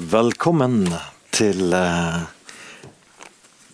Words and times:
Velkommen 0.00 0.86
til 1.36 1.74
uh, 1.76 2.22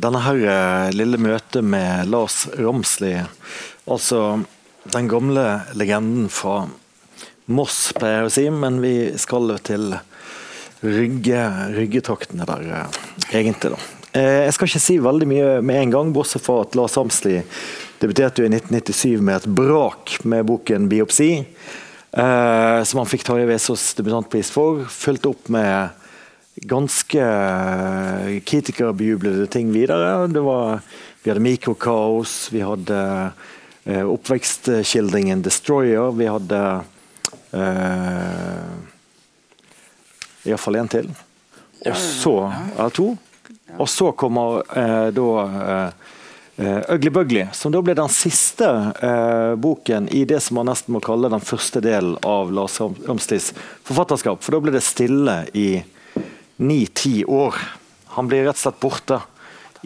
denne 0.03 0.19
her 0.25 0.41
uh, 0.43 0.87
lille 0.91 1.15
møtet 1.23 1.63
med 1.63 2.09
Lars 2.11 2.41
Romsli. 2.59 3.13
Altså 3.87 4.41
den 4.91 5.07
gamle 5.07 5.45
legenden 5.79 6.27
fra 6.27 6.65
Moss, 7.47 7.93
pleier 7.95 8.25
jeg 8.25 8.27
å 8.27 8.33
si, 8.35 8.45
men 8.51 8.81
vi 8.83 8.95
skal 9.15 9.55
til 9.63 9.93
Rygge, 10.83 11.45
Ryggetraktene 11.77 12.49
der, 12.51 12.67
uh, 12.67 12.99
egentlig. 13.31 13.77
da. 13.77 13.79
Jeg 14.19 14.57
skal 14.57 14.73
ikke 14.73 14.83
si 14.83 14.99
veldig 15.05 15.31
mye 15.31 15.55
med 15.63 15.85
en 15.85 15.95
gang, 15.95 16.11
bortsett 16.17 16.43
fra 16.43 16.65
at 16.65 16.75
Lars 16.75 16.99
Romsli 16.99 17.37
debuterte 18.03 18.43
jo 18.43 18.49
i 18.49 18.57
1997 18.57 19.23
med 19.23 19.37
et 19.37 19.49
brak 19.55 20.17
med 20.27 20.51
boken 20.51 20.91
'Biopsi'. 20.91 21.45
Som 22.11 23.03
han 23.03 23.07
fikk 23.07 23.23
Tarjei 23.23 23.47
Vesaas 23.47 23.93
debutantpris 23.95 24.51
for. 24.51 24.81
Fulgt 24.91 25.29
opp 25.29 25.51
med 25.53 25.93
ganske 26.63 27.23
kritikerbejublede 28.47 29.47
ting 29.47 29.73
videre. 29.73 30.27
Det 30.27 30.41
var, 30.41 30.81
vi 31.23 31.31
hadde 31.31 31.45
mikrokaos, 31.45 32.49
vi 32.53 32.61
hadde 32.65 32.99
eh, 33.85 34.05
oppvekstskildringen 34.05 35.43
'Destroyer', 35.43 36.17
vi 36.17 36.27
hadde 36.27 36.61
eh, 37.53 38.77
iallfall 40.49 40.81
én 40.83 40.89
til. 40.89 41.11
Og 41.87 41.97
så 41.97 42.37
eller 42.77 42.95
to. 42.95 43.11
Og 43.79 43.89
så 43.89 44.13
kommer 44.13 44.63
eh, 44.77 45.09
da 45.15 45.29
eh, 45.45 46.07
Uh, 46.59 46.83
Ugly 46.89 47.11
Bugly, 47.11 47.47
som 47.53 47.71
da 47.71 47.79
ble 47.87 47.95
den 47.95 48.11
siste 48.11 48.67
uh, 48.67 49.55
boken 49.55 50.09
i 50.11 50.25
det 50.27 50.41
som 50.43 50.59
man 50.59 50.67
nesten 50.67 50.91
må 50.91 50.99
kalle 51.07 51.31
den 51.31 51.45
første 51.45 51.79
delen 51.79 52.17
av 52.27 52.51
Lars 52.51 52.81
Ramslis 52.83 53.53
forfatterskap. 53.87 54.43
For 54.43 54.57
da 54.57 54.61
ble 54.65 54.75
det 54.75 54.83
stille 54.83 55.37
i 55.55 55.69
ni-ti 56.59 57.23
år. 57.25 57.57
Han 58.17 58.29
blir 58.31 58.47
rett 58.47 58.59
og 58.59 58.65
slett 58.67 58.81
borte. 58.83 59.21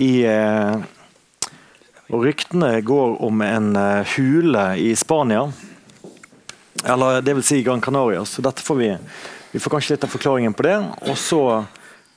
I, 0.01 0.25
uh, 0.25 0.81
og 2.13 2.27
ryktene 2.27 2.75
går 2.85 3.21
om 3.25 3.45
en 3.45 3.71
hule 4.17 4.65
i 4.81 4.91
Spania. 4.97 5.47
Eller 6.85 7.23
det 7.23 7.37
vil 7.39 7.47
si 7.47 7.63
Gran 7.63 7.81
Canaria. 7.81 8.25
Så 8.25 8.43
dette 8.45 8.65
får 8.65 8.81
vi, 8.81 8.91
vi 9.53 9.61
får 9.63 9.77
kanskje 9.77 9.95
litt 9.95 10.05
av 10.05 10.13
forklaringen 10.13 10.57
på 10.57 10.67
det. 10.67 10.77
Og 11.09 11.17
så 11.21 11.43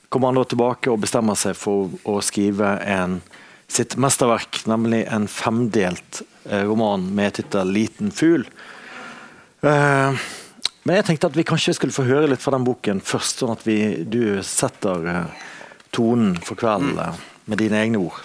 kommer 0.08 0.32
han 0.32 0.40
da 0.40 0.44
tilbake 0.48 0.92
og 0.92 1.02
bestemmer 1.02 1.38
seg 1.38 1.56
for 1.58 1.92
å 2.08 2.20
skrive 2.24 2.76
en 2.84 3.20
sitt 3.68 3.96
mesterverk, 3.98 4.62
nemlig 4.70 5.04
en 5.10 5.26
femdelt 5.28 6.22
eh, 6.44 6.62
roman 6.68 7.08
med 7.14 7.34
tittel 7.34 7.72
'Liten 7.72 8.12
fugl'. 8.14 8.46
Eh, 9.60 10.26
men 10.86 11.00
jeg 11.00 11.08
tenkte 11.08 11.28
at 11.32 11.36
vi 11.36 11.44
kanskje 11.46 11.74
skulle 11.74 11.94
få 11.94 12.06
høre 12.06 12.28
litt 12.30 12.42
fra 12.42 12.54
den 12.54 12.66
boken 12.66 13.02
først, 13.02 13.42
sånn 13.42 13.56
at 13.56 13.64
vi, 13.66 14.04
du 14.06 14.38
setter 14.46 15.08
eh, 15.10 15.44
tonen 15.90 16.36
for 16.46 16.58
kvelden 16.60 16.94
mm. 16.94 17.24
med 17.50 17.58
dine 17.58 17.80
egne 17.82 18.02
ord. 18.06 18.20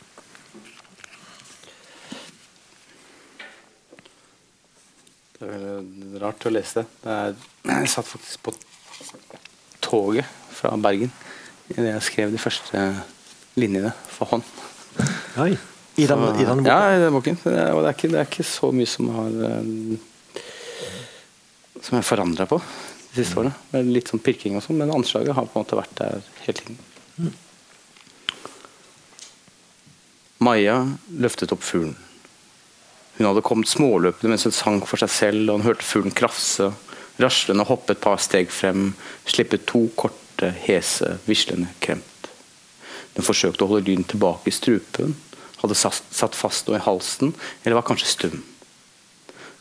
Det 5.41 5.49
er 5.49 6.21
rart 6.21 6.45
å 6.45 6.51
lese 6.53 6.83
det. 6.83 7.17
Jeg 7.65 7.89
satt 7.89 8.11
faktisk 8.11 8.45
på 8.45 8.53
toget 9.81 10.29
fra 10.53 10.75
Bergen 10.77 11.09
idet 11.71 11.95
jeg 11.95 12.05
skrev 12.11 12.35
de 12.35 12.41
første 12.41 12.85
linjene 13.57 13.89
for 14.11 14.35
hånd. 14.35 14.45
Oi. 15.41 15.55
I, 15.97 16.05
den, 16.05 16.21
så, 16.21 16.29
I 16.37 16.45
denne 16.45 16.61
boken? 16.61 16.69
Ja, 16.69 16.93
i 16.93 17.01
denne 17.01 17.15
boken. 17.17 17.41
Det 17.41 17.57
er, 17.57 17.73
det 17.73 17.95
ikke, 17.95 18.11
det 18.13 18.21
er 18.21 18.29
ikke, 18.29 18.45
så 18.47 18.69
mye 18.75 18.89
som 18.89 19.09
har 19.15 19.41
Som 21.81 21.97
jeg 21.97 22.07
forandra 22.07 22.45
på 22.49 22.61
de 22.61 23.23
siste 23.23 23.39
årene. 23.39 23.55
Med 23.73 23.89
litt 23.91 24.11
sånn 24.11 24.21
pirking 24.23 24.57
og 24.57 24.63
sånn, 24.65 24.79
men 24.81 24.93
anslaget 24.93 25.35
har 25.35 25.47
på 25.49 25.57
en 25.57 25.65
måte 25.65 25.79
vært 25.79 25.97
der 25.99 26.21
hele 26.45 26.57
tiden. 26.59 26.77
Mm. 27.17 27.33
Maja 30.41 30.77
løftet 31.21 31.51
opp 31.53 31.65
fuglen. 31.65 31.97
Hun 33.17 33.27
hadde 33.27 33.43
kommet 33.45 33.69
småløpende 33.69 34.31
mens 34.31 34.47
hun 34.47 34.55
sang 34.55 34.79
for 34.87 35.01
seg 35.01 35.11
selv, 35.13 35.49
og 35.49 35.59
hun 35.59 35.67
hørte 35.67 35.85
fuglen 35.85 36.15
krafse, 36.15 36.71
raslende 37.21 37.67
hoppe 37.69 37.93
et 37.93 38.01
par 38.01 38.21
steg 38.23 38.49
frem, 38.49 38.93
slippe 39.29 39.59
to 39.69 39.83
korte, 39.99 40.49
hese, 40.63 41.17
vislende 41.27 41.69
kremt. 41.83 42.31
Den 43.13 43.27
forsøkte 43.27 43.65
å 43.65 43.69
holde 43.69 43.89
lyden 43.89 44.07
tilbake 44.07 44.49
i 44.49 44.55
strupen, 44.55 45.13
hadde 45.61 45.77
satt 45.77 46.37
fast 46.37 46.69
noe 46.69 46.79
i 46.79 46.85
halsen, 46.87 47.35
eller 47.61 47.77
var 47.77 47.85
kanskje 47.85 48.09
stum. 48.09 48.39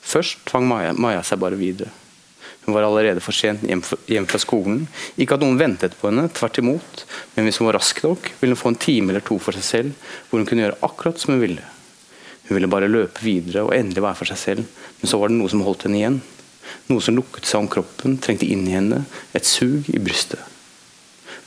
Først 0.01 0.47
tvang 0.49 0.65
Maja, 0.71 0.95
Maja 0.97 1.21
seg 1.27 1.43
bare 1.43 1.59
videre. 1.61 1.93
Hun 2.65 2.75
var 2.75 2.85
allerede 2.85 3.23
for 3.25 3.35
sent 3.35 3.63
hjem, 3.65 4.27
fra 4.29 4.39
skolen. 4.41 4.85
Ikke 5.17 5.37
at 5.37 5.45
noen 5.45 5.59
ventet 5.59 5.97
på 5.99 6.11
henne, 6.11 6.29
tvert 6.37 6.61
imot, 6.61 7.05
men 7.35 7.47
hvis 7.47 7.61
hun 7.61 7.71
var 7.71 7.79
rask 7.81 8.03
nok, 8.05 8.29
ville 8.41 8.57
hun 8.57 8.61
få 8.61 8.73
en 8.75 8.83
time 8.85 9.13
eller 9.13 9.25
to 9.25 9.39
for 9.43 9.57
seg 9.57 9.65
selv, 9.67 10.11
hvor 10.29 10.41
hun 10.41 10.49
kunne 10.49 10.67
gjøre 10.67 10.81
akkurat 10.87 11.23
som 11.23 11.35
hun 11.35 11.43
ville. 11.43 11.65
Hun 12.49 12.59
ville 12.59 12.71
bare 12.71 12.91
løpe 12.91 13.25
videre 13.25 13.65
og 13.65 13.73
endelig 13.77 14.05
være 14.05 14.19
for 14.21 14.33
seg 14.33 14.41
selv, 14.43 14.85
men 15.01 15.11
så 15.11 15.19
var 15.21 15.33
det 15.33 15.39
noe 15.39 15.51
som 15.53 15.65
holdt 15.65 15.87
henne 15.87 16.01
igjen. 16.01 16.21
Noe 16.91 17.03
som 17.03 17.17
lukket 17.17 17.49
seg 17.49 17.63
om 17.63 17.71
kroppen, 17.71 18.19
trengte 18.23 18.49
inn 18.51 18.67
i 18.69 18.77
henne, 18.77 19.05
et 19.35 19.49
sug 19.49 19.89
i 19.91 20.03
brystet. 20.03 20.43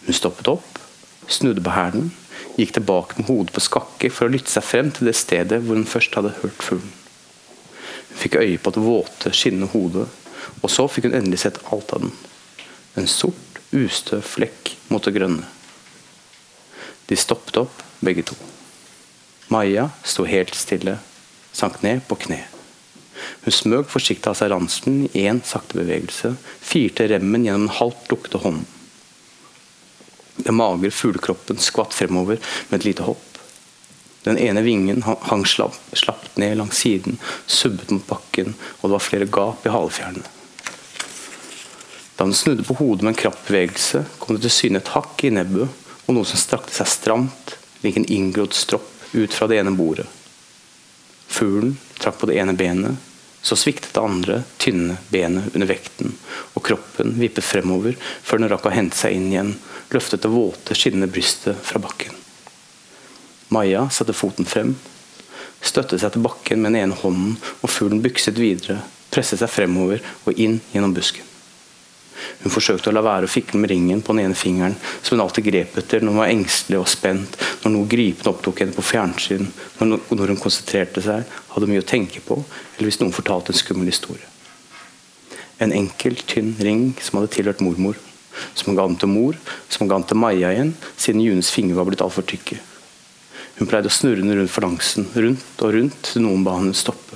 Hun 0.07 0.17
stoppet 0.17 0.49
opp, 0.51 0.79
snudde 1.31 1.63
på 1.63 1.75
hælen, 1.75 2.09
gikk 2.57 2.73
tilbake 2.75 3.19
med 3.19 3.29
hodet 3.29 3.53
på 3.55 3.63
skakke 3.63 4.11
for 4.13 4.27
å 4.27 4.33
lytte 4.33 4.51
seg 4.51 4.65
frem 4.65 4.91
til 4.93 5.09
det 5.09 5.15
stedet 5.17 5.61
hvor 5.63 5.79
hun 5.79 5.87
først 5.89 6.15
hadde 6.17 6.33
hørt 6.41 6.65
fuglen. 6.65 6.91
Hun 8.09 8.19
fikk 8.23 8.39
øye 8.41 8.59
på 8.61 8.73
det 8.75 8.83
våte, 8.83 9.31
skinnende 9.35 9.71
hodet, 9.71 10.07
og 10.61 10.71
så 10.71 10.87
fikk 10.89 11.09
hun 11.09 11.17
endelig 11.19 11.43
sett 11.43 11.61
alt 11.73 11.93
av 11.95 12.05
den. 12.05 12.13
En 12.99 13.09
sort, 13.09 13.59
ustø 13.73 14.21
flekk 14.21 14.75
mot 14.93 15.03
det 15.03 15.15
grønne. 15.15 15.47
De 17.09 17.17
stoppet 17.19 17.57
opp, 17.63 17.83
begge 18.03 18.25
to. 18.29 18.37
Maja 19.53 19.89
sto 20.07 20.25
helt 20.29 20.55
stille, 20.57 20.97
sank 21.53 21.81
ned 21.83 22.05
på 22.07 22.17
kne. 22.25 22.43
Hun 23.43 23.55
smøg 23.55 23.89
forsiktig 23.91 24.29
av 24.31 24.37
seg 24.39 24.51
ranselen 24.53 25.03
i 25.11 25.25
én 25.27 25.41
sakte 25.45 25.79
bevegelse, 25.79 26.33
firte 26.63 27.07
remmen 27.11 27.45
gjennom 27.45 27.67
den 27.67 27.77
halvt 27.79 28.13
lukkede 28.13 28.41
hånden. 28.43 28.69
Den 30.43 30.57
magre 30.57 30.89
fuglekroppen 30.89 31.59
skvatt 31.61 31.93
fremover 31.93 32.39
med 32.69 32.79
et 32.79 32.87
lite 32.87 33.05
hopp. 33.05 33.32
Den 34.23 34.39
ene 34.39 34.61
vingen 34.63 35.03
hang 35.03 35.43
slapp, 35.45 35.75
slapp 35.93 36.29
ned 36.39 36.57
langs 36.57 36.79
siden, 36.79 37.17
subbet 37.45 37.91
mot 37.91 38.05
bakken, 38.07 38.53
og 38.79 38.87
det 38.87 38.95
var 38.95 39.03
flere 39.03 39.27
gap 39.27 39.67
i 39.67 39.73
halefjærene. 39.73 40.23
Da 42.15 42.23
den 42.23 42.35
snudde 42.37 42.63
på 42.63 42.77
hodet 42.79 43.03
med 43.03 43.15
en 43.15 43.19
krapp 43.19 43.39
bevegelse, 43.47 44.05
kom 44.19 44.37
det 44.37 44.45
til 44.45 44.55
syne 44.57 44.79
et 44.79 44.93
hakk 44.93 45.25
i 45.25 45.33
nebbet 45.33 45.81
og 46.05 46.15
noe 46.15 46.27
som 46.27 46.39
strakte 46.39 46.75
seg 46.75 46.91
stramt, 46.91 47.55
lik 47.83 47.97
en 47.99 48.07
inngrodd 48.07 48.55
stropp 48.55 48.89
ut 49.13 49.33
fra 49.33 49.49
det 49.49 49.59
ene 49.59 49.75
bordet. 49.75 50.07
Fuglen 51.27 51.75
trakk 51.99 52.21
på 52.21 52.29
det 52.29 52.39
ene 52.39 52.55
benet, 52.55 52.95
så 53.43 53.57
sviktet 53.59 53.91
det 53.91 54.03
andre, 54.03 54.39
tynne 54.61 54.95
benet 55.11 55.51
under 55.51 55.67
vekten, 55.67 56.15
og 56.55 56.63
kroppen 56.63 57.17
vippet 57.19 57.43
fremover 57.43 57.97
før 57.99 58.39
den 58.39 58.53
rakk 58.53 58.69
å 58.69 58.75
hente 58.75 58.95
seg 58.95 59.17
inn 59.17 59.31
igjen 59.33 59.55
løftet 59.91 60.23
det 60.23 60.31
våte, 60.31 60.77
skinnende 60.77 61.11
brystet 61.11 61.59
fra 61.59 61.81
bakken. 61.83 62.22
Maja 63.53 63.85
satte 63.93 64.15
foten 64.17 64.47
frem, 64.49 64.73
støttet 65.63 66.01
seg 66.01 66.15
til 66.15 66.25
bakken 66.25 66.63
med 66.63 66.73
den 66.73 66.87
ene 66.87 66.97
hånden, 66.97 67.37
og 67.61 67.71
fuglen 67.71 68.01
bykset 68.03 68.39
videre, 68.39 68.81
presset 69.13 69.43
seg 69.43 69.51
fremover 69.51 70.01
og 70.25 70.41
inn 70.41 70.59
gjennom 70.73 70.95
busken. 70.95 71.29
Hun 72.43 72.51
forsøkte 72.51 72.91
å 72.91 72.93
la 72.95 73.03
være 73.03 73.27
å 73.27 73.31
fikle 73.31 73.59
med 73.59 73.71
ringen 73.71 74.01
på 74.03 74.13
den 74.15 74.25
ene 74.27 74.37
fingeren, 74.37 74.75
som 75.01 75.15
hun 75.15 75.23
alltid 75.25 75.47
grep 75.47 75.77
etter 75.79 76.03
når 76.03 76.15
hun 76.15 76.21
var 76.21 76.31
engstelig 76.31 76.79
og 76.79 76.89
spent, 76.91 77.37
når 77.63 77.73
noe 77.73 77.89
gripende 77.91 78.31
opptok 78.31 78.63
henne 78.63 78.75
på 78.75 78.85
fjernsyn, 78.85 79.47
når 79.79 80.33
hun 80.33 80.41
konsentrerte 80.41 81.03
seg, 81.03 81.27
hadde 81.53 81.69
mye 81.69 81.83
å 81.83 81.87
tenke 81.93 82.23
på, 82.25 82.39
eller 82.75 82.89
hvis 82.89 82.99
noen 83.03 83.15
fortalte 83.15 83.53
en 83.53 83.59
skummel 83.59 83.91
historie. 83.91 84.27
En 85.63 85.75
enkel, 85.75 86.17
tynn 86.27 86.55
ring 86.63 86.89
som 86.99 87.19
hadde 87.19 87.31
tilhørt 87.35 87.63
mormor, 87.63 87.99
som 88.57 88.71
hun 88.71 88.79
ga 88.79 88.87
den 88.89 88.99
til 88.99 89.11
mor, 89.11 89.39
som 89.69 89.83
hun 89.83 89.91
ga 89.91 89.99
den 89.99 90.09
til 90.09 90.19
Maja 90.19 90.51
igjen, 90.51 90.75
siden 90.97 91.23
Junes 91.23 91.51
fingre 91.53 91.77
var 91.79 91.87
blitt 91.89 92.03
altfor 92.03 92.25
tykke. 92.27 92.59
Hun 93.63 93.69
pleide 93.71 93.87
å 93.87 93.95
snurre 93.95 94.19
den 94.19 94.35
rundt 94.35 94.51
falansen, 94.51 95.05
rundt 95.15 95.61
og 95.63 95.69
rundt, 95.71 95.99
til 96.03 96.25
noen 96.25 96.41
ba 96.43 96.57
henne 96.57 96.75
stoppe. 96.75 97.15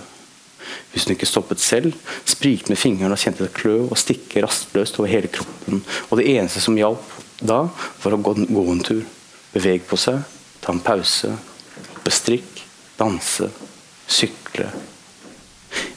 Hvis 0.94 1.04
hun 1.04 1.12
ikke 1.18 1.28
stoppet 1.28 1.60
selv, 1.60 1.98
sprikte 2.24 2.72
med 2.72 2.80
fingrene 2.80 3.18
og 3.18 3.20
kjente 3.20 3.44
det 3.44 3.52
klø 3.58 3.74
og 3.90 4.00
stikke 4.00 4.46
rastløst 4.46 4.96
over 5.02 5.12
hele 5.12 5.28
kroppen. 5.28 5.82
Og 6.08 6.22
det 6.22 6.30
eneste 6.38 6.64
som 6.64 6.80
hjalp 6.80 7.04
da, 7.44 7.66
var 8.00 8.16
å 8.16 8.22
gå, 8.24 8.38
gå 8.48 8.64
en 8.72 8.80
tur. 8.80 9.04
Bevege 9.52 9.84
på 9.92 10.00
seg, 10.00 10.24
ta 10.64 10.72
en 10.72 10.80
pause, 10.88 11.34
bestrikk, 12.08 12.64
danse, 12.96 13.52
sykle. 14.08 14.72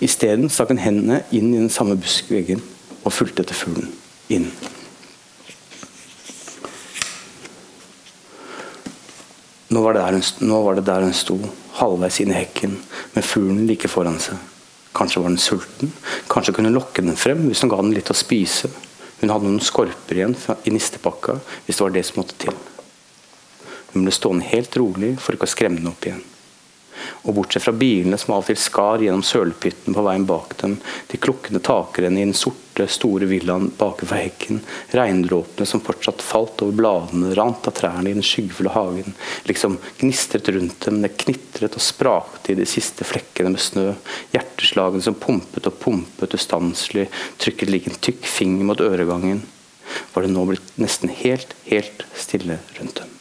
Isteden 0.03 0.51
stakk 0.51 0.75
hun 0.75 0.83
hendene 0.83 1.23
inn 1.31 1.55
i 1.55 1.63
den 1.63 1.71
samme 1.71 1.95
buskveggen 1.95 2.67
og 3.05 3.15
fulgte 3.15 3.47
etter 3.47 3.63
fuglen 3.63 3.95
inn. 4.35 4.51
Nå 9.71 9.83
var, 9.85 9.95
hun, 9.95 10.23
nå 10.43 10.63
var, 10.65 10.75
det 10.75 10.87
der 10.89 11.05
hun 11.07 11.15
sto, 11.15 11.37
halvveis 11.79 12.19
inn 12.23 12.33
i 12.33 12.41
hekken, 12.41 12.73
med 13.15 13.27
fuglen 13.27 13.69
like 13.69 13.91
foran 13.91 14.19
seg. 14.19 14.39
Kanskje 14.99 15.23
var 15.23 15.31
den 15.31 15.39
sulten, 15.39 15.93
kanskje 16.31 16.57
kunne 16.57 16.73
hun 16.73 16.81
lokke 16.81 17.05
den 17.05 17.19
frem 17.19 17.45
hvis 17.47 17.63
hun 17.63 17.71
ga 17.71 17.79
den 17.79 17.95
litt 17.95 18.11
å 18.11 18.17
spise. 18.19 18.73
Hun 19.21 19.31
hadde 19.31 19.47
noen 19.47 19.63
skorper 19.63 20.19
igjen 20.19 20.35
i 20.67 20.75
nistepakka 20.75 21.37
hvis 21.67 21.79
det 21.79 21.85
var 21.85 21.95
det 21.95 22.03
som 22.09 22.19
måtte 22.19 22.39
til. 22.43 22.57
Hun 23.93 24.07
ble 24.07 24.15
stående 24.15 24.51
helt 24.51 24.75
rolig 24.81 25.13
for 25.23 25.39
ikke 25.39 25.47
å 25.47 25.55
skremme 25.55 25.79
den 25.79 25.93
opp 25.93 26.07
igjen. 26.07 26.25
Og 27.25 27.35
bortsett 27.37 27.65
fra 27.65 27.75
bilene 27.77 28.19
som 28.21 28.35
av 28.35 28.45
og 28.45 28.49
til 28.49 28.59
skar 28.61 29.03
gjennom 29.05 29.23
sølepytten 29.27 29.97
på 29.97 30.05
veien 30.07 30.27
bak 30.29 30.57
dem, 30.63 30.79
de 31.11 31.21
klukkende 31.21 31.63
takrennene 31.65 32.23
i 32.23 32.29
den 32.29 32.37
sorte, 32.37 32.87
store 32.89 33.29
villaen 33.29 33.69
bakenfor 33.77 34.17
hekken, 34.17 34.63
regndråpene 34.97 35.69
som 35.69 35.83
fortsatt 35.85 36.23
falt 36.25 36.63
over 36.65 36.79
bladene, 36.79 37.35
rant 37.37 37.69
av 37.69 37.77
trærne 37.77 38.09
i 38.09 38.17
den 38.17 38.25
skyggefulle 38.25 38.73
hagen, 38.73 39.17
liksom 39.51 39.77
gnistret 40.01 40.49
rundt 40.55 40.87
dem, 40.87 41.03
det 41.05 41.13
knitret 41.21 41.77
og 41.77 41.85
sprakte 41.85 42.55
i 42.55 42.59
de 42.59 42.69
siste 42.69 43.05
flekkene 43.05 43.53
med 43.53 43.61
snø, 43.61 43.87
hjerteslagene 44.33 45.05
som 45.05 45.19
pumpet 45.21 45.69
og 45.69 45.77
pumpet 45.83 46.39
ustanselig, 46.39 47.11
trykket 47.43 47.75
lik 47.75 47.91
en 47.91 48.01
tykk 48.01 48.25
finger 48.39 48.71
mot 48.73 48.85
øregangen, 48.85 49.45
var 50.15 50.25
det 50.25 50.33
nå 50.33 50.47
blitt 50.49 50.75
nesten 50.81 51.13
helt, 51.21 51.55
helt 51.67 52.07
stille 52.17 52.61
rundt 52.79 53.03
dem. 53.03 53.17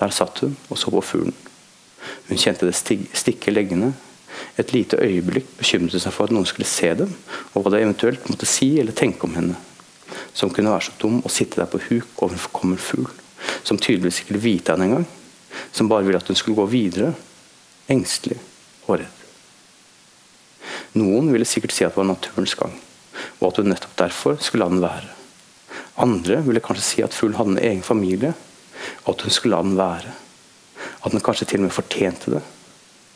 Der 0.00 0.14
satt 0.14 0.42
hun 0.42 0.56
og 0.68 0.78
så 0.80 0.90
på 0.90 1.04
fuglen. 1.04 1.36
Hun 2.28 2.40
kjente 2.40 2.68
det 2.68 2.76
stikke 2.78 3.54
leggene. 3.54 3.92
Et 4.58 4.72
lite 4.74 4.98
øyeblikk 5.00 5.50
bekymret 5.58 6.02
seg 6.02 6.14
for 6.14 6.26
at 6.28 6.34
noen 6.34 6.48
skulle 6.48 6.68
se 6.68 6.90
dem, 6.98 7.12
og 7.52 7.62
hva 7.62 7.72
de 7.72 7.82
eventuelt 7.82 8.28
måtte 8.30 8.48
si 8.48 8.74
eller 8.80 8.96
tenke 8.96 9.28
om 9.28 9.36
henne. 9.36 9.56
Som 10.36 10.52
kunne 10.52 10.72
være 10.72 10.88
så 10.88 10.96
dum 11.00 11.20
å 11.24 11.32
sitte 11.32 11.60
der 11.60 11.70
på 11.70 11.80
huk 11.88 12.22
over 12.22 12.36
en 12.36 12.44
forkommen 12.46 12.80
fugl, 12.80 13.10
som 13.64 13.80
tydeligvis 13.80 14.22
ikke 14.22 14.34
ville 14.34 14.46
vite 14.46 14.74
henne 14.74 14.88
engang. 14.88 15.08
Som 15.72 15.88
bare 15.88 16.06
ville 16.06 16.20
at 16.20 16.28
hun 16.28 16.38
skulle 16.38 16.58
gå 16.58 16.68
videre, 16.72 17.12
engstelig 17.92 18.38
og 18.86 18.98
redd. 19.02 19.18
Noen 20.98 21.30
ville 21.32 21.48
sikkert 21.48 21.72
si 21.72 21.84
at 21.86 21.94
det 21.94 22.02
var 22.02 22.10
naturens 22.10 22.56
gang, 22.58 22.74
og 23.40 23.46
at 23.48 23.60
hun 23.60 23.70
nettopp 23.72 23.96
derfor 24.00 24.40
skulle 24.40 24.66
la 24.66 24.72
den 24.72 24.84
være. 24.84 25.12
Andre 26.02 26.40
ville 26.44 26.64
kanskje 26.64 26.84
si 26.84 27.04
at 27.04 27.16
fuglen 27.16 27.38
hadde 27.38 27.56
en 27.56 27.64
egen 27.70 27.84
familie, 27.84 28.32
og 29.04 29.14
at 29.14 29.24
hun 29.24 29.34
skulle 29.34 29.56
la 29.56 29.64
den 29.64 29.78
være. 29.78 30.12
At 31.02 31.14
den 31.14 31.24
kanskje 31.24 31.48
til 31.50 31.62
og 31.62 31.68
med 31.68 31.74
fortjente 31.74 32.36
det, 32.36 32.42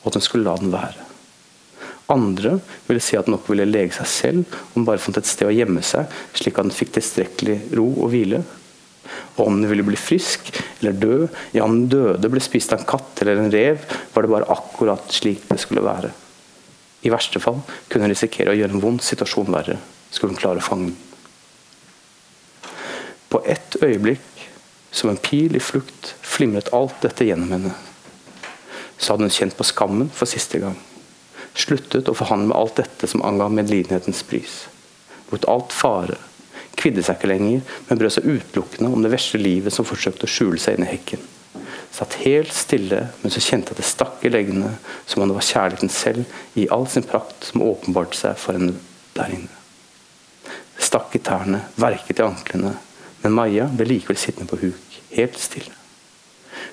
og 0.03 0.09
at 0.11 0.19
hun 0.19 0.25
skulle 0.25 0.47
la 0.47 0.57
den 0.59 0.73
være. 0.75 1.07
Andre 2.13 2.59
ville 2.87 3.03
si 3.03 3.17
at 3.19 3.27
den 3.27 3.35
nok 3.35 3.49
ville 3.51 3.67
lege 3.67 3.95
seg 3.97 4.07
selv 4.11 4.59
om 4.69 4.77
den 4.81 4.87
bare 4.87 5.03
fant 5.03 5.19
et 5.19 5.27
sted 5.27 5.49
å 5.49 5.55
gjemme 5.55 5.83
seg, 5.87 6.07
slik 6.39 6.59
at 6.59 6.69
den 6.69 6.75
fikk 6.75 6.93
tilstrekkelig 6.95 7.57
ro 7.79 7.87
og 7.97 8.13
hvile. 8.13 8.45
Og 9.37 9.43
om 9.49 9.59
den 9.59 9.71
ville 9.71 9.87
bli 9.87 9.99
frisk 9.99 10.53
eller 10.81 10.95
død, 11.03 11.25
ja 11.57 11.65
om 11.67 11.75
den 11.75 11.89
døde 11.91 12.31
ble 12.31 12.43
spist 12.43 12.75
av 12.75 12.83
en 12.83 12.91
katt 12.91 13.23
eller 13.23 13.43
en 13.43 13.51
rev, 13.53 13.83
var 14.15 14.27
det 14.27 14.33
bare 14.33 14.51
akkurat 14.55 15.11
slik 15.15 15.49
det 15.51 15.59
skulle 15.63 15.85
være. 15.87 16.13
I 17.07 17.13
verste 17.13 17.43
fall 17.43 17.59
kunne 17.91 18.07
hun 18.07 18.15
risikere 18.15 18.55
å 18.55 18.59
gjøre 18.59 18.79
en 18.79 18.83
vond 18.83 19.03
situasjon 19.03 19.51
verre, 19.55 19.79
skulle 20.11 20.35
hun 20.35 20.41
klare 20.41 20.63
å 20.63 20.67
fange 20.67 20.93
den. 20.93 21.03
På 23.27 23.43
ett 23.43 23.75
øyeblikk 23.83 24.36
som 24.97 25.11
en 25.11 25.17
pil 25.21 25.57
i 25.57 25.61
flukt 25.61 26.15
flimret 26.25 26.73
alt 26.73 27.03
dette 27.05 27.27
gjennom 27.29 27.53
henne. 27.53 27.73
Så 28.97 29.13
hadde 29.13 29.29
hun 29.29 29.35
kjent 29.35 29.57
på 29.57 29.67
skammen 29.69 30.09
for 30.13 30.29
siste 30.31 30.61
gang. 30.63 30.77
Sluttet 31.57 32.09
å 32.09 32.17
forhandle 32.17 32.51
med 32.51 32.57
alt 32.57 32.81
dette 32.81 33.09
som 33.11 33.25
anga 33.25 33.49
medlidenhetens 33.53 34.23
pris. 34.29 34.63
Mot 35.29 35.45
alt 35.53 35.75
fare. 35.77 36.17
Kvidde 36.77 37.05
seg 37.05 37.19
ikke 37.19 37.31
lenger, 37.31 37.61
men 37.89 38.01
brød 38.01 38.15
seg 38.17 38.29
utelukkende 38.29 38.93
om 38.93 39.05
det 39.05 39.13
vesle 39.13 39.41
livet 39.41 39.75
som 39.75 39.89
forsøkte 39.89 40.29
å 40.29 40.33
skjule 40.33 40.61
seg 40.61 40.79
inni 40.79 40.89
hekken. 40.91 41.23
Satt 41.93 42.19
helt 42.25 42.53
stille 42.53 43.07
mens 43.23 43.37
hun 43.37 43.45
kjente 43.45 43.73
at 43.73 43.81
det 43.81 43.89
stakk 43.89 44.25
i 44.25 44.33
leggene, 44.33 44.75
som 45.09 45.23
om 45.23 45.31
det 45.31 45.37
var 45.39 45.49
kjærligheten 45.49 45.93
selv 45.93 46.59
i 46.61 46.69
all 46.73 46.89
sin 46.93 47.05
prakt 47.09 47.51
som 47.51 47.65
åpenbarte 47.65 48.17
seg 48.21 48.41
for 48.41 48.57
henne 48.57 48.77
der 49.17 49.33
inne. 49.33 49.53
Det 50.77 50.85
stakk 50.85 51.17
i 51.17 51.25
tærne, 51.25 51.63
verket 51.81 52.21
i 52.21 52.27
anklene, 52.27 52.75
men 53.23 53.37
Maja 53.37 53.69
ble 53.73 53.89
likevel 53.89 54.21
sittende 54.21 54.49
på 54.51 54.61
huk 54.61 54.86
helt 55.17 55.41
stille. 55.41 55.75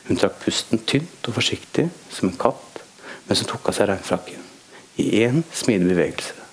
Hun 0.08 0.20
trakk 0.20 0.38
pusten 0.44 0.84
tynt 0.88 1.28
og 1.28 1.38
forsiktig, 1.40 1.90
som 2.12 2.30
en 2.30 2.40
katt, 2.40 2.84
mens 3.28 3.44
hun 3.44 3.52
tok 3.52 3.72
av 3.72 3.78
seg 3.78 3.90
regnfrakken. 3.92 4.48
I 5.00 5.10
én 5.26 5.42
smidig 5.56 5.90
bevegelse 5.90 6.44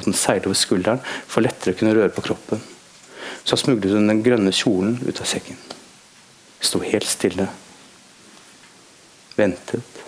lot 0.00 0.06
den 0.06 0.16
seile 0.16 0.46
over 0.48 0.58
skulderen 0.58 1.02
for 1.28 1.44
lettere 1.44 1.74
å 1.74 1.78
kunne 1.78 1.94
røre 1.96 2.12
på 2.14 2.24
kroppen. 2.24 2.60
Så 3.44 3.58
smuglet 3.58 3.94
hun 3.96 4.08
den 4.10 4.22
grønne 4.24 4.52
kjolen 4.54 4.98
ut 5.06 5.20
av 5.20 5.28
sekken. 5.28 5.58
Sto 6.60 6.82
helt 6.84 7.08
stille. 7.08 7.48
Ventet. 9.36 10.00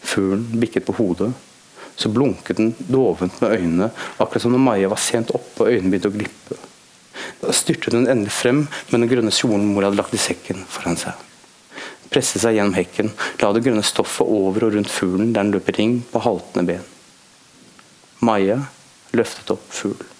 Fuglen 0.00 0.60
bikket 0.62 0.86
på 0.86 0.96
hodet. 0.98 1.32
Så 2.00 2.08
blunket 2.08 2.56
den 2.56 2.72
dovent 2.88 3.40
med 3.42 3.58
øynene, 3.58 3.90
akkurat 4.16 4.42
som 4.42 4.54
når 4.54 4.62
Maja 4.64 4.88
var 4.88 5.00
sent 5.02 5.34
oppe 5.36 5.66
og 5.66 5.72
øynene 5.72 5.90
begynte 5.90 6.08
å 6.08 6.14
glippe. 6.14 6.60
Styrtet 7.70 7.94
hun 7.94 8.08
endelig 8.10 8.32
frem 8.34 8.64
med 8.90 8.96
den 8.96 9.06
grønne 9.06 9.30
kjolen 9.30 9.68
mor 9.70 9.84
hadde 9.86 10.00
lagt 10.00 10.14
i 10.16 10.18
sekken 10.18 10.64
foran 10.66 10.96
seg. 10.98 11.14
Presset 12.10 12.42
seg 12.42 12.56
gjennom 12.56 12.74
hekken, 12.74 13.12
la 13.38 13.50
det 13.54 13.62
grønne 13.62 13.84
stoffet 13.86 14.26
over 14.26 14.66
og 14.66 14.74
rundt 14.74 14.90
fuglen 14.90 15.30
der 15.30 15.44
den 15.44 15.52
løp 15.54 15.70
i 15.70 15.74
ring 15.76 15.92
på 16.10 16.22
haltende 16.24 16.64
ben. 16.66 16.88
Maja 18.26 18.56
løftet 19.14 19.54
opp 19.54 19.70
fuglen. 19.70 20.10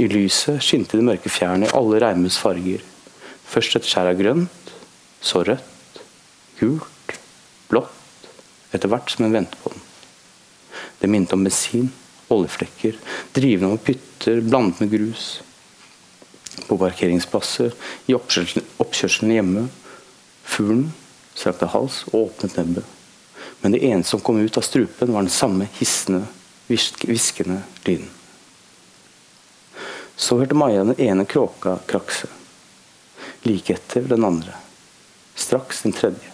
I 0.00 0.08
lyset 0.08 0.64
skinte 0.64 0.96
de 0.96 1.04
mørke 1.04 1.28
fjærene 1.28 1.68
i 1.68 1.76
alle 1.76 2.00
regnbuens 2.00 2.40
farger. 2.40 2.80
Først 3.52 3.76
et 3.76 3.92
skjær 3.92 4.14
av 4.14 4.16
grønt, 4.24 4.74
så 5.20 5.44
rødt, 5.44 6.02
gult, 6.62 7.16
blått, 7.68 8.26
etter 8.72 8.88
hvert 8.88 9.12
som 9.12 9.28
en 9.28 9.36
ventet 9.36 9.60
på 9.60 9.76
den. 9.76 9.84
Det 10.96 11.12
minnet 11.12 11.36
om 11.36 11.44
bensin, 11.44 11.92
oljeflekker, 12.32 12.96
drivende 13.36 13.74
over 13.74 13.88
pytter 13.92 14.40
blandet 14.40 14.80
med 14.80 14.96
grus 14.96 15.32
på 16.66 16.78
parkeringsplasser, 16.78 17.72
i 18.06 18.16
oppkjørselen 18.16 19.34
hjemme. 19.34 19.68
Fuglen 20.44 20.90
strakte 21.34 21.70
hals 21.72 22.02
og 22.10 22.26
åpnet 22.26 22.58
nebbet. 22.60 22.98
Men 23.62 23.74
det 23.74 23.84
eneste 23.86 24.16
som 24.16 24.20
kom 24.20 24.40
ut 24.42 24.58
av 24.58 24.66
strupen, 24.66 25.12
var 25.12 25.22
den 25.22 25.32
samme 25.32 25.68
hissende, 25.78 26.24
hviskende 26.68 27.62
lyden. 27.86 28.10
Så 30.16 30.38
hørte 30.38 30.54
Maja 30.54 30.84
den 30.84 31.00
ene 31.00 31.24
kråka 31.24 31.78
krakse. 31.86 32.28
Like 33.42 33.74
etter 33.74 34.04
den 34.06 34.24
andre. 34.24 34.54
Straks 35.34 35.82
den 35.82 35.92
tredje. 35.92 36.30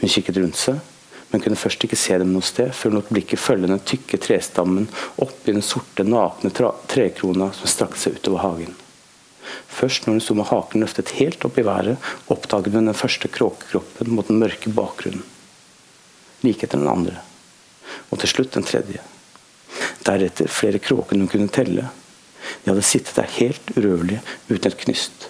Hun 0.00 0.10
kikket 0.10 0.36
rundt 0.36 0.58
seg, 0.58 0.78
men 1.30 1.42
kunne 1.42 1.58
først 1.58 1.82
ikke 1.86 1.98
se 1.98 2.18
dem 2.20 2.30
noe 2.34 2.44
sted 2.46 2.70
før 2.76 2.92
hun 2.92 3.00
lot 3.00 3.10
blikket 3.10 3.42
følge 3.42 3.70
den 3.70 3.82
tykke 3.82 4.20
trestammen 4.22 4.86
opp 5.22 5.48
i 5.48 5.54
den 5.56 5.64
sorte, 5.66 6.06
nakne 6.06 6.52
trekrona 6.54 7.50
som 7.56 7.70
strakte 7.70 8.04
seg 8.04 8.20
utover 8.20 8.44
hagen. 8.44 8.76
Først 9.68 10.06
når 10.06 10.16
hun 10.16 10.24
sto 10.24 10.36
med 10.38 10.48
haken 10.48 10.84
løftet 10.84 11.14
helt 11.18 11.44
opp 11.44 11.58
i 11.60 11.66
været, 11.66 12.00
oppdaget 12.32 12.76
hun 12.76 12.88
den 12.88 12.96
første 12.96 13.28
kråkekroppen 13.28 14.12
mot 14.14 14.28
den 14.30 14.40
mørke 14.40 14.72
bakgrunnen. 14.72 15.24
Like 16.44 16.66
etter 16.66 16.80
den 16.80 16.90
andre. 16.90 17.20
Og 18.10 18.20
til 18.20 18.30
slutt 18.30 18.56
den 18.56 18.66
tredje. 18.68 19.02
Deretter 20.04 20.50
flere 20.52 20.80
kråker 20.82 21.16
hun 21.16 21.30
kunne 21.30 21.52
telle. 21.52 21.88
De 22.64 22.70
hadde 22.70 22.84
sittet 22.84 23.16
der 23.16 23.36
helt 23.38 23.72
urørlige 23.76 24.20
uten 24.50 24.70
et 24.70 24.80
knyst. 24.84 25.28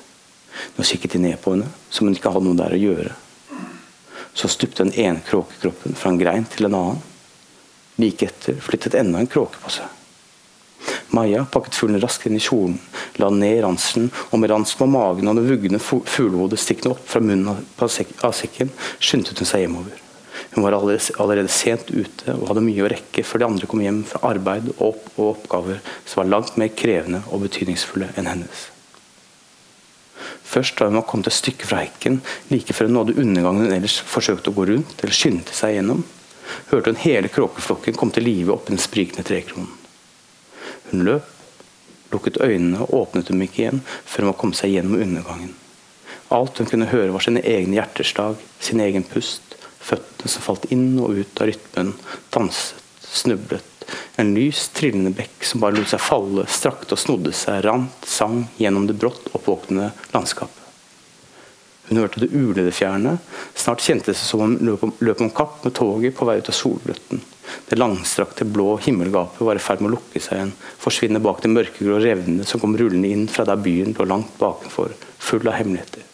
Nå 0.75 0.87
kikket 0.87 1.15
de 1.15 1.23
ned 1.23 1.39
på 1.43 1.55
henne, 1.55 1.71
som 1.91 2.07
hun 2.07 2.17
ikke 2.17 2.31
hadde 2.35 2.47
noe 2.49 2.59
der 2.59 2.75
å 2.75 2.81
gjøre. 2.81 3.15
Så 4.35 4.51
stupte 4.51 4.83
den 4.83 4.95
ene 4.99 5.23
kråkekroppen 5.27 5.95
fra 5.99 6.11
en 6.11 6.19
grein 6.19 6.47
til 6.51 6.67
en 6.67 6.79
annen. 6.79 7.03
Like 8.03 8.27
etter 8.27 8.59
flyttet 8.63 8.97
enda 8.99 9.21
en 9.23 9.31
kråke 9.31 9.61
på 9.63 9.71
seg. 9.71 9.87
Maja 11.15 11.45
pakket 11.51 11.77
fuglen 11.79 12.01
raskt 12.03 12.27
inn 12.27 12.39
i 12.39 12.43
kjolen, 12.43 12.79
la 13.21 13.29
den 13.31 13.43
ned 13.43 13.59
i 13.59 13.63
ransen, 13.65 14.09
og 14.31 14.41
med 14.41 14.51
ransen 14.51 14.81
på 14.81 14.89
magen 14.91 15.29
og 15.31 15.37
det 15.39 15.45
vuggende 15.49 15.83
fuglehodet 15.83 16.63
stikkende 16.63 16.95
opp 16.97 17.05
fra 17.11 17.23
munnen 17.23 17.67
av 17.79 17.93
sekken, 18.35 18.73
skyndte 18.99 19.37
hun 19.39 19.51
seg 19.51 19.67
hjemover. 19.67 20.01
Hun 20.55 20.65
var 20.65 20.77
allerede, 20.77 21.49
sent 21.51 21.91
ute 21.91 22.35
og 22.35 22.47
hadde 22.51 22.63
mye 22.63 22.85
å 22.85 22.91
rekke 22.91 23.25
før 23.27 23.43
de 23.43 23.47
andre 23.49 23.69
kom 23.71 23.83
hjem 23.83 24.05
fra 24.07 24.21
arbeid 24.31 24.69
og, 24.77 24.83
opp, 24.93 25.09
oppgaver 25.19 25.81
som 26.07 26.23
var 26.23 26.31
langt 26.31 26.59
mer 26.61 26.71
krevende 26.79 27.25
og 27.31 27.43
betydningsfulle 27.47 28.13
enn 28.15 28.31
hennes. 28.31 28.69
Først 30.47 30.79
da 30.79 30.87
hun 30.87 31.01
var 31.01 31.07
kommet 31.11 31.31
et 31.31 31.35
stykke 31.35 31.67
fra 31.67 31.83
hekken, 31.83 32.21
like 32.53 32.77
før 32.77 32.87
hun 32.87 32.99
nådde 33.01 33.17
undergangen 33.19 33.67
hun 33.67 33.75
ellers 33.75 33.99
forsøkte 34.07 34.53
å 34.53 34.57
gå 34.57 34.69
rundt, 34.71 34.95
eller 35.01 35.17
skyndte 35.17 35.57
seg 35.57 35.79
gjennom, 35.79 36.05
hørte 36.71 36.93
hun 36.93 37.03
hele 37.03 37.33
kråkeflokken 37.33 37.97
komme 37.99 38.15
til 38.15 38.29
live 38.29 38.55
oppi 38.55 38.77
den 38.77 38.83
sprikende 38.83 39.27
trekronen. 39.27 39.73
Hun 40.95 41.03
løp, 41.09 41.27
lukket 42.15 42.37
øynene 42.39 42.85
og 42.85 42.93
åpnet 43.01 43.27
dem 43.27 43.41
ikke 43.43 43.65
igjen 43.65 43.81
før 43.83 44.23
hun 44.23 44.31
var 44.31 44.37
kommet 44.39 44.59
seg 44.61 44.71
gjennom 44.77 45.01
undergangen. 45.03 45.51
Alt 46.35 46.61
hun 46.61 46.69
kunne 46.71 46.87
høre, 46.87 47.11
var 47.11 47.25
sine 47.25 47.43
egne 47.43 47.81
hjerteslag, 47.81 48.39
sin 48.63 48.83
egen 48.85 49.03
pust, 49.11 49.57
føttene 49.83 50.31
som 50.31 50.45
falt 50.47 50.69
inn 50.71 50.93
og 51.03 51.19
ut 51.19 51.43
av 51.43 51.51
rytmen, 51.51 51.93
danset, 52.31 52.79
snublet. 53.11 53.67
En 54.23 54.31
lys, 54.39 54.69
trillende 54.75 55.11
bekk 55.19 55.43
som 55.45 55.65
bare 55.65 55.81
lot 55.81 55.91
seg 55.91 56.01
falle, 56.01 56.47
strakte 56.47 56.95
og 56.95 57.03
snodde 57.03 57.35
seg, 57.35 57.65
rant, 57.67 58.07
sang 58.07 58.45
gjennom 58.63 58.87
det 58.87 58.97
brått 59.03 59.33
oppvåknende 59.35 59.91
landskapet. 60.15 60.64
Hun 61.89 62.01
hørte 62.01 62.23
det 62.23 62.33
ulede 62.33 62.73
fjerne. 62.73 63.19
Snart 63.55 63.85
kjentes 63.85 64.17
det 64.17 64.27
som 64.27 64.41
om 64.41 64.55
hun 64.55 64.71
løp 64.71 64.85
om, 64.87 64.93
løp 65.05 65.21
om 65.21 65.33
kapp 65.35 65.65
med 65.67 65.75
toget 65.77 66.17
på 66.17 66.29
vei 66.29 66.39
ut 66.41 66.49
av 66.49 66.57
solgløtten. 66.57 67.21
Det 67.69 67.77
langstrakte, 67.79 68.47
blå 68.49 68.79
himmelgapet 68.81 69.45
var 69.45 69.61
i 69.61 69.63
ferd 69.63 69.83
med 69.85 69.93
å 69.93 69.97
lukke 69.99 70.23
seg 70.23 70.39
igjen, 70.39 70.55
forsvinne 70.81 71.21
bak 71.23 71.43
de 71.45 71.53
mørkegrå 71.53 72.01
revnene 72.01 72.47
som 72.49 72.63
kom 72.63 72.77
rullende 72.81 73.13
inn 73.13 73.29
fra 73.31 73.45
der 73.49 73.61
byen 73.61 73.95
lå 73.99 74.09
langt 74.09 74.33
bakenfor, 74.41 74.97
full 75.21 75.45
av 75.49 75.59
hemmeligheter. 75.61 76.09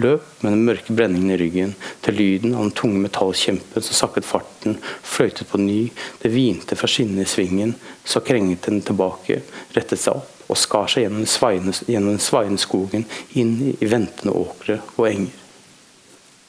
Løp 0.00 0.44
med 0.44 0.54
den 0.54 0.64
mørke 0.64 0.94
brenningen 0.96 1.34
i 1.34 1.38
ryggen, 1.40 1.74
til 2.04 2.16
lyden 2.16 2.54
av 2.56 2.64
den 2.64 2.76
tunge 2.76 3.00
metallkjempen 3.02 3.84
som 3.84 3.96
sakket 3.96 4.28
farten, 4.28 4.78
fløytet 5.04 5.48
på 5.50 5.60
ny, 5.60 5.80
det 6.22 6.32
hvinte 6.32 6.76
fra 6.76 6.88
skinnene 6.88 7.26
i 7.26 7.28
svingen, 7.28 7.74
så 8.04 8.24
krenget 8.24 8.68
den 8.68 8.80
tilbake, 8.84 9.42
rettet 9.76 10.00
seg 10.00 10.20
opp 10.20 10.31
og 10.52 10.60
skar 10.60 10.90
seg 10.92 11.06
gjennom 11.06 11.24
den 11.24 11.74
gjennom 11.88 12.18
sveineskogen 12.20 13.06
inn 13.40 13.54
i 13.72 13.88
ventende 13.88 14.34
åkre 14.36 14.80
og 14.98 15.06
enger. 15.08 15.38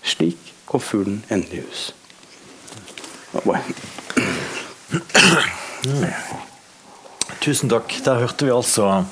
Slik 0.03 0.53
kom 0.67 0.83
fuglen 0.83 1.22
endelig 1.31 1.62
i 1.62 1.65
hus. 1.67 1.83
Tusen 7.43 7.72
takk. 7.72 7.95
Der 8.05 8.22
hørte 8.24 8.48
vi 8.48 8.51
altså 8.53 9.05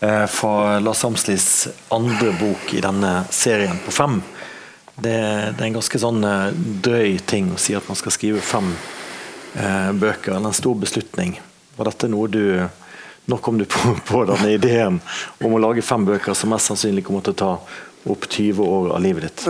eh, 0.00 0.26
fra 0.30 0.78
Lars 0.84 1.04
Amslis 1.04 1.68
andre 1.92 2.32
bok 2.38 2.74
i 2.76 2.82
denne 2.84 3.24
serien 3.34 3.80
på 3.84 3.94
fem. 3.94 4.20
Det, 4.98 5.14
det, 5.14 5.60
er 5.60 5.66
en 5.68 5.78
ganske 5.78 6.00
sånn 6.00 6.24
eh, 6.26 6.52
drøy 6.84 7.18
ting 7.28 7.52
å 7.54 7.60
si 7.60 7.76
at 7.78 7.88
man 7.88 7.98
skal 7.98 8.14
skrive 8.14 8.44
fem 8.44 8.72
eh, 9.54 9.90
bøker. 9.96 10.36
Eller 10.36 10.52
en 10.52 10.56
stor 10.60 10.76
beslutning. 10.80 11.38
Var 11.78 11.90
dette 11.90 12.10
noe 12.12 12.30
du 12.32 12.42
Når 13.28 13.42
kom 13.44 13.58
du 13.60 13.66
på, 13.68 13.92
på 14.10 14.22
denne 14.28 14.54
ideen 14.56 15.00
om 15.44 15.54
å 15.54 15.62
lage 15.62 15.84
fem 15.84 16.06
bøker 16.08 16.36
som 16.36 16.54
mest 16.54 16.70
sannsynlig 16.70 17.04
kommer 17.06 17.24
til 17.26 17.36
å 17.36 17.42
ta 17.42 17.52
opp 18.08 18.28
20 18.30 18.62
år 18.64 18.94
av 18.96 19.02
livet 19.04 19.28
ditt? 19.28 19.44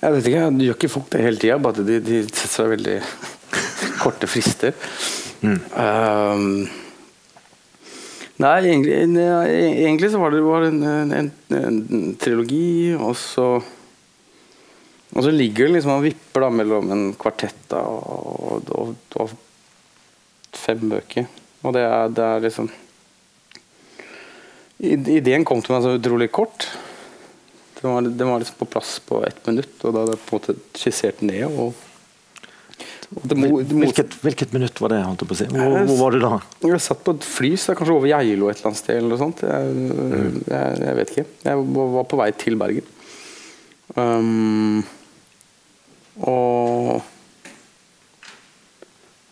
Jeg 0.00 0.14
vet 0.14 0.28
ikke, 0.28 0.40
jeg 0.40 0.68
gjør 0.68 0.78
ikke 0.78 0.92
folk 0.92 1.10
det 1.12 1.24
hele 1.24 1.40
tida, 1.40 1.58
bare 1.62 1.84
de, 1.86 1.98
de 2.04 2.22
setter 2.28 2.50
seg 2.52 2.72
veldig 2.72 2.96
korte 4.02 4.28
frister. 4.28 4.74
Mm. 5.44 5.60
Um, 5.76 6.42
nei, 8.40 8.52
egentlig, 8.64 8.96
egentlig, 8.96 10.10
så 10.12 10.20
var 10.22 10.34
det, 10.34 10.42
var 10.44 10.68
en, 10.68 10.82
en, 11.20 11.30
en, 11.60 11.80
trilogi, 12.20 12.94
og 12.96 13.16
så 13.20 13.48
og 15.14 15.22
så 15.22 15.30
ligger 15.30 15.68
det 15.68 15.76
liksom 15.76 15.92
og 15.94 16.06
vipper 16.08 16.42
da 16.42 16.48
mellom 16.50 16.88
en 16.90 17.02
kvartett 17.14 17.74
og, 17.78 18.64
og, 18.74 18.94
og, 19.14 19.34
fem 20.58 20.80
bøker. 20.90 21.28
Og 21.62 21.76
det 21.76 21.84
er, 21.86 22.08
det 22.10 22.24
er 22.24 22.42
liksom 22.42 22.70
Ideen 24.84 25.46
kom 25.48 25.62
til 25.64 25.74
meg 25.74 25.84
så 25.84 25.96
utrolig 25.98 26.30
kort. 26.34 26.68
Den 27.80 27.92
var, 27.92 28.06
den 28.06 28.30
var 28.30 28.40
liksom 28.40 28.60
på 28.60 28.68
plass 28.76 28.98
på 29.04 29.20
ett 29.26 29.42
minutt, 29.48 29.74
og 29.82 29.92
da 29.92 30.04
hadde 30.04 30.14
jeg 30.16 30.22
på 30.24 30.36
en 30.36 30.40
måte 30.40 30.80
skissert 30.80 31.24
ned. 31.24 31.44
og 31.50 31.74
hvilket, 33.14 34.14
hvilket, 34.24 34.52
minutt 34.56 34.80
var 34.80 34.94
det? 34.94 35.00
På 35.20 35.34
å 35.34 35.38
si? 35.38 35.46
hvor, 35.52 35.76
hvor, 35.86 35.98
var 36.00 36.14
du 36.14 36.22
da? 36.22 36.32
Jeg 36.64 36.82
satt 36.82 37.04
på 37.04 37.14
et 37.14 37.26
fly, 37.28 37.52
så 37.60 37.76
kanskje 37.76 37.94
over 37.94 38.10
Geilo 38.10 38.48
et 38.50 38.58
eller 38.58 38.70
annet 38.72 38.80
sted. 38.80 38.98
Eller 38.98 39.20
sånt. 39.20 39.44
Jeg, 39.44 39.74
mm. 39.76 40.38
jeg, 40.48 40.78
jeg, 40.80 40.96
vet 40.98 41.12
ikke. 41.12 41.26
Jeg 41.44 41.64
var 41.76 42.08
på 42.10 42.20
vei 42.20 42.28
til 42.40 42.58
Bergen. 42.60 42.92
Um, 43.94 44.80
og 46.24 47.04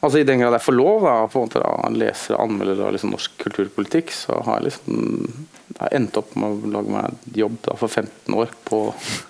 altså 0.02 0.20
I 0.20 0.26
den 0.26 0.42
grad 0.42 0.56
jeg 0.58 0.66
får 0.66 0.76
lov 0.76 1.06
da, 1.06 1.16
på 1.30 1.38
en 1.38 1.46
måte 1.46 1.62
da, 1.62 1.72
leser 1.94 2.36
og 2.36 2.44
anmelder 2.48 2.80
da, 2.82 2.92
liksom, 2.94 3.14
norsk 3.14 3.36
kulturpolitikk, 3.42 4.12
så 4.14 4.42
har 4.46 4.60
jeg 4.60 4.72
liksom 4.72 5.26
jeg 5.72 5.96
endte 5.96 6.20
opp 6.20 6.34
med 6.36 6.52
å 6.52 6.72
lage 6.76 6.92
meg 6.92 7.36
jobb 7.38 7.58
da, 7.64 7.76
for 7.80 7.88
15 7.88 8.36
år 8.36 8.52
på, 8.66 8.84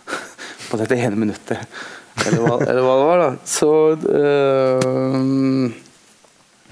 på 0.69 0.81
dette 0.81 0.99
ene 0.99 1.19
minuttet. 1.19 1.63
Eller 2.27 2.43
hva, 2.45 2.59
eller 2.61 2.85
hva 2.85 2.97
det 2.99 3.07
var, 3.09 3.23
da. 3.23 3.31
Så, 3.49 3.71
øh, 4.19 5.71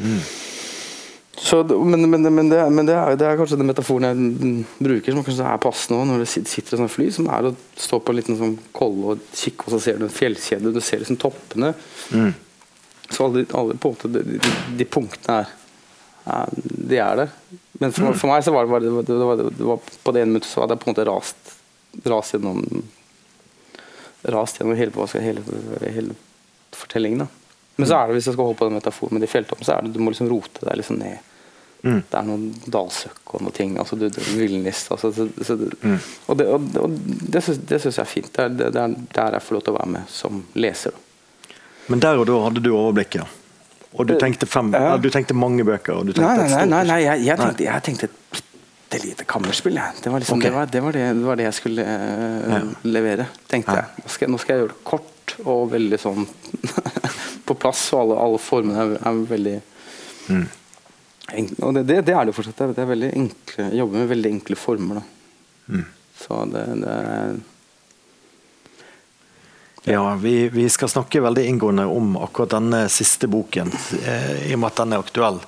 mm. 0.01 0.19
så 1.41 1.63
men, 1.71 2.05
men, 2.11 2.29
men, 2.35 2.51
det, 2.51 2.67
men 2.75 2.91
det, 2.91 2.99
er, 2.99 3.17
det, 3.17 3.29
er, 3.29 3.39
kanskje 3.41 3.61
den 3.61 3.71
metaforen 3.71 4.09
jeg 4.11 4.67
bruker, 4.81 5.15
som 5.15 5.25
kanskje 5.25 5.49
er 5.55 5.65
passende 5.65 6.11
når 6.11 6.25
det 6.25 6.31
sitter 6.35 6.77
et 6.77 6.83
sånt 6.83 6.93
fly, 6.93 7.09
som 7.15 7.31
er 7.33 7.51
å 7.51 7.57
stå 7.79 8.03
på 8.03 8.13
en 8.13 8.21
liten 8.21 8.39
sånn 8.41 8.59
kolle 8.77 9.15
og 9.15 9.27
kikke, 9.33 9.69
og 9.69 9.77
så 9.77 9.83
ser 9.87 10.01
du 10.01 10.07
en 10.09 10.15
fjellkjede, 10.15 10.75
du 10.75 10.83
ser 10.85 11.03
liksom 11.05 11.21
toppene. 11.21 11.73
Mm. 12.13 12.33
Så 13.11 13.27
alle, 13.27 13.45
alle 13.59 13.75
på 13.75 13.91
en 13.91 13.97
måte, 13.97 14.13
de, 14.15 14.39
de, 14.39 14.55
de 14.79 14.87
punktene 14.87 15.41
er, 15.43 15.53
er, 16.31 16.55
de 16.63 17.01
er 17.03 17.25
der. 17.25 17.35
Men 17.81 17.95
for, 17.97 18.13
for, 18.15 18.31
meg 18.31 18.45
så 18.47 18.55
var 18.55 18.69
det, 18.71 18.91
det, 19.09 19.19
var, 19.19 19.43
det 19.43 19.67
var, 19.67 19.93
på 20.05 20.15
det 20.15 20.23
ene 20.23 20.35
minuttet 20.35 20.51
så 20.53 20.63
hadde 20.63 20.77
jeg 20.77 20.85
på 20.85 20.91
en 20.91 20.95
måte 20.95 21.09
rast, 21.09 21.55
rast 22.13 22.37
gjennom 22.37 22.65
rast 24.23 24.61
gjennom 24.61 24.77
hele, 24.77 24.93
hele, 25.21 25.43
hele 25.81 26.15
fortellingen. 26.77 27.19
Da. 27.19 27.27
Men 27.77 27.89
så 27.89 27.97
er 27.97 28.07
det, 28.09 28.19
hvis 28.19 28.29
jeg 28.29 28.37
skal 28.37 28.51
holde 28.51 28.59
på 28.61 28.69
den 28.69 28.77
metaforen 28.77 29.17
med 29.17 29.25
de 29.25 29.31
fjelltoppene, 29.33 29.67
så 29.67 29.77
er 29.77 29.87
det 29.87 29.95
du 29.95 30.03
må 30.05 30.13
liksom 30.13 30.29
rote 30.29 30.67
deg 30.67 30.81
liksom 30.81 31.01
ned. 31.01 31.27
Mm. 31.81 32.01
Det 32.11 32.17
er 32.19 32.27
noen 32.29 32.43
dalsøkk 32.69 33.35
og 33.35 33.45
noen 33.47 33.57
ting. 33.57 33.79
altså 33.81 33.97
du, 33.97 34.11
Villnis. 34.37 34.83
Altså, 34.93 35.13
så, 35.17 35.25
så, 35.41 35.57
mm. 35.57 35.97
Og 36.27 36.37
det, 36.37 36.49
og, 36.53 36.67
og 36.83 36.99
det 37.33 37.41
syns 37.47 37.87
jeg 37.89 38.03
er 38.05 38.11
fint. 38.11 38.29
Det 38.37 38.45
er, 38.45 38.59
det 38.61 38.83
er 38.83 38.99
der 39.17 39.39
jeg 39.39 39.47
får 39.47 39.57
lov 39.57 39.65
til 39.65 39.73
å 39.73 39.79
være 39.79 39.95
med 39.97 40.13
som 40.13 40.43
leser. 40.61 40.93
Da. 40.93 41.07
Men 41.91 42.03
der 42.03 42.21
og 42.23 42.29
da 42.31 42.39
hadde 42.47 42.63
du 42.63 42.71
overblikket? 42.73 43.39
Og 43.91 44.07
du 44.07 44.15
tenkte, 44.21 44.47
fem, 44.47 44.71
ja. 44.71 44.95
du 45.03 45.09
tenkte 45.11 45.35
mange 45.35 45.65
bøker? 45.67 46.05
Tenkte 46.07 46.23
nei, 46.23 46.47
nei, 46.47 46.65
nei, 46.71 46.83
nei, 46.87 46.99
jeg, 47.03 47.25
jeg, 47.27 47.39
tenkte, 47.41 47.65
jeg 47.67 47.87
tenkte 47.89 48.07
et 48.07 48.45
bitte 48.91 49.01
lite 49.03 49.25
kammerspill. 49.25 49.81
Det 50.03 50.11
var, 50.11 50.23
liksom, 50.23 50.39
okay. 50.39 50.51
det, 50.51 50.57
var, 50.57 50.67
det, 50.67 50.81
var 50.81 50.93
det, 50.93 51.07
det, 51.15 51.25
var 51.27 51.37
det, 51.37 51.49
jeg 51.49 51.55
skulle 51.55 51.83
uh, 51.83 52.55
ja. 52.55 52.61
levere, 52.87 53.27
tenkte 53.51 53.77
jeg. 53.81 54.05
Nå 54.05 54.15
skal, 54.15 54.31
nå 54.31 54.41
skal, 54.43 54.55
jeg 54.55 54.65
gjøre 54.65 54.73
det 54.77 54.87
kort 54.93 55.35
og 55.47 55.61
veldig 55.71 55.99
sånn 56.03 56.27
på 57.47 57.59
plass, 57.59 57.85
og 57.95 58.05
alle, 58.05 58.17
alle 58.25 58.41
formene 58.43 58.83
er, 58.83 58.97
er 59.11 59.21
veldig 59.31 59.57
mm. 60.31 60.49
enkle. 61.43 61.61
Og 61.69 61.79
det, 61.79 62.01
er 62.03 62.27
det 62.31 62.35
fortsatt. 62.39 62.65
Det 62.75 62.83
er 62.83 62.91
veldig 62.91 63.13
enkle, 63.25 63.69
jeg 63.69 63.83
jobber 63.83 64.03
med 64.03 64.13
veldig 64.15 64.35
enkle 64.39 64.59
former. 64.59 65.03
Mm. 65.71 65.87
Så 66.21 66.45
det, 66.51 66.67
det 66.83 66.97
ja, 69.85 70.15
vi, 70.15 70.49
vi, 70.49 70.69
skal 70.69 70.89
snakke 70.89 71.21
veldig 71.21 71.45
inngående 71.47 71.87
om 71.87 72.17
akkurat 72.17 72.51
denne 72.51 72.89
siste 72.89 73.29
boken, 73.29 73.73
eh, 74.05 74.51
i 74.51 74.55
og 74.55 74.61
med 74.61 74.69
at 74.69 74.83
den 74.83 74.93
er 74.93 75.01
aktuell. 75.01 75.39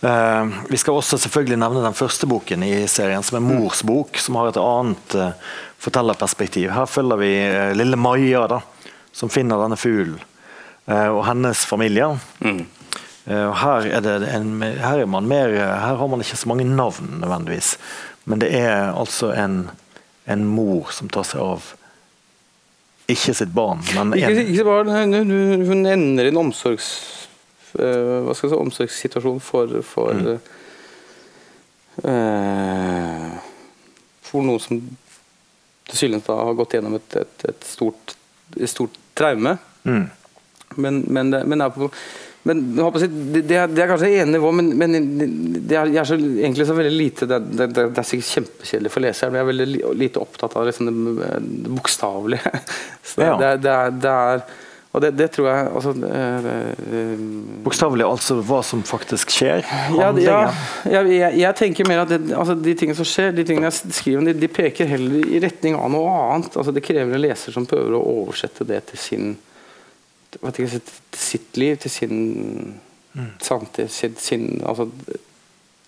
Eh, 0.00 0.50
vi 0.68 0.80
skal 0.80 0.98
også 1.00 1.18
selvfølgelig 1.22 1.60
nevne 1.62 1.84
den 1.86 1.96
første 1.96 2.28
boken 2.28 2.64
i 2.66 2.74
serien, 2.92 3.24
som 3.24 3.38
er. 3.38 3.46
Mors 3.46 3.80
bok, 3.86 4.20
som 4.20 4.36
har 4.36 4.50
et 4.50 4.60
annet 4.60 5.16
eh, 5.16 5.54
fortellerperspektiv. 5.80 6.68
Her 6.76 6.90
følger 6.92 7.22
vi 7.22 7.32
lille 7.80 7.96
Maja, 7.96 8.44
da, 8.52 8.60
som 9.16 9.32
finner 9.32 9.62
denne 9.62 9.80
fuglen, 9.80 10.20
og 10.84 11.22
hennes 11.24 11.62
familie. 11.64 12.10
Mm. 12.44 12.66
Her, 13.24 13.86
er 13.96 14.24
en, 14.34 14.50
her, 14.60 15.00
er 15.00 15.08
man 15.08 15.28
mer, 15.28 15.54
her 15.54 15.96
har 15.96 16.08
man 16.10 16.20
ikke 16.20 16.36
så 16.36 16.50
mange 16.50 16.66
navn, 16.68 17.14
nødvendigvis. 17.22 17.78
Men 18.28 18.42
det 18.42 18.50
er 18.58 18.90
altså 18.92 19.30
en, 19.32 19.70
en 20.28 20.44
mor 20.44 20.92
som 20.92 21.08
tar 21.08 21.24
seg 21.30 21.40
av 21.40 21.70
ikke 23.12 23.34
sitt 23.36 23.52
barn, 23.54 23.82
men 23.96 24.14
ikke, 24.18 24.44
ikke 24.52 24.66
barn, 24.66 24.90
hun, 25.12 25.34
hun, 25.66 25.84
ender 25.88 26.28
i 26.28 26.32
en 26.32 26.40
omsorgs, 26.40 26.88
uh, 27.78 28.26
hva 28.26 28.34
skal 28.36 28.48
jeg 28.48 28.54
si, 28.54 28.60
omsorgssituasjon 28.60 29.40
for 29.44 29.76
for, 29.86 30.16
mm. 30.16 30.38
uh, 32.06 33.38
for 34.30 34.46
noen 34.46 34.62
som 34.62 34.82
tilsynelatende 35.90 36.46
har 36.46 36.58
gått 36.58 36.76
gjennom 36.76 36.96
et, 37.00 37.18
et, 37.18 37.46
et 37.50 37.66
stort, 37.66 38.14
et 38.56 38.70
stort 38.70 38.98
traume. 39.18 39.56
Mm. 39.82 40.06
Men, 40.76 41.00
men, 41.10 41.34
men, 41.50 41.62
er 41.64 41.72
på 41.74 41.90
men 42.48 42.62
det, 42.72 43.42
det, 43.44 43.56
er, 43.56 43.68
det, 43.68 43.86
kanskje 43.90 44.22
én 44.22 44.30
nivå, 44.32 44.48
men, 44.56 44.70
men 44.80 44.94
det 45.68 45.76
er, 45.76 45.90
jeg 45.92 46.00
er 46.00 46.08
så, 46.08 46.16
egentlig 46.16 46.64
så 46.70 46.76
veldig 46.78 46.92
lite 46.94 47.28
Det, 47.28 47.38
det, 47.52 47.66
det 47.76 48.00
er 48.00 48.06
sikkert 48.08 48.30
kjempekjedelig 48.30 48.92
for 48.94 49.04
leseren, 49.04 49.34
men 49.34 49.40
jeg 49.40 49.44
er 49.44 49.50
veldig 49.50 49.98
lite 50.00 50.22
opptatt 50.22 50.56
av 50.56 50.64
liksom 50.70 50.88
det, 50.88 51.28
det 51.66 51.76
bokstavelige. 51.76 52.56
Ja. 53.20 53.34
Det, 53.58 53.66
er 54.06 54.42
og 54.90 55.02
det, 55.04 55.10
det, 55.18 55.28
tror 55.30 55.46
jeg 55.46 55.66
altså, 55.70 55.90
øh, 55.90 57.20
Bokstavelig 57.64 58.06
altså 58.06 58.40
hva 58.46 58.58
som 58.66 58.82
faktisk 58.86 59.30
skjer? 59.34 59.62
Ja, 59.94 60.08
ja 60.18 60.40
jeg, 60.84 61.12
jeg, 61.14 61.36
jeg, 61.38 61.56
tenker 61.58 61.86
mer 61.86 62.02
at 62.02 62.10
det, 62.10 62.18
altså, 62.34 62.56
de 62.58 62.74
tingene 62.74 62.98
som 62.98 63.06
skjer, 63.06 63.30
de 63.36 63.44
tingene 63.46 63.70
jeg 63.70 63.94
skriver, 63.94 64.26
de, 64.26 64.34
de, 64.40 64.48
peker 64.50 64.90
heller 64.90 65.30
i 65.30 65.42
retning 65.42 65.78
av 65.78 65.92
noe 65.94 66.10
annet. 66.10 66.58
Altså, 66.58 66.74
det 66.74 66.82
krever 66.82 67.14
en 67.14 67.22
leser 67.22 67.54
som 67.54 67.68
prøver 67.70 67.94
å 67.94 68.02
oversette 68.24 68.66
det 68.66 68.82
til 68.90 69.02
sin 69.04 69.30
ikke, 70.38 70.80
sitt 71.16 71.56
liv, 71.56 71.76
til 71.76 71.90
sin 71.90 72.14
mm. 73.12 73.26
samtid, 73.42 73.88
sin, 73.88 74.16
sin, 74.16 74.62
altså, 74.66 74.88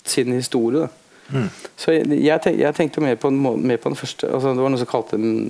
sin 0.05 0.33
historie. 0.33 0.89
Mm. 1.31 1.49
Så 1.77 1.93
jeg, 1.93 2.09
jeg, 2.25 2.41
tenk, 2.43 2.59
jeg, 2.61 2.75
tenkte 2.75 3.01
mer 3.01 3.15
på, 3.15 3.31
mer 3.31 3.77
på 3.77 3.89
den 3.89 3.97
første 3.97 4.27
altså, 4.27 4.51
Det 4.53 4.63
var 4.65 4.73
noe 4.75 4.81
som 4.81 4.89
kalte 4.91 5.17
en 5.17 5.47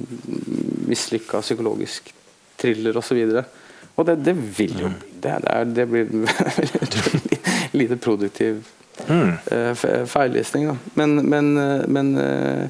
mislykka 0.87 1.41
psykologisk 1.43 2.13
thriller 2.61 2.99
osv. 3.01 3.17
Og, 3.25 3.33
så 3.33 3.43
og 3.97 4.07
det, 4.07 4.19
det, 4.25 4.37
vil 4.59 4.77
jo 4.85 4.93
mm. 4.93 5.01
det, 5.25 5.35
det, 5.47 5.75
det 5.77 5.89
blir 5.89 6.07
lite 7.81 7.97
produktiv 7.97 8.63
mm. 9.09 9.33
uh, 9.53 10.07
feillesning. 10.07 10.69
Da. 10.69 10.77
Men, 10.95 11.17
men, 11.29 11.57
uh, 11.57 11.89
men 11.89 12.17
uh, 12.19 12.69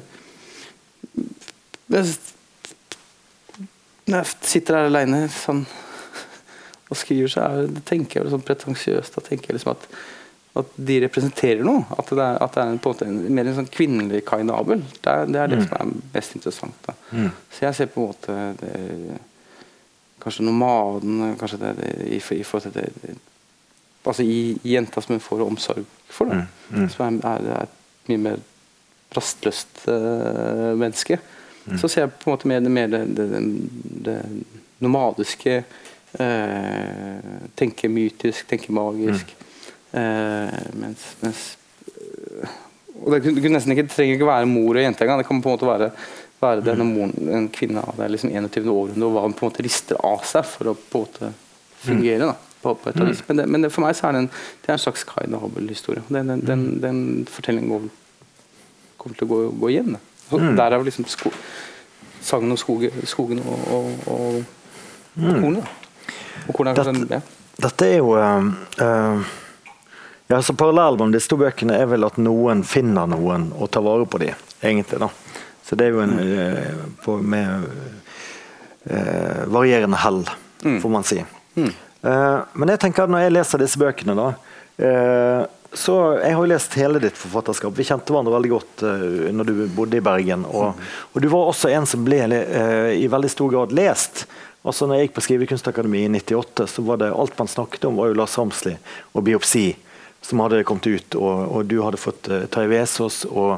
jeg 4.07 4.25
sitter 4.41 4.79
her 4.79 4.89
aleine 4.89 5.27
sånn 5.31 5.65
og 6.93 6.99
skriver, 6.99 7.31
så 7.33 7.47
er, 7.47 7.71
tenker 7.87 8.21
jeg 8.21 8.33
sånn 8.33 8.45
pretensiøst. 8.45 9.17
Da 9.17 9.25
tenker 9.25 9.51
jeg 9.51 9.57
liksom 9.57 9.73
at, 9.73 9.87
at 10.61 10.77
de 10.89 10.99
representerer 11.03 11.65
noe. 11.65 11.83
At 11.97 12.13
det 12.13 12.21
er, 12.21 12.39
at 12.45 12.55
det 12.55 12.63
er 12.63 12.71
en, 12.71 12.79
på 12.79 12.93
en 12.93 12.95
måte 12.95 13.09
en, 13.09 13.19
mer 13.33 13.49
en 13.49 13.59
sånn 13.59 13.69
kvinnelig 13.73 14.23
Kain 14.29 14.53
Abel. 14.53 14.85
Det 15.01 15.11
er 15.11 15.29
det, 15.29 15.41
er 15.41 15.53
det 15.53 15.61
Mm. 15.61 15.67
som 15.67 15.77
er 15.79 15.93
mest 16.13 16.35
interessant. 16.37 16.89
Mm. 17.11 17.29
Så 17.51 17.65
jeg 17.65 17.79
ser 17.79 17.93
på 17.93 18.01
en 18.01 18.11
måte 18.13 18.39
det, 18.61 19.21
Kanskje 20.23 20.45
nomaden 20.47 21.33
kanskje 21.35 21.57
det, 21.59 21.71
i, 22.07 22.15
i 22.15 22.43
forhold 22.47 22.69
til 22.69 22.77
det, 22.77 23.17
Altså 24.05 24.23
i, 24.23 24.57
i 24.63 24.73
jenta 24.75 25.01
som 25.01 25.13
hun 25.15 25.23
får 25.23 25.41
omsorg 25.43 25.85
for. 26.11 26.27
Da. 26.27 26.41
Mm, 26.43 26.79
mm. 26.79 26.89
Som 26.91 27.19
er, 27.23 27.45
er, 27.55 27.67
et 27.67 28.09
mye 28.11 28.19
mer 28.19 28.41
rastløst 29.15 29.85
eh, 29.87 30.73
menneske. 30.75 31.19
Mm. 31.65 31.77
Så 31.79 31.87
ser 31.87 32.05
jeg 32.05 32.11
på 32.19 32.27
en 32.27 32.33
måte 32.33 32.49
mer, 32.51 32.67
mer 32.67 32.87
det 34.07 34.17
nomadiske 34.83 35.61
eh, 36.19 37.47
Tenke 37.59 37.89
mytisk, 37.91 38.47
tenke 38.49 38.73
magisk. 38.73 39.33
Eh, 39.93 40.59
mens, 40.79 41.07
mens 41.21 41.41
øh, 41.93 42.53
og 43.03 43.11
det 43.11 43.19
ikke, 43.33 43.49
det 43.49 43.89
trenger 43.91 44.13
ikke 44.15 44.29
være 44.29 44.47
mor 44.49 44.77
og 44.77 44.83
jente 44.83 45.03
engang. 45.03 45.19
Det 45.21 45.27
kan 45.27 45.41
på 45.41 45.49
en 45.49 45.57
måte 45.57 45.67
være, 45.67 45.89
være 46.41 46.63
det 46.65 46.77
når 46.79 46.87
moren, 46.87 47.29
en 47.35 47.49
kvinne 47.51 47.83
av 47.83 47.99
det 47.99 48.13
liksom 48.13 48.31
21. 48.31 48.69
århundre 48.71 49.09
og 49.09 49.15
hva 49.15 49.25
hun 49.25 49.35
på 49.35 49.45
en 49.45 49.51
måte 49.51 49.65
rister 49.65 49.99
av 50.05 50.23
seg 50.27 50.47
for 50.47 50.71
å 50.71 50.75
på 50.77 51.01
en 51.01 51.07
måte 51.07 51.31
fungere. 51.83 52.31
da 52.31 52.37
på, 52.63 52.75
på 52.75 53.05
vis. 53.05 53.23
Men, 53.27 53.37
det, 53.37 53.45
men 53.47 53.61
det, 53.61 53.71
for 53.73 53.83
meg 53.83 53.95
så 53.97 54.07
er 54.07 54.15
det 54.15 54.23
en, 54.23 54.29
det 54.63 54.71
er 54.71 54.77
en 54.77 54.83
slags 54.85 55.03
Kaida 55.07 55.37
og 55.37 55.49
Abel-historie. 55.49 56.03
Den, 56.07 56.31
den, 56.31 56.43
den, 56.47 56.65
den 56.83 57.03
fortellingen 57.29 57.73
går, 57.73 57.87
kommer 59.01 59.19
til 59.19 59.27
å 59.27 59.31
gå, 59.33 59.39
gå 59.63 59.71
igjen. 59.73 59.97
Mm. 60.31 60.57
Jo 60.57 60.81
liksom 60.87 61.07
sko, 61.11 61.29
sangen 62.23 62.55
om 62.55 62.59
skogen, 62.59 63.03
skogen 63.09 63.43
og, 63.43 63.65
og, 63.75 63.89
og, 64.13 64.37
og 65.19 65.41
kornet. 65.43 65.79
Er 66.47 66.75
kanskje 66.75 67.07
ja. 67.09 67.21
Dette 67.63 67.85
er 67.85 67.99
jo 67.99 68.15
uh, 68.17 69.23
ja, 70.27 70.41
så 70.41 70.55
Parallellen 70.57 70.97
mellom 70.97 71.13
disse 71.13 71.29
to 71.29 71.37
bøkene 71.37 71.77
er 71.77 71.89
vel 71.91 72.07
at 72.07 72.17
noen 72.17 72.63
finner 72.65 73.09
noen 73.11 73.51
og 73.53 73.69
tar 73.73 73.83
vare 73.85 74.07
på 74.09 74.21
dem, 74.23 74.39
egentlig. 74.65 74.99
da. 75.03 75.09
Så 75.63 75.77
det 75.77 75.87
er 75.87 75.93
jo 75.93 76.01
en 76.03 76.15
uh, 76.17 76.85
på, 77.03 77.17
med 77.21 77.67
uh, 78.89 79.43
varierende 79.53 79.99
hell, 80.01 80.23
får 80.63 80.91
man 80.91 81.05
si. 81.07 81.21
Eh, 82.03 82.39
men 82.59 82.71
jeg 82.73 82.79
tenker 82.81 83.05
at 83.05 83.11
når 83.13 83.21
jeg 83.25 83.33
leser 83.35 83.61
disse 83.61 83.79
bøkene, 83.79 84.15
da 84.17 84.31
så 85.73 85.93
Jeg 86.21 86.35
har 86.35 86.43
jo 86.43 86.49
lest 86.49 86.75
hele 86.77 86.99
ditt 87.01 87.17
forfatterskap. 87.17 87.73
Vi 87.73 87.85
kjente 87.87 88.13
hverandre 88.13 88.35
veldig 88.35 88.49
godt 88.51 88.83
uh, 88.85 89.29
når 89.33 89.47
du 89.49 89.53
bodde 89.73 89.97
i 89.97 90.03
Bergen. 90.05 90.45
Og, 90.45 90.77
og 91.09 91.23
du 91.23 91.25
var 91.31 91.49
også 91.49 91.71
en 91.73 91.87
som 91.89 92.03
ble 92.05 92.19
uh, 92.29 92.91
i 92.93 93.07
veldig 93.09 93.31
stor 93.33 93.49
grad 93.49 93.73
lest. 93.73 94.27
Altså 94.63 94.87
når 94.87 94.95
jeg 94.95 95.07
gikk 95.07 95.15
på 95.17 95.23
Skrivekunstakademiet 95.25 96.07
i 96.07 96.19
98, 96.23 96.67
så 96.71 96.83
var 96.87 97.01
det 97.01 97.11
alt 97.11 97.35
man 97.39 97.51
snakket 97.51 97.83
om, 97.89 97.97
var 97.99 98.11
jo 98.11 98.19
Lars 98.19 98.37
Ramsli 98.39 98.77
og 99.11 99.25
biopsi 99.27 99.73
som 100.23 100.39
hadde 100.39 100.63
kommet 100.63 100.87
ut, 100.87 101.17
og, 101.19 101.41
og 101.51 101.65
du 101.67 101.81
hadde 101.83 101.99
fått 101.99 102.29
uh, 102.31 102.45
Tarjei 102.47 102.71
Vesaas. 102.71 103.25
Og, 103.27 103.57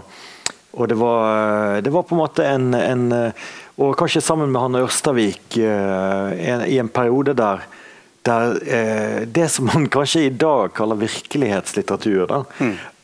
og 0.74 0.90
det 0.90 0.98
var, 0.98 1.82
det 1.86 1.94
var 1.94 2.08
på 2.10 2.18
en 2.18 2.24
måte 2.24 2.48
en, 2.50 2.74
en 2.76 3.06
eh, 3.16 3.46
Og 3.80 3.94
kanskje 4.00 4.22
sammen 4.24 4.52
med 4.52 4.60
Hanne 4.60 4.82
Ørstavik 4.84 5.58
eh, 5.60 6.34
en, 6.50 6.66
i 6.68 6.78
en 6.80 6.90
periode 6.92 7.34
der, 7.36 7.64
der 8.28 8.58
eh, 8.64 9.22
det 9.28 9.50
som 9.52 9.68
man 9.68 9.90
kanskje 9.92 10.26
i 10.26 10.30
dag 10.32 10.74
kaller 10.76 11.00
virkelighetslitteratur, 11.00 12.22
da, 12.32 12.42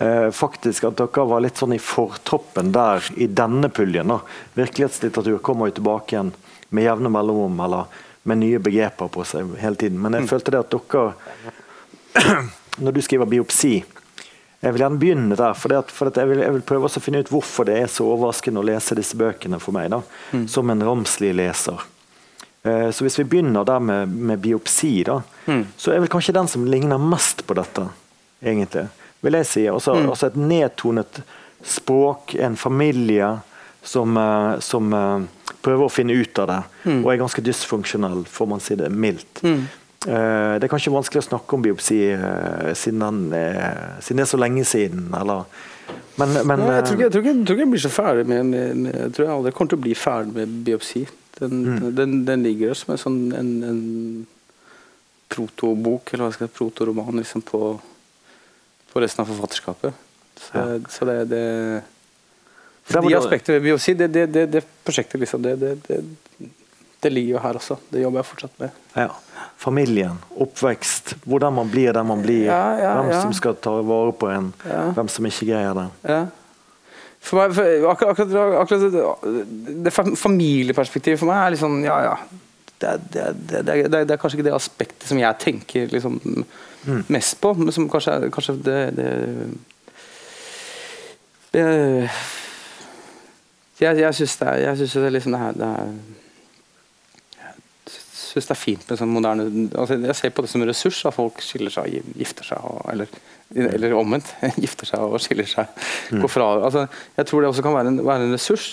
eh, 0.03 0.29
faktisk 0.36 0.88
at 0.88 1.00
dere 1.00 1.25
var 1.27 1.43
litt 1.43 1.60
sånn 1.60 1.75
i 1.75 1.81
fortroppen 1.84 2.72
der 2.75 3.03
i 3.20 3.27
denne 3.27 3.67
puljen. 3.72 4.12
da. 4.15 4.22
Virkelighetslitteratur 4.60 5.43
kommer 5.43 5.72
jo 5.72 5.79
tilbake 5.79 6.15
igjen 6.15 6.31
med 6.71 6.85
jevne 6.87 7.11
mellomrom 7.11 7.59
eller 7.65 7.85
med 8.23 8.37
nye 8.41 8.59
begreper 8.61 9.09
på 9.11 9.23
seg 9.25 9.55
hele 9.61 9.75
tiden. 9.79 9.97
Men 10.01 10.13
jeg 10.19 10.29
følte 10.29 10.53
det 10.53 10.61
at 10.63 10.75
dere 10.75 11.13
når 12.83 12.95
du 12.95 13.01
skriver 13.03 13.27
biopsi 13.29 13.73
Jeg 14.61 14.73
vil 14.75 14.83
gjerne 14.83 14.99
begynne 15.01 15.35
der, 15.39 15.55
for, 15.57 15.73
at, 15.73 15.89
for 15.91 16.11
at 16.11 16.17
jeg, 16.21 16.29
vil, 16.29 16.41
jeg 16.43 16.53
vil 16.53 16.61
prøve 16.69 16.85
å 16.85 17.01
finne 17.01 17.23
ut 17.23 17.31
hvorfor 17.33 17.65
det 17.65 17.79
er 17.81 17.87
så 17.89 18.05
overraskende 18.05 18.61
å 18.61 18.67
lese 18.67 18.93
disse 18.99 19.17
bøkene 19.17 19.57
for 19.59 19.73
meg, 19.73 19.87
da, 19.89 20.01
som 20.47 20.69
en 20.69 20.83
ramslig 20.85 21.31
leser. 21.33 21.81
Eh, 22.61 22.91
Så 22.93 23.07
hvis 23.07 23.17
vi 23.17 23.25
begynner 23.31 23.65
der 23.65 23.79
med, 23.81 24.13
med 24.13 24.39
biopsi, 24.43 24.99
da, 25.07 25.15
så 25.81 25.95
er 25.95 26.03
vel 26.03 26.12
kanskje 26.13 26.36
den 26.38 26.47
som 26.51 26.67
ligner 26.69 27.01
mest 27.01 27.41
på 27.49 27.57
dette, 27.57 27.88
egentlig. 28.43 28.86
Vil 29.25 29.34
jeg 29.39 29.49
si. 29.49 29.63
Altså, 29.69 29.95
altså 29.97 30.29
et 30.29 30.38
nedtonet 30.38 31.23
språk, 31.65 32.36
en 32.38 32.55
familie 32.57 33.31
som, 33.84 34.17
eh, 34.17 34.60
som 34.60 34.94
eh, 34.94 35.56
prøver 35.62 35.86
å 35.86 35.94
finne 35.94 36.15
ut 36.17 36.39
av 36.41 36.48
det, 36.50 36.62
og 36.96 37.12
er 37.12 37.22
ganske 37.22 37.44
dysfunksjonell, 37.46 38.26
får 38.30 38.50
man 38.50 38.63
si 38.63 38.76
det 38.80 38.89
mildt. 38.89 39.44
Mm. 39.46 39.67
det 40.02 40.65
er 40.65 40.72
kanskje 40.72 40.89
vanskelig 40.89 41.22
å 41.22 41.26
snakke 41.28 41.54
om 41.54 41.62
biopsi 41.62 42.00
eh, 42.15 42.72
siden, 42.74 43.04
den, 43.04 43.20
eh, 43.38 44.00
siden 44.02 44.17
det 44.17 44.26
er 44.26 44.32
så 44.32 44.39
lenge 44.41 44.63
siden, 44.65 45.12
eller 45.13 45.46
Men, 46.17 46.34
men 46.46 46.60
Nei, 46.60 46.76
jeg, 46.80 46.86
tror 46.88 46.96
eh, 46.96 46.96
ikke, 46.96 47.04
jeg, 47.04 47.12
tror 47.12 47.22
ikke, 47.22 47.34
jeg 47.34 47.46
tror 47.46 47.56
ikke 47.56 47.65
jeg 47.65 47.72
blir 47.72 47.84
så 47.84 47.91
ferdig 47.94 48.24
med, 48.28 48.46
med 48.50 48.96
Jeg 48.96 49.13
tror 49.13 49.26
jeg 49.26 49.34
aldri 49.36 49.52
kommer 49.56 49.70
til 49.72 49.80
å 49.80 49.84
bli 49.86 49.94
ferdig 49.96 50.34
med 50.36 50.56
biopsi. 50.65 51.04
Den, 51.38 51.62
den, 51.96 52.17
den 52.26 52.44
ligger 52.44 52.74
der 52.74 52.80
som 52.82 52.91
en 52.94 53.02
sånn 53.02 53.20
en, 53.38 53.52
en 53.70 53.82
protobok, 55.32 56.12
eller 56.12 56.28
hva 56.28 56.36
skal 56.36 56.48
jeg 56.48 56.56
protoroman, 56.58 57.22
liksom 57.22 57.46
på, 57.48 57.62
på 58.91 59.04
resten 59.04 59.24
av 59.24 59.32
forfatterskapet. 59.32 60.02
Så, 60.41 60.52
Ja. 60.58 60.65
så 60.89 61.08
det, 61.08 61.17
det 61.32 61.46
Det- 62.88 63.17
aspektene 63.17 63.60
ved 63.60 63.63
biopsi, 63.70 63.94
det, 63.94 64.08
det, 64.13 64.26
det, 64.34 64.46
det 64.52 64.63
prosjektet 64.84 65.20
liksom, 65.22 65.41
det, 65.46 65.56
det, 65.62 65.76
det, 65.88 66.50
det 67.02 67.12
ligger 67.12 67.38
jo 67.38 67.44
her 67.44 67.60
også. 67.60 67.78
Det 67.89 68.02
jobber 68.02 68.20
jeg 68.20 68.26
fortsatt 68.26 68.60
med. 68.60 68.70
ja. 68.96 69.12
Familien, 69.62 70.15
oppvekst, 70.41 71.12
hvordan 71.30 71.54
man 71.54 71.67
blir 71.70 71.94
der 71.94 72.04
man 72.04 72.22
blir. 72.24 72.48
Ja, 72.48 72.78
ja, 72.80 72.91
hvem 73.06 73.22
som 73.22 73.34
skal 73.38 73.54
ta 73.62 73.76
vare 73.86 74.12
på 74.17 74.30
en, 74.34 74.48
hvem 74.96 75.10
som 75.13 75.26
ikke 75.30 75.46
greier 75.52 75.76
det. 75.78 75.84
Ja. 76.10 76.22
For 77.22 77.38
meg, 77.38 77.54
for, 77.54 77.86
akkurat, 77.91 78.17
akkurat, 78.26 78.56
akkurat 78.63 79.86
det, 79.86 79.94
familieperspektivet 80.17 81.22
for 81.22 81.30
meg 81.30 81.38
er 81.44 81.54
litt 81.54 81.62
sånn 81.62 81.84
Ja, 81.86 82.00
ja. 82.08 82.15
Det 82.82 82.96
det, 83.13 83.28
det, 83.52 83.62
det, 83.94 84.00
er, 84.02 84.17
kanskje 84.17 84.39
ikke 84.39 84.48
det 84.50 84.56
aspektet 84.58 85.06
som 85.06 85.20
jeg 85.22 85.38
tenker 85.44 85.94
liksom, 85.94 86.17
mest 87.13 87.38
på, 87.44 87.54
men 87.60 87.70
som 87.76 87.86
kanskje 87.94 88.32
kanskje 88.34 88.58
det, 88.65 88.80
det 91.54 91.70
Jeg, 93.82 93.98
jeg 93.98 94.17
syns 94.17 94.36
det 94.38 94.52
det 95.02 95.13
liksom 95.15 95.34
det 95.34 95.46
det 95.58 95.67
er, 95.67 95.94
jeg 97.89 98.36
syns 98.36 98.48
det 98.48 98.54
er 98.56 98.60
fint 98.62 98.84
med 98.88 99.00
sånn 99.00 99.12
moderne 99.12 99.46
altså 99.76 99.98
Jeg 99.98 100.15
ser 100.15 100.34
på 100.36 100.44
det 100.46 100.52
som 100.52 100.62
en 100.63 100.70
ressurs 100.70 101.00
at 101.10 101.15
folk 101.15 101.41
skiller 101.44 101.74
seg 101.74 101.98
og 102.00 102.12
gifter 102.22 102.48
seg. 102.48 102.62
Og, 102.63 102.84
eller, 102.94 103.10
eller 103.52 103.96
omvendt. 103.98 104.30
Gifter 104.63 104.88
seg 104.88 105.04
og 105.04 105.20
skiller 105.20 105.50
seg. 105.50 105.74
Går 106.13 106.32
fra. 106.32 106.48
Altså, 106.70 106.86
jeg 107.17 107.28
tror 107.28 107.44
det 107.44 107.50
også 107.50 107.65
kan 107.65 107.76
være 107.76 107.91
en, 107.91 108.00
være 108.08 108.30
en 108.30 108.36
ressurs, 108.38 108.70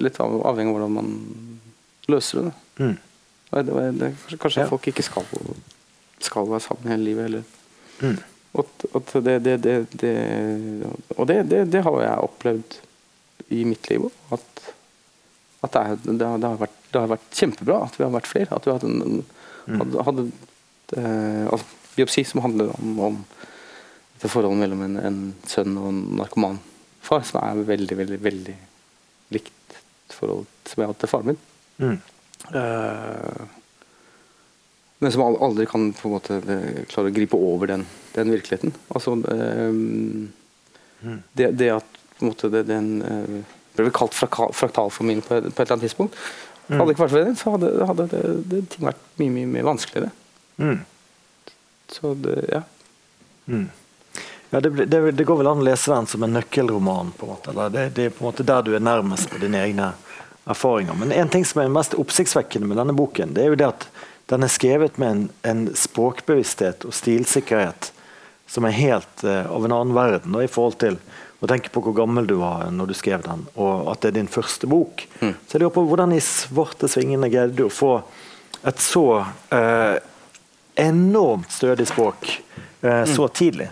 litt 0.00 0.20
av, 0.22 0.38
avhengig 0.48 0.72
av 0.72 0.78
hvordan 0.78 0.96
man 0.96 1.10
løser 2.08 2.46
det. 2.46 2.54
Mm. 2.80 2.96
Kanskje 3.50 4.40
kanskje 4.40 4.62
Ja. 4.64 4.70
folk 4.70 4.88
ikke 4.90 5.04
skal, 5.04 5.28
skal 6.22 6.48
være 6.50 6.64
sammen 6.64 6.90
hele 6.94 7.04
livet 7.04 7.28
Eller. 7.28 7.44
Mm. 8.00 8.16
Og, 8.56 8.66
og, 8.92 9.12
det, 9.24 9.36
det, 9.44 9.60
det, 9.62 9.76
og 11.16 11.28
det, 11.28 11.42
det, 11.50 11.60
det 11.72 11.82
har 11.84 11.98
jeg 12.02 12.24
opplevd 12.24 12.76
i 13.54 13.62
mitt 13.68 13.88
liv 13.90 14.08
òg. 14.08 14.20
At, 14.36 14.62
at 15.66 15.72
det, 15.74 15.82
er, 15.82 15.98
det, 16.06 16.26
har, 16.26 16.38
det, 16.42 16.50
har 16.50 16.60
vært, 16.60 16.78
det 16.92 17.02
har 17.02 17.12
vært 17.14 17.40
kjempebra 17.40 17.80
at 17.86 17.98
vi 17.98 18.06
har 18.06 18.14
vært 18.14 18.30
flere. 18.30 18.56
At 18.56 18.68
vi 18.68 18.74
hadde, 18.74 18.92
en, 18.92 19.24
en, 19.66 19.80
hadde, 19.82 20.06
hadde 20.08 20.28
eh, 20.98 21.44
altså, 21.50 21.82
biopsi 21.96 22.26
som 22.28 22.44
handler 22.44 22.72
om, 22.76 22.96
om 23.10 23.20
dette 24.16 24.32
forholdet 24.32 24.62
mellom 24.62 24.86
en, 24.86 24.96
en 25.10 25.20
sønn 25.48 25.76
og 25.80 25.90
en 25.90 26.02
narkoman 26.22 26.62
far, 27.06 27.22
som 27.26 27.40
er 27.42 27.66
veldig, 27.68 27.98
veldig 28.00 28.18
veldig 28.22 28.56
likt 29.34 29.78
forhold 30.16 30.46
som 30.66 30.82
jeg 30.82 30.90
hadde 30.90 31.02
til 31.02 31.10
faren 31.10 31.30
min. 31.32 31.40
Mm. 31.82 31.96
Eh, 32.60 33.44
men 34.98 35.12
som 35.12 35.26
aldri 35.26 35.66
kan 35.68 35.90
på 35.96 36.08
en 36.08 36.14
måte 36.14 36.38
eh, 36.40 36.82
klare 36.88 37.10
å 37.10 37.14
gripe 37.14 37.38
over 37.38 37.68
den, 37.68 37.84
den 38.14 38.32
virkeligheten. 38.32 38.72
Altså 38.94 39.16
eh, 39.32 39.80
det, 41.36 41.50
det 41.60 41.70
at 41.74 41.95
måte 42.24 42.48
det, 42.52 42.62
den 42.68 42.88
eh, 43.02 43.56
ble 43.76 43.84
vel 43.88 43.92
kalt 43.92 44.14
fraka- 44.16 44.48
på, 44.52 44.66
et- 44.66 45.24
på 45.28 45.34
et 45.36 45.46
eller 45.60 45.72
annet 45.76 45.84
tidspunkt. 45.84 46.16
Hadde 46.68 46.86
det 46.88 46.94
ikke 46.96 47.04
vært 47.04 47.12
for 47.14 47.24
det, 47.24 47.34
så 47.38 47.50
hadde, 47.54 47.72
hadde 47.86 48.06
det, 48.10 48.22
det, 48.50 48.60
ting 48.72 48.86
vært 48.88 49.02
mye, 49.20 49.30
mye, 49.30 49.46
mye 49.46 49.66
vanskeligere. 49.68 50.10
Mm. 50.58 50.80
Så 51.92 52.14
det, 52.14 52.38
ja. 52.50 52.62
Mm. 53.46 53.68
Ja, 54.50 54.60
det, 54.60 54.70
det, 54.90 55.00
det 55.18 55.24
går 55.28 55.36
vel 55.42 55.46
an 55.50 55.60
å 55.62 55.66
lese 55.66 55.92
den 55.92 56.06
som 56.10 56.22
en 56.26 56.32
nøkkelroman. 56.34 57.12
på 57.18 57.26
en 57.26 57.32
måte. 57.34 57.54
Det, 57.70 57.84
det 57.94 58.04
er 58.08 58.10
på 58.16 58.24
en 58.24 58.30
måte 58.32 58.46
der 58.46 58.62
du 58.66 58.72
er 58.74 58.82
nærmest 58.82 59.30
på 59.30 59.38
dine 59.42 59.60
egne 59.62 59.92
erfaringer. 60.46 60.94
Men 60.98 61.12
en 61.12 61.28
ting 61.30 61.44
som 61.46 61.60
er 61.62 61.70
mest 61.74 61.94
oppsiktsvekkende 61.98 62.66
med 62.70 62.78
denne 62.80 62.94
boken, 62.96 63.34
det 63.34 63.44
er 63.44 63.52
jo 63.52 63.58
det 63.60 63.68
at 63.70 63.86
den 64.30 64.42
er 64.42 64.50
skrevet 64.50 64.98
med 64.98 65.10
en, 65.12 65.22
en 65.46 65.62
språkbevissthet 65.78 66.86
og 66.88 66.94
stilsikkerhet 66.94 67.92
som 68.50 68.66
er 68.66 68.74
helt 68.78 69.22
uh, 69.26 69.44
av 69.50 69.64
en 69.66 69.74
annen 69.74 69.94
verden 69.94 70.34
da, 70.34 70.42
i 70.42 70.50
forhold 70.50 70.78
til 70.82 70.98
å 71.36 71.48
tenker 71.50 71.72
på 71.72 71.82
hvor 71.84 71.92
gammel 71.96 72.26
du 72.28 72.38
var 72.40 72.70
når 72.72 72.90
du 72.90 72.94
skrev 72.96 73.24
den, 73.26 73.44
og 73.60 73.90
at 73.92 74.00
det 74.02 74.12
er 74.12 74.18
din 74.20 74.30
første 74.30 74.68
bok. 74.70 75.04
Så 75.20 75.56
jeg 75.56 75.62
lurer 75.62 75.74
på 75.74 75.84
hvordan 75.88 76.14
i 76.16 76.20
svarte 76.24 76.88
svingene 76.88 77.28
greide 77.32 77.56
du 77.58 77.66
å 77.66 77.72
få 77.72 77.98
et 78.66 78.80
så 78.80 79.04
eh, 79.52 79.98
enormt 80.80 81.52
stødig 81.52 81.86
språk 81.88 82.30
eh, 82.80 83.04
så 83.04 83.28
tidlig. 83.28 83.68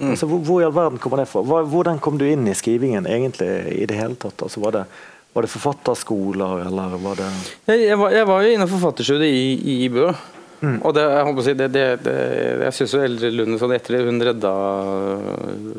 Altså, 0.00 0.26
hvor, 0.26 0.40
hvor 0.42 0.62
i 0.62 0.66
all 0.66 0.74
verden 0.74 0.98
kommer 0.98 1.22
det 1.22 1.28
fra? 1.30 1.42
Hva, 1.46 1.62
hvordan 1.70 2.00
kom 2.02 2.18
du 2.18 2.26
inn 2.26 2.48
i 2.50 2.56
skrivingen 2.58 3.06
egentlig 3.06 3.50
i 3.78 3.86
det 3.86 3.98
hele 3.98 4.18
tatt? 4.18 4.42
Altså, 4.42 4.62
var, 4.64 4.74
det, 4.74 4.84
var 5.36 5.46
det 5.46 5.52
forfatterskoler, 5.52 6.64
eller 6.66 6.96
var 7.02 7.20
det 7.20 7.30
Jeg, 7.70 7.84
jeg, 7.84 7.98
var, 8.00 8.14
jeg 8.18 8.28
var 8.30 8.42
jo 8.42 8.56
inne 8.56 8.66
på 8.66 8.74
forfatterstudiet 8.74 9.30
i, 9.30 9.84
i 9.86 9.90
Bø. 9.94 10.08
Og 10.84 10.94
det, 10.96 11.02
jeg, 11.04 11.24
håper 11.28 11.42
å 11.42 11.46
si, 11.46 11.54
det, 11.58 11.68
det, 11.74 11.84
det, 12.04 12.14
jeg 12.64 12.76
syns 12.78 12.94
Eldre 13.00 13.30
Lund 13.34 13.58
sånn 13.60 13.74
etter 13.76 13.96
det, 13.96 14.04
hun 14.08 14.22
redda, 14.28 14.52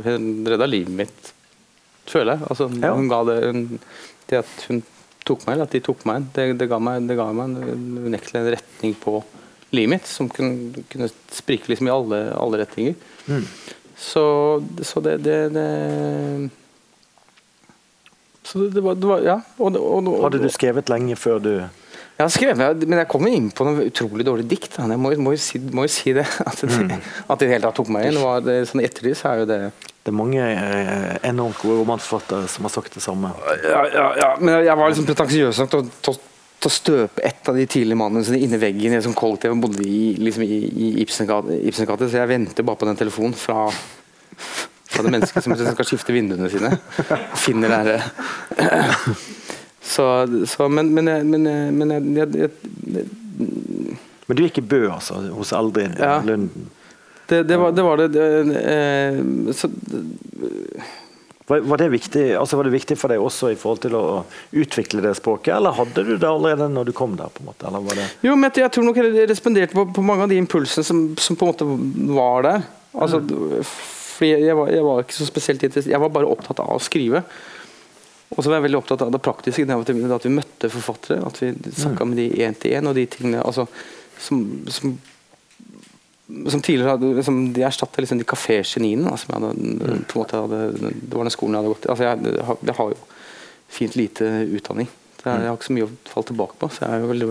hun 0.06 0.28
redda 0.52 0.67
livet 0.69 0.98
mitt, 1.04 1.32
føler 2.10 2.36
jeg. 2.36 2.50
Altså, 2.50 2.69
Ja. 2.82 2.93
hun 2.98 3.08
ga 3.12 3.21
det, 3.30 3.38
hun, 3.45 3.63
det 4.30 4.41
at 4.43 4.67
hun 4.69 4.84
tok 5.26 5.45
meg, 5.45 5.56
eller 5.56 5.65
at 5.69 5.74
de 5.74 5.82
tok 5.86 6.04
meg 6.06 6.19
inn, 6.21 6.28
det, 6.36 6.50
det, 6.62 6.67
ga 6.69 6.80
meg, 6.80 7.08
det 7.10 7.17
ga 7.17 7.30
meg 7.34 7.56
en, 7.56 8.04
unektelig 8.10 8.41
en 8.41 8.52
retning 8.58 8.93
på 9.02 9.19
livet 9.76 9.95
mitt 9.95 10.08
som 10.08 10.30
kunne, 10.32 10.84
kunne 10.91 11.10
sprike 11.34 11.71
liksom 11.71 11.89
i 11.89 11.93
alle, 11.95 12.19
alle 12.38 12.62
retninger. 12.62 12.95
Så, 13.98 14.26
så 14.86 15.02
det, 15.02 15.17
det, 15.26 15.39
det 15.56 16.50
så 18.45 18.60
det, 18.60 18.69
det, 18.76 18.82
var, 18.86 18.95
det 18.95 19.08
var 19.10 19.24
Ja. 19.26 19.39
Og, 19.58 19.76
og, 19.76 20.08
og, 20.08 20.24
Hadde 20.28 20.43
du 20.43 20.50
skrevet 20.54 20.89
lenge 20.91 21.15
før 21.17 21.39
du 21.41 21.52
jeg 22.15 22.23
har 22.23 22.32
skrevet, 22.32 22.84
men 22.88 23.01
jeg 23.01 23.08
kom 23.12 23.25
jo 23.28 23.32
inn 23.36 23.49
på 23.51 23.65
noe 23.67 23.88
utrolig 23.89 24.23
dårlig 24.23 24.45
dikt. 24.47 24.78
Jeg 24.80 24.99
må, 25.01 25.10
må, 25.19 25.34
jo, 25.36 25.39
si, 25.41 25.60
må 25.60 25.84
jo 25.84 25.91
si 25.91 26.13
det. 26.15 26.23
At 26.47 26.62
det, 26.63 26.99
at 27.28 27.41
det 27.41 27.49
hele 27.49 27.65
tatt 27.67 27.75
tok 27.82 27.91
meg 27.91 28.08
inn. 28.08 28.21
Var 28.23 28.45
det, 28.45 28.56
sånn 28.69 28.84
etterlys 28.86 29.25
er 29.28 29.41
jo 29.41 29.49
det 29.49 29.58
Det 30.06 30.13
er 30.13 30.15
mange 30.15 30.39
eh, 30.39 31.17
enormt 31.28 31.60
gode 31.60 31.82
romanforfattere 31.82 32.47
som 32.51 32.67
har 32.69 32.71
sagt 32.71 32.95
det 32.95 33.04
samme. 33.04 33.34
Ja, 33.65 33.82
ja, 33.91 34.06
ja. 34.21 34.30
Men 34.39 34.62
jeg 34.63 34.78
var 34.80 34.93
liksom 34.93 35.10
pretensiøs 35.10 35.60
nok 35.65 35.75
til 35.75 36.13
å- 36.13 36.21
støpe 36.65 37.21
et 37.21 37.45
av 37.51 37.54
de 37.60 37.65
tidlige 37.69 37.97
manusene 37.99 38.39
inni 38.41 38.58
veggen 38.58 38.93
i 38.93 38.97
et 38.97 39.04
sånt 39.06 39.17
kollektiv. 39.19 39.51
Jeg 39.51 39.62
bodde 39.62 39.84
i, 39.86 40.15
liksom 40.17 40.45
i, 40.47 40.56
i 40.65 40.88
Ibsengate, 41.04 41.60
Ibsengate, 41.69 42.08
så 42.10 42.23
jeg 42.23 42.32
venter 42.32 42.65
bare 42.65 42.80
på 42.82 42.88
den 42.89 42.97
telefonen 42.97 43.36
fra, 43.38 43.67
fra 44.89 45.06
det 45.06 45.12
mennesket 45.13 45.45
som 45.45 45.54
skal 45.54 45.86
skifte 45.86 46.15
vinduene 46.15 46.49
sine. 46.49 46.71
Finner 47.38 47.69
det 47.69 47.99
her 47.99 49.06
Så, 49.86 50.06
så 50.50 50.67
Men, 50.69 50.89
men, 50.93 51.08
jeg, 51.08 51.26
men, 51.30 51.45
jeg, 51.45 51.74
men 51.74 51.93
jeg, 51.93 52.04
jeg, 52.17 52.50
jeg, 52.95 53.06
Men 54.26 54.38
du 54.38 54.43
gikk 54.48 54.58
i 54.63 54.65
Bø, 54.65 54.82
altså, 54.95 55.19
hos 55.36 55.54
Aldrin 55.54 55.93
Ja. 56.00 56.17
Lunden. 56.26 56.69
det, 57.30 57.43
det, 57.50 57.58
var, 57.62 57.74
det 57.78 57.86
var 57.86 58.02
det, 58.02 58.08
det 58.15 58.26
eh, 58.65 59.19
så, 59.54 59.69
Var, 61.45 61.62
var, 61.69 61.78
det 61.78 61.91
viktig, 61.93 62.24
altså 62.34 62.58
var 62.58 62.65
det 62.65 62.74
viktig 62.74 62.98
for 62.98 63.13
deg 63.13 63.21
også 63.21 63.52
i 63.54 63.58
forhold 63.62 63.84
til 63.84 63.93
å 63.98 64.04
utvikle 64.58 65.04
det 65.06 65.12
språket, 65.19 65.52
eller 65.54 65.76
hadde 65.78 66.02
du 66.08 66.15
det 66.17 66.26
allerede 66.26 66.71
når 66.74 66.89
du 66.89 66.93
kom 66.98 67.13
der? 67.19 67.30
på 67.30 67.43
en 67.43 67.52
måte? 67.52 67.67
Eller 67.69 67.84
var 67.86 68.00
det 68.02 68.08
Jo, 68.26 68.34
men 68.34 68.50
jeg, 68.50 68.71
tror 68.74 68.88
nok 68.88 68.98
jeg 68.98 69.28
responderte 69.30 69.78
på, 69.78 69.86
på 69.93 70.06
mange 70.06 70.26
av 70.26 70.34
de 70.34 70.39
impulsene 70.41 70.88
som, 70.88 71.04
som 71.21 71.38
på 71.38 71.45
en 71.45 71.54
måte 71.54 71.67
var 72.17 72.48
der. 72.48 72.65
Altså, 72.98 73.21
fordi 74.15 74.32
jeg, 74.32 74.48
jeg, 74.48 74.58
var, 74.58 74.71
jeg 74.74 74.88
var 74.88 75.04
ikke 75.06 75.17
så 75.19 75.28
spesielt 75.28 75.67
interessert 75.67 75.91
Jeg 75.91 76.02
var 76.02 76.13
bare 76.17 76.32
opptatt 76.34 76.63
av 76.63 76.74
å 76.74 76.82
skrive. 76.82 77.21
Og 78.34 78.42
så 78.42 78.50
var 78.50 78.58
jeg 78.58 78.66
veldig 78.66 78.80
opptatt 78.82 79.04
av 79.06 79.12
det 79.14 79.22
praktiske. 79.22 79.66
det 79.70 79.76
At 79.76 80.26
vi, 80.26 80.32
møtte 80.34 80.70
forfattere. 80.74 81.22
At 81.28 81.38
vi 81.44 81.52
snakka 81.78 82.06
med 82.10 82.18
de 82.18 82.30
én 82.44 82.56
til 82.58 82.74
én. 82.74 82.88
Og 82.90 82.96
de 82.98 83.06
tingene 83.06 83.44
altså, 83.46 83.68
som, 84.20 84.42
som, 84.68 84.96
som 86.50 86.62
tidligere 86.66 86.96
hadde 86.96 87.24
som 87.24 87.38
De 87.54 87.62
erstatta 87.68 88.02
liksom 88.02 88.18
de 88.20 88.28
kafégeniene. 88.28 89.14
som 89.22 89.30
jeg 89.36 89.42
hadde, 89.46 90.00
på 90.10 90.18
en 90.18 90.24
måte 90.24 90.42
hadde, 90.42 90.62
det 91.06 91.14
var 91.14 91.24
den 91.30 91.36
skolen 91.36 91.54
jeg 91.56 91.62
hadde 91.64 91.74
gått 91.76 91.86
i. 91.86 91.92
Altså, 91.94 92.08
jeg, 92.10 92.46
har- 92.50 92.64
jeg 92.66 92.76
har 92.82 92.90
jo 92.96 92.98
fint 93.78 93.96
lite 93.96 94.32
utdanning. 94.58 94.90
Jeg, 95.26 95.42
jeg 95.42 95.50
har 95.50 95.56
ikke 95.58 95.70
så 95.70 95.78
mye 95.78 95.88
å 95.88 95.94
falle 96.10 96.30
tilbake 96.32 96.60
på. 96.62 96.70
Så 96.74 96.84
jeg 96.86 96.92
er 96.98 97.06
jo 97.06 97.12
veldig 97.14 97.30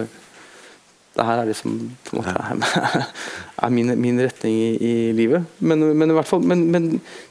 det 1.15 1.27
her 1.29 1.41
er 1.41 1.51
liksom 1.51 1.75
på 2.07 2.17
en 2.17 2.21
måte 2.21 2.33
er, 2.35 3.05
er 3.67 3.75
min, 3.75 3.93
min 4.03 4.23
retning 4.23 4.55
i, 4.55 4.71
i 4.75 4.95
livet. 5.15 5.45
Men, 5.59 5.85
men 5.95 6.11
i 6.11 6.17
hvert 6.17 6.29
fall 6.31 6.43
men, 6.43 6.67
men 6.75 6.89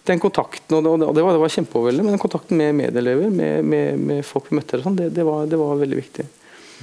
den 0.08 0.22
kontakten, 0.24 0.78
og 0.78 0.86
det, 0.86 1.10
og 1.10 1.18
det 1.18 1.26
var, 1.26 1.36
det 1.36 1.42
var 1.44 1.56
kjempeoverveldende, 1.58 2.08
men 2.08 2.16
den 2.16 2.24
kontakten 2.24 2.62
med 2.62 2.78
medelever, 2.80 3.34
med, 3.34 3.68
med, 3.68 4.00
med 4.00 4.24
folk 4.28 4.48
vi 4.50 4.60
møtte, 4.60 4.80
og 4.80 4.88
sånn, 4.88 5.00
det, 5.02 5.10
det, 5.18 5.28
var, 5.28 5.44
det 5.52 5.60
var 5.60 5.82
veldig 5.84 6.00
viktig. 6.00 6.28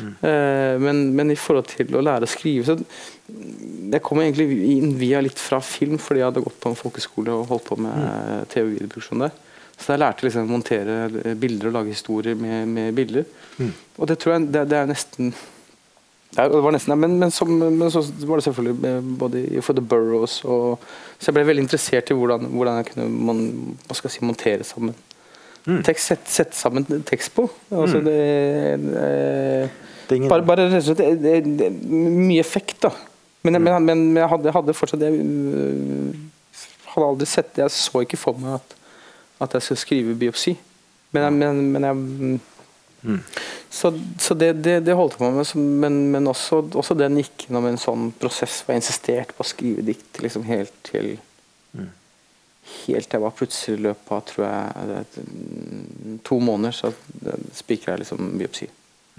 Eh, 0.00 0.74
men, 0.80 1.02
men 1.16 1.32
i 1.32 1.38
forhold 1.38 1.68
til 1.72 1.96
å 1.96 2.02
lære 2.04 2.24
å 2.24 2.30
skrive 2.30 2.64
så 2.64 2.76
Jeg 3.92 4.00
kom 4.06 4.20
egentlig 4.22 4.46
inn 4.72 4.94
via 4.96 5.20
litt 5.20 5.40
fra 5.40 5.60
film, 5.64 5.98
fordi 6.00 6.22
jeg 6.22 6.30
hadde 6.30 6.44
gått 6.44 6.60
på 6.62 6.72
en 6.72 6.78
folkeskole 6.78 7.34
og 7.36 7.50
holdt 7.50 7.68
på 7.68 7.78
med 7.80 7.96
mm. 7.96 8.50
TV- 8.52 8.66
og 8.66 8.74
videoproduksjon 8.74 9.24
der. 9.26 9.38
Så 9.80 9.94
jeg 9.94 10.02
lærte 10.02 10.26
liksom 10.26 10.44
å 10.44 10.50
montere 10.50 11.34
bilder 11.40 11.70
og 11.70 11.76
lage 11.78 11.94
historier 11.94 12.36
med, 12.36 12.68
med 12.68 12.92
bilder. 12.96 13.24
Og 13.96 14.10
det 14.10 14.18
tror 14.20 14.34
jeg 14.34 14.50
det, 14.52 14.66
det 14.68 14.76
er 14.76 14.90
nesten 14.90 15.32
ja, 16.36 16.44
det 16.48 16.60
var 16.62 16.70
nesten, 16.72 16.98
men, 17.00 17.18
men, 17.18 17.30
så, 17.34 17.44
men 17.46 17.90
så 17.90 18.00
var 18.28 18.36
det 18.38 18.44
selvfølgelig 18.46 18.84
eh, 18.86 19.00
både 19.18 19.40
i- 19.56 19.60
for 19.60 19.72
The 19.74 19.82
Burrows 19.82 20.40
og 20.44 20.78
Så 21.18 21.28
jeg 21.28 21.34
ble 21.34 21.44
veldig 21.50 21.62
interessert 21.66 22.10
i 22.10 22.14
hvordan, 22.16 22.46
hvordan 22.48 22.76
jeg 22.80 22.86
kunne 22.94 23.08
man, 23.10 23.40
hva 23.86 23.94
skal 23.98 24.08
jeg 24.08 24.14
si, 24.18 24.24
montere 24.24 24.64
sammen 24.64 24.94
tekst. 25.84 26.12
Sette, 26.24 26.56
sammen 26.56 26.86
tekst 27.04 27.34
på. 27.36 27.44
Altså 27.70 27.98
det, 28.00 28.14
Det 28.88 29.02
eh, 29.02 30.16
ingen- 30.16 30.30
bare, 30.30 30.42
bare 30.48 30.68
rett 30.70 30.78
og 30.78 30.82
slett 30.86 30.98
det, 31.02 31.22
det, 31.22 31.58
det, 31.58 31.68
Mye 31.90 32.40
effekt, 32.40 32.78
da. 32.82 32.90
Men, 33.42 33.54
jeg- 33.54 33.62
men, 33.62 33.84
men, 33.84 34.16
jeg 34.16 34.28
hadde, 34.28 34.52
hadde 34.52 34.74
fortsatt 34.74 35.00
Jeg 35.00 35.12
øh, 35.12 36.14
hadde 36.94 37.06
aldri 37.06 37.26
sett 37.26 37.56
Jeg 37.60 37.70
så 37.70 38.00
ikke 38.04 38.16
for 38.20 38.36
meg 38.40 38.54
at, 38.54 38.74
at 39.40 39.52
jeg 39.54 39.62
skulle 39.62 39.78
skrive 39.84 40.14
biopsi. 40.14 40.56
Men, 41.12 41.22
jeg- 41.22 41.32
men, 41.32 41.72
men 41.72 42.40
jeg 43.00 43.20
så, 43.70 43.92
så 44.18 44.34
det, 44.34 44.52
det, 44.64 44.80
det 44.84 44.96
holdt 44.98 45.14
jeg 45.14 45.22
på 45.22 45.30
med, 45.30 45.50
men, 45.82 45.98
men 46.10 46.28
også, 46.28 46.58
også 46.74 46.96
den 46.98 47.20
gikk 47.20 47.46
gjennom 47.46 47.68
en 47.70 47.78
sånn 47.80 48.08
prosess 48.20 48.60
hvor 48.64 48.74
jeg 48.74 48.82
insisterte 48.82 49.36
på 49.36 49.44
å 49.44 49.50
skrive 49.50 49.84
dikt 49.86 50.18
liksom 50.24 50.46
helt 50.48 50.74
til 50.90 51.16
Helt 52.70 53.08
til 53.08 53.16
jeg 53.16 53.22
var 53.24 53.32
plutselig 53.34 53.78
i 53.78 53.82
løpet 53.82 54.10
av 54.14 54.20
tror 54.28 54.44
jeg, 54.46 55.22
to 56.22 56.36
måneder, 56.38 56.76
så 56.76 56.90
spikra 57.56 57.96
jeg 57.96 58.04
liksom 58.04 58.28
biopsi. 58.38 58.68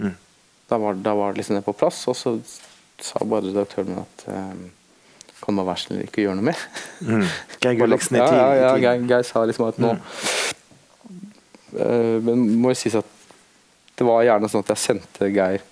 Mm. 0.00 0.14
Da 0.70 0.78
var, 0.80 0.96
da 1.04 1.12
var 1.18 1.34
det 1.34 1.42
liksom 1.42 1.58
det 1.58 1.64
på 1.66 1.74
plass, 1.76 1.98
og 2.08 2.16
så 2.16 2.32
sa 3.02 3.20
bare 3.28 3.50
redaktøren 3.50 3.92
min 3.92 4.00
at 4.00 4.24
eh, 4.32 4.62
kan 5.42 5.58
man 5.58 5.68
være 5.68 5.82
snill 5.84 6.00
ikke 6.06 6.24
gjøre 6.24 6.38
noe 6.38 6.48
mer? 6.48 6.64
Mm. 7.04 7.26
Geir 7.58 7.76
Gulliksen 7.82 8.16
i 8.16 8.22
ja, 8.22 8.30
tid. 8.30 8.40
ja, 8.40 8.48
ja, 8.56 8.72
i. 8.72 8.86
Geir, 8.86 9.04
Geir 9.10 9.28
sa 9.28 9.44
liksom 9.44 9.68
at 9.68 9.82
nå 9.82 9.92
Eh, 11.72 12.18
Men 12.24 12.44
må 12.60 12.72
jo 12.72 12.78
sies 12.82 12.96
at 12.98 13.08
det 13.98 14.06
var 14.08 14.24
gjerne 14.24 14.48
sånn 14.50 14.64
at 14.64 14.72
jeg 14.74 14.82
sendte 14.82 15.28
Geir 15.32 15.62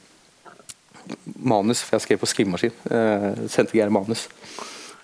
manus, 1.34 1.82
for 1.82 1.96
jeg 1.96 2.04
skrev 2.04 2.20
på 2.22 2.28
skrivemaskin. 2.30 2.74
Eh, 2.90 3.28
sendte 3.50 3.78
Geir 3.78 3.90
manus. 3.92 4.28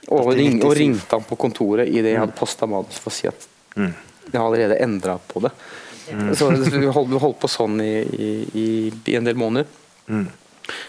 Og, 0.06 0.28
ring, 0.38 0.60
og 0.62 0.76
ringte 0.78 1.16
han 1.16 1.24
på 1.26 1.38
kontoret 1.40 1.88
idet 1.90 2.12
jeg 2.12 2.22
hadde 2.22 2.36
posta 2.38 2.68
manus 2.70 3.00
for 3.02 3.10
å 3.10 3.16
si 3.16 3.28
at 3.30 3.52
Mm. 3.76 3.92
jeg 4.32 4.40
har 4.40 4.46
allerede 4.46 4.78
endra 4.80 5.18
på 5.18 5.40
det. 5.44 5.50
Så 6.38 6.48
vi 6.50 6.86
holdt, 6.86 7.10
vi 7.10 7.18
holdt 7.20 7.40
på 7.42 7.48
sånn 7.50 7.80
i, 7.84 7.98
i, 8.00 8.92
i, 9.04 9.16
en 9.18 9.26
del 9.26 9.36
måneder. 9.36 9.66
Mm. 10.08 10.28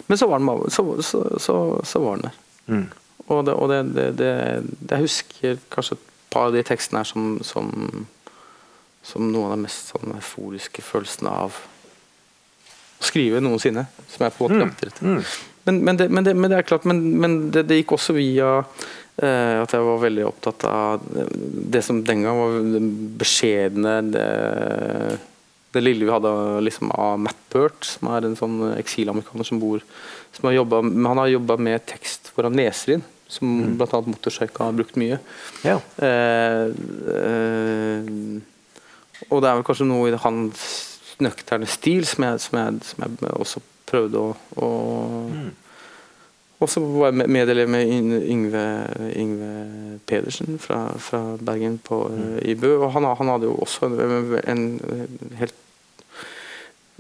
Men 0.08 0.18
så 0.18 0.28
var 0.32 0.40
den, 0.40 0.72
så, 0.72 0.86
så, 1.04 1.24
så, 1.40 1.56
så 1.84 2.00
var 2.00 2.16
den 2.16 2.30
der. 2.30 2.38
Mm. 2.68 2.86
Og, 3.28 3.46
det, 3.46 3.54
og 3.54 3.70
det, 3.70 4.06
det, 4.16 4.30
Jeg 4.90 5.04
husker 5.04 5.60
kanskje 5.74 5.98
et 5.98 6.06
par 6.32 6.48
av 6.48 6.56
de 6.56 6.64
tekstene 6.64 7.02
her 7.02 7.10
som, 7.10 7.26
som, 7.44 8.06
som 9.04 9.28
noen 9.28 9.50
av 9.50 9.58
de 9.58 9.66
mest 9.66 9.92
sånn 9.92 10.16
euforiske 10.16 10.86
følelsene 10.86 11.34
av 11.34 11.60
skrive 13.04 13.42
noensinne. 13.44 13.86
Som 14.10 14.26
jeg 14.26 14.34
på 14.38 14.48
en 14.48 14.56
måte 14.58 14.68
jakter 14.68 14.92
etter. 14.94 15.08
Mm. 15.08 15.24
Men, 15.68 15.82
men, 15.84 15.98
det, 16.00 16.10
men, 16.10 16.24
det, 16.24 16.34
men 16.36 16.52
det 16.52 16.58
er 16.62 16.68
klart, 16.70 16.86
men, 16.88 17.02
men 17.20 17.34
det, 17.52 17.66
det 17.68 17.82
gikk 17.82 17.92
også 17.98 18.14
via 18.16 18.54
eh, 18.62 19.58
at 19.62 19.74
jeg 19.76 19.84
var 19.84 20.00
veldig 20.00 20.24
opptatt 20.30 20.64
av 20.70 21.04
det 21.76 21.82
som 21.84 22.00
den 22.08 22.24
gang 22.24 22.40
var 22.40 22.56
det 22.78 22.82
beskjedne 23.20 23.98
det, 24.14 24.28
det 25.76 25.84
lille 25.84 26.08
vi 26.08 26.14
hadde 26.14 26.32
liksom, 26.64 26.94
av 26.96 27.20
Matt 27.20 27.44
Burt, 27.52 27.84
som 27.84 28.08
er 28.16 28.30
en 28.30 28.40
sånn 28.40 28.62
eksilamerikaner 28.78 29.50
som 29.50 29.60
bor 29.60 29.84
som 30.38 30.48
har 30.48 30.56
jobbet, 30.60 30.94
Han 31.08 31.18
har 31.20 31.28
jobba 31.36 31.58
med 31.58 31.86
tekst 31.90 32.32
hvor 32.34 32.48
han 32.48 32.56
leser 32.58 32.96
inn, 32.98 33.04
som 33.28 33.48
Mm. 33.60 33.78
bl.a. 33.78 34.02
Motorsøyka 34.08 34.64
har 34.64 34.76
brukt 34.78 34.96
mye. 34.96 35.20
Ja. 35.68 35.82
Eh, 36.00 36.72
eh, 37.12 38.08
og 39.28 39.42
det 39.42 39.50
er 39.50 39.58
vel 39.58 39.66
kanskje 39.68 39.88
noe 39.90 40.12
i 40.12 40.20
hans 40.22 40.97
nøkterne 41.24 41.68
stil 41.70 42.06
som 42.06 42.24
jeg, 42.28 42.40
som 42.44 42.60
jeg, 42.60 42.82
som 42.92 43.06
jeg 43.08 43.32
også 43.34 43.62
prøvde 43.88 44.20
å, 44.20 44.36
å 44.62 44.70
Og 46.60 46.70
så 46.74 46.82
var 46.82 47.12
jeg 47.12 47.18
med- 47.20 47.30
medelev 47.30 47.70
med 47.70 47.86
Yngve, 48.34 48.62
Yngve 49.14 49.50
Pedersen 50.10 50.58
fra, 50.60 50.80
fra 50.98 51.20
Bergen 51.38 51.78
på, 51.78 52.00
mm. 52.10 52.40
i 52.50 52.56
Bø. 52.58 52.72
Og 52.82 52.92
han, 52.96 53.06
han 53.06 53.30
hadde 53.30 53.46
jo 53.46 53.54
også 53.62 53.86
en, 53.94 54.40
en 54.42 54.64
helt 55.38 55.54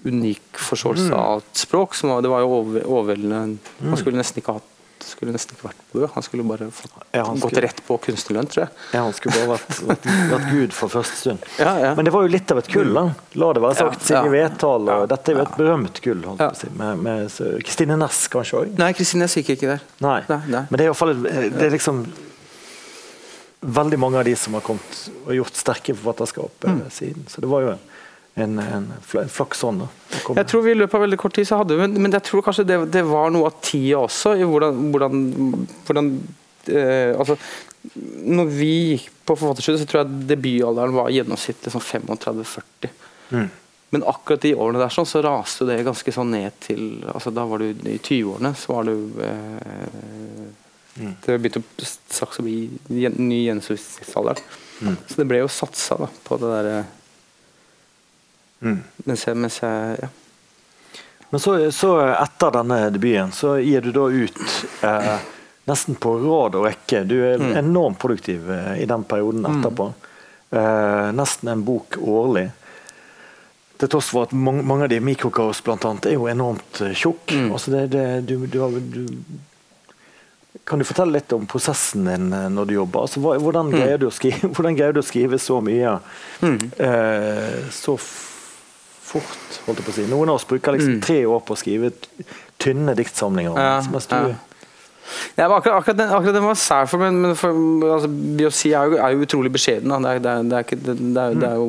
unik 0.05 0.59
forståelse 0.61 1.09
av 1.17 1.41
et 1.41 1.57
språk. 1.63 1.95
Som 1.97 2.11
var, 2.13 2.21
det 2.21 2.29
var 2.29 2.45
jo 2.45 2.53
over- 2.59 2.85
overveldende. 2.85 3.57
Man 3.81 3.97
skulle 3.97 4.21
nesten 4.21 4.43
ikke 4.43 4.59
hatt 4.59 4.73
skulle 5.03 5.31
nesten 5.35 5.53
ikke 5.55 5.67
vært 5.69 5.81
på 5.91 5.99
det. 6.01 6.09
Han 6.13 6.23
skulle 6.23 6.43
bare 6.47 6.67
fått, 6.71 6.91
Ja, 7.13 7.23
han 7.27 7.39
gått 7.39 7.57
rett 7.63 7.81
på 7.87 7.97
kunstnerlønn, 8.01 8.47
tror 8.49 8.63
jeg. 8.65 8.69
Ja, 8.93 9.01
han 9.03 9.13
skulle 9.13 9.35
bare 9.37 9.57
vært, 9.57 9.81
vært, 9.91 10.07
vært 10.31 10.47
gud 10.51 10.73
for 10.73 10.89
første 10.89 11.15
stund. 11.19 11.39
Ja, 11.59 11.73
ja. 11.79 11.93
Men 11.95 12.05
det 12.05 12.13
var 12.13 12.23
jo 12.27 12.31
litt 12.33 12.51
av 12.51 12.57
et 12.63 12.67
kull. 12.71 12.93
da. 12.93 13.05
La 13.35 13.51
det 13.53 13.61
være 13.61 13.75
sagt. 13.75 14.11
Og 14.11 14.87
Ja, 14.87 15.05
dette 15.05 15.29
er 15.31 15.35
jo 15.35 15.41
et 15.45 15.57
berømt 15.57 16.01
kull. 16.01 16.23
Si. 16.55 16.67
Med, 16.75 16.97
med 17.03 17.27
så- 17.31 17.57
Kristine 17.63 17.97
Næss 17.97 18.27
kanskje 18.29 18.63
òg? 18.63 18.77
Nei, 18.77 18.93
Kristine 18.93 19.23
Næss 19.25 19.35
gikk 19.37 19.49
ikke 19.57 19.67
der. 19.75 19.81
Nei. 20.01 20.21
Nei, 20.29 20.41
nei. 20.47 20.65
Men 20.69 20.77
det 20.77 20.81
er 20.81 20.89
i 20.89 20.93
hvert 20.93 21.01
fall 21.03 21.13
det 21.23 21.61
er 21.67 21.75
liksom 21.77 22.05
veldig 23.61 23.97
mange 23.99 24.19
av 24.19 24.25
de 24.25 24.35
som 24.37 24.53
har 24.53 24.61
kommet 24.65 24.99
og 25.25 25.33
gjort 25.33 25.57
sterke 25.57 25.95
forfatterskap 25.97 26.65
eh, 26.67 26.71
Mm. 26.71 26.89
siden. 26.91 27.25
Så 27.27 27.41
det 27.41 27.49
var 27.49 27.61
jo 27.61 27.69
en, 27.73 27.79
en 28.37 28.59
en 28.59 28.87
flaks 29.01 29.61
da. 29.61 29.87
Jeg 30.35 30.47
tror 30.49 30.65
vi 30.65 30.73
i 30.73 30.77
løpet 30.77 30.97
av 30.97 31.03
veldig 31.05 31.19
kort 31.21 31.35
tid 31.37 31.47
så 31.49 31.61
hadde 31.61 31.77
vi, 31.77 31.87
men, 31.87 32.11
jeg 32.13 32.25
tror 32.29 32.43
kanskje 32.45 32.67
det, 32.67 32.79
det 32.93 33.03
var 33.07 33.31
noe 33.33 33.49
av 33.49 33.61
tida 33.61 34.03
også. 34.03 34.35
i 34.37 34.47
hvordan, 34.47 34.81
hvordan, 34.93 35.21
hvordan 35.87 36.11
eh, 36.71 37.13
altså, 37.17 37.37
når 38.37 38.51
vi 38.51 38.73
gikk 38.93 39.07
på 39.27 39.37
forfatterstudiet, 39.37 39.83
så 39.83 39.89
tror 39.89 40.03
jeg 40.03 40.27
debutalderen 40.33 40.95
var 40.95 41.13
gjennomsnittlig 41.13 41.73
sånn 41.73 41.87
35-40. 41.87 42.93
Mm. 43.31 43.49
Men 43.95 44.05
akkurat 44.11 44.43
de 44.43 44.53
årene 44.55 44.83
der 44.83 44.93
sånn, 44.93 45.07
så 45.07 45.23
raste 45.23 45.67
det 45.67 45.81
ganske 45.87 46.11
sånn 46.11 46.33
ned 46.35 46.55
til 46.63 46.81
altså 47.07 47.31
Da 47.31 47.45
var 47.47 47.63
du 47.63 47.69
i 47.71 47.95
20-årene, 47.95 48.51
så 48.59 48.73
var 48.75 48.89
du 48.89 49.21
eh, 49.23 50.47
Mm. 50.97 51.13
Det 51.25 51.37
begynte 51.37 51.61
straks 51.85 52.39
å 52.41 52.43
bli 52.45 52.69
ny 52.89 53.41
gjennomsnittsalder. 53.43 54.39
Mm. 54.81 54.95
Så 55.07 55.19
det 55.19 55.27
ble 55.29 55.41
jo 55.43 55.49
satsa 55.51 55.97
da, 56.01 56.09
på 56.25 56.39
det 56.41 56.49
derre 56.49 56.79
Mm. 58.61 58.79
mens 59.05 59.27
jeg, 59.27 59.37
mens 59.37 59.59
jeg 59.61 59.97
ja. 60.01 60.07
Men 61.29 61.39
så, 61.43 61.57
så 61.75 61.89
etter 62.15 62.53
denne 62.55 62.77
debuten 62.95 63.33
så 63.35 63.57
gir 63.59 63.81
du 63.83 63.91
da 63.91 64.05
ut 64.07 64.37
eh, 64.87 65.17
nesten 65.67 65.97
på 65.99 66.13
rad 66.23 66.55
og 66.55 66.63
rekke. 66.69 67.01
Du 67.09 67.17
er 67.27 67.37
Mm. 67.41 67.51
enormt 67.59 67.99
produktiv 67.99 68.47
eh, 68.51 68.77
i 68.81 68.85
den 68.87 69.03
perioden 69.03 69.43
etterpå. 69.49 69.89
Eh, 70.55 71.09
nesten 71.11 71.51
en 71.51 71.65
bok 71.67 71.97
årlig. 71.99 72.45
Til 73.77 73.91
tross 73.91 74.07
for 74.09 74.23
at 74.25 74.31
mange, 74.33 74.63
mange 74.65 74.87
av 74.87 74.89
de 74.89 75.01
Mikrokaos 75.03 75.59
blant 75.61 75.83
annet 75.85 76.07
er 76.09 76.15
jo 76.15 76.25
enormt 76.31 76.79
uh, 76.81 76.93
tjukk. 76.97 77.29
Mm. 77.35 77.51
Altså 77.53 77.71
det, 77.75 77.83
det, 77.93 78.05
du, 78.25 78.47
du, 78.49 78.79
du, 78.79 79.03
kan 80.65 80.79
du 80.81 80.85
fortelle 80.87 81.13
litt 81.19 81.35
om 81.35 81.43
prosessen 81.45 82.07
din 82.09 82.31
eh, 82.33 82.47
når 82.49 82.65
du 82.65 82.73
jobber? 82.79 83.03
Altså, 83.05 83.19
hvordan, 83.21 83.69
greier 83.75 83.99
du 84.01 84.07
å 84.07 84.15
skrive, 84.15 84.49
hvordan 84.55 84.79
greier 84.79 84.95
du 84.97 85.03
å 85.03 85.05
skrive 85.05 85.37
så 85.39 85.59
mye 85.61 85.97
Mm. 86.41 86.57
eh, 86.79 87.67
så 87.73 87.97
fort? 89.07 89.37
holdt 89.65 89.79
jeg 89.81 89.87
på 89.87 89.93
å 89.93 89.97
si. 89.97 90.05
Noen 90.11 90.31
av 90.33 90.39
oss 90.39 90.47
bruker 90.49 90.75
liksom 90.75 90.97
Mm. 90.97 91.01
tre 91.05 91.21
år 91.25 91.41
på 91.47 91.55
å 91.55 91.59
skrive 91.59 91.91
tynne 92.59 92.95
diktsamlinger. 92.97 93.57
Ja, 93.57 93.81
mens 93.91 94.07
du, 94.11 94.15
ja. 94.15 94.35
Ja, 95.37 95.45
akkurat, 95.47 95.77
akkurat, 95.79 95.97
den, 95.97 96.09
akkurat 96.11 96.35
den 96.35 96.43
var 96.43 96.57
sær 96.59 96.87
for 96.91 96.99
meg, 96.99 97.13
men 97.15 97.35
for, 97.39 97.55
altså, 97.95 98.09
Biossi 98.11 98.73
er 98.75 98.97
er 98.99 99.13
jo 99.15 99.23
utrolig 99.23 99.51
beskjeden. 99.55 99.93
er, 99.93 100.17
er, 100.19 100.25
er 100.25 100.41
er, 100.51 101.37
er 101.47 101.61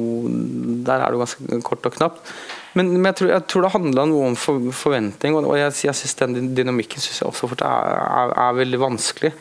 der 0.89 1.05
er 1.05 1.13
det 1.15 1.21
ganske 1.21 1.61
kort 1.63 1.87
og 1.87 1.95
knapt. 1.95 2.33
Men, 2.75 2.91
men 2.97 3.07
jeg, 3.11 3.17
tror, 3.21 3.29
jeg 3.33 3.47
tror 3.51 3.63
det 3.65 3.71
handla 3.73 4.05
noe 4.11 4.27
om 4.33 4.37
for, 4.39 4.59
forventning, 4.75 5.37
og, 5.39 5.47
og 5.53 5.57
jeg, 5.59 5.73
jeg 5.87 5.95
synes 6.01 6.15
den 6.21 6.51
dynamikken 6.57 7.01
synes 7.01 7.23
jeg 7.23 7.29
også 7.31 7.49
fort 7.49 7.63
er, 7.63 7.95
er, 8.09 8.35
er 8.49 8.59
veldig 8.59 8.81
vanskelig. 8.83 9.33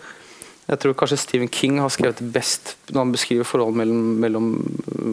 Jeg 0.68 0.80
tror 0.84 0.96
kanskje 1.00 1.18
Stephen 1.22 1.48
King 1.48 1.78
har 1.80 1.92
skrevet 1.94 2.20
det 2.20 2.28
best 2.34 2.74
når 2.92 3.00
han 3.00 3.12
beskriver 3.14 3.48
forholdet 3.48 3.78
mellom, 3.80 4.00
mellom 4.20 4.48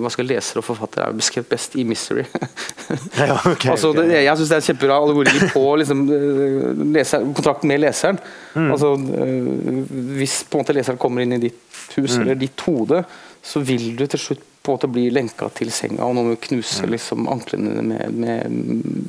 hva 0.02 0.10
skal 0.10 0.26
leser 0.26 0.58
og 0.58 0.64
forfatter. 0.66 1.04
er 1.04 1.14
beskrevet 1.14 1.48
best 1.52 1.76
i 1.78 1.84
'Mystery'. 1.86 2.26
Ja, 3.18 3.38
okay, 3.38 3.70
altså, 3.74 3.92
okay. 3.92 4.08
det, 4.08 4.24
jeg 4.24 4.36
syns 4.36 4.50
det 4.50 4.56
er 4.56 4.66
kjempebra 4.66 4.96
allegori 4.98 5.50
på 5.52 5.62
liksom, 5.80 6.02
eh, 6.10 6.82
leser, 6.96 7.28
kontrakten 7.38 7.70
med 7.70 7.80
leseren. 7.80 8.18
Mm. 8.54 8.70
Altså, 8.74 8.90
eh, 8.94 9.78
hvis 10.18 10.42
på 10.50 10.58
en 10.58 10.64
måte 10.64 10.74
leseren 10.74 10.98
kommer 10.98 11.22
inn 11.22 11.38
i 11.38 11.44
ditt 11.46 11.60
hus 11.96 12.16
Mm. 12.16 12.22
eller 12.22 12.34
ditt 12.34 12.60
hode, 12.66 13.04
så 13.44 13.60
vil 13.60 13.90
du 13.98 14.06
til 14.08 14.18
slutt 14.20 14.42
på 14.64 14.72
en 14.72 14.78
måte 14.78 14.88
bli 14.88 15.02
lenka 15.12 15.44
til 15.52 15.68
senga, 15.68 16.06
og 16.06 16.14
noen 16.16 16.30
vil 16.32 16.38
knuse 16.40 16.86
Mm. 16.86 16.90
liksom, 16.94 17.26
anklene 17.28 17.82
med, 17.84 18.14
med, 18.16 18.54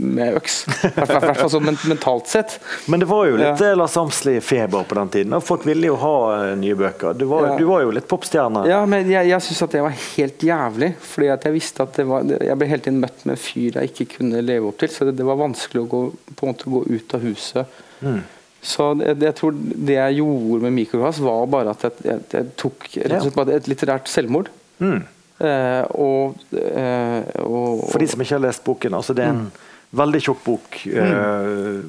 med 0.04 0.36
øks. 0.36 0.58
I 0.84 0.90
hvert 0.92 1.38
fall- 1.38 1.50
sånn 1.54 1.70
mentalt 1.88 2.28
sett. 2.28 2.58
Men 2.92 3.00
det 3.00 3.08
var 3.08 3.30
jo 3.30 3.38
litt 3.40 3.62
Ja. 3.64 3.70
ja. 3.70 3.76
Lars 3.80 3.96
Amsli-feber 3.96 4.84
på 4.84 4.98
den 5.00 5.10
tiden. 5.14 5.38
Folk 5.42 5.64
ville 5.66 5.88
jo 5.88 5.96
ha 6.02 6.12
eh, 6.50 6.56
nye 6.60 6.76
bøker. 6.76 7.16
Du 7.16 7.24
var, 7.32 7.48
Ja. 7.48 7.56
du 7.58 7.64
var 7.72 7.86
jo 7.86 7.92
litt 7.96 8.08
popstjerne. 8.12 8.66
Ja, 8.68 8.82
men 8.86 9.08
jeg, 9.08 9.30
jeg 9.32 9.42
syns 9.48 9.64
at 9.64 9.72
det 9.72 9.82
var 9.88 9.96
helt 10.18 10.44
jævlig. 10.44 10.92
Fordi 11.00 11.32
at 11.32 11.48
jeg 11.48 11.54
visste 11.56 11.84
at 11.88 11.94
det 12.02 12.06
var 12.12 12.24
Jeg 12.28 12.58
ble 12.60 12.68
hele 12.68 12.84
tiden 12.90 13.00
møtt 13.00 13.24
med 13.26 13.38
en 13.38 13.44
fyr 13.48 13.80
jeg 13.80 13.94
ikke 13.96 14.18
kunne 14.18 14.44
leve 14.44 14.68
opp 14.68 14.78
til. 14.84 14.90
Så 14.92 15.08
det, 15.08 15.16
det 15.16 15.24
var 15.32 15.40
vanskelig 15.40 15.86
å 15.86 15.88
gå, 15.88 16.04
på 16.36 16.44
en 16.44 16.52
måte 16.52 16.68
gå 16.76 16.84
ut 17.00 17.16
av 17.16 17.22
huset. 17.24 17.66
Mm. 18.04 18.20
Så 18.66 18.92
det, 18.98 19.20
jeg 19.22 19.36
tror 19.38 19.58
det 19.58 19.98
jeg 19.98 20.20
gjorde 20.20 20.64
med 20.66 20.74
Mikroglass, 20.74 21.22
var 21.24 21.46
bare 21.54 21.76
at 21.76 21.86
jeg, 21.86 22.00
jeg, 22.08 22.24
jeg 22.34 22.48
tok 22.60 22.88
slett 22.96 23.52
et 23.54 23.70
litterært 23.70 24.10
selvmord. 24.10 24.50
Mm. 24.82 25.04
Eh, 25.36 25.84
og, 26.00 26.40
eh, 26.56 27.22
og 27.44 27.86
For 27.92 28.00
de 28.00 28.08
som 28.08 28.24
ikke 28.24 28.38
har 28.38 28.46
lest 28.46 28.64
boken, 28.66 28.96
altså 28.96 29.16
det 29.18 29.26
er 29.26 29.36
en 29.36 29.50
veldig 29.96 30.22
tjukk 30.24 30.42
bok 30.46 30.80
eh, 30.88 31.84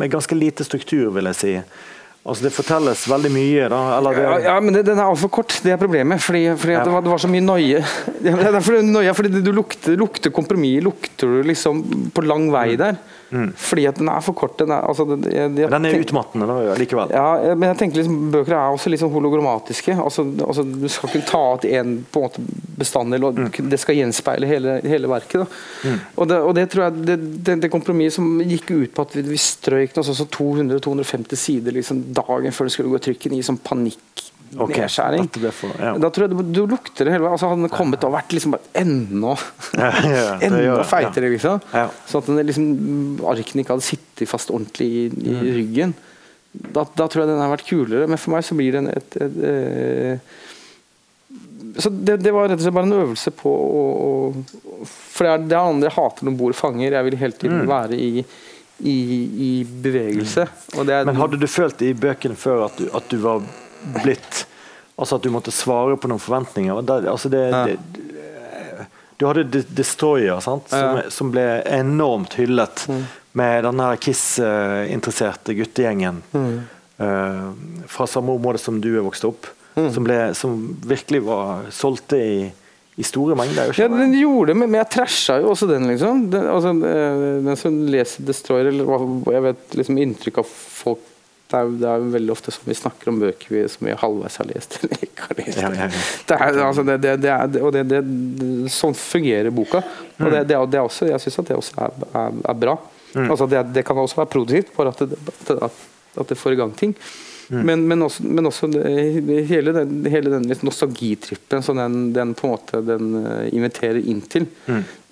med 0.00 0.12
ganske 0.12 0.38
lite 0.38 0.66
struktur, 0.66 1.10
vil 1.14 1.30
jeg 1.32 1.40
si. 1.40 1.54
Altså 2.26 2.42
Det 2.48 2.50
fortelles 2.56 3.04
veldig 3.06 3.30
mye. 3.30 3.68
da 3.70 3.80
eller 3.98 4.16
det, 4.18 4.22
ja, 4.26 4.38
ja, 4.48 4.54
men 4.60 4.74
det, 4.74 4.82
den 4.88 4.98
er 4.98 5.06
altfor 5.06 5.30
kort. 5.30 5.54
Det 5.62 5.70
er 5.72 5.78
problemet. 5.78 6.22
Fordi, 6.22 6.42
fordi 6.58 6.72
Ja. 6.74 6.84
det, 6.84 6.92
var, 6.92 7.04
det 7.04 7.12
var 7.12 7.22
så 7.22 7.30
mye 7.30 7.44
noie. 7.44 7.84
Det 8.26 8.32
er 8.32 8.52
derfor 8.56 8.74
er 8.80 8.82
noia, 8.82 9.12
fordi 9.14 9.42
du 9.44 9.52
lukter, 9.54 9.94
lukter 9.96 10.32
kompromiss 10.34 10.82
lukter 10.82 11.30
du 11.30 11.42
liksom 11.46 11.84
på 12.14 12.24
lang 12.26 12.48
vei 12.50 12.74
der. 12.80 12.98
Fordi 13.58 13.86
at 13.86 13.98
den 13.98 14.08
er 14.08 14.22
for 14.22 14.36
kort. 14.38 14.56
Den 14.58 14.70
er, 14.70 14.82
altså, 14.86 15.04
det, 15.04 15.32
jeg, 15.34 15.50
jeg, 15.58 15.70
Den 15.70 15.86
er 15.86 15.98
utmattende 16.02 16.46
da, 16.46 16.74
likevel. 16.78 17.10
Ja, 17.14 17.54
men 17.58 17.68
jeg 17.72 17.78
tenker 17.80 18.00
liksom, 18.00 18.18
Bøker 18.34 18.54
er 18.54 18.74
også 18.74 18.90
litt 18.92 19.02
sånn 19.02 19.12
hologrammatiske. 19.14 19.96
Altså, 19.98 20.24
altså, 20.46 20.62
du 20.66 20.86
skal 20.92 21.10
ikke 21.10 21.26
ta 21.30 21.42
ut 21.56 21.66
én 21.66 21.96
bestanddel, 22.78 23.26
og 23.26 23.40
det 23.70 23.80
skal 23.82 23.98
gjenspeile 23.98 24.48
hele, 24.50 24.78
hele 24.86 25.10
verket. 25.10 25.42
Da. 25.42 25.96
Og, 26.14 26.28
det, 26.30 26.38
og 26.38 26.54
det 26.58 26.68
tror 26.72 26.86
jeg 26.86 27.06
det, 27.08 27.18
det, 27.62 27.70
kompromisset 27.72 28.20
som 28.20 28.40
gikk 28.42 28.70
ut 28.70 28.94
på 28.94 29.06
at 29.06 29.16
vi, 29.18 29.24
vi 29.26 29.40
strøyk 29.40 29.96
noe 29.96 30.06
sånn 30.06 30.20
som 30.22 30.30
200-250 30.36 31.40
sider 31.40 31.74
liksom, 31.76 32.04
dagen 32.16 32.52
før 32.56 32.68
det 32.68 32.74
skulle 32.76 32.92
gå 32.94 33.00
trykken 33.06 33.36
i 33.36 33.42
sånn 33.46 33.60
panikk. 33.62 34.24
Okay, 34.56 34.84
Nedskjæring. 34.86 35.26
for- 35.52 35.74
ja. 35.82 35.90
Da 35.98 36.08
tror 36.14 36.28
jeg 36.28 36.30
du, 36.36 36.42
du 36.54 36.60
lukter 36.70 37.04
det 37.04 37.12
hele. 37.16 37.28
Altså, 37.28 37.48
hadde 37.50 37.64
den 37.66 37.72
kommet 37.74 38.04
og 38.06 38.12
vært 38.14 38.30
liksom 38.32 38.54
bare 38.54 38.62
enda, 38.78 39.32
Ja, 39.82 39.88
ja, 40.06 40.38
enda 40.46 40.84
feitere, 40.86 41.28
liksom. 41.34 41.60
Ja. 41.74 41.88
Så 42.06 42.18
at 42.22 42.26
den 42.30 42.38
liksom, 42.46 42.68
arkene 43.26 43.64
ikke 43.64 43.74
hadde 43.74 43.84
sittet 43.88 44.30
fast 44.30 44.52
ordentlig 44.54 44.86
i, 44.86 45.02
i 45.10 45.34
Mm. 45.34 45.42
ryggen. 45.58 45.94
Da, 46.72 46.86
da 46.96 47.04
tror 47.10 47.24
jeg 47.26 47.32
den 47.34 47.42
har 47.42 47.50
vært 47.56 47.66
kulere. 47.68 48.06
Men 48.08 48.16
for 48.22 48.32
meg 48.36 48.46
så 48.46 48.56
blir 48.56 48.72
den 48.78 48.86
et, 48.94 49.16
et, 49.20 49.36
et 49.44 50.20
så 51.82 51.90
det, 51.92 52.14
det 52.22 52.32
var 52.32 52.46
rett 52.48 52.56
og 52.60 52.64
slett 52.64 52.76
bare 52.76 52.86
en 52.88 52.96
øvelse 53.02 53.32
på 53.36 53.50
å, 53.50 53.82
å 54.06 54.86
For 54.86 55.26
det 55.26 55.32
er 55.34 55.44
det 55.50 55.58
andre 55.58 55.88
jeg 55.90 55.96
hater 55.98 56.24
når 56.28 56.36
bord 56.38 56.56
fanger. 56.56 56.94
Jeg 56.94 57.04
vil 57.10 57.18
hele 57.20 57.36
tiden 57.42 57.58
Mm. 57.64 57.68
være 57.68 57.98
i, 57.98 58.24
i, 58.78 58.96
i 59.48 59.64
bevegelse. 59.64 60.46
Men 60.76 61.16
hadde 61.16 61.38
du 61.40 61.46
følt 61.48 61.80
i 61.82 61.92
bøkene 61.96 62.36
før 62.36 62.66
at 62.66 62.76
du, 62.78 62.88
at 62.96 63.08
du 63.12 63.16
var 63.22 63.42
blitt 64.02 64.46
Altså 64.96 65.18
at 65.18 65.26
du 65.26 65.28
måtte 65.28 65.52
svare 65.52 65.92
på 66.00 66.08
noen 66.08 66.20
forventninger? 66.24 66.78
Det, 66.88 66.94
altså 67.12 67.28
det, 67.28 67.42
Ja. 67.52 67.58
det, 67.68 67.74
du 69.20 69.26
hadde 69.26 69.42
De- 69.44 69.66
Destroyer, 69.76 70.40
sant? 70.40 70.70
Som, 70.70 70.78
Ja. 70.78 71.02
Mm. 71.02 71.10
som 71.12 71.30
ble 71.34 71.44
enormt 71.68 72.32
hyllet 72.38 72.86
med 73.36 73.64
den 73.64 73.80
her 73.84 73.96
Kiss-interesserte 73.96 75.52
guttegjengen. 75.54 76.22
Mm. 76.32 76.62
uh, 77.00 77.52
fra 77.92 78.06
samme 78.08 78.32
område 78.32 78.58
som 78.58 78.80
du 78.80 78.88
er 78.96 79.04
vokst 79.04 79.24
opp. 79.28 79.46
Mm. 79.76 79.90
Som, 79.92 80.04
ble, 80.08 80.16
som 80.34 80.54
virkelig 80.88 81.20
var 81.26 81.66
solgte 81.70 82.16
i, 82.16 82.38
i 82.96 83.04
store 83.04 83.34
mengder. 83.36 83.74
Ja, 83.76 83.88
den 83.92 84.14
gjorde 84.16 84.54
det, 84.54 84.56
men 84.62 84.72
jeg 84.78 84.88
trasha 84.94 85.34
jo 85.42 85.50
også 85.52 85.66
den, 85.68 85.84
liksom. 85.90 86.30
Den, 86.32 86.46
altså, 86.48 86.70
eh, 86.88 87.24
den 87.44 87.58
som 87.60 87.76
leser 87.92 88.24
Destroyer, 88.24 88.70
eller 88.72 89.34
Jeg 89.34 89.42
vet 89.50 89.76
liksom 89.82 89.98
inntrykk 90.00 90.40
av 90.40 90.48
folk 90.48 91.12
det 91.46 91.54
er, 91.60 91.68
det 91.78 91.86
er 91.86 92.06
veldig 92.10 92.32
ofte 92.34 92.50
sånn 92.50 92.64
vi 92.66 92.74
snakker 92.74 93.06
om 93.12 93.20
bøker 93.22 93.52
vi, 93.54 93.60
som 93.70 93.86
vi 93.86 93.92
halvveis 93.94 94.34
har 94.40 94.48
lest 94.48 94.72
eller 94.80 95.04
ikke 95.06 95.28
har 95.28 95.36
lest. 95.38 95.60
Ja, 95.62 95.68
ja, 95.76 95.84
ja. 95.86 96.00
Det 96.26 96.38
er, 96.42 96.56
altså, 96.64 96.82
det, 96.88 96.96
det, 97.04 97.12
det 97.22 97.30
er, 97.30 97.52
og 97.62 97.70
det, 97.76 97.84
det, 97.92 98.00
det, 98.40 98.48
sånn 98.74 98.96
fungerer 98.98 99.52
boka. 99.54 99.78
Og 100.16 100.26
det, 100.32 100.40
det, 100.50 100.56
er- 100.56 100.66
det 100.72 100.80
er 100.80 100.88
også, 100.88 101.06
jeg 101.12 101.22
syns 101.22 101.38
at 101.44 101.52
det 101.52 101.58
også 101.60 101.78
er, 101.86 101.94
er, 102.24 102.40
er 102.50 102.58
bra. 102.64 102.74
Altså, 103.28 103.46
det, 103.52 103.62
det 103.76 103.84
kan 103.86 103.96
også 104.02 104.18
være 104.24 104.32
produktivt, 104.34 104.72
bare 104.74 104.90
at 104.90 105.04
det, 105.06 105.20
at, 105.68 105.78
at 106.24 106.32
det 106.34 106.40
får 106.40 106.56
i 106.56 106.60
gang 106.64 106.74
ting. 106.82 106.96
Men, 107.48 107.84
men 107.86 108.02
også, 108.02 108.24
men 108.26 108.48
også 108.48 108.68
det, 108.72 108.82
hele 109.46 109.74
den, 109.76 109.98
hele 110.10 110.32
den 110.32 110.48
nostalgitrippen 110.66 111.62
som 111.62 111.78
den, 111.78 112.10
den 112.16 112.34
på 112.34 112.48
en 112.48 112.54
måte 112.56 112.80
den 112.82 113.12
eh, 113.22 113.48
inviterer 113.54 114.00
inn 114.02 114.22
til, 114.26 114.48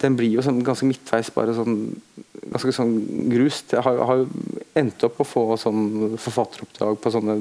den 0.03 0.17
blir 0.19 0.35
jo 0.35 0.45
sånn 0.45 0.63
ganske 0.67 0.89
midtveis 0.89 1.31
bare 1.35 1.55
sånn 1.57 1.77
ganske 2.45 2.75
sånn 2.77 2.95
grust. 3.33 3.73
Jeg 3.73 3.85
har, 3.87 4.01
har 4.09 4.25
endt 4.79 5.07
opp 5.07 5.23
å 5.23 5.29
få 5.29 5.45
sånn 5.61 6.17
forfatteroppdrag 6.21 6.99
på 7.01 7.13
sånne 7.15 7.39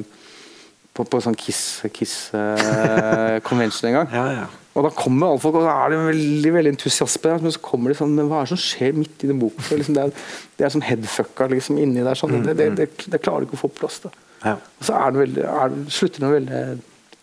på, 0.93 1.05
på 1.09 1.19
sånn 1.25 1.37
Kiss, 1.37 1.81
Kiss 1.93 2.15
uh, 2.37 3.39
en 3.41 3.95
gang. 3.97 4.11
Ja, 4.13 4.25
ja. 4.29 4.49
Og 4.73 4.87
da 4.87 4.89
kommer 4.93 5.29
alle 5.29 5.41
folk, 5.41 5.57
og 5.59 5.65
så 5.65 5.73
er 5.73 5.93
det 5.93 5.99
veldig 6.07 6.51
veldig 6.53 6.73
entusiasme. 6.73 7.33
Men 7.43 7.53
så 7.53 7.61
kommer 7.61 7.91
de 7.91 7.97
sånn 7.97 8.13
Men 8.17 8.29
hva 8.29 8.41
er 8.41 8.47
det 8.47 8.55
som 8.55 8.61
skjer 8.61 8.95
midt 8.97 9.25
i 9.25 9.29
den 9.29 9.41
boka? 9.41 9.65
Liksom 9.69 9.97
det, 9.97 10.05
er, 10.05 10.29
det 10.57 10.65
er 10.65 10.73
sånn 10.73 10.85
headfucka 10.85 11.49
liksom 11.51 11.81
inni 11.81 12.05
der. 12.05 12.17
Sånn. 12.17 12.39
Det, 12.45 12.55
det, 12.57 12.69
det, 12.77 12.87
det 13.09 13.21
klarer 13.21 13.43
du 13.43 13.49
ikke 13.49 13.59
å 13.59 13.63
få 13.65 13.73
på 13.73 13.83
plass. 13.83 13.99
da 14.05 14.13
Ja. 14.43 14.57
Og 14.79 14.83
så 14.89 14.97
er 14.99 15.11
det 15.15 15.21
veldig, 15.23 15.43
er, 15.47 15.69
det- 15.73 15.93
slutter 15.95 16.19
den 16.25 16.33
veldig, 16.37 16.63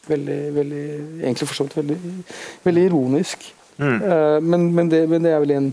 veldig, 0.08 0.38
veldig 0.56 0.84
Egentlig 1.20 1.48
forstått 1.52 1.76
veldig, 1.76 1.98
veldig 2.64 2.84
ironisk. 2.90 3.44
Eh, 3.80 4.40
men, 4.40 4.70
men, 4.74 4.88
det, 4.92 5.06
men 5.08 5.22
det 5.24 5.30
er 5.36 5.40
vel 5.40 5.50
en 5.56 5.68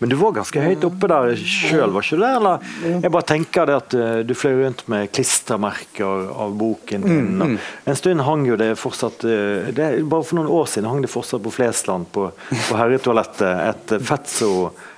Men 0.00 0.12
du 0.12 0.14
var 0.20 0.30
ganske 0.36 0.60
høyt 0.62 0.84
oppe 0.86 1.08
der 1.10 1.32
sjøl, 1.42 1.90
var 1.90 2.04
ikke 2.06 2.16
du 2.16 2.22
det? 2.22 2.28
Eller? 2.38 2.68
Jeg 3.02 3.10
bare 3.16 3.26
tenker 3.26 3.66
det 3.66 3.74
at 3.80 3.96
eh, 3.98 4.20
du 4.28 4.30
fløy 4.38 4.60
rundt 4.60 4.84
med 4.92 5.08
klistremerker 5.10 6.28
av 6.38 6.52
boken 6.60 7.02
din. 7.02 7.32
Mm, 7.34 7.42
mm. 7.42 7.56
En 7.90 7.98
stund 7.98 8.22
hang 8.28 8.44
jo 8.46 8.54
det 8.60 8.70
fortsatt 8.78 9.24
eh, 9.26 9.72
det, 9.74 9.88
Bare 10.06 10.22
for 10.28 10.38
noen 10.38 10.52
år 10.54 10.70
siden 10.70 10.86
hang 10.88 11.02
det 11.02 11.10
fortsatt 11.10 11.42
på 11.42 11.50
Flesland, 11.56 12.06
på, 12.14 12.28
på 12.52 12.78
herretoalettet, 12.78 13.50
et 13.72 13.96
Mm. 13.98 14.06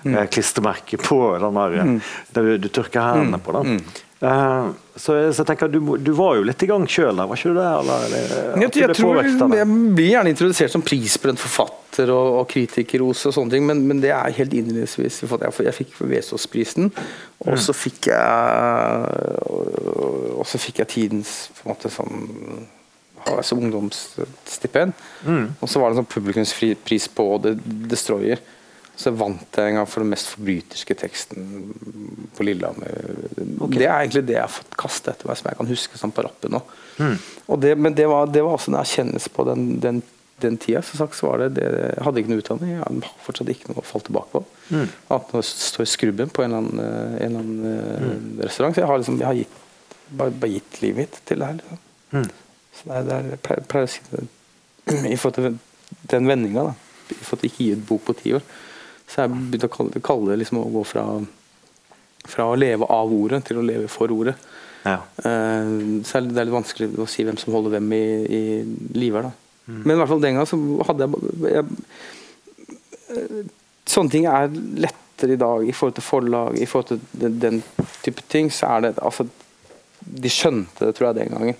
Fetzo-klistremerke 0.05 0.97
på 1.01 1.17
den 1.43 1.59
der 1.59 1.75
eh, 1.81 2.13
der 2.37 2.43
du, 2.47 2.53
du 2.59 2.69
tørker 2.73 3.01
hendene 3.15 3.41
på. 3.43 3.53
Mm. 3.65 3.81
Eh, 4.21 4.71
så, 4.97 5.15
så 5.33 5.41
jeg 5.41 5.49
tenker, 5.49 5.71
du, 5.73 5.79
du 5.97 6.11
var 6.13 6.37
jo 6.37 6.45
litt 6.45 6.61
i 6.61 6.69
gang 6.69 6.83
sjøl 6.91 7.17
der, 7.17 7.29
var 7.29 7.39
ikke 7.39 7.55
du 7.55 7.57
det? 7.57 7.69
Eller, 7.81 8.03
eller, 8.09 8.65
Jeg, 8.67 8.73
jeg, 8.83 8.97
tror 8.99 9.23
jeg 9.57 9.69
blir 9.97 10.11
gjerne 10.11 10.35
introdusert 10.35 10.75
som 10.75 10.85
prisbrent 10.85 11.41
forfatter 11.41 12.13
og, 12.13 12.41
og 12.43 12.45
kritikerros 12.51 13.25
og 13.31 13.37
sånne 13.37 13.57
ting, 13.57 13.65
men, 13.69 13.81
men 13.89 14.03
det 14.05 14.13
er 14.13 14.37
helt 14.37 14.57
innledningsvis. 14.57 15.23
Jeg, 15.25 15.55
jeg 15.65 15.77
fikk 15.79 15.97
Vesaas-prisen, 16.13 16.93
og 17.47 17.57
så 17.65 17.77
fikk 17.77 18.11
jeg 18.13 18.29
og 20.41 20.47
så 20.49 20.61
fikk 20.61 20.81
jeg 20.81 20.93
tidens 20.93 21.33
på 21.57 21.67
en 21.67 21.75
måte 21.75 21.91
sånn 21.93 22.69
altså 23.29 23.57
ungdomsstipend. 23.57 24.95
Og 25.61 25.69
så 25.69 25.81
var 25.81 25.91
det 25.91 25.99
en 25.99 26.03
sånn 26.03 26.13
publikumspris 26.13 27.09
på 27.17 27.27
The 27.45 27.53
Destroyer. 27.91 28.41
Så 29.01 29.13
vant 29.17 29.57
jeg 29.57 29.71
en 29.71 29.79
gang 29.79 29.89
for 29.89 30.05
den 30.05 30.13
mest 30.13 30.29
forbryterske 30.35 30.97
teksten 31.01 31.45
på 32.37 32.45
Lillehammer. 32.45 32.91
Det 33.73 33.87
er 33.87 34.03
egentlig 34.03 34.27
det 34.29 34.37
jeg 34.37 34.45
har 34.45 34.53
fått 34.53 34.77
kastet 34.81 35.15
etter 35.15 35.31
meg, 35.31 35.39
som 35.41 35.49
jeg 35.49 35.59
kan 35.61 35.71
huske 35.71 36.01
sånn 36.01 36.13
på 36.13 36.25
rappen 36.27 36.53
nå. 36.53 36.61
Og 37.49 37.61
det, 37.63 37.75
men 37.81 37.97
det 37.97 38.07
var, 38.11 38.29
det 38.29 38.43
var 38.45 38.59
også 38.59 38.75
en 38.75 38.81
erkjennelse 38.83 39.33
på 39.33 39.47
den, 39.49 39.65
den, 39.81 40.03
den 40.45 40.59
tida. 40.61 40.83
Som 40.85 41.01
sagt, 41.01 41.17
så 41.17 41.31
var 41.31 41.41
det, 41.45 41.49
det, 41.57 41.71
jeg 41.71 42.05
hadde 42.07 42.23
ikke 42.23 42.33
noe 42.35 42.45
utdanning, 42.45 42.75
jeg 42.75 42.83
har 42.83 43.17
fortsatt 43.25 43.55
ikke 43.55 43.73
noe 43.73 43.81
å 43.81 43.89
falle 43.89 44.09
tilbake 44.11 44.35
på. 44.35 44.45
Annet 44.75 45.33
enn 45.33 45.41
å 45.41 45.45
stå 45.49 45.87
i 45.87 45.91
skrubben 45.95 46.35
på 46.37 46.45
en 46.45 46.53
eller 46.53 46.61
annen, 46.61 46.85
eh, 46.85 47.17
en 47.25 47.31
eller 47.31 47.41
annen 47.41 48.21
mm. 48.21 48.31
restaurant. 48.45 48.77
Så 48.77 48.85
jeg 48.85 48.93
har, 48.93 49.01
liksom, 49.01 49.19
jeg 49.23 49.31
har 49.31 49.41
gitt, 49.41 49.59
bare, 50.11 50.37
bare 50.45 50.55
gitt 50.59 50.81
livet 50.85 51.07
mitt 51.07 51.21
til 51.31 51.41
det 51.41 51.51
her. 51.51 51.61
Liksom. 51.63 52.31
Så 52.77 52.91
det 52.91 53.01
er, 53.01 53.09
det 53.09 53.17
er, 53.17 53.33
jeg 53.33 53.45
pleier, 53.49 53.69
pleier 53.73 53.89
å 53.89 53.93
si 53.97 54.07
det 54.11 54.27
i 55.09 55.19
forhold 55.21 55.39
til 55.39 55.61
den, 56.13 56.29
vendinga. 56.29 56.73
I 57.11 57.23
forhold 57.23 57.43
til 57.43 57.51
ikke 57.51 57.65
gi 57.65 57.73
ut 57.79 57.87
bok 57.89 58.05
på 58.11 58.21
ti 58.21 58.37
år. 58.37 58.45
Så 59.11 59.25
jeg 59.25 59.35
begynte 59.35 59.67
å 59.67 60.03
kalle, 60.05 60.31
det 60.31 60.41
liksom 60.45 60.61
å 60.63 60.71
gå 60.71 60.85
fra, 60.87 61.05
fra 62.31 62.47
å 62.47 62.59
leve 62.59 62.87
av 62.87 63.13
ordet 63.15 63.43
til 63.49 63.59
å 63.59 63.67
leve 63.67 63.91
for 63.91 64.13
ordet. 64.15 64.37
Ja. 64.87 65.01
Eh, 65.19 65.73
så 66.07 66.23
det 66.25 66.39
er 66.39 66.47
litt 66.47 66.55
vanskelig 66.55 66.93
å 67.01 67.09
si 67.11 67.27
hvem 67.27 67.39
som 67.41 67.55
holder 67.57 67.77
hvem 67.77 67.91
i, 67.97 68.05
i 68.31 68.43
live 68.97 69.19
her. 69.19 69.31
Da. 69.31 69.35
Men 69.71 69.95
i 69.95 69.99
hvert 70.01 70.13
fall 70.13 70.23
den 70.23 70.39
gang 70.39 70.49
så 70.49 70.59
hadde 70.89 71.07
jeg, 71.07 71.33
jeg 71.57 71.65
eh, 73.17 73.41
Sånne 73.91 74.13
ting 74.13 74.27
er 74.31 74.53
lettere 74.79 75.35
i 75.35 75.39
dag 75.41 75.65
i 75.67 75.73
forhold 75.75 75.97
til 75.97 76.05
forlag, 76.07 76.59
i 76.63 76.67
forhold 76.69 76.93
til 76.93 77.01
den, 77.19 77.39
den 77.43 77.57
type 78.05 78.23
ting. 78.31 78.53
Så 78.55 78.69
er 78.69 78.85
det 78.85 78.93
altså 79.03 79.27
De 80.01 80.31
skjønte 80.31 80.87
det, 80.87 80.95
tror 80.95 81.09
jeg, 81.09 81.17
den 81.19 81.35
gangen. 81.35 81.59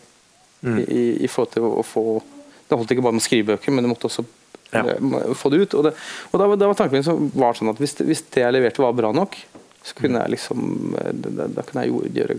Mm. 0.61 0.79
i, 0.85 1.03
I 1.25 1.29
forhold 1.33 1.55
til 1.55 1.65
å, 1.65 1.71
å 1.81 1.83
få 1.87 2.03
Det 2.69 2.77
holdt 2.77 2.93
ikke 2.93 3.03
bare 3.03 3.17
med 3.17 3.25
å 3.25 3.25
skrive 3.25 3.55
bøker, 3.55 3.75
men 3.75 3.83
det 3.83 3.91
måtte 3.91 4.07
også 4.07 4.23
Ja. 4.73 4.83
få 5.35 5.51
det 5.51 5.63
ut. 5.65 5.75
Og, 5.75 5.85
det, 5.89 5.95
og 6.31 6.39
da, 6.39 6.47
var- 6.47 6.57
da 6.61 6.69
var 6.71 6.77
tanken 6.79 6.99
min 7.01 7.07
som 7.07 7.31
var 7.35 7.57
sånn 7.59 7.73
at 7.73 7.81
hvis, 7.83 7.97
hvis 8.07 8.23
det 8.31 8.45
jeg 8.45 8.55
leverte 8.55 8.83
var 8.85 8.93
bra 8.95 9.11
nok, 9.17 9.35
så 9.83 9.97
kunne 9.97 10.21
jeg 10.23 10.35
liksom 10.37 10.95
eh, 11.01 11.13
Da, 11.25 11.47
da- 11.49 11.63
kunne 11.67 11.87
jeg 11.87 12.13
gjøre 12.15 12.37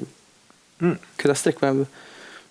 kunne 0.81 1.33
jeg 1.35 1.37
strekke 1.37 1.61
meg 1.65 1.87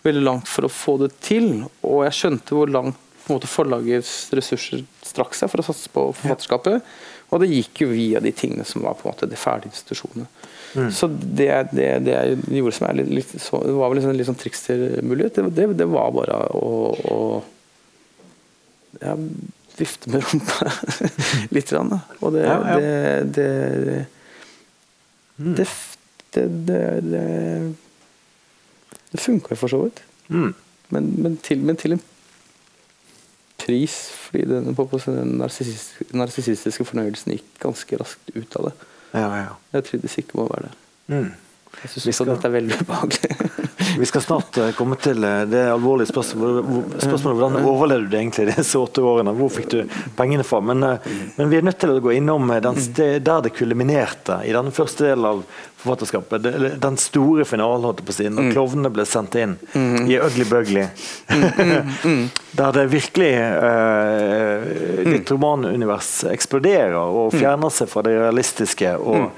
veldig 0.05 0.21
langt 0.23 0.47
for 0.49 0.67
å 0.69 0.71
få 0.71 0.99
det 1.01 1.09
til. 1.25 1.65
Og 1.83 2.05
jeg 2.07 2.15
skjønte 2.19 2.55
hvor 2.55 2.71
langt 2.71 2.97
måte, 3.31 3.47
forlagets 3.51 4.31
ressurser 4.35 4.85
strakk 5.07 5.35
seg 5.39 5.51
for 5.53 5.63
å 5.63 5.67
satse 5.67 5.91
på 5.95 6.05
forfatterskapet. 6.19 6.83
Og 7.31 7.41
det 7.43 7.49
gikk 7.51 7.83
jo 7.85 7.89
via 7.93 8.19
de 8.23 8.33
tingene 8.35 8.65
som 8.67 8.83
var 8.83 8.95
på 8.99 9.07
en 9.07 9.13
måte 9.15 9.29
de 9.31 9.39
ferdige 9.39 9.71
institusjonene. 9.71 10.27
Så 10.95 11.07
det, 11.11 11.51
det, 11.75 11.87
det 12.07 12.15
jeg 12.15 12.39
gjorde 12.61 12.75
som 12.77 12.87
er 12.89 12.99
litt, 13.01 13.11
litt 13.21 13.35
så, 13.43 13.59
det 13.67 13.75
var 13.75 13.91
vel 13.91 13.99
liksom 14.01 14.13
en 14.15 14.19
litt 14.21 14.29
sånn 14.31 14.39
trickstermulighet, 14.39 15.39
det, 15.41 15.51
det, 15.59 15.67
det 15.83 15.87
var 15.91 16.11
bare 16.15 16.37
å, 16.55 16.71
å 17.11 17.19
ja, 19.03 19.17
vifte 19.81 20.13
med 20.13 20.25
rumpa 20.25 20.71
litt. 21.57 21.73
Og 21.75 22.33
det, 22.35 22.47
Ja, 22.47 22.57
ja. 22.57 22.79
det, 22.79 23.37
det, 23.37 24.07
det, 25.41 25.69
det, 26.35 26.49
det, 26.69 26.83
det 27.11 27.25
det 29.11 29.21
funka 29.21 29.57
for 29.59 29.69
så 29.69 29.83
vidt. 29.83 30.03
Mm. 30.29 30.55
Men, 30.89 31.11
men, 31.23 31.37
til, 31.43 31.59
men 31.59 31.77
til 31.77 31.97
en 31.97 32.03
pris, 33.61 33.97
fordi 34.15 34.45
den, 34.49 34.71
den 34.75 35.35
narsissistiske 36.19 36.87
fornøyelsen 36.87 37.35
gikk 37.35 37.51
ganske 37.63 37.99
raskt 38.01 38.31
ut 38.35 38.57
av 38.57 38.71
det. 38.71 38.75
Ja, 39.13 39.29
ja. 39.37 39.55
Jeg 39.75 39.87
trivdes 39.89 40.19
ikke 40.23 40.39
med 40.39 40.47
å 40.47 40.53
være 40.53 40.69
der. 40.69 40.77
Mm. 41.11 41.31
Jeg 41.83 41.91
Vi 41.95 42.01
syns 42.01 42.15
skal- 42.17 42.27
dette 42.35 42.49
er 42.49 42.57
veldig 42.59 42.81
ubehagelig. 42.83 43.61
Vi 43.99 44.07
skal 44.07 44.23
snart 44.23 44.59
eh, 44.59 44.71
komme 44.77 44.97
til 45.01 45.25
eh, 45.25 45.45
det 45.51 45.63
alvorlige 45.73 46.11
spørsmålet. 46.13 47.01
Spørsmålet 47.03 47.39
hvordan 47.41 47.67
overlevde 47.69 48.11
du 48.13 48.17
egentlig 48.19 48.47
disse 48.55 48.79
åtte 48.79 49.03
årene? 49.05 49.33
Hvor 49.37 49.51
fikk 49.53 49.71
du 49.73 49.81
pengene 50.17 50.45
fra? 50.47 50.61
Men, 50.61 50.83
eh, 50.87 51.09
men 51.37 51.51
vi 51.51 51.59
er 51.59 51.67
nødt 51.67 51.81
til 51.83 51.95
å 51.97 52.03
gå 52.05 52.15
innom 52.19 52.53
den 52.63 52.79
sted, 52.81 53.25
der 53.27 53.43
det 53.47 53.55
kuliminerte 53.57 54.41
i 54.47 54.55
den 54.55 54.71
første 54.75 55.09
delen 55.09 55.27
av 55.33 55.43
forfatterskapet. 55.81 56.49
Den 56.81 56.97
store 57.01 57.47
finalen, 57.49 57.87
holdt 57.89 58.03
jeg 58.03 58.09
på 58.11 58.13
å 58.15 58.19
si, 58.19 58.29
når 58.29 58.51
klovnene 58.53 58.93
ble 58.93 59.07
sendt 59.09 59.39
inn 59.41 59.57
i 60.05 60.19
Ugly 60.21 60.45
Bugly. 60.51 60.85
der 62.61 62.75
det 62.77 62.85
virkelig 62.93 63.31
uh, 63.39 64.67
Ditt 65.07 65.31
romanunivers 65.33 66.11
eksploderer 66.29 66.99
og 67.01 67.33
fjerner 67.33 67.73
seg 67.73 67.89
fra 67.89 68.05
det 68.05 68.19
realistiske. 68.19 68.93
og 69.01 69.31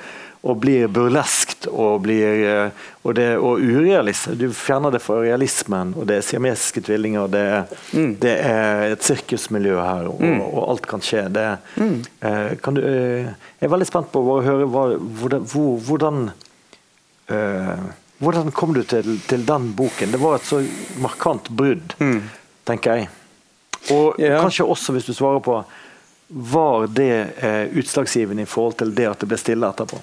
og 0.43 0.59
blir 0.59 0.89
burleskt 0.91 1.69
og 1.71 2.01
blir 2.03 2.41
eh, 2.51 2.87
og, 3.07 3.15
det, 3.15 3.29
og. 3.39 3.61
Du 4.39 4.49
fjerner 4.55 4.91
det 4.91 5.01
fra 5.03 5.21
realismen, 5.23 5.93
og 5.95 6.07
det 6.11 6.17
er 6.19 6.27
siamesiske 6.27 6.83
tvillinger, 6.87 7.29
det 7.31 7.43
er, 7.43 7.77
det 8.23 8.33
er 8.43 8.95
et 8.97 9.07
sirkusmiljø 9.07 9.77
her, 9.79 10.09
og, 10.11 10.23
og 10.49 10.63
alt 10.73 10.89
kan 10.91 11.03
skje. 11.05 11.29
Det, 11.35 11.47
eh, 11.79 12.55
kan 12.63 12.75
du, 12.79 12.83
eh, 12.83 13.31
jeg 13.61 13.69
er 13.69 13.75
veldig 13.77 13.87
spent 13.89 14.11
på 14.15 14.23
å 14.35 14.41
høre 14.43 14.67
hva, 14.71 14.85
hvordan, 14.99 15.47
hvor, 15.53 15.77
hvordan 15.87 16.23
eh, 17.31 17.87
hvordan 18.23 18.53
kom 18.55 18.75
du 18.75 18.83
til, 18.87 19.17
til 19.27 19.43
den 19.47 19.73
boken? 19.79 20.13
Det 20.15 20.21
var 20.23 20.37
et 20.39 20.47
så 20.47 20.61
markant 21.03 21.49
brudd, 21.59 21.95
tenker 22.69 22.99
jeg. 23.01 23.09
Og 23.91 24.19
Ja. 24.23 24.37
kanskje 24.43 24.67
også, 24.71 24.93
hvis 24.95 25.09
du 25.09 25.15
svarer 25.15 25.41
på 25.43 25.57
Var 26.33 26.87
det 26.87 27.35
eh, 27.45 27.67
utslagsgivende 27.77 28.43
i 28.47 28.49
forhold 28.49 28.79
til 28.79 28.93
det 28.95 29.05
at 29.11 29.19
det 29.21 29.27
ble 29.29 29.37
stille 29.37 29.69
etterpå? 29.69 29.99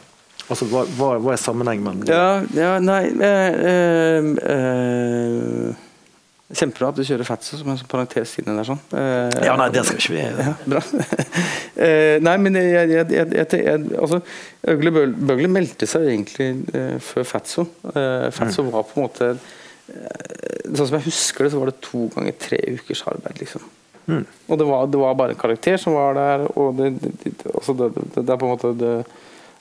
Altså, 0.50 0.66
Hva, 0.72 0.82
hva, 0.98 1.10
hva 1.22 1.36
er 1.36 1.42
sammenhengen 1.42 1.84
mellom 1.86 2.02
det? 2.08 2.16
Ja, 2.16 2.42
ja 2.58 2.72
nei 2.82 3.04
eh, 3.14 3.60
eh, 3.70 4.32
eh, 4.56 5.86
Kjempebra 6.50 6.88
at 6.90 6.98
du 6.98 7.04
kjører 7.06 7.28
Fatso 7.28 7.60
som 7.60 7.68
en 7.70 7.78
parentes 7.92 8.32
inni 8.42 8.56
der. 8.58 8.66
sånn. 8.66 8.80
Eh, 8.98 9.36
Ja, 9.46 9.54
nei, 9.60 9.68
det 9.70 9.84
skal 9.86 10.00
ikke 10.02 10.16
vi 10.16 10.24
Ja, 10.26 10.56
bra. 10.66 10.82
Eh, 11.80 12.18
nei, 12.20 12.34
men 12.44 12.58
jeg, 12.60 12.90
jeg, 12.92 13.06
jeg, 13.14 13.46
jeg, 13.56 13.84
altså, 13.96 14.18
Øgle 14.68 14.92
Bøgle 15.16 15.48
meldte 15.48 15.88
seg 15.88 16.10
egentlig 16.10 16.50
eh, 16.76 16.98
før 17.00 17.24
Fatso. 17.30 17.64
Eh, 17.94 18.26
Fatso 18.36 18.66
var 18.68 18.84
på 18.90 18.98
en 18.98 19.06
måte 19.06 19.30
eh, 19.38 20.66
Sånn 20.74 20.90
som 20.90 20.98
jeg 20.98 21.06
husker 21.06 21.46
det, 21.48 21.54
så 21.54 21.62
var 21.62 21.72
det 21.72 21.78
to 21.86 22.10
ganger 22.18 22.36
tre 22.42 22.60
ukers 22.76 23.06
arbeid. 23.14 23.40
liksom. 23.46 23.64
Og 24.10 24.58
det 24.60 24.66
var, 24.68 24.90
det 24.90 25.00
var 25.06 25.16
bare 25.22 25.38
en 25.38 25.40
karakter 25.40 25.78
som 25.80 25.94
var 25.96 26.18
der, 26.18 26.44
og 26.58 26.76
det, 26.82 26.90
det, 27.00 27.14
det, 27.24 27.48
altså 27.54 27.78
det 27.78 27.90
er 28.26 28.36
på 28.42 28.48
en 28.50 28.54
måte 28.58 28.74
det, 28.82 28.94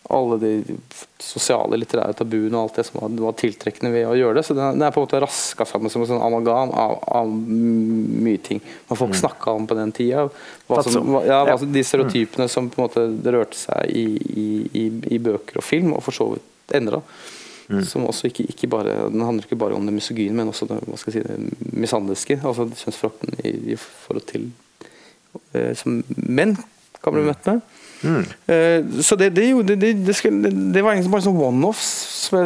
alle 0.09 0.39
de 0.41 0.53
sosiale, 1.21 1.77
litterære 1.77 2.15
tabuene 2.17 2.57
og 2.57 2.63
alt 2.63 2.79
det 2.79 2.85
som 2.89 3.01
var, 3.01 3.11
var 3.27 3.35
tiltrekkende 3.37 3.91
ved 3.93 4.07
å 4.09 4.15
gjøre 4.17 4.39
det. 4.39 4.45
Så 4.47 4.55
den, 4.57 4.83
er 4.83 4.93
på 4.95 5.03
en 5.03 5.07
måte 5.09 5.21
raska 5.21 5.67
sammen 5.69 5.93
som 5.93 6.05
en 6.05 6.09
sånn 6.09 6.23
amalgam 6.25 6.71
av, 6.73 6.95
av 7.19 7.29
mye 7.29 8.41
ting 8.45 8.63
man 8.89 8.97
folk 8.97 9.13
Mm. 9.13 9.21
snakka 9.21 9.53
om 9.53 9.67
på 9.69 9.77
den 9.77 9.93
tida. 9.93 10.29
Hva 10.69 10.83
som, 10.85 11.05
hva, 11.13 11.25
ja, 11.27 11.41
altså 11.45 11.69
de 11.69 11.83
stereotypene 11.85 12.49
som 12.49 12.71
på 12.71 12.81
en 12.81 12.87
måte 12.87 13.33
rørte 13.35 13.59
seg 13.59 13.91
i, 13.93 14.07
i, 14.17 14.47
i, 14.73 14.87
i 15.17 15.19
bøker 15.19 15.61
og 15.61 15.67
film, 15.67 15.93
og 15.97 16.03
for 16.07 16.17
så 16.17 16.31
vidt 16.35 16.77
endra. 16.79 17.03
Mm. 17.69 17.83
Som 17.85 18.07
også 18.09 18.31
ikke, 18.31 18.47
ikke 18.49 18.69
bare, 18.73 18.95
Den 19.13 19.21
handler 19.21 19.45
ikke 19.45 19.61
bare 19.61 19.77
om 19.77 19.85
det 19.85 19.93
misogyne, 19.93 20.33
men 20.37 20.49
også 20.49 20.71
det, 20.71 20.79
hva 20.89 20.97
skal 20.97 21.13
jeg 21.13 21.27
si, 21.27 21.29
det 21.29 21.75
mishandliske. 21.77 22.39
Altså 22.41 22.65
kjønnsforakten 22.65 23.37
i, 23.45 23.53
i 23.75 23.77
forhold 23.77 24.25
til 24.31 24.49
eh, 25.53 25.75
som 25.77 26.01
menn 26.17 26.57
kan 27.03 27.13
bli 27.13 27.27
møtt 27.29 27.45
med. 27.51 27.61
Eh, 28.03 28.85
så 29.03 29.17
det, 29.19 29.33
det, 29.35 29.49
gjorde- 29.49 29.75
det, 29.81 29.93
det, 30.07 30.15
skulle, 30.15 30.43
det, 30.47 30.53
det 30.75 30.83
var 30.87 30.95
egentlig 30.95 31.11
bare 31.17 31.25
sånn 31.27 31.41
one-offs, 31.43 31.89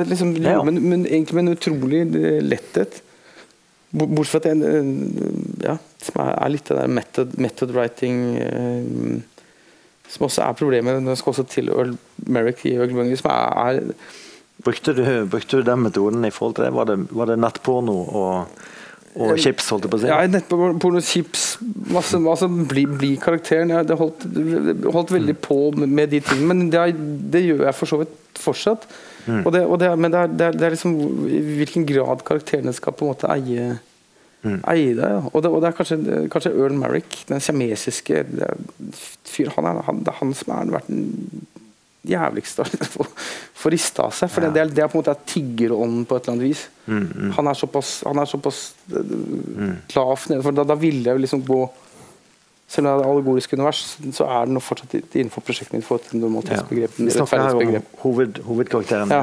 liksom 0.08 0.36
Ja. 0.40 0.54
ja. 0.58 0.62
men, 0.64 0.78
men 0.88 1.02
egentlig 1.06 1.36
med 1.36 1.48
en 1.48 1.56
utrolig 1.58 2.00
eh, 2.16 2.38
letthet. 2.44 3.02
Bortsett 3.92 4.30
fra 4.32 4.40
at 4.40 4.48
jeg 4.48 4.64
eh, 4.64 5.66
ja, 5.66 5.74
som 6.00 6.22
er, 6.24 6.48
litt 6.54 6.70
det 6.70 6.78
der 6.78 6.88
method, 6.88 7.34
method 7.36 7.74
writing 7.76 8.16
Som 10.08 10.24
også 10.26 10.42
er 10.46 10.56
problemet 10.56 11.04
jeg 11.08 11.20
skal 11.20 11.34
også 11.34 11.44
til 11.52 11.68
Earl 11.72 11.92
Merrick 12.32 12.64
i 12.68 12.72
Earl 12.78 12.92
Bungie, 12.96 13.18
som 13.20 13.28
er, 13.32 13.76
er 13.76 14.62
Brukte 14.62 14.94
du, 14.96 15.02
brukte 15.26 15.58
du 15.60 15.66
den 15.66 15.80
metoden 15.84 16.24
i 16.24 16.30
forhold 16.32 16.56
til 16.56 16.64
det? 16.68 16.72
Var 16.76 16.88
det, 16.88 16.96
var 17.10 17.26
det 17.30 17.38
nettporno 17.42 17.94
og, 18.14 18.58
og 19.12 19.36
chips, 19.40 19.68
holdt 19.68 19.84
jeg 19.84 19.92
på 19.92 19.98
å 19.98 20.00
si? 20.00 20.08
Ja, 20.08 20.18
nettporno, 20.30 21.00
chips, 21.04 21.44
masse, 21.92 22.16
masse 22.22 22.48
bli, 22.48 22.86
bli 22.88 23.10
karakteren. 23.20 23.72
Jeg 23.74 23.88
det 23.90 23.98
holdt, 24.00 24.24
holdt 24.94 25.12
veldig 25.12 25.36
på 25.44 25.58
med, 25.76 26.08
de 26.14 26.22
tingene, 26.24 26.48
men 26.48 26.70
det, 26.72 26.84
det, 27.32 27.44
gjør 27.44 27.66
jeg 27.68 27.76
for 27.76 27.92
så 27.92 28.00
vidt 28.00 28.40
fortsatt. 28.40 28.86
Mm. 29.26 29.42
Og 29.44 29.50
det, 29.54 29.62
og 29.68 29.78
det, 29.82 29.90
men 30.00 30.14
det 30.14 30.20
er, 30.22 30.32
det, 30.32 30.46
er, 30.48 30.60
er 30.66 30.76
liksom 30.76 30.96
i 31.28 31.42
hvilken 31.60 31.84
grad 31.88 32.24
karakterene 32.26 32.72
skal 32.74 32.96
på 32.96 33.04
en 33.04 33.12
måte 33.12 33.30
eie 33.34 33.68
mm. 34.42 34.60
eie. 34.72 34.96
Ja. 34.96 35.20
Og, 35.28 35.42
det, 35.44 35.52
og 35.52 35.60
det 35.62 35.70
er 35.70 35.76
kanskje, 35.78 35.98
kanskje 36.32 36.54
Earl 36.56 36.78
Merrick, 36.78 37.20
den 37.28 37.42
siamesiske 37.44 38.24
fyren. 39.28 39.68
Han, 39.68 39.82
han, 39.86 40.02
det 40.02 40.14
er 40.14 40.20
han 40.22 40.32
som 40.38 40.56
har 40.56 40.72
vært 40.72 40.90
den 40.90 41.04
jævligste 42.08 42.64
å 42.64 43.06
få 43.62 43.70
rista 43.72 44.08
av 44.08 44.16
seg. 44.16 44.30
For 44.32 44.44
det, 44.44 44.66
det, 44.74 44.82
er 44.82 44.90
på 44.90 44.98
en 44.98 45.04
måte 45.04 45.14
tiggerånden 45.28 46.06
på 46.08 46.18
et 46.18 46.26
eller 46.26 46.36
annet 46.36 46.48
vis. 46.50 46.64
Mm, 46.86 47.04
mm. 47.06 47.30
Han 47.38 47.50
er 47.52 47.58
såpass, 47.58 47.94
han 48.08 48.22
er 48.22 48.30
såpass 48.30 48.64
mm. 48.90 49.76
lavt 49.94 50.28
nede, 50.32 50.42
for 50.42 50.58
da, 50.58 50.66
da 50.72 50.78
ville 50.78 51.12
jeg 51.12 51.24
liksom 51.24 51.46
gå 51.46 51.62
selv 52.72 52.88
om 52.88 52.96
det 52.96 53.04
er 53.04 53.10
allegorisk 53.10 53.52
univers, 53.52 53.80
så 54.16 54.26
er 54.32 54.46
det 54.48 54.54
nå 54.56 54.60
fortsatt 54.64 54.94
innenfor 54.96 55.44
prosjektet 55.44 55.74
mitt. 55.76 55.84
for 55.84 56.00
et 56.00 56.14
normalitetsbegrep. 56.16 56.94
Ja. 56.96 57.04
Vi 57.04 57.16
snakker 57.18 57.42
her 57.42 57.58
om 57.58 57.88
hoved, 58.00 58.38
hovedkarakteren. 58.46 59.12
Ja, 59.12 59.18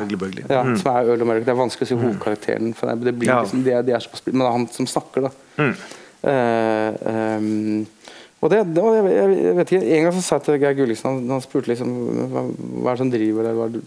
ja 0.54 0.60
mm. 0.68 0.76
som 0.78 0.92
er 0.94 1.10
Earl 1.10 1.26
Mørk. 1.26 1.48
Det 1.48 1.54
er 1.56 1.58
vanskelig 1.58 1.88
å 1.88 1.90
si 1.90 1.98
mm. 1.98 2.04
hovedkarakteren, 2.04 2.76
for 2.78 2.94
det, 3.08 3.16
blir 3.18 3.32
ja. 3.32 3.40
liksom, 3.42 3.64
det, 3.66 3.80
det 3.88 3.96
er 3.98 4.06
såpass, 4.06 4.22
men 4.28 4.44
det 4.44 4.50
er 4.52 4.58
han 4.60 4.68
som 4.76 4.90
snakker. 4.94 5.26
da. 5.26 5.32
Mm. 5.58 5.74
Uh, 6.20 6.92
um, 7.40 8.12
og 8.40 8.52
det, 8.54 8.60
det 8.72 8.84
jeg, 8.96 9.06
jeg, 9.12 9.54
vet 9.58 9.72
ikke, 9.74 9.86
En 9.98 10.06
gang 10.06 10.14
så 10.16 10.24
sa 10.24 10.38
jeg 10.38 10.46
til 10.46 10.60
Geir 10.62 10.76
Gulliksen 10.78 11.10
han, 11.10 11.24
han, 11.36 11.44
spurte 11.44 11.72
liksom 11.74 11.96
hva, 12.32 12.44
hva 12.48 12.92
er 12.92 12.94
det 12.94 13.02
som 13.02 13.14
driver 13.14 13.50
deg. 13.50 13.80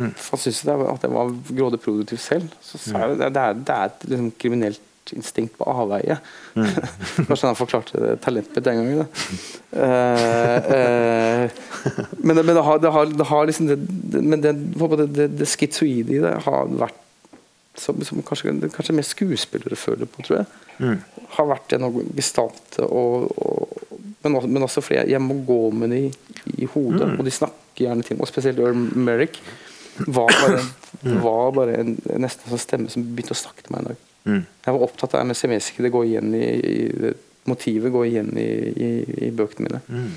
Mm. 0.00 0.12
Han 0.14 0.40
syntes 0.42 0.62
at 0.66 1.04
jeg 1.06 1.14
var 1.14 1.34
grådig 1.50 1.80
produktiv 1.84 2.22
selv. 2.22 2.48
Så 2.64 2.80
sa 2.82 3.04
jeg 3.04 3.20
det, 3.20 3.32
det 3.36 3.44
er, 3.44 3.60
det 3.60 3.76
er 3.76 3.92
et 3.92 4.08
liksom, 4.12 4.30
kriminelt 4.40 4.86
instinkt 5.14 5.56
på 5.58 5.66
avveie. 5.70 6.16
Mm. 6.54 6.66
Kanskje 7.28 7.48
han 7.48 7.58
forklarte 7.58 8.16
talentet 8.22 8.58
mitt 8.58 8.66
den 8.66 8.80
gangen. 8.80 9.06
Uh, 9.74 10.58
uh, 10.70 11.60
men, 12.18 12.34
det, 12.36 12.44
men 12.44 12.54
det, 12.56 12.64
har, 12.66 12.82
det, 12.82 12.92
har, 12.94 13.14
det 13.20 13.28
har 13.30 13.46
liksom 13.46 13.70
det, 13.70 13.78
Men 14.22 14.42
det, 14.42 14.56
det, 15.14 15.28
det 15.38 15.48
schizoide 15.48 16.16
i 16.16 16.22
det 16.22 16.34
har 16.46 16.74
vært 16.82 16.98
som, 17.78 18.00
som 18.04 18.20
kanskje, 18.26 18.52
kanskje 18.74 18.96
mer 18.96 19.06
skuespillere 19.06 19.78
føler 19.78 20.10
på, 20.10 20.24
tror 20.26 20.42
jeg. 20.42 20.50
Mm. 20.80 21.24
Har 21.36 21.48
vært 21.52 21.74
en 21.76 21.86
gestalte, 22.16 22.84
og, 22.86 23.30
og, 23.38 24.04
men, 24.24 24.36
også, 24.36 24.48
men, 24.50 24.66
også, 24.66 24.82
fordi 24.84 25.12
jeg, 25.12 25.22
må 25.22 25.38
gå 25.46 25.60
med 25.76 25.92
dem 25.94 26.08
i, 26.08 26.36
i 26.64 26.68
hodet, 26.72 27.06
mm. 27.06 27.18
og 27.18 27.26
de 27.26 27.34
snakker 27.34 27.84
gjerne 27.86 28.06
til 28.06 28.16
meg. 28.16 28.26
Og 28.26 28.32
spesielt 28.32 28.62
Earl 28.62 28.86
Merrick 28.98 29.40
var 30.06 30.32
bare, 30.32 30.62
mm. 31.02 31.18
var 31.24 31.52
bare 31.56 31.76
en, 31.82 31.94
nesten 32.22 32.48
en 32.48 32.54
sånn 32.54 32.64
stemme 32.64 32.92
som 32.92 33.04
begynte 33.04 33.36
å 33.36 33.42
snakke 33.42 33.66
til 33.66 33.74
meg 33.74 33.84
en 33.84 33.92
dag. 33.92 34.06
Mm. 34.20 34.42
Jeg 34.66 34.76
var 34.76 34.84
opptatt 34.84 35.16
av 35.16 35.30
det 35.30 35.38
semesiske. 35.38 35.84
Det 35.84 35.92
går 35.94 36.08
igjen 36.08 36.34
i, 36.36 36.44
i, 36.50 37.14
motivet 37.48 37.92
går 37.92 38.08
igjen 38.08 38.34
i, 38.38 38.50
i, 38.70 38.90
i 39.28 39.30
bøkene 39.36 39.68
mine. 39.68 39.80
Mm. 39.88 40.10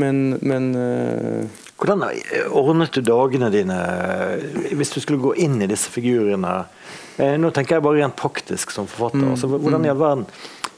Men, 0.00 0.22
men 0.40 0.70
uh, 0.76 1.61
Hvordan 1.82 2.04
ordnet 2.54 2.94
du 2.94 3.00
dagene 3.02 3.48
dine 3.50 3.76
hvis 4.70 4.92
du 4.94 5.00
skulle 5.02 5.18
gå 5.18 5.32
inn 5.42 5.56
i 5.64 5.66
disse 5.66 5.90
figurene? 5.90 6.52
Eh, 7.18 7.34
nå 7.42 7.50
tenker 7.50 7.76
jeg 7.76 7.84
bare 7.84 7.98
rent 7.98 8.16
praktisk 8.18 8.70
som 8.70 8.86
forfatter. 8.86 9.24
Mm. 9.24 9.32
Altså, 9.34 9.50
hvordan 9.50 9.84
i 9.84 9.90
all 9.90 9.98
verden 9.98 10.24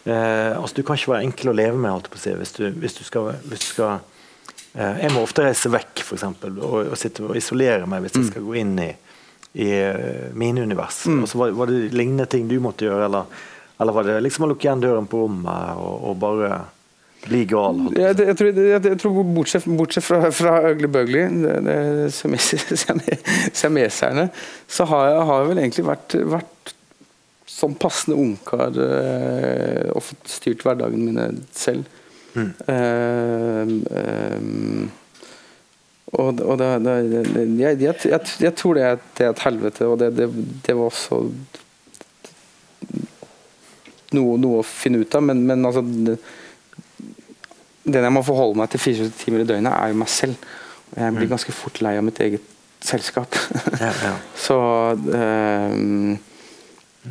eh, 0.08 0.56
altså, 0.56 0.78
Du 0.78 0.82
kan 0.82 0.96
ikke 0.96 1.12
være 1.12 1.26
enkel 1.28 1.52
å 1.52 1.56
leve 1.60 1.78
med 1.78 2.08
si, 2.16 2.32
hvis, 2.40 2.54
du, 2.56 2.64
hvis 2.80 2.96
du 2.96 3.04
skal, 3.04 3.34
hvis 3.44 3.66
du 3.66 3.68
skal 3.68 3.98
eh, 4.74 5.04
Jeg 5.04 5.12
må 5.12 5.26
ofte 5.26 5.44
reise 5.44 5.72
vekk 5.72 6.06
for 6.08 6.16
eksempel, 6.16 6.56
og, 6.64 6.78
og 6.88 6.96
sitte 7.00 7.26
og 7.26 7.36
isolere 7.36 7.84
meg 7.90 8.06
hvis 8.06 8.16
jeg 8.16 8.24
mm. 8.24 8.30
skal 8.32 8.48
gå 8.48 8.60
inn 8.64 8.78
i 8.88 8.92
i 9.54 9.68
mine 10.34 10.64
univers. 10.66 11.04
Mm. 11.06 11.20
Altså, 11.22 11.38
var, 11.38 11.52
var, 11.54 11.70
det 11.70 11.92
lignende 11.94 12.24
ting 12.26 12.48
du 12.50 12.56
måtte 12.58 12.88
gjøre, 12.88 13.04
eller, 13.06 13.44
eller 13.78 13.94
var 13.94 14.08
det 14.08 14.16
liksom 14.24 14.48
å 14.48 14.48
lukke 14.50 14.66
igjen 14.66 14.82
døren 14.82 15.06
på 15.06 15.20
rommet 15.20 15.78
og, 15.78 16.08
og 16.08 16.16
bare 16.18 16.48
bli 17.24 17.42
gal? 17.48 17.80
Jeg, 17.96 18.18
jeg, 18.20 18.36
tror, 18.38 18.50
jeg, 18.52 18.84
jeg, 18.84 18.98
tror, 19.00 19.22
Bortsett, 19.34 19.66
bortsett 19.78 20.06
fra, 20.06 20.30
fra 20.34 20.54
Øgle 20.70 20.88
Bøgli, 20.92 21.24
semeserne, 23.54 24.28
så 24.68 24.88
har 24.90 25.08
jeg, 25.08 25.26
har 25.30 25.48
vel 25.50 25.62
egentlig 25.64 25.86
vært, 25.88 26.16
vært 26.36 26.74
som 27.54 27.74
passende 27.78 28.18
ungkar 28.18 28.74
uh, 28.74 29.92
og 29.94 30.02
fått 30.02 30.32
styrt 30.38 30.64
hverdagen 30.66 31.04
mine 31.04 31.28
selv. 31.54 31.86
Mm. 32.34 32.50
Uh, 32.66 33.66
um, 34.34 34.90
og, 36.14 36.40
og 36.42 36.58
det, 36.60 36.70
det, 36.84 36.94
jeg, 37.58 37.80
jeg, 37.82 38.20
jeg, 38.42 38.54
tror 38.58 38.78
det 38.78 38.86
er, 38.86 39.02
det 39.18 39.26
er, 39.26 39.34
et 39.34 39.44
helvete, 39.46 39.86
og 39.86 39.98
det, 40.02 40.28
det 40.66 40.76
var 40.78 40.90
også 40.90 41.20
noe, 44.14 44.36
noe, 44.38 44.60
å 44.60 44.66
finne 44.66 45.02
ut 45.02 45.16
av. 45.16 45.24
Men, 45.26 45.42
men 45.48 45.66
altså 45.66 45.82
Den 47.84 48.06
jeg 48.06 48.14
må 48.14 48.22
forholde 48.24 48.58
meg 48.58 48.70
til 48.72 48.80
24 48.80 49.10
timer 49.20 49.44
i 49.44 49.48
døgnet, 49.48 49.72
er 49.72 49.92
jo 49.92 50.00
meg 50.00 50.10
selv. 50.12 50.50
Og 50.94 51.00
jeg 51.02 51.16
blir 51.16 51.26
mm. 51.28 51.32
ganske 51.34 51.54
fort 51.56 51.80
lei 51.84 51.96
av 51.98 52.06
mitt 52.06 52.20
eget 52.24 52.52
selskap. 52.84 53.36
ja, 53.80 53.90
ja. 53.90 54.14
Så 54.36 54.58
um, 54.94 56.18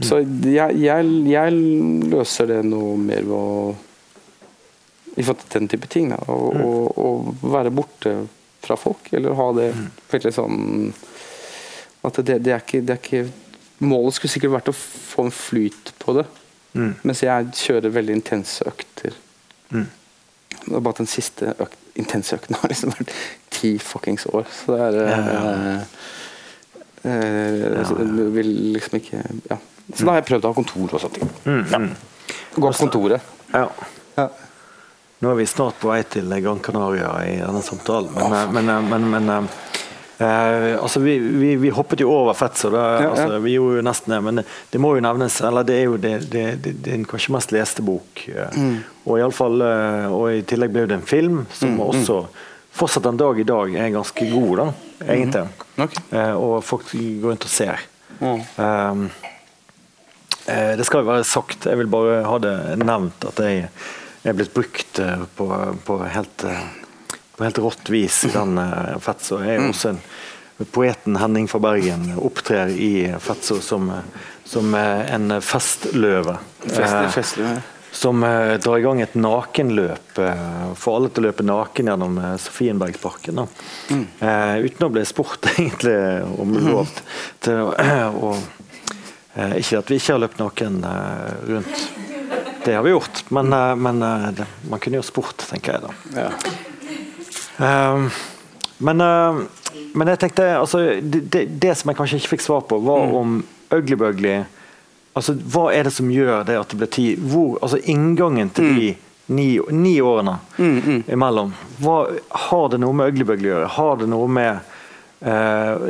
Så 0.01 0.24
jeg, 0.49 0.80
jeg, 0.82 1.57
løser 2.09 2.49
det 2.49 2.61
noe 2.65 2.95
mer 2.97 3.26
ved 3.28 3.38
å 3.38 3.76
i 5.13 5.21
forhold 5.21 5.43
til 5.45 5.61
den 5.61 5.69
type 5.69 5.89
ting. 5.93 6.09
Da, 6.09 6.17
og, 6.34 6.55
mm. 6.55 6.63
og, 6.65 6.97
og 6.97 7.51
være 7.53 7.74
borte 7.74 8.15
fra 8.63 8.78
folk, 8.80 9.11
eller 9.13 9.36
ha 9.38 9.49
det 9.57 9.69
mm. 9.76 9.88
veldig 10.13 10.32
sånn 10.34 10.61
At 12.07 12.19
det, 12.24 12.39
det, 12.45 12.53
er 12.55 12.63
ikke, 12.63 12.82
det, 12.82 12.95
er 12.95 13.01
ikke, 13.01 13.84
Målet 13.84 14.17
skulle 14.17 14.34
sikkert 14.34 14.55
vært 14.55 14.71
å 14.71 14.76
få 14.78 15.28
en 15.28 15.36
flyt 15.36 15.91
på 15.99 16.15
det, 16.17 16.24
mm. 16.74 16.93
mens 17.03 17.24
jeg 17.26 17.51
kjører 17.59 17.93
veldig 17.93 18.15
intense 18.15 18.65
økter. 18.69 19.17
Det 20.66 20.76
er 20.78 20.84
bare 20.86 20.99
den 21.01 21.09
siste 21.11 21.53
økt, 21.59 21.78
intense 21.99 22.38
økten 22.38 22.57
har 22.61 22.72
liksom 22.72 22.93
vært 22.95 23.11
ti 23.53 23.76
fuckings 23.84 24.26
år, 24.32 24.47
så 24.49 24.76
det 24.76 24.88
er. 24.88 24.97
Eh, 25.03 25.82
eh, 27.03 27.57
ja. 27.76 27.84
vil 28.38 28.55
liksom 28.78 28.99
ikke 29.01 29.24
Ja. 29.51 29.59
Så 29.93 30.05
da 30.05 30.14
har 30.14 30.22
jeg 30.22 30.30
prøvd 30.30 30.45
å 30.47 30.49
ha 30.53 30.55
kontor 30.55 30.93
og 30.95 31.01
sånt. 31.03 31.18
Mm. 31.43 31.64
Mm. 31.68 31.89
Gå 32.55 32.70
på 32.70 32.78
kontoret. 32.86 33.32
Ja. 33.51 33.66
ja. 34.16 34.28
Nå 35.20 35.32
er 35.34 35.36
vi 35.41 35.47
snart 35.51 35.76
på 35.82 35.91
vei 35.91 35.99
til 36.07 36.32
Gran 36.43 36.61
Canaria 36.64 37.11
i 37.28 37.36
denne 37.41 37.59
samtalen, 37.66 38.16
men, 38.16 38.55
men, 38.55 38.72
eh, 38.72 38.88
men, 38.93 39.09
men 39.11 39.49
eh, 40.24 40.78
altså 40.78 41.01
vi, 41.03 41.17
vi, 41.19 41.51
vi, 41.61 41.71
hoppet 41.74 42.03
jo 42.03 42.11
over 42.13 42.38
Fetzo. 42.38 42.71
Ja, 42.74 43.09
altså, 43.09 43.28
ja. 43.36 43.41
Vi 43.43 43.57
gjorde 43.57 43.82
jo 43.82 43.86
nesten 43.88 44.15
det, 44.15 44.21
men 44.26 44.43
det 44.43 44.82
må 44.82 44.93
jo 44.97 45.03
nevnes 45.03 45.41
eller 45.41 45.67
Det 45.67 45.78
er 45.80 45.86
jo 45.88 45.99
det, 46.01 46.15
det, 46.32 46.47
det, 46.63 46.74
det 46.86 46.95
er 46.95 47.05
kanskje 47.09 47.36
mest 47.36 47.53
leste 47.55 47.86
bok. 47.86 48.26
Mm. 48.55 48.82
Og, 49.03 49.13
i 49.19 49.21
alle 49.26 49.36
fall, 49.36 49.61
og 50.15 50.26
i 50.32 50.41
tillegg 50.47 50.74
ble 50.74 50.88
det 50.89 51.01
en 51.01 51.07
film 51.07 51.43
som 51.51 51.74
mm, 51.74 51.80
mm. 51.80 51.86
også 51.89 52.19
fortsatt 52.74 53.05
en 53.05 53.17
dag 53.17 53.39
i 53.39 53.43
dag 53.43 53.76
er 53.76 53.89
ganske 53.93 54.30
god, 54.32 54.53
da, 54.57 54.67
egentlig. 55.05 55.41
Mm. 55.41 55.84
Okay. 55.86 56.05
Eh, 56.11 56.34
og 56.34 56.55
folk 56.65 56.89
går 56.93 57.30
rundt 57.30 57.45
og 57.45 57.53
ser. 57.53 57.84
Um, 58.24 59.09
eh, 60.47 60.74
det 60.80 60.86
skal 60.88 61.03
jo 61.03 61.11
være 61.11 61.28
sagt, 61.28 61.67
jeg 61.69 61.82
vil 61.82 61.91
bare 61.91 62.24
ha 62.28 62.39
det 62.41 62.55
nevnt 62.82 63.28
at 63.30 63.41
jeg 63.43 63.67
er 64.24 64.38
blitt 64.38 64.53
brukt 64.55 65.01
eh, 65.03 65.26
på, 65.38 65.49
på, 65.86 65.99
helt, 66.15 66.45
eh, 66.47 66.65
på 67.36 67.45
helt 67.45 67.61
rått 67.61 67.93
vis 67.93 68.24
i 68.30 68.34
den 68.34 68.57
uh, 68.57 68.95
Fetzo. 69.03 69.41
Jeg 69.43 69.57
er 69.57 69.61
jo 69.61 69.74
også 69.74 69.93
en 69.93 70.01
Poeten 70.72 71.18
Henning 71.20 71.47
fra 71.47 71.59
Bergen 71.64 72.14
opptrer 72.18 72.70
i 72.70 73.14
Fetso 73.20 73.59
som, 73.64 73.91
som 74.45 74.76
en 74.76 75.41
festløve. 75.41 76.38
Fest, 76.66 76.97
festløve. 77.16 77.61
Som 77.93 78.24
uh, 78.26 78.55
drar 78.57 78.80
i 78.80 78.86
gang 78.86 79.01
et 79.03 79.14
nakenløp. 79.14 80.16
Uh, 80.18 80.72
får 80.80 80.97
alle 80.97 81.11
til 81.14 81.22
å 81.22 81.28
løpe 81.28 81.45
naken 81.45 81.91
gjennom 81.91 82.18
Sofienbergparken. 82.41 83.43
Mm. 83.93 84.05
uten 84.66 84.88
å 84.88 84.91
bli 84.95 85.05
spurt 85.05 85.51
egentlig 85.53 85.97
om 86.41 86.55
mm. 86.55 86.64
lov 86.72 86.97
til 87.43 87.64
å 87.70 88.36
Ikke 89.34 89.80
at 89.80 89.88
vi 89.89 89.95
ikke 89.97 90.14
har 90.14 90.20
løpt 90.22 90.38
naken 90.38 90.76
rundt 91.49 91.86
det 92.66 92.74
har 92.74 92.84
vi 92.84 92.89
gjort, 92.89 93.30
men, 93.30 93.53
eh, 93.53 93.76
men 93.76 94.01
eh, 94.01 94.32
det, 94.32 94.45
man 94.70 94.80
kunne 94.80 94.99
jo 95.01 95.03
spurt, 95.03 95.43
tenker 95.49 95.74
jeg 95.74 95.82
da. 95.84 95.91
Ja. 96.16 96.30
Men, 98.78 99.01
men, 99.93 100.11
jeg 100.13 100.21
tenkte 100.24 100.49
altså, 100.57 100.84
det, 101.01 101.45
det, 101.61 101.74
som 101.78 101.91
jeg 101.91 101.99
kanskje 101.99 102.19
ikke 102.21 102.34
fikk 102.36 102.45
svar 102.45 102.67
på, 102.69 102.80
var 102.84 103.07
mm. 103.07 103.15
om 103.19 103.39
Ugly 103.74 103.97
Bugly 103.99 104.36
altså, 105.13 105.34
Hva 105.34 105.69
er 105.74 105.88
det 105.88 105.95
som 105.95 106.11
gjør 106.11 106.45
det 106.47 106.59
at 106.59 106.74
det 106.74 106.80
blir 106.82 106.91
tid? 106.93 107.26
Hvor, 107.32 107.57
altså 107.61 107.80
Inngangen 107.91 108.53
til 108.53 108.69
mm. 108.69 108.78
de 108.80 108.93
ni, 109.34 109.47
ni 109.71 109.95
årene 110.03 110.38
mm, 110.57 110.80
mm, 110.86 111.03
imellom, 111.15 111.53
hva, 111.80 111.97
har 112.49 112.65
det 112.74 112.82
noe 112.84 112.95
med 112.97 113.13
Ugly 113.13 113.28
Bugly 113.28 113.49
å 113.49 113.53
gjøre? 113.53 113.74
Har 113.78 114.01
det 114.01 114.07
noe 114.11 114.28
med 114.28 114.74
uh, 115.24 115.86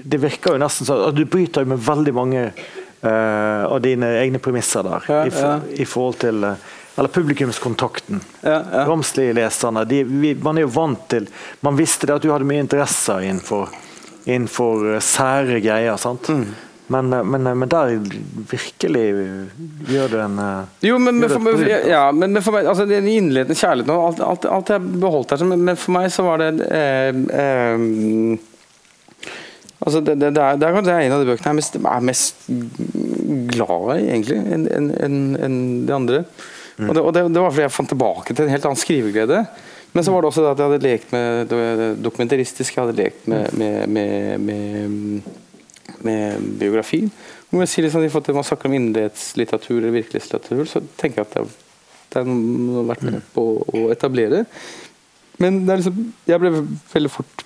Det 0.00 0.20
virker 0.22 0.56
jo 0.56 0.62
nesten 0.62 0.88
sånn 0.88 1.08
at 1.10 1.18
du 1.18 1.26
bryter 1.28 1.68
med 1.68 1.82
veldig 1.84 2.14
mange 2.16 2.46
uh, 3.04 3.64
av 3.68 3.82
dine 3.84 4.14
egne 4.22 4.40
premisser 4.42 4.86
der. 4.86 5.08
Ja, 5.12 5.20
i, 5.26 5.34
for, 5.34 5.46
ja. 5.46 5.58
i, 5.76 5.88
forhold 5.88 6.20
til 6.24 6.46
uh, 6.46 6.70
eller 6.98 7.08
publikumskontakten. 7.14 8.20
Ja, 8.42 8.56
ja. 8.72 8.84
Romslige 8.88 9.36
leserne. 9.38 9.84
Man 10.42 10.58
er 10.58 10.66
jo 10.66 10.72
vant 10.74 11.06
til 11.12 11.28
Man 11.64 11.78
visste 11.78 12.06
det 12.10 12.16
at 12.18 12.22
du 12.26 12.32
hadde 12.32 12.48
mye 12.48 12.64
interesser 12.64 13.22
innenfor 13.28 13.70
innenfor 14.28 14.96
eh, 14.96 15.00
sære 15.00 15.60
greier. 15.64 15.96
sant? 15.96 16.28
Men, 16.90 17.12
eh, 17.14 17.22
men, 17.24 17.46
eh, 17.46 17.54
men 17.56 17.68
der 17.72 17.94
virkelig 18.50 19.06
gjør 19.88 20.10
du 20.12 20.18
en 20.20 20.36
Jo, 20.84 20.98
men, 21.00 21.22
for, 21.30 21.40
meg- 21.46 21.88
ja, 21.88 22.02
men, 22.12 22.36
for 22.42 22.52
meg 22.58 22.66
altså, 22.68 22.84
den 22.90 23.08
innledende 23.08 23.56
kjærligheten 23.56 23.94
og 23.94 24.06
alt, 24.10 24.20
alt, 24.20 24.44
alt 24.58 24.74
jeg 24.74 24.92
beholdt 25.00 25.32
her, 25.32 25.44
men, 25.48 25.64
men 25.70 25.78
for 25.80 25.96
meg 25.96 26.10
så 26.12 26.26
var 26.26 26.42
det 26.44 26.52
eh, 26.68 27.24
eh, 27.40 28.38
Altså, 29.80 30.02
det, 30.04 30.18
det, 30.20 30.34
det, 30.36 30.42
er, 30.44 30.58
det 30.60 30.66
er 30.68 30.74
kanskje 30.76 30.94
en 31.06 31.12
av 31.16 31.22
de 31.22 31.28
bøkene 31.30 31.46
jeg 31.46 31.54
er 31.54 31.56
mest, 31.56 31.76
er 31.80 32.02
mest 32.04 32.48
glad 33.54 33.86
i, 33.94 34.02
egentlig, 34.12 34.36
enn 34.52 34.66
en, 34.76 34.90
en, 35.06 35.14
en 35.46 35.54
de 35.88 35.94
andre. 35.96 36.18
Og, 36.88 36.94
det, 36.94 37.02
og 37.02 37.12
det, 37.14 37.26
det 37.34 37.42
var 37.42 37.52
fordi 37.52 37.66
jeg 37.66 37.74
fant 37.74 37.92
tilbake 37.92 38.34
til 38.34 38.46
en 38.46 38.54
helt 38.54 38.66
annen 38.68 38.80
skriveglede. 38.80 39.44
Men 39.92 40.06
så 40.06 40.12
var 40.14 40.22
det 40.22 40.30
også 40.30 40.44
det 40.44 40.50
at 40.52 40.60
jeg 40.60 40.70
hadde 40.70 40.86
lekt 40.86 41.12
med 41.14 41.50
det 41.50 41.88
dokumentaristisk, 42.04 42.76
jeg 42.76 42.84
hadde 42.84 42.98
lekt 43.00 43.26
med, 43.30 43.56
med, 43.58 44.38
med, 44.38 45.32
med, 46.06 46.46
biografi. 46.60 47.02
Om 47.50 47.64
jeg 47.64 47.72
sier 47.72 47.88
liksom, 47.88 48.06
at 48.06 48.30
man 48.36 48.46
snakker 48.46 48.70
om 48.70 48.76
innenrikslitteratur 48.78 49.80
eller 49.80 49.96
virkelighetslitteratur, 49.96 50.70
så 50.70 50.84
tenker 51.00 51.24
jeg 51.24 51.26
at 51.26 51.36
det, 51.40 51.46
det 52.10 52.22
er 52.22 52.30
noe 52.30 52.86
vært 52.86 53.06
med 53.08 53.18
på 53.34 53.46
å 53.66 53.88
etablere. 53.90 54.44
Men 55.42 55.64
det 55.66 55.80
liksom, 55.80 56.04
jeg 56.30 56.42
ble 56.42 56.54
veldig 56.94 57.10
fort 57.10 57.44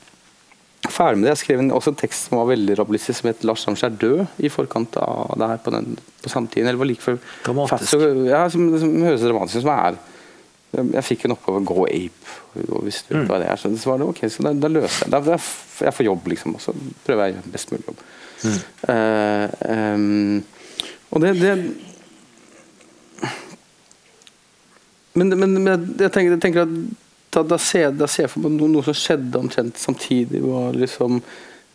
ferdig 0.94 1.18
med 1.20 1.26
det. 1.28 1.34
Jeg 1.34 1.42
skrev 1.42 1.60
en, 1.62 1.70
også 1.74 1.92
en 1.92 1.98
tekst 2.00 2.28
som 2.28 2.38
var 2.40 2.48
veldig 2.52 2.78
rablistisk, 2.78 3.20
som 3.20 3.28
het 3.30 3.44
'Lars 3.44 3.66
Ramskjær 3.68 3.94
død' 4.00 4.26
i 4.46 4.48
forkant 4.52 4.96
av 5.02 5.34
det 5.40 5.48
her 5.50 5.60
på, 5.64 5.70
den, 5.74 5.96
på 6.22 6.32
samtiden. 6.32 6.68
Eller 6.68 6.78
var 6.80 6.86
like 6.90 7.02
før 7.04 7.18
Dramatisk. 7.44 7.94
Ja, 8.30 8.48
som, 8.48 8.66
som 8.80 8.92
høres 9.02 9.20
dramatisk 9.26 9.56
ut 9.60 9.66
som 9.66 9.74
er. 9.74 9.98
Jeg, 10.74 10.86
jeg 10.96 11.04
fikk 11.04 11.24
en 11.24 11.36
oppgave 11.36 11.64
gå 11.66 11.86
ape'. 11.86 12.34
Og 12.68 12.82
hvis 12.86 13.02
du 13.08 13.14
vet 13.18 13.28
hva 13.30 13.38
det 13.42 13.48
er, 13.50 13.56
så, 13.60 13.70
så 13.78 13.90
var 13.90 13.98
det 13.98 14.08
ok, 14.08 14.24
så 14.30 14.42
da, 14.46 14.52
da 14.52 14.68
løser 14.68 15.04
jeg 15.04 15.10
det. 15.10 15.12
Da- 15.12 15.36
da- 15.36 15.84
Jeg 15.84 15.94
får 15.94 16.06
jobb, 16.06 16.26
liksom, 16.30 16.54
og 16.54 16.60
så 16.62 16.72
prøver 17.06 17.24
jeg 17.24 17.34
å 17.34 17.36
gjøre 17.38 17.52
best 17.52 17.72
mulig 17.72 17.86
jobb. 17.88 18.02
Mm. 18.44 18.60
Uh, 18.88 19.46
um, 19.94 20.44
og 21.10 21.20
det, 21.24 21.32
det 21.40 21.54
men, 25.14 25.28
men, 25.38 25.54
men 25.62 25.66
jeg, 25.98 26.10
tenker, 26.10 26.32
jeg 26.34 26.40
tenker 26.42 26.64
at 26.66 26.72
da, 27.34 27.42
da, 27.42 27.58
ser, 27.58 27.90
da 27.96 28.08
ser 28.10 28.26
jeg 28.26 28.34
for 28.34 28.44
meg 28.44 28.54
noe, 28.56 28.70
noe 28.70 28.86
som 28.86 28.96
skjedde 28.96 29.40
omtrent 29.40 29.80
samtidig. 29.80 30.40
var 30.44 30.76
liksom 30.78 31.18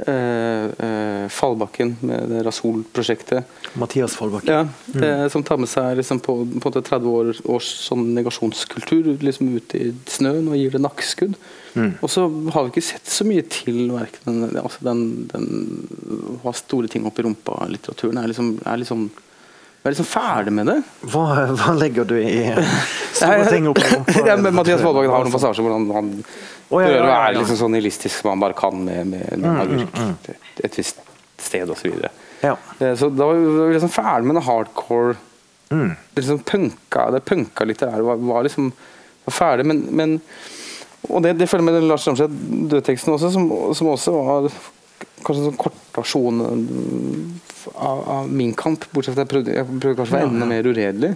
eh, 0.07 0.65
eh, 0.87 1.25
Fallbakken 1.33 1.95
med 2.07 2.31
det 2.31 2.43
Rasol-prosjektet. 2.47 3.59
Mathias 3.79 4.15
Fallbakken. 4.19 4.53
Ja, 4.53 5.05
eh, 5.05 5.25
som 5.31 5.43
tar 5.43 5.59
med 5.61 5.71
seg 5.71 5.99
liksom 5.99 6.21
på, 6.25 6.37
på 6.63 6.71
en 6.71 6.77
30 6.79 7.09
år, 7.13 7.31
års 7.51 7.71
sånn 7.89 8.09
negasjonskultur 8.17 9.11
liksom 9.25 9.51
ut 9.57 9.75
i 9.77 9.89
snøen 10.09 10.47
og 10.47 10.59
gir 10.59 10.75
det 10.75 10.83
nakkeskudd. 10.85 11.39
Og 11.79 12.09
så 12.11 12.25
har 12.25 12.65
vi 12.65 12.73
ikke 12.73 12.83
sett 12.83 13.07
så 13.07 13.23
mye 13.27 13.43
til 13.47 13.91
verken 13.93 14.25
den, 14.25 14.57
altså 14.59 14.83
den, 14.87 15.03
den 15.29 16.39
ha 16.43 16.51
store 16.57 16.89
ting 16.91 17.05
opp 17.07 17.19
i 17.21 17.23
rumpa-litteraturen. 17.27 18.19
er 18.19 18.31
liksom, 18.31 18.55
er 18.65 18.81
liksom 18.81 19.05
jeg 19.79 19.87
er 19.87 19.93
liksom 19.93 20.07
ferdig 20.09 20.51
med 20.53 20.67
det. 20.67 20.77
Hva, 21.07 21.25
hva 21.55 21.73
legger 21.79 22.07
du 22.07 22.15
i 22.19 22.33
store 23.19 23.45
ting 23.47 23.69
opp 23.71 23.79
ja, 24.27 24.35
men 24.35 24.55
Mathias 24.57 24.83
Vollvågen 24.83 25.13
har 25.13 25.23
noen 25.23 25.35
passasjer 25.35 25.63
hvor 25.65 25.77
han, 25.77 25.87
han 25.95 26.09
oh, 26.19 26.81
ja, 26.83 26.89
ja, 26.89 26.97
ja, 26.97 27.05
være 27.07 27.37
liksom 27.39 27.61
så 27.61 27.69
nihilistisk 27.71 28.19
som 28.21 28.33
han 28.33 28.43
bare 28.43 28.57
kan 28.59 28.83
med, 28.83 29.07
med, 29.13 29.29
med 29.39 29.63
agurk 29.63 30.03
et, 30.33 30.61
et 30.67 30.77
visst 30.81 30.99
sted 31.39 31.71
osv. 31.71 31.95
Ja. 32.43 32.57
Eh, 32.79 32.93
Så 32.99 33.07
da 33.09 33.29
var 33.29 33.39
vi 33.39 33.73
liksom 33.73 33.91
ferdig 33.93 34.27
med 34.27 34.39
det 34.41 34.45
hardcore 34.49 35.17
Mm. 35.69 35.89
Det 36.13 36.21
liksom 36.21 36.39
punka, 36.39 37.11
det 37.13 37.19
punka 37.19 37.63
litterære 37.63 38.01
var, 38.01 38.15
var 38.15 38.43
liksom 38.43 38.71
var 39.25 39.31
ferdig, 39.31 39.65
men, 39.69 39.83
men 39.93 40.15
Og 41.09 41.21
det, 41.21 41.35
det 41.37 41.47
følger 41.47 41.63
med 41.67 41.75
den 41.77 41.85
Lars 41.87 42.07
Ramseth 42.07 42.33
dødteksten 42.71 43.13
også, 43.13 43.29
som, 43.31 43.45
som 43.77 43.87
også 43.87 44.11
var 44.15 44.47
kanskje 45.21 45.35
en 45.43 45.45
sånn 45.45 45.59
kortversjon 45.61 46.41
av, 47.75 48.03
av 48.09 48.29
min 48.31 48.53
kamp, 48.57 48.85
bortsett 48.93 49.15
fra 49.15 49.23
at 49.23 49.27
jeg 49.27 49.33
prøvde, 49.33 49.55
jeg 49.57 49.65
prøvde 49.79 49.97
kanskje 49.99 50.13
å 50.13 50.17
være 50.19 50.29
enda 50.31 50.45
mer 50.49 50.69
uredelig. 50.69 51.11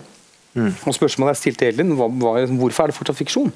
Og 0.85 0.93
spørsmålet 0.93 1.33
jeg 1.33 1.41
stilte 1.41 1.67
Elin, 1.71 1.95
var, 1.97 2.11
var 2.21 2.41
liksom, 2.43 2.59
hvorfor 2.61 2.83
er 2.83 2.91
det 2.91 2.97
fortsatt 2.99 3.17
fiksjon? 3.17 3.51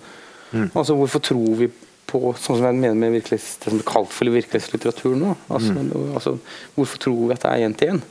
Altså 0.73 0.95
Hvorfor 0.97 1.19
tror 1.27 1.55
vi 1.59 1.67
på 2.07 2.21
sånn 2.39 2.55
som 2.57 2.65
jeg 2.69 2.77
mener 2.79 2.95
med 3.11 3.17
det 3.27 3.38
som 3.43 3.73
blir 3.75 3.83
kalt 3.85 4.13
for 4.15 4.31
virkelighetslitteratur 4.31 5.17
nå? 5.19 5.33
Altså, 5.51 5.73
altså, 6.15 6.33
hvorfor 6.77 7.01
tror 7.03 7.19
vi 7.27 7.35
at 7.35 7.43
det 7.43 7.51
er 7.51 7.65
én 7.67 7.75
til 7.77 7.91
én? 7.97 8.01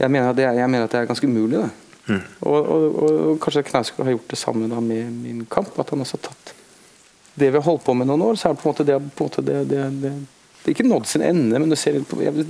Jeg, 0.00 0.10
mener 0.10 0.30
at 0.30 0.36
det 0.36 0.44
er- 0.46 0.58
jeg 0.60 0.70
mener 0.70 0.84
at 0.84 0.92
det 0.92 1.00
er 1.00 1.06
ganske 1.10 1.26
umulig. 1.26 1.62
det. 1.64 1.70
Og, 2.42 2.54
og, 2.68 2.84
og, 3.02 3.10
og 3.30 3.40
kanskje 3.40 3.62
Knausgård 3.70 4.06
har 4.06 4.12
gjort 4.14 4.28
det 4.32 4.38
samme 4.38 4.68
da 4.70 4.80
med 4.80 5.10
min 5.24 5.46
kamp. 5.50 5.72
At 5.78 5.90
han 5.90 6.00
også 6.04 6.18
har 6.20 6.28
tatt 6.30 6.54
det 7.40 7.48
vi 7.50 7.56
har 7.56 7.64
holdt 7.64 7.84
på 7.86 7.94
med 7.96 8.06
noen 8.10 8.22
år, 8.26 8.34
så 8.36 8.48
er 8.50 8.54
det 8.54 8.60
på 8.62 8.68
en 8.68 8.72
måte 8.74 8.84
det, 8.84 8.96
på 9.16 9.24
en 9.24 9.28
måte 9.30 9.42
det, 9.46 9.58
det, 9.70 9.82
det, 10.02 10.10
det 10.60 10.66
er 10.68 10.74
ikke 10.74 10.88
nådd 10.90 11.06
sin 11.06 11.22
ende, 11.24 11.58
men 11.62 11.70
du 11.70 11.76
ser 11.78 11.96
på, 12.04 12.18
jeg, 12.20 12.44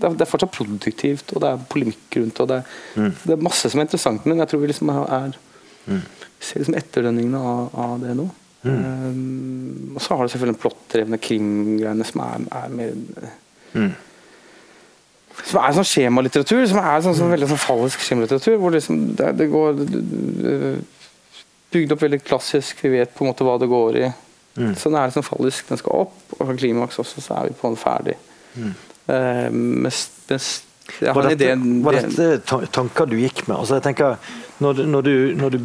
det, 0.00 0.10
er, 0.20 0.28
fortsatt 0.30 0.52
produktivt, 0.54 1.32
og 1.34 1.42
det 1.42 1.48
er 1.52 1.62
polemikk 1.72 2.16
rundt 2.20 2.40
og 2.44 2.48
det, 2.52 2.58
er- 2.62 3.12
det 3.24 3.34
er 3.36 3.42
masse 3.48 3.70
som 3.70 3.80
er 3.80 3.86
interessant, 3.88 4.26
men 4.26 4.38
jeg 4.42 4.48
tror 4.52 4.60
vi 4.62 4.70
liksom 4.72 4.90
er 4.94 5.32
vi 5.88 6.44
ser 6.44 6.60
liksom 6.60 6.74
etterdønningene 6.78 7.38
av, 7.40 7.70
av 7.74 7.94
det 8.02 8.12
nå. 8.18 8.28
Um, 8.68 9.94
og 9.94 10.02
så 10.02 10.16
har 10.18 10.26
du 10.26 10.32
selvfølgelig 10.32 10.54
den 10.56 10.60
plottdrevne 10.60 11.18
krimgreiene 11.22 12.04
som 12.04 12.20
er, 12.24 12.44
er 12.58 12.68
mer 12.74 12.92
som 15.48 15.60
er 15.62 15.74
sånn 15.76 15.86
skjemalitteratur, 15.86 16.64
som 16.66 16.80
er 16.82 17.00
sånn, 17.04 17.14
sånn 17.16 17.30
veldig 17.32 17.48
sånn 17.52 17.60
fallisk 17.62 18.02
skjemalitteratur. 18.04 18.56
Hvor 18.60 18.74
liksom 18.74 19.02
det, 19.18 19.28
det 19.38 19.46
går 19.52 19.82
Bygd 21.68 21.92
opp 21.92 22.00
veldig 22.02 22.18
klassisk, 22.24 22.78
vi 22.80 22.88
vet 22.96 23.10
på 23.14 23.24
en 23.26 23.28
måte 23.28 23.44
hva 23.44 23.58
det 23.60 23.66
går 23.68 23.96
i. 24.00 24.06
Så 24.80 24.88
den 24.88 24.96
er 24.98 25.10
liksom 25.10 25.22
fallisk, 25.26 25.66
den 25.68 25.78
skal 25.78 26.00
opp, 26.06 26.14
og 26.32 26.40
fra 26.48 26.54
klimaks 26.56 26.96
også, 26.98 27.20
så 27.22 27.34
er 27.36 27.50
vi 27.50 27.56
på 27.60 27.68
en 27.68 27.76
ferdig. 27.78 28.14
Eh, 28.56 28.72
mens, 29.08 30.08
mens 30.28 30.48
ja, 31.00 31.12
Var 31.12 31.22
dette, 31.22 31.44
ideen, 31.44 31.82
var 31.84 31.98
dette 31.98 32.66
tanker 32.72 33.08
du 33.08 33.18
gikk 33.20 33.44
med? 33.48 33.58
Altså 33.58 33.78
jeg 33.78 33.84
tenker, 33.90 34.16
Når 34.58 34.84
når 34.88 35.02
du, 35.04 35.14
når 35.36 35.56
du 35.56 35.58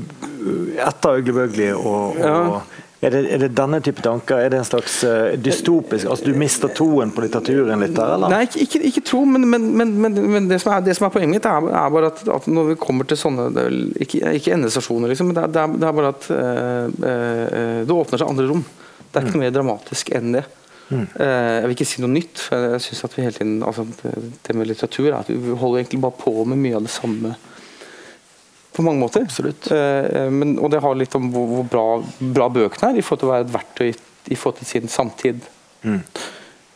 Etter 0.84 1.20
Øgli 1.20 1.36
Bøgli 1.36 1.70
og, 1.74 2.18
og 2.18 2.18
Ja. 2.20 2.62
er, 3.02 3.10
det, 3.16 3.22
er 3.32 3.40
det 3.44 3.50
denne 3.56 3.80
type 3.84 4.04
tanker? 4.04 4.38
Er 4.40 4.52
det 4.52 4.60
en 4.60 4.68
slags 4.68 4.98
eh, 5.08 5.38
dystopisk 5.40 6.10
Altså 6.12 6.28
Du 6.28 6.38
mister 6.40 6.72
troen 6.76 7.12
på 7.16 7.24
litteraturen 7.24 7.80
litt 7.84 7.96
der, 7.96 8.14
eller? 8.18 8.34
Nei, 8.36 8.42
ikke, 8.48 8.66
ikke, 8.68 8.82
ikke 8.92 9.04
tro, 9.10 9.24
men, 9.26 9.48
men, 9.50 9.70
men, 9.80 9.96
men, 10.36 10.50
det, 10.52 10.60
som 10.62 10.74
er, 10.76 10.84
det 10.86 10.96
som 11.00 11.08
er 11.08 11.14
poenget 11.16 11.38
mitt, 11.38 11.48
er, 11.48 11.70
er 11.72 11.94
bare 11.96 12.12
at, 12.12 12.24
at 12.36 12.48
når 12.48 12.74
vi 12.74 12.80
kommer 12.84 13.08
til 13.08 13.20
sånne 13.20 13.48
Ikke, 14.04 14.22
ikke 14.40 14.58
endestasjoner, 14.58 15.12
liksom, 15.12 15.32
men 15.32 15.40
det 15.40 15.46
er, 15.46 15.56
det 15.56 15.64
er, 15.64 15.88
er 15.88 15.98
bare 16.02 16.12
at 16.16 16.28
øh, 16.36 16.86
øh, 17.14 17.80
det 17.88 17.96
åpner 17.96 18.20
seg 18.20 18.28
andre 18.36 18.50
rom. 18.52 18.66
Det 19.14 19.20
er 19.20 19.26
ikke 19.28 19.38
noe 19.38 19.46
mer 19.46 19.56
dramatisk 19.56 20.12
enn 20.18 20.36
det. 20.40 20.44
Eh, 20.94 21.54
jeg 21.58 21.66
vil 21.66 21.76
ikke 21.76 21.88
si 21.90 22.04
noe 22.04 22.14
nytt, 22.14 22.42
for 22.48 22.68
jeg 22.74 22.84
synes 22.86 23.04
at 23.08 23.16
vi 23.16 23.26
hele 23.26 23.38
tiden 23.38 23.56
altså, 23.66 23.86
det, 24.04 24.56
med 24.58 24.70
litteratur 24.70 25.10
er 25.10 25.18
at 25.22 25.32
vi 25.32 25.58
holder 25.60 25.82
egentlig 25.82 26.02
bare 26.04 26.20
på 26.20 26.34
med 26.50 26.62
mye 26.62 26.78
av 26.80 26.88
det 26.88 26.94
samme. 26.94 27.34
På 28.74 28.86
mange 28.86 29.04
måter. 29.04 29.26
Absolutt. 29.28 29.70
Eh, 29.72 30.06
eh, 30.06 30.30
men, 30.34 30.56
og 30.60 30.72
det 30.74 30.84
har 30.84 31.00
litt 31.00 31.18
om 31.20 31.30
hvor, 31.34 31.50
hvor 31.50 31.68
bra, 31.72 31.88
bra 32.38 32.50
bøkene 32.54 32.94
er 32.94 33.02
i 33.02 33.06
forhold 33.06 33.24
til 33.24 33.32
å 33.32 33.34
være 33.34 33.48
et 33.48 33.58
verktøy 33.58 33.90
i 33.92 34.40
forhold 34.40 34.62
til 34.62 34.72
sin 34.72 34.92
samtid. 34.92 35.44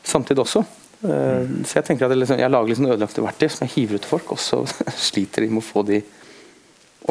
Samtid 0.07 0.39
også. 0.43 0.65
Mm. 0.97 1.63
Så 1.68 1.78
jeg 1.78 1.86
tenker 1.86 2.07
at 2.07 2.18
liksom, 2.18 2.39
jeg 2.41 2.49
lager 2.49 2.78
sånn 2.78 2.89
ødelagte 2.89 3.24
verktøy 3.24 3.47
som 3.53 3.68
jeg 3.68 3.76
hiver 3.76 3.99
ut 3.99 4.03
til 4.03 4.11
folk, 4.15 4.32
og 4.34 4.41
så 4.41 4.63
sliter 5.09 5.45
de 5.45 5.51
med 5.51 5.61
å 5.61 5.68
få 5.68 5.84
de 5.88 6.01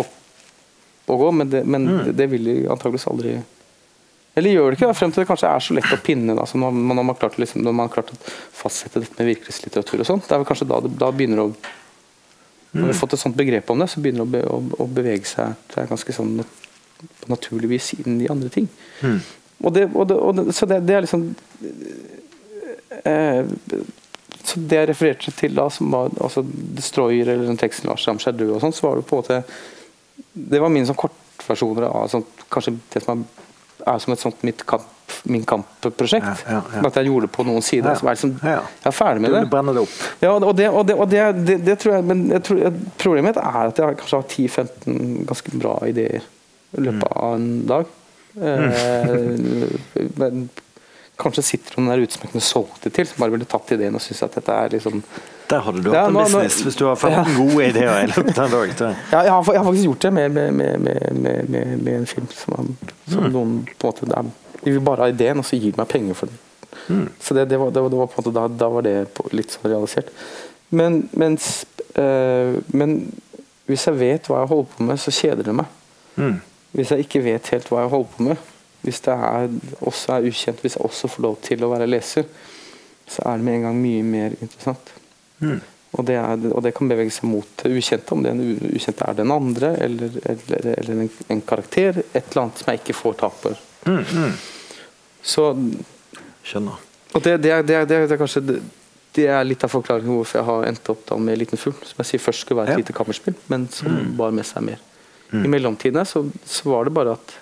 opp 0.02 0.14
og 1.06 1.20
gå, 1.22 1.28
men 1.38 1.50
det, 1.52 1.62
men 1.70 1.86
det, 1.86 2.16
det 2.18 2.26
vil 2.32 2.48
de 2.48 2.56
antageligvis 2.66 3.06
aldri 3.12 3.36
Eller 4.36 4.52
gjør 4.52 4.68
det 4.68 4.76
ikke, 4.76 4.90
det, 4.90 4.98
frem 4.98 5.12
til 5.14 5.22
det 5.22 5.28
kanskje 5.30 5.48
er 5.48 5.64
så 5.64 5.74
lett 5.78 5.94
å 5.94 5.98
pinne. 6.04 6.34
Da, 6.36 6.44
når, 6.60 6.76
man, 6.90 7.00
har 7.08 7.16
klart, 7.16 7.38
liksom, 7.40 7.62
når 7.64 7.76
man 7.76 7.88
har 7.88 7.94
klart 7.94 8.12
å 8.12 8.18
fastsette 8.60 9.00
dette 9.00 9.16
med 9.16 9.30
virkelighetslitteratur 9.32 10.02
og 10.02 10.08
sånn. 10.10 10.20
det 10.26 10.36
er 10.36 10.42
vel 10.42 10.48
kanskje 10.50 10.68
da 10.68 10.80
det 10.84 10.92
da 11.00 11.08
begynner 11.14 11.46
å 11.46 11.48
Når 12.76 12.82
vi 12.82 12.92
har 12.92 12.98
fått 12.98 13.14
et 13.16 13.22
sånt 13.22 13.36
begrep 13.38 13.70
om 13.72 13.80
det, 13.80 13.88
så 13.88 14.02
begynner 14.04 14.26
det 14.26 14.28
å, 14.28 14.32
be, 14.34 14.42
å, 14.44 14.84
å 14.84 14.88
bevege 14.92 15.24
seg 15.30 15.54
det 15.72 15.80
er 15.80 15.88
ganske 15.88 16.12
sånn 16.12 16.34
nat- 16.42 16.66
naturligvis 17.32 17.94
inn 18.02 18.20
i 18.20 18.28
andre 18.32 18.50
ting. 18.52 18.68
Og 19.64 19.72
det, 19.72 19.86
og 19.94 20.08
det, 20.10 20.16
og 20.16 20.34
det, 20.36 20.44
så 20.52 20.68
det, 20.68 20.82
det 20.84 20.96
er 20.98 21.06
liksom 21.06 21.22
eh, 23.04 23.46
så 24.46 24.60
Det 24.60 24.76
jeg 24.76 24.88
refererte 24.90 25.32
til 25.34 25.56
da, 25.56 25.64
som 25.72 25.88
var 25.90 26.12
altså 26.20 26.44
Destroyer 26.46 27.26
eller 27.32 27.48
den 27.48 27.58
teksten 27.58 27.88
Lars 27.88 28.04
Ramskjær 28.06 28.36
død 28.36 28.52
og 28.58 28.60
sånn, 28.62 28.76
så 28.76 28.86
var 28.86 29.00
det 29.00 29.06
på 29.08 29.16
en 29.16 29.24
måte 29.24 29.40
Det 30.52 30.60
var 30.62 30.72
mine 30.72 30.86
sånn 30.86 31.00
kortversjoner 31.00 31.88
av 31.88 32.10
sånn, 32.12 32.26
kanskje 32.52 32.76
det 32.92 33.02
som 33.02 33.24
er, 33.24 33.45
er 33.86 34.02
som 34.02 34.14
et 34.14 34.22
sånt 34.22 34.46
mitt 34.46 34.62
kamp, 34.68 34.92
Min 35.30 35.44
Kamp-prosjekt. 35.46 36.42
Ja, 36.50 36.60
ja. 36.74 36.80
At 36.88 36.96
jeg 36.98 37.06
gjorde 37.06 37.28
det 37.28 37.32
på 37.36 37.44
noen 37.46 37.62
sider. 37.62 37.92
Ja. 37.92 37.98
Så 37.98 38.06
jeg, 38.08 38.16
liksom, 38.18 38.32
jeg 38.42 38.88
er 38.90 38.94
ferdig 38.94 39.22
med 39.22 39.34
det. 39.36 39.42
Du 39.46 39.54
det 39.54 39.82
opp? 39.84 39.98
Ja, 40.22 40.32
og 40.34 40.56
det, 40.58 40.66
og 40.68 40.86
det, 40.88 40.96
og 40.96 41.10
det, 41.10 41.20
det, 41.46 41.56
det 41.66 41.76
tror 41.82 41.94
jeg 41.94 42.06
Men 42.08 42.24
jeg 42.34 42.42
tror, 42.46 42.64
problemet 42.98 43.30
mitt 43.30 43.38
er 43.42 43.70
at 43.70 43.78
jeg 43.82 44.00
kanskje 44.00 44.20
har 44.20 44.34
10-15 44.34 45.28
ganske 45.30 45.60
bra 45.62 45.76
ideer 45.86 46.26
i 46.76 46.84
løpet 46.88 47.06
av 47.14 47.36
en 47.38 47.48
dag. 47.70 47.94
Eh, 48.36 50.10
men 50.20 50.48
kanskje 51.20 51.46
sitter 51.52 51.78
noen 51.78 51.94
der 51.94 52.04
ute 52.04 52.16
som 52.16 52.26
jeg 52.26 52.34
kunne 52.34 52.50
solgt 52.50 52.84
det 52.84 52.92
til, 52.98 53.08
som 53.08 53.22
bare 53.22 53.34
ville 53.36 53.48
tatt 53.48 53.72
ideen 53.76 53.96
og 53.96 54.04
syns 54.04 54.24
at 54.26 54.36
dette 54.36 54.58
er 54.64 54.74
liksom 54.74 55.00
Der 55.50 55.60
hadde 55.62 55.82
du 55.84 55.90
hatt 55.92 56.08
en 56.08 56.16
business, 56.18 56.60
hvis 56.66 56.76
du 56.78 56.84
har 56.88 56.94
15 56.98 57.36
gode 57.36 57.68
ideer 57.68 58.00
i 58.02 58.06
løpet 58.10 58.38
av 58.38 58.44
en 58.44 58.50
dag. 58.50 58.96
ja, 59.12 59.20
jeg, 59.22 59.32
har, 59.32 59.42
faktisk 59.68 59.84
gjort 59.84 60.02
det 60.02 60.12
med, 60.12 60.28
med, 60.30 60.52
med, 60.52 61.48
med, 61.48 61.92
en 61.94 62.06
film 62.06 62.26
som, 62.34 62.56
har- 62.56 62.92
som 63.12 63.28
noen 63.30 63.52
på 63.78 63.86
en 63.86 63.92
måte 63.92 64.08
det 64.10 64.16
er, 64.18 64.32
De 64.64 64.72
vil 64.74 64.80
bare 64.82 65.04
ha 65.06 65.08
ideen, 65.12 65.38
og 65.38 65.46
så 65.46 65.56
gir 65.56 65.70
de 65.70 65.78
meg 65.78 65.88
penger 65.92 66.14
for 66.18 66.26
den. 66.32 67.08
Så 67.22 67.34
det, 67.34 67.46
det, 67.50 67.58
var, 67.60 67.70
det, 67.70 67.82
var, 67.82 67.90
det 67.92 67.98
var 67.98 68.06
på 68.10 68.18
en 68.18 68.24
måte 68.24 68.34
da, 68.34 68.46
da 68.64 68.68
var 68.72 68.82
det 68.86 68.96
litt 69.32 69.54
sånn 69.54 69.70
realisert. 69.70 70.10
Men, 70.70 71.08
mens, 71.12 71.64
øh, 71.94 72.58
men 72.74 72.96
hvis 73.70 73.86
jeg 73.86 73.98
vet 74.00 74.26
hva 74.30 74.42
jeg 74.42 74.50
holder 74.50 74.68
på 74.76 74.82
med, 74.88 74.98
så 75.02 75.14
kjeder 75.14 75.46
det 75.46 75.54
meg. 75.54 75.70
Mm. 76.16 76.36
Hvis 76.76 76.90
jeg 76.90 77.06
ikke 77.06 77.22
vet 77.24 77.48
helt 77.54 77.70
hva 77.70 77.84
jeg 77.84 77.92
holder 77.94 78.12
på 78.16 78.26
med, 78.28 78.36
hvis 78.86 79.00
det 79.06 79.14
er, 79.14 79.48
også 79.80 80.16
er 80.18 80.26
ukjent, 80.28 80.60
hvis 80.62 80.76
jeg 80.76 80.84
også 80.86 81.08
får 81.14 81.22
lov 81.22 81.38
til 81.46 81.64
å 81.66 81.70
være 81.72 81.88
leser, 81.90 82.26
så 83.06 83.22
er 83.30 83.38
det 83.38 83.46
med 83.46 83.60
en 83.60 83.66
gang 83.68 83.80
mye 83.80 84.02
mer 84.06 84.34
interessant. 84.42 84.92
Mm. 85.40 85.60
Og, 85.96 86.04
det 86.04 86.16
er, 86.20 86.42
og 86.52 86.62
det 86.64 86.74
kan 86.76 86.88
bevege 86.90 87.12
seg 87.14 87.24
mot 87.30 87.48
det 87.62 87.70
ukjente, 87.72 88.12
om 88.12 88.22
det 88.24 88.32
u- 88.36 88.72
ukjente 88.76 89.04
er 89.08 89.14
den 89.16 89.30
andre, 89.32 89.70
eller, 89.86 90.16
eller, 90.28 90.66
eller 90.74 91.02
en, 91.06 91.10
en 91.32 91.40
karakter. 91.46 92.02
Et 92.12 92.22
eller 92.30 92.42
annet 92.42 92.58
som 92.60 92.72
jeg 92.72 92.80
ikke 92.82 92.96
får 92.98 93.14
tak 93.22 93.38
på. 93.42 93.52
Mm, 93.86 94.02
mm. 94.02 94.32
Så, 95.22 95.46
Skjønner. 96.46 96.82
og 97.14 97.22
det, 97.24 97.36
det, 97.42 97.50
er, 97.54 97.62
det, 97.66 97.74
er, 97.80 97.86
det, 97.88 97.96
er, 97.96 98.06
det 98.10 98.14
er 98.16 98.20
kanskje 98.20 98.42
det, 98.50 98.58
er 99.26 99.46
litt 99.48 99.64
av 99.64 99.72
forklaringen 99.72 100.12
hvorfor 100.12 100.38
jeg 100.38 100.44
har 100.50 100.66
endt 100.68 100.90
opp 100.92 101.14
med 101.18 101.38
'Liten 101.40 101.56
fugl', 101.58 101.80
som 101.88 102.02
jeg 102.02 102.06
sier 102.10 102.20
først 102.20 102.44
skulle 102.44 102.60
være 102.60 102.74
et 102.74 102.76
Ja. 102.76 102.82
lite 102.84 102.92
kammerspill, 102.92 103.34
men 103.48 103.64
som 103.72 104.12
bar 104.18 104.30
med 104.36 104.44
seg 104.46 104.62
mer. 104.62 104.82
I 105.32 105.48
mellomtiden 105.48 106.04
så, 106.06 106.20
så 106.44 106.68
var 106.70 106.84
det 106.84 106.92
bare 106.94 107.12
at 107.16 107.32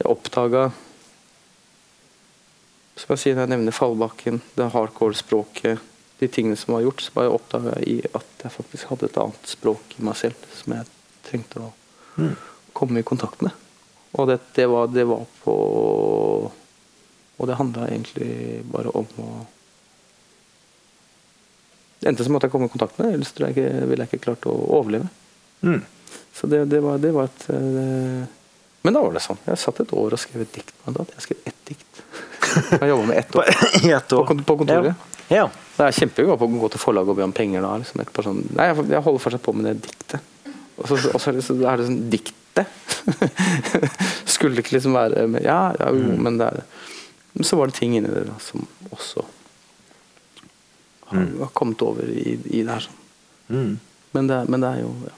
jeg 0.00 0.08
oppdaga 0.10 0.72
Som 2.96 3.12
jeg 3.14 3.18
sier 3.22 3.34
når 3.36 3.46
jeg 3.46 3.52
nevner 3.54 3.72
Fallbakken, 3.76 4.40
det 4.56 4.66
hardcore-språket, 4.72 5.78
de 6.22 6.28
tingene 6.30 6.56
som 6.58 6.74
var 6.76 6.84
gjort, 6.86 7.02
så 7.04 7.14
bare 7.16 7.32
oppdaga 7.34 7.74
jeg 7.80 7.88
i 7.88 8.10
at 8.14 8.44
jeg 8.46 8.54
faktisk 8.54 8.90
hadde 8.92 9.08
et 9.10 9.18
annet 9.20 9.50
språk 9.50 9.96
i 9.98 10.04
meg 10.06 10.16
selv 10.20 10.46
som 10.56 10.74
jeg 10.76 10.86
trengte 11.26 11.62
å 11.66 11.70
komme 12.76 13.02
i 13.02 13.06
kontakt 13.06 13.42
med. 13.44 13.52
Og 14.16 14.28
det, 14.28 14.38
det, 14.56 14.66
var, 14.68 14.90
det 14.92 15.06
var 15.08 15.22
på 15.42 15.52
Og 17.40 17.46
det 17.48 17.56
handla 17.56 17.86
egentlig 17.88 18.60
bare 18.70 18.90
om 18.92 19.06
å 19.24 19.28
Det 22.00 22.10
endte 22.10 22.26
som 22.26 22.36
at 22.36 22.44
jeg 22.46 22.52
kom 22.52 22.64
i 22.66 22.70
kontakt 22.72 22.98
med 22.98 23.08
det, 23.08 23.14
ellers 23.16 23.32
tror 23.32 23.48
jeg 23.48 23.56
ikke, 23.56 23.86
ville 23.90 24.04
jeg 24.04 24.10
ikke 24.12 24.24
klart 24.26 24.46
å 24.50 24.54
overleve. 24.78 25.08
Mm. 25.62 25.80
Så 26.34 26.48
det, 26.50 26.64
det, 26.72 26.80
var, 26.82 26.98
det 26.98 27.12
var 27.14 27.28
et 27.30 27.44
eh, 27.54 28.24
Men 28.82 28.96
da 28.96 29.02
var 29.04 29.14
det 29.14 29.22
sånn. 29.22 29.38
Jeg 29.46 29.60
satt 29.62 29.80
et 29.84 29.92
år 29.94 30.16
og 30.16 30.20
skrev 30.20 30.42
et 30.42 30.52
dikt. 30.56 30.72
med 30.84 30.96
det. 30.98 31.04
Jeg 31.14 31.24
skrev 31.28 31.46
ett 31.52 31.60
dikt. 31.70 32.00
Jeg 32.74 32.88
jobba 32.90 33.04
med 33.12 33.18
ett 33.22 33.36
år. 33.38 33.52
På 34.10 34.24
kont- 34.32 34.44
på 34.48 34.56
kontoret. 34.64 35.08
Ja. 35.30 35.46
Det 35.76 35.86
er 35.86 35.92
på 36.38 36.46
å 36.46 36.60
gå 36.60 36.68
til 36.74 36.80
forlaget 36.82 37.08
og 37.14 37.16
be 37.16 37.24
om 37.24 37.32
penger 37.32 37.62
da. 37.64 37.76
Liksom, 37.80 38.02
sånn, 38.26 38.42
nei, 38.56 38.66
jeg, 38.70 38.84
jeg 38.92 39.02
holder 39.06 39.22
fortsatt 39.24 39.42
på 39.46 39.54
med 39.56 39.64
det 39.70 39.76
diktet. 39.86 40.20
Og 40.78 40.88
så, 40.88 40.98
og 41.12 41.20
så 41.20 41.30
er 41.30 41.36
det, 41.38 41.44
så 41.46 41.54
er 41.68 41.76
det 41.80 41.86
sånn 41.88 42.00
Diktet? 42.10 42.68
Skulle 44.32 44.56
det 44.56 44.64
ikke 44.64 44.76
liksom 44.78 44.94
være 44.96 45.26
Ja, 45.44 45.60
ja 45.78 45.88
jo, 45.92 46.02
Mm. 46.02 46.22
men 46.26 46.38
det 46.40 46.46
er. 46.48 46.62
Men 47.34 47.44
så 47.48 47.56
var 47.56 47.66
det 47.70 47.74
ting 47.78 47.94
inni 47.96 48.08
det 48.12 48.26
da, 48.28 48.34
som 48.40 48.66
også 48.90 49.24
har, 51.08 51.18
Mm. 51.18 51.38
har 51.40 51.50
kommet 51.52 51.82
over 51.82 52.02
i, 52.08 52.38
i 52.44 52.62
det 52.62 52.72
her. 52.72 52.80
Sånn. 52.88 52.98
Mm. 53.50 53.78
Men, 54.12 54.26
det, 54.28 54.38
men 54.48 54.60
det 54.60 54.68
er 54.68 54.80
jo 54.82 54.92
ja. 55.08 55.16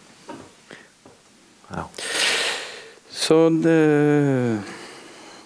ja. 1.77 1.85
Så 3.15 3.41
det 3.63 3.81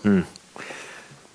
Mm. 0.04 0.22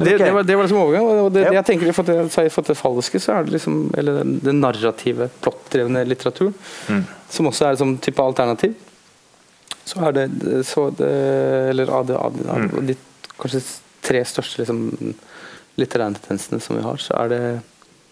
Det, 0.03 0.15
okay. 0.15 0.25
det, 0.27 0.33
var, 0.33 0.43
det 0.43 0.55
var 0.57 0.63
liksom 0.67 0.77
overgang. 0.81 1.33
Det, 1.33 1.41
Ja. 1.47 1.51
jeg 1.59 1.65
tenker 1.65 1.91
For 1.93 2.03
at 2.03 2.09
jeg 2.13 2.29
har 2.45 2.49
fått 2.49 2.67
det 2.71 2.77
falske, 2.77 3.19
så 3.19 3.33
er 3.39 3.43
det 3.43 3.51
liksom 3.57 3.91
Eller 3.97 4.19
den, 4.23 4.39
den 4.43 4.59
narrative, 4.61 5.29
plottdrevne 5.41 6.05
litteraturen, 6.07 6.53
Mm. 6.89 7.03
som 7.29 7.47
også 7.47 7.69
er 7.71 7.75
som 7.75 7.97
type 7.97 8.19
alternativ. 8.23 8.73
Så 9.85 9.99
er 10.07 10.11
det, 10.11 10.27
så 10.65 10.89
det 10.95 11.09
Eller 11.73 11.89
av, 11.89 12.11
av 12.11 12.33
Mm. 12.37 12.87
de 12.87 12.95
kanskje 13.39 13.61
tre 14.01 14.23
største 14.23 14.59
liksom, 14.63 15.13
litterære 15.77 16.15
tendensene 16.21 16.61
som 16.61 16.75
vi 16.77 16.83
har, 16.83 16.97
så 16.97 17.13
er 17.23 17.29
det 17.29 17.61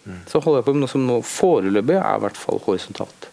Mm. 0.01 0.15
Så 0.25 0.39
holder 0.41 0.57
jeg 0.59 0.65
på 0.65 0.73
med 0.73 0.79
noe 0.81 0.89
som 0.89 1.03
nå 1.05 1.19
foreløpig 1.21 1.93
er 1.93 2.15
i 2.17 2.21
hvert 2.23 2.35
fall 2.35 2.57
horisontalt. 2.65 3.27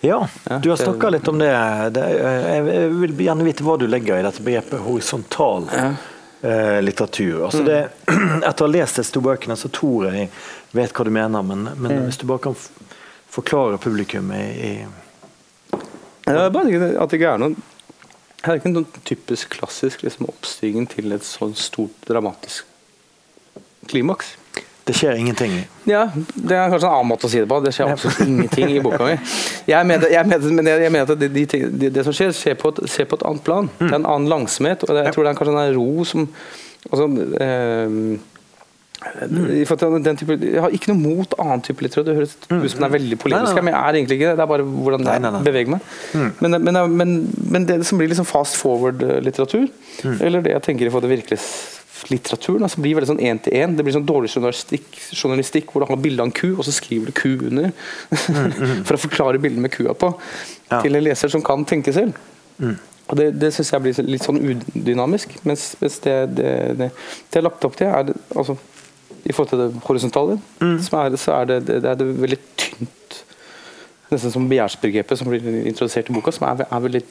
Ja, 0.00 0.26
du 0.62 0.70
har 0.70 0.76
snakka 0.80 1.10
litt 1.12 1.28
om 1.28 1.36
det. 1.38 1.50
jeg 1.52 2.62
vil 2.94 3.12
gjerne 3.26 3.44
vite 3.44 3.62
hva 3.66 3.74
du 3.78 3.86
legger 3.86 4.16
i 4.16 4.22
dette 4.24 4.40
begrepet 4.42 4.80
horisontal 4.86 5.66
Ja. 5.70 5.90
Eh, 6.42 6.82
litteratur. 6.82 7.44
Altså 7.44 7.62
det, 7.66 7.78
etter 8.48 8.64
å 8.64 8.68
ha 8.68 8.72
lest 8.72 9.00
disse 9.00 9.14
to 9.14 9.22
bøkene, 9.24 9.56
så 9.58 9.70
tror 9.72 10.08
jeg 10.10 10.28
vet 10.76 10.94
hva 10.94 11.06
du 11.06 11.12
mener, 11.14 11.44
men, 11.46 11.68
men 11.76 12.04
hvis 12.06 12.20
du 12.20 12.26
bare 12.28 12.48
kan 12.48 12.58
forklare 13.28 13.80
publikum 13.82 14.32
i, 14.32 14.44
i 14.44 14.72
Ja, 16.28 16.48
Det 16.48 16.60
er 16.60 16.70
ikke 16.70 16.88
at 17.02 17.10
det 17.10 17.18
ikke 17.20 17.32
er 17.34 17.40
noen 17.40 17.54
Det 17.58 18.48
er 18.50 18.58
ikke 18.60 18.72
noen 18.72 19.04
typisk 19.08 19.54
klassisk 19.56 20.02
liksom, 20.04 20.28
oppstigning 20.28 20.88
til 20.90 21.12
et 21.16 21.24
sånn 21.26 21.54
stort 21.58 21.96
dramatisk 22.08 22.66
klimaks. 23.88 24.34
Det 24.88 24.94
skjer 24.96 25.18
ingenting. 25.20 25.52
Ja, 25.88 26.06
det 26.34 26.56
er 26.56 26.70
kanskje 26.72 26.88
en 26.88 26.94
annen 26.96 27.10
måte 27.10 27.28
å 27.28 27.32
si 27.32 27.42
det 27.42 27.48
på. 27.50 27.58
Det 27.64 27.74
skjer 27.76 27.92
absolutt 27.92 28.22
ingenting 28.24 28.70
i 28.72 28.80
boka 28.84 29.04
mi. 29.04 29.18
Jeg 29.68 29.88
mener, 29.90 30.08
jeg 30.14 30.24
mener, 30.30 30.54
men 30.58 30.70
jeg, 30.72 30.92
mener 30.94 31.04
at 31.12 31.20
det, 31.20 31.28
de, 31.34 31.44
ting- 31.52 31.68
det, 31.82 31.92
det 31.98 32.06
som 32.08 32.16
skjer, 32.16 32.32
skjer 32.36 32.56
på, 32.60 32.72
et, 32.72 32.80
skjer 32.88 33.08
på 33.10 33.18
et 33.20 33.26
annet 33.28 33.44
plan. 33.44 33.68
Det 33.82 33.90
er 33.92 33.98
en 34.00 34.08
annen 34.08 34.30
langsomhet. 34.32 34.86
Og 34.88 34.96
det, 34.96 35.04
jeg 35.10 35.16
tror 35.18 35.28
det 35.28 35.34
er 35.34 35.38
kanskje 35.42 35.60
en 35.66 35.76
ro 35.76 36.08
som 36.08 36.26
altså, 36.88 37.08
eh, 37.44 38.34
den 39.28 40.16
type, 40.18 40.34
jeg 40.42 40.58
har 40.64 40.72
ikke 40.74 40.90
noe 40.90 40.98
mot 41.20 41.34
annen 41.38 41.60
type 41.62 41.84
litteratur. 41.84 42.08
Det 42.08 42.16
høres 42.18 42.32
ut 42.34 42.48
som 42.72 42.82
det 42.82 42.88
er 42.88 42.94
veldig 42.96 43.18
polemisk, 43.22 43.52
Nei, 43.54 43.54
nei, 43.54 43.62
nei. 43.62 43.64
men 43.68 43.74
jeg 43.76 43.82
er 43.92 43.98
egentlig 44.00 44.16
ikke 44.18 44.30
det. 44.32 44.36
Det 44.40 44.44
er 44.44 44.50
bare 44.50 44.66
hvordan 44.66 45.06
jeg 45.06 45.44
beveger 45.46 45.70
meg. 45.76 45.80
Men, 46.42 46.56
men, 46.66 46.80
men, 46.98 47.12
men 47.54 47.68
det 47.68 47.76
som 47.86 48.00
blir 48.00 48.10
liksom 48.10 48.26
fast 48.28 48.58
forward-litteratur, 48.58 49.68
eller 50.18 50.42
det 50.44 50.56
jeg 50.56 50.64
tenker 50.66 50.88
i 50.88 50.92
forhold 50.94 51.06
til 51.06 51.38
virkelighetslitteraturen, 51.98 52.64
altså 52.66 52.82
blir 52.82 52.96
veldig 52.98 53.10
sånn 53.10 53.22
én 53.24 53.40
til 53.42 53.56
én. 53.58 53.74
Det 53.76 53.84
blir 53.86 53.96
sånn 53.96 54.06
dårlig 54.06 54.30
journalistikk, 54.34 54.86
journalistikk 55.12 55.72
hvor 55.72 55.84
du 55.84 55.90
har 55.90 56.00
bilde 56.02 56.22
av 56.22 56.30
en 56.30 56.34
ku, 56.34 56.52
og 56.56 56.64
så 56.66 56.74
skriver 56.74 57.10
du 57.10 57.16
ku 57.16 57.48
under. 57.50 57.72
For 58.86 58.96
å 58.96 59.02
forklare 59.02 59.40
bildet 59.42 59.62
med 59.64 59.74
kua 59.74 59.96
på. 59.98 60.12
Ja. 60.70 60.80
Til 60.82 60.98
en 60.98 61.04
leser 61.04 61.32
som 61.32 61.44
kan 61.44 61.66
tenke 61.68 61.94
selv. 61.96 62.16
Og 63.08 63.16
Det, 63.16 63.30
det 63.40 63.52
syns 63.56 63.72
jeg 63.72 63.84
blir 63.84 64.00
litt 64.04 64.26
sånn 64.26 64.40
udynamisk. 64.42 65.38
Mens, 65.48 65.70
mens 65.80 66.00
det, 66.04 66.16
det, 66.36 66.50
det, 66.78 66.90
jeg 66.90 67.40
har 67.40 67.46
lagt 67.48 67.64
opp 67.64 67.78
til, 67.78 67.88
er 67.88 68.10
det, 68.10 68.16
altså, 68.36 68.58
i 69.24 69.32
forhold 69.32 69.52
til 69.52 69.62
det 69.62 69.84
horisontale, 69.86 70.36
som 70.84 70.98
er, 71.00 71.16
så 71.20 71.38
er 71.40 71.48
det, 71.52 71.62
det, 71.70 71.78
er 71.84 71.98
det 71.98 72.12
veldig 72.14 72.42
tynt 72.60 72.94
Nesten 74.08 74.32
som 74.32 74.46
begjærsbegrepet 74.48 75.18
som 75.20 75.28
blir 75.28 75.44
introdusert 75.68 76.06
i 76.08 76.14
boka, 76.16 76.32
som 76.32 76.46
er, 76.48 76.62
er 76.64 76.80
veldig 76.80 77.02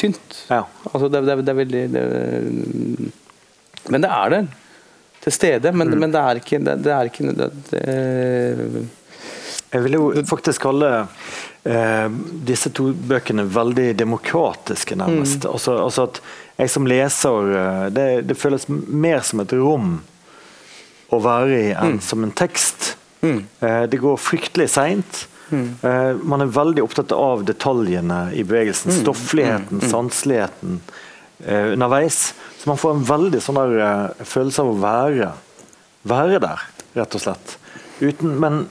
tynt. 0.00 0.32
Ja. 0.48 0.64
Altså, 0.90 1.06
det, 1.06 1.20
er 1.22 1.54
veldig 1.54 1.82
Men 3.88 4.04
det 4.04 4.10
er 4.10 4.34
der. 4.36 4.50
Til 5.22 5.32
stede, 5.32 5.70
men, 5.72 5.92
men 5.98 6.10
det 6.10 6.18
er 6.18 6.38
ikke 6.40 6.58
Det, 6.58 6.72
det 6.82 6.90
er 6.90 7.06
ikke 7.06 7.32
det, 7.38 7.46
det, 7.70 7.82
Jeg 9.70 9.82
vil 9.84 9.94
jo 9.94 10.06
faktisk 10.26 10.64
kalle 10.66 10.88
eh, 11.64 12.08
disse 12.48 12.72
to 12.74 12.88
bøkene 12.92 13.44
veldig 13.46 13.92
demokratiske, 13.98 14.98
nærmest. 14.98 15.46
Altså, 15.46 15.76
altså 15.84 16.08
at 16.10 16.20
jeg 16.58 16.72
som 16.74 16.88
leser 16.90 17.52
eh, 17.60 17.84
det, 17.94 18.08
det 18.28 18.38
føles 18.38 18.66
mer 18.68 19.22
som 19.26 19.44
et 19.44 19.54
rom 19.56 20.00
å 21.12 21.20
være 21.22 21.60
i 21.60 21.70
enn 21.76 22.00
som 22.02 22.26
en 22.26 22.34
tekst. 22.34 22.96
Eh, 23.22 23.84
det 23.88 24.02
går 24.02 24.18
fryktelig 24.18 24.68
seint. 24.74 25.26
Eh, 25.52 26.12
man 26.24 26.40
er 26.40 26.52
veldig 26.52 26.82
opptatt 26.82 27.12
av 27.14 27.44
detaljene 27.44 28.24
i 28.34 28.44
bevegelsen. 28.44 28.92
Stoffligheten, 29.02 29.82
sanseligheten 29.92 30.80
eh, 31.46 31.72
underveis. 31.72 32.34
Så 32.58 32.70
man 32.70 32.78
får 32.78 32.94
en 32.96 33.08
veldig 33.08 33.40
sånn 33.42 33.58
der, 33.58 33.74
eh, 33.86 34.24
følelse 34.28 34.62
av 34.62 34.70
å 34.70 34.78
være, 34.82 35.32
være 36.08 36.38
der, 36.42 36.62
rett 36.98 37.18
og 37.18 37.24
slett. 37.24 37.58
Uten, 38.02 38.38
men 38.42 38.64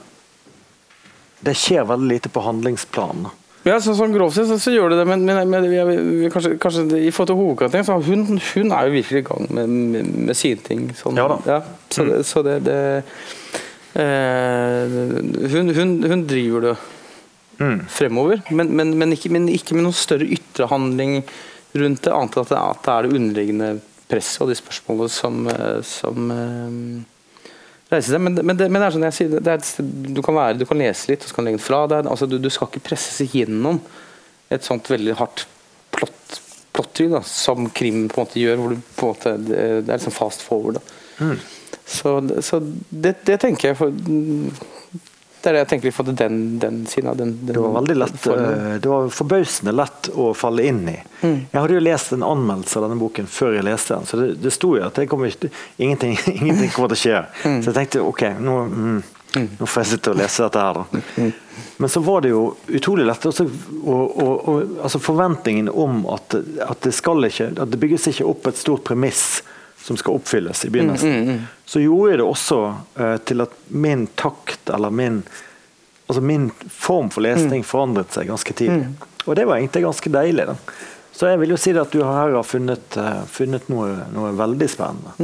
det 1.42 1.56
skjer 1.58 1.86
veldig 1.88 2.08
lite 2.08 2.32
på 2.32 2.44
handlingsplanen. 2.44 3.30
Ja, 3.62 3.76
så, 3.78 3.92
sånn 3.94 4.14
grovt 4.14 4.34
sett 4.34 4.48
så, 4.50 4.56
så 4.58 4.72
gjør 4.74 4.90
det 4.90 5.02
det, 5.02 5.04
men, 5.06 5.22
men, 5.22 5.50
men 5.50 5.66
vi, 5.70 6.30
kanskje, 6.34 6.56
kanskje 6.62 6.98
i 6.98 7.12
forhold 7.14 7.30
til 7.30 7.38
hovedkarakteren, 7.38 7.86
så 7.86 7.98
hun, 8.02 8.24
hun 8.42 8.72
er 8.74 8.88
jo 8.88 8.96
virkelig 8.96 9.20
i 9.22 9.26
gang 9.28 9.52
med, 9.54 9.76
med, 9.92 10.08
med 10.30 10.38
sine 10.38 10.64
ting. 10.66 10.88
Sånn, 10.98 11.20
Ja 11.20 11.28
da. 11.30 11.60
så, 11.94 12.06
det, 12.08 12.18
så 12.26 12.42
det, 12.42 12.56
det 12.66 12.78
eh, 14.02 14.96
hun, 15.54 15.70
hun, 15.78 15.94
hun 16.10 16.26
driver 16.26 16.66
det 16.72 16.74
fremover, 17.92 18.40
men, 18.50 18.72
men, 18.74 18.96
men, 18.98 19.14
ikke, 19.14 19.30
men 19.30 19.46
ikke 19.52 19.76
med 19.76 19.86
noen 19.86 19.94
større 19.94 20.26
ytre 20.26 20.66
handling 20.66 21.20
rundt 21.72 22.04
det, 22.04 22.12
annet 22.12 22.36
enn 22.36 22.44
at 22.58 22.84
det, 22.84 22.92
er 22.92 23.06
det 23.06 23.18
underliggende 23.18 23.70
presset 24.12 24.44
og 24.44 24.52
de 24.52 24.58
spørsmålene 24.58 25.12
som, 25.12 25.40
eh, 25.48 25.78
som 25.86 26.34
eh, 26.34 27.48
reiser 27.92 28.16
seg. 28.16 28.24
Men, 28.24 28.38
men, 28.42 28.58
det, 28.58 28.68
men 28.68 28.80
det 28.82 28.88
er 28.88 28.96
sånn 28.96 29.08
jeg 29.08 29.18
sier, 29.18 29.34
det 29.38 29.54
er 29.54 29.60
et 29.60 29.68
sted 29.68 29.90
du 30.12 30.22
kan, 30.24 30.36
være, 30.36 30.58
du 30.60 30.66
kan 30.68 30.80
lese 30.82 31.12
litt 31.12 31.24
og 31.24 31.30
så 31.30 31.38
kan 31.38 31.48
legge 31.48 31.60
den 31.60 31.66
fra 31.66 31.84
deg. 31.90 32.10
Altså, 32.12 32.28
du, 32.28 32.38
du 32.42 32.50
skal 32.52 32.70
ikke 32.70 32.86
presses 32.92 33.32
gjennom 33.32 33.80
et 34.52 34.66
sånt 34.66 34.90
veldig 34.92 35.16
hardt 35.20 35.46
plott, 35.94 36.40
plottrykk 36.76 37.16
da, 37.16 37.22
som 37.28 37.70
krim 37.72 38.04
på 38.10 38.20
en 38.20 38.26
måte 38.26 38.42
gjør. 38.42 38.60
hvor 38.60 38.74
du 38.74 38.84
på 38.98 39.08
en 39.08 39.16
måte, 39.16 39.34
Det, 39.48 39.64
det 39.86 39.88
er 39.88 39.98
liksom 39.98 40.16
fast 40.16 40.44
forward. 40.44 40.80
Da. 40.80 41.32
Så, 41.88 42.14
så 42.44 42.60
det, 42.88 43.16
det 43.26 43.40
tenker 43.42 43.72
jeg 43.72 43.80
for 43.80 43.92
Det 45.42 45.50
er 45.50 45.56
det 45.56 45.62
jeg 45.64 45.68
tenker 45.72 45.88
litt 45.88 45.96
på 45.96 46.04
den, 46.06 46.42
den 46.62 46.82
siden 46.86 47.08
av 47.10 47.16
den, 47.18 47.32
den 47.40 47.56
Det 47.56 47.62
var 47.62 47.72
veldig 47.80 47.96
lett, 47.98 48.26
eh, 48.30 48.74
det 48.82 48.90
var 48.90 49.08
forbausende 49.10 49.72
lett 49.74 50.10
å 50.14 50.28
falle 50.38 50.66
inn 50.70 50.84
i. 50.92 50.94
Mm. 51.22 51.38
Jeg 51.50 51.56
hadde 51.56 51.74
jo 51.74 51.82
lest 51.82 52.12
en 52.14 52.22
anmeldelse 52.26 52.78
av 52.78 52.86
denne 52.86 52.98
boken 53.00 53.26
før 53.26 53.56
jeg 53.56 53.66
leste 53.66 53.96
den, 53.96 54.06
så 54.06 54.20
det, 54.20 54.28
det 54.44 54.52
sto 54.54 54.76
jo 54.76 54.84
at 54.86 55.00
det 55.00 55.08
kommer 55.10 55.32
ikke, 55.32 55.50
ingenting, 55.82 56.14
ingenting 56.38 56.70
kommer 56.76 56.92
til 56.92 57.00
å 57.00 57.02
skje. 57.02 57.24
Mm. 57.42 57.58
Så 57.58 57.72
jeg 57.72 57.78
tenkte 57.80 58.04
ok, 58.06 58.22
nå, 58.38 58.58
mm, 58.70 59.00
nå 59.58 59.66
får 59.66 59.82
jeg 59.82 59.90
sitte 59.96 60.14
og 60.14 60.20
lese 60.22 60.46
dette 60.46 60.66
her, 60.68 60.78
da. 60.78 61.02
Mm. 61.16 61.32
Men 61.82 61.90
så 61.90 62.00
var 62.06 62.22
det 62.22 62.30
jo 62.30 62.44
utrolig 62.68 63.08
lett. 63.08 63.26
Også, 63.26 63.48
og, 63.82 64.02
og, 64.22 64.48
og, 64.48 64.76
altså 64.86 65.00
forventningen 65.02 65.72
om 65.72 66.04
at, 66.14 66.36
at, 66.68 66.84
det 66.86 66.94
skal 66.94 67.26
ikke, 67.26 67.50
at 67.56 67.72
det 67.72 67.80
bygges 67.82 68.06
ikke 68.12 68.28
opp 68.30 68.46
et 68.52 68.60
stort 68.60 68.86
premiss 68.86 69.42
som 69.82 69.98
skal 69.98 70.20
oppfylles 70.20 70.62
i 70.64 70.70
begynnelsen. 70.70 71.42
Så 71.72 71.80
gjorde 71.80 72.18
det 72.20 72.26
også 72.26 72.58
uh, 73.00 73.16
til 73.24 73.44
at 73.46 73.54
min 73.72 74.04
takt, 74.20 74.68
eller 74.68 74.92
min 74.92 75.22
altså 76.10 76.20
min 76.20 76.50
form 76.68 77.08
for 77.14 77.24
lesning 77.24 77.62
forandret 77.64 78.12
seg 78.12 78.28
ganske 78.28 78.52
tidlig. 78.58 78.90
Og 79.24 79.36
det 79.38 79.46
var 79.48 79.56
egentlig 79.56 79.86
ganske 79.86 80.10
deilig. 80.12 80.44
Da. 80.50 80.56
Så 81.16 81.30
jeg 81.30 81.40
vil 81.40 81.54
jo 81.54 81.60
si 81.60 81.72
at 81.72 81.94
du 81.94 82.02
her 82.04 82.34
har 82.36 82.44
funnet, 82.44 82.98
uh, 83.00 83.22
funnet 83.30 83.70
noe, 83.72 83.88
noe 84.12 84.34
veldig 84.36 84.68
spennende. 84.68 85.14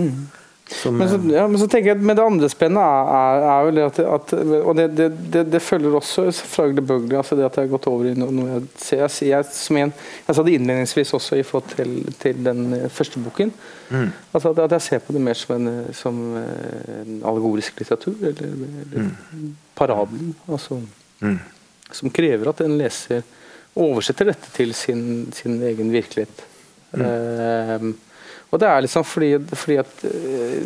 Som, 0.69 0.99
Men 1.01 1.09
så, 1.09 1.17
ja, 1.33 1.47
men 1.49 1.57
så 1.57 1.65
tenker 1.71 1.95
jeg 1.95 1.97
at 1.97 2.03
med 2.05 2.19
det 2.19 2.25
andre 2.29 2.49
spennende 2.53 2.83
er, 2.85 3.45
er, 3.49 3.61
jo 3.65 3.71
det 3.73 3.85
at, 3.87 3.99
at 4.05 4.33
Og 4.59 4.75
det, 4.77 4.85
det, 4.99 5.07
det, 5.33 5.45
det 5.55 5.61
følger 5.65 5.95
også 5.97 6.27
fra 6.37 6.67
Glebugli, 6.69 7.17
altså 7.17 7.39
det 7.39 7.47
at 7.47 7.57
jeg 7.57 7.65
har 7.65 7.71
gått 7.73 7.87
over 7.89 8.11
i 8.11 8.13
no- 8.19 8.29
noe 8.35 8.59
jeg 8.59 8.67
ser. 8.77 9.01
Jeg, 9.01 9.31
jeg, 9.31 9.47
som 9.57 9.79
en, 9.81 9.93
jeg 10.27 10.37
sa 10.37 10.45
det 10.45 10.57
innledningsvis 10.59 11.15
også 11.17 11.39
i 11.41 11.47
forhold 11.49 11.73
til, 11.73 11.95
til 12.21 12.43
den 12.45 12.61
eh, 12.77 12.85
første 12.93 13.23
boken. 13.25 13.55
Altså 14.35 14.53
at, 14.53 14.61
at 14.67 14.75
jeg 14.77 14.85
ser 14.85 15.01
på 15.07 15.17
det 15.17 15.23
mer 15.25 15.39
som 15.41 15.55
en, 15.57 15.71
eh, 15.73 15.89
som 15.97 16.21
eh, 16.43 16.99
en 16.99 17.23
allegorisk 17.33 17.81
litteratur, 17.81 18.19
eller, 18.21 18.53
eller 18.83 19.09
parabelen. 19.79 20.35
Altså, 20.53 20.83
Som 21.97 22.13
krever 22.13 22.53
at 22.53 22.61
en 22.61 22.77
leser 22.77 23.25
oversetter 23.79 24.29
dette 24.35 24.53
til 24.53 24.75
sin, 24.77 25.31
sin 25.33 25.57
egen 25.65 25.89
virkelighet. 25.97 26.45
Eh, 26.93 27.89
og 28.51 28.61
det 28.63 28.69
er 28.69 28.85
liksom 28.87 29.05
fordi, 29.05 29.31
fordi 29.61 29.77
at 29.83 30.05
eh, 30.09 30.63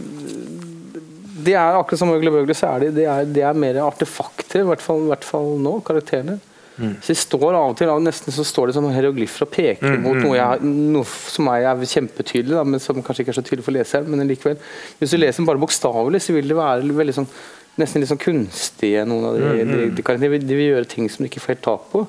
Det 1.43 1.55
er 1.59 1.75
akkurat 1.75 1.99
som 1.99 2.13
Øgle 2.15 2.31
Bøgle, 2.31 2.55
så 2.55 2.69
er 2.77 2.85
det, 2.85 2.91
det, 3.01 3.05
er, 3.11 3.25
de 3.27 3.41
er 3.43 3.57
mer 3.59 3.81
artefakter, 3.83 4.61
i 4.63 4.67
hvert 4.69 4.83
fall, 4.85 5.01
i 5.07 5.11
hvert 5.11 5.25
fall 5.27 5.57
nå, 5.59 5.79
karakterene. 5.87 6.37
Så 7.03 7.13
de 7.13 7.17
står 7.19 7.53
av 7.59 7.73
og 7.73 7.75
til, 7.77 7.91
nesten 8.01 8.33
så 8.33 8.45
står 8.47 8.71
det 8.71 8.75
som 8.79 8.87
hieroglyfer 8.89 9.45
og 9.45 9.51
peker 9.53 9.99
mot 10.01 10.17
noe, 10.23 10.37
jeg, 10.39 10.63
noe 10.95 11.05
som 11.05 11.51
er, 11.53 11.67
er 11.69 11.83
kjempetydelig, 11.85 12.55
da, 12.57 12.63
men 12.65 12.81
som 12.81 13.03
kanskje 13.05 13.25
ikke 13.27 13.35
er 13.35 13.39
så 13.41 13.45
tydelig 13.45 13.67
for 13.67 13.75
leseren. 13.77 14.09
Men 14.09 14.25
likevel, 14.31 14.57
hvis 15.01 15.13
du 15.13 15.19
leser 15.19 15.45
bare 15.51 15.61
bokstavelig, 15.63 16.23
så 16.25 16.33
vil 16.39 16.49
det 16.49 16.57
være 16.61 16.95
veldig 17.03 17.17
sånn 17.19 17.29
Nesten 17.81 18.03
litt 18.03 18.11
sånn 18.11 18.19
kunstige, 18.21 19.01
noen 19.09 19.23
av 19.31 19.37
de, 19.39 19.45
de, 19.65 19.77
de, 19.97 20.03
karakterene. 20.05 20.21
de, 20.21 20.29
vil- 20.35 20.43
de 20.51 20.57
vil 20.59 20.67
gjøre 20.75 20.89
ting 20.93 21.07
som 21.09 21.23
de 21.25 21.31
ikke 21.31 21.41
får 21.41 21.55
helt 21.55 21.63
tak 21.65 21.87
på. 21.89 22.03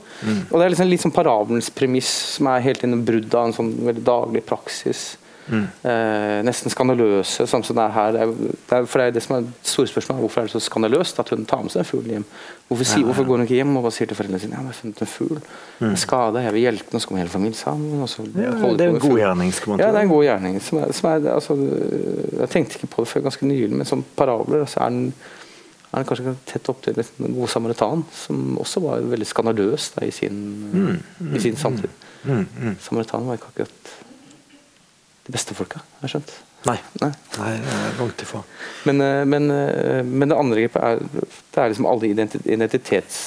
Og 0.51 0.55
det 0.59 0.65
er 0.65 0.73
liksom 0.73 0.89
litt 0.91 1.03
sånn 1.05 1.13
parabelens 1.15 1.69
premiss, 1.71 2.09
som 2.35 2.49
er 2.51 2.65
helt 2.65 2.83
innom 2.83 3.05
brudd 3.07 3.31
av 3.39 3.45
en 3.47 3.55
sånn 3.55 3.69
veldig 3.87 4.03
daglig 4.03 4.41
praksis. 4.43 5.05
Eh, 5.51 6.39
nesten 6.47 6.71
skandaløse, 6.71 7.43
sånn 7.51 7.63
som 7.67 7.75
det 7.75 7.83
er 7.83 7.91
her. 7.91 8.11
Det 8.15 8.21
er, 8.23 8.29
det 8.69 8.77
er, 8.77 8.85
for 8.87 9.01
det 9.01 9.07
er 9.09 9.15
det 9.17 9.23
som 9.25 9.35
er 9.35 9.49
store 9.67 9.89
spørsmålet. 9.91 10.21
Hvorfor 10.23 10.39
er 10.41 10.47
det 10.47 10.53
så 10.55 10.61
skandaløst 10.63 11.19
at 11.19 11.29
hun 11.33 11.43
tar 11.49 11.65
med 11.65 11.73
seg 11.73 11.81
en 11.83 11.89
fugl 11.89 12.07
hjem? 12.13 12.23
Hvorfor, 12.69 12.87
sier, 12.87 13.03
hvorfor 13.09 13.27
går 13.27 13.41
hun 13.41 13.43
ikke 13.43 13.57
hjem 13.59 13.73
og 13.75 13.83
bare 13.83 13.95
sier 13.97 14.07
til 14.07 14.17
foreldrene 14.17 14.39
sine 14.39 14.55
ja, 14.55 14.61
jeg 14.63 14.71
har 14.71 14.79
funnet 14.79 15.01
en 15.03 15.11
fugl, 15.17 15.41
Mm. 15.83 15.95
skada, 15.99 16.39
jeg 16.45 16.53
vil 16.53 16.61
hjelpe 16.63 16.91
den, 16.93 16.99
så 17.03 17.07
kommer 17.09 17.19
hele 17.25 17.33
familien 17.33 17.57
sammen. 17.59 18.01
Og 18.05 18.07
så 18.09 18.23
ja, 18.23 18.51
det 18.77 18.85
er 18.85 18.93
en 18.93 18.99
god 19.03 19.17
gjerning. 19.19 19.49
skal 19.53 19.71
man 19.73 19.79
Ja, 19.83 19.87
det 19.91 19.99
er 19.99 20.05
en 20.07 20.13
god 20.13 20.23
gjerning. 20.23 20.59
Som 20.63 20.77
er, 20.79 20.91
som 20.95 21.09
er, 21.09 21.27
altså, 21.33 21.55
jeg 22.39 22.49
tenkte 22.53 22.77
ikke 22.79 22.87
på 22.95 23.03
det 23.03 23.11
før 23.11 23.25
ganske 23.27 23.45
nylig, 23.49 23.71
men 23.81 23.85
som 23.89 24.03
parabler 24.15 24.63
så 24.69 24.79
er 24.85 24.93
den, 24.95 25.13
er 25.91 25.97
den 25.97 26.07
kanskje 26.07 26.35
tett 26.49 26.69
opp 26.71 26.79
til 26.85 26.95
den 26.95 27.35
gode 27.35 27.49
samaritan, 27.51 28.05
som 28.15 28.55
også 28.63 28.79
var 28.85 29.03
veldig 29.11 29.27
skandaløs 29.27 29.89
da, 29.97 30.05
i, 30.07 30.11
sin, 30.15 30.39
i 31.35 31.39
sin 31.43 31.59
samtid. 31.59 31.89
Samaritanen 32.79 33.27
var 33.27 33.35
ikke 33.41 33.51
akkurat 33.51 33.91
de 35.23 35.31
beste 35.31 35.55
folka, 35.55 35.79
har 35.99 36.07
jeg 36.07 36.17
skjønt. 36.17 36.33
Nei. 36.67 36.77
Nei. 37.01 37.11
Nei, 37.37 37.51
langt 37.99 38.23
ifra. 38.23 38.41
Men, 38.87 39.01
eh, 39.03 39.23
men, 39.27 39.51
eh, 39.51 40.01
men 40.03 40.31
det 40.31 40.37
andre 40.39 40.63
grepet 40.63 40.83
er, 40.83 40.99
det 41.51 41.61
er 41.61 41.71
liksom 41.71 41.87
alle 41.87 42.11
identitets 42.11 43.21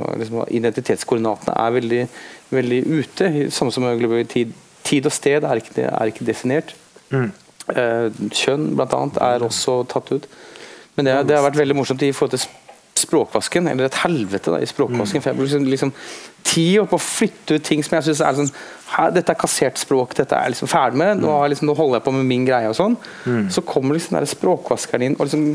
liksom, 0.00 0.44
identitetskoordinatene 0.48 1.56
er 1.60 1.74
veldig, 1.76 2.02
veldig 2.50 2.80
ute. 2.86 3.30
Samme 3.52 3.74
som 3.74 3.86
tid, 4.30 4.54
tid 4.86 5.06
og 5.06 5.12
sted 5.12 5.44
er 5.44 5.60
ikke, 5.60 5.86
er 5.90 6.12
ikke 6.12 6.26
definert. 6.26 6.74
Mm. 7.10 7.32
kjønn 8.34 8.72
blant 8.74 8.94
annet 8.96 9.18
er 9.22 9.44
også 9.46 9.84
tatt 9.86 10.08
ut. 10.10 10.24
Men 10.96 11.06
det, 11.06 11.12
det 11.28 11.36
har 11.36 11.44
vært 11.44 11.58
veldig 11.60 11.76
morsomt 11.78 12.02
i 12.02 12.10
forhold 12.12 12.34
til 12.34 12.48
språkvasken, 13.00 13.68
eller 13.70 13.86
et 13.86 13.98
helvete 14.02 14.52
da, 14.52 14.58
i 14.60 14.68
språkvasken. 14.68 15.22
for 15.22 15.30
jeg 15.30 15.40
liksom, 15.40 15.66
liksom 15.70 15.92
tid 16.46 16.80
på 16.88 16.98
å 16.98 17.02
flytte 17.02 17.58
ut 17.58 17.66
ting 17.66 17.82
som 17.84 17.98
jeg 17.98 18.08
syns 18.08 18.22
er 18.24 18.38
sånn 18.38 18.52
her, 18.90 19.12
Dette 19.14 19.34
er 19.34 19.38
kassert 19.38 19.78
språk, 19.78 20.16
dette 20.18 20.34
er 20.34 20.48
jeg 20.48 20.56
liksom 20.56 20.70
ferdig 20.70 20.98
med. 20.98 21.20
Nå, 21.22 21.34
liksom, 21.52 21.68
nå 21.70 21.76
holder 21.78 22.00
jeg 22.00 22.06
på 22.08 22.14
med 22.16 22.26
min 22.26 22.48
greie 22.48 22.70
og 22.70 22.74
sånn. 22.78 22.96
Så 23.52 23.62
kommer 23.66 23.94
liksom 23.94 24.18
den 24.18 24.26
språkvaskeren 24.30 25.06
inn 25.06 25.18
og 25.18 25.28
liksom 25.28 25.52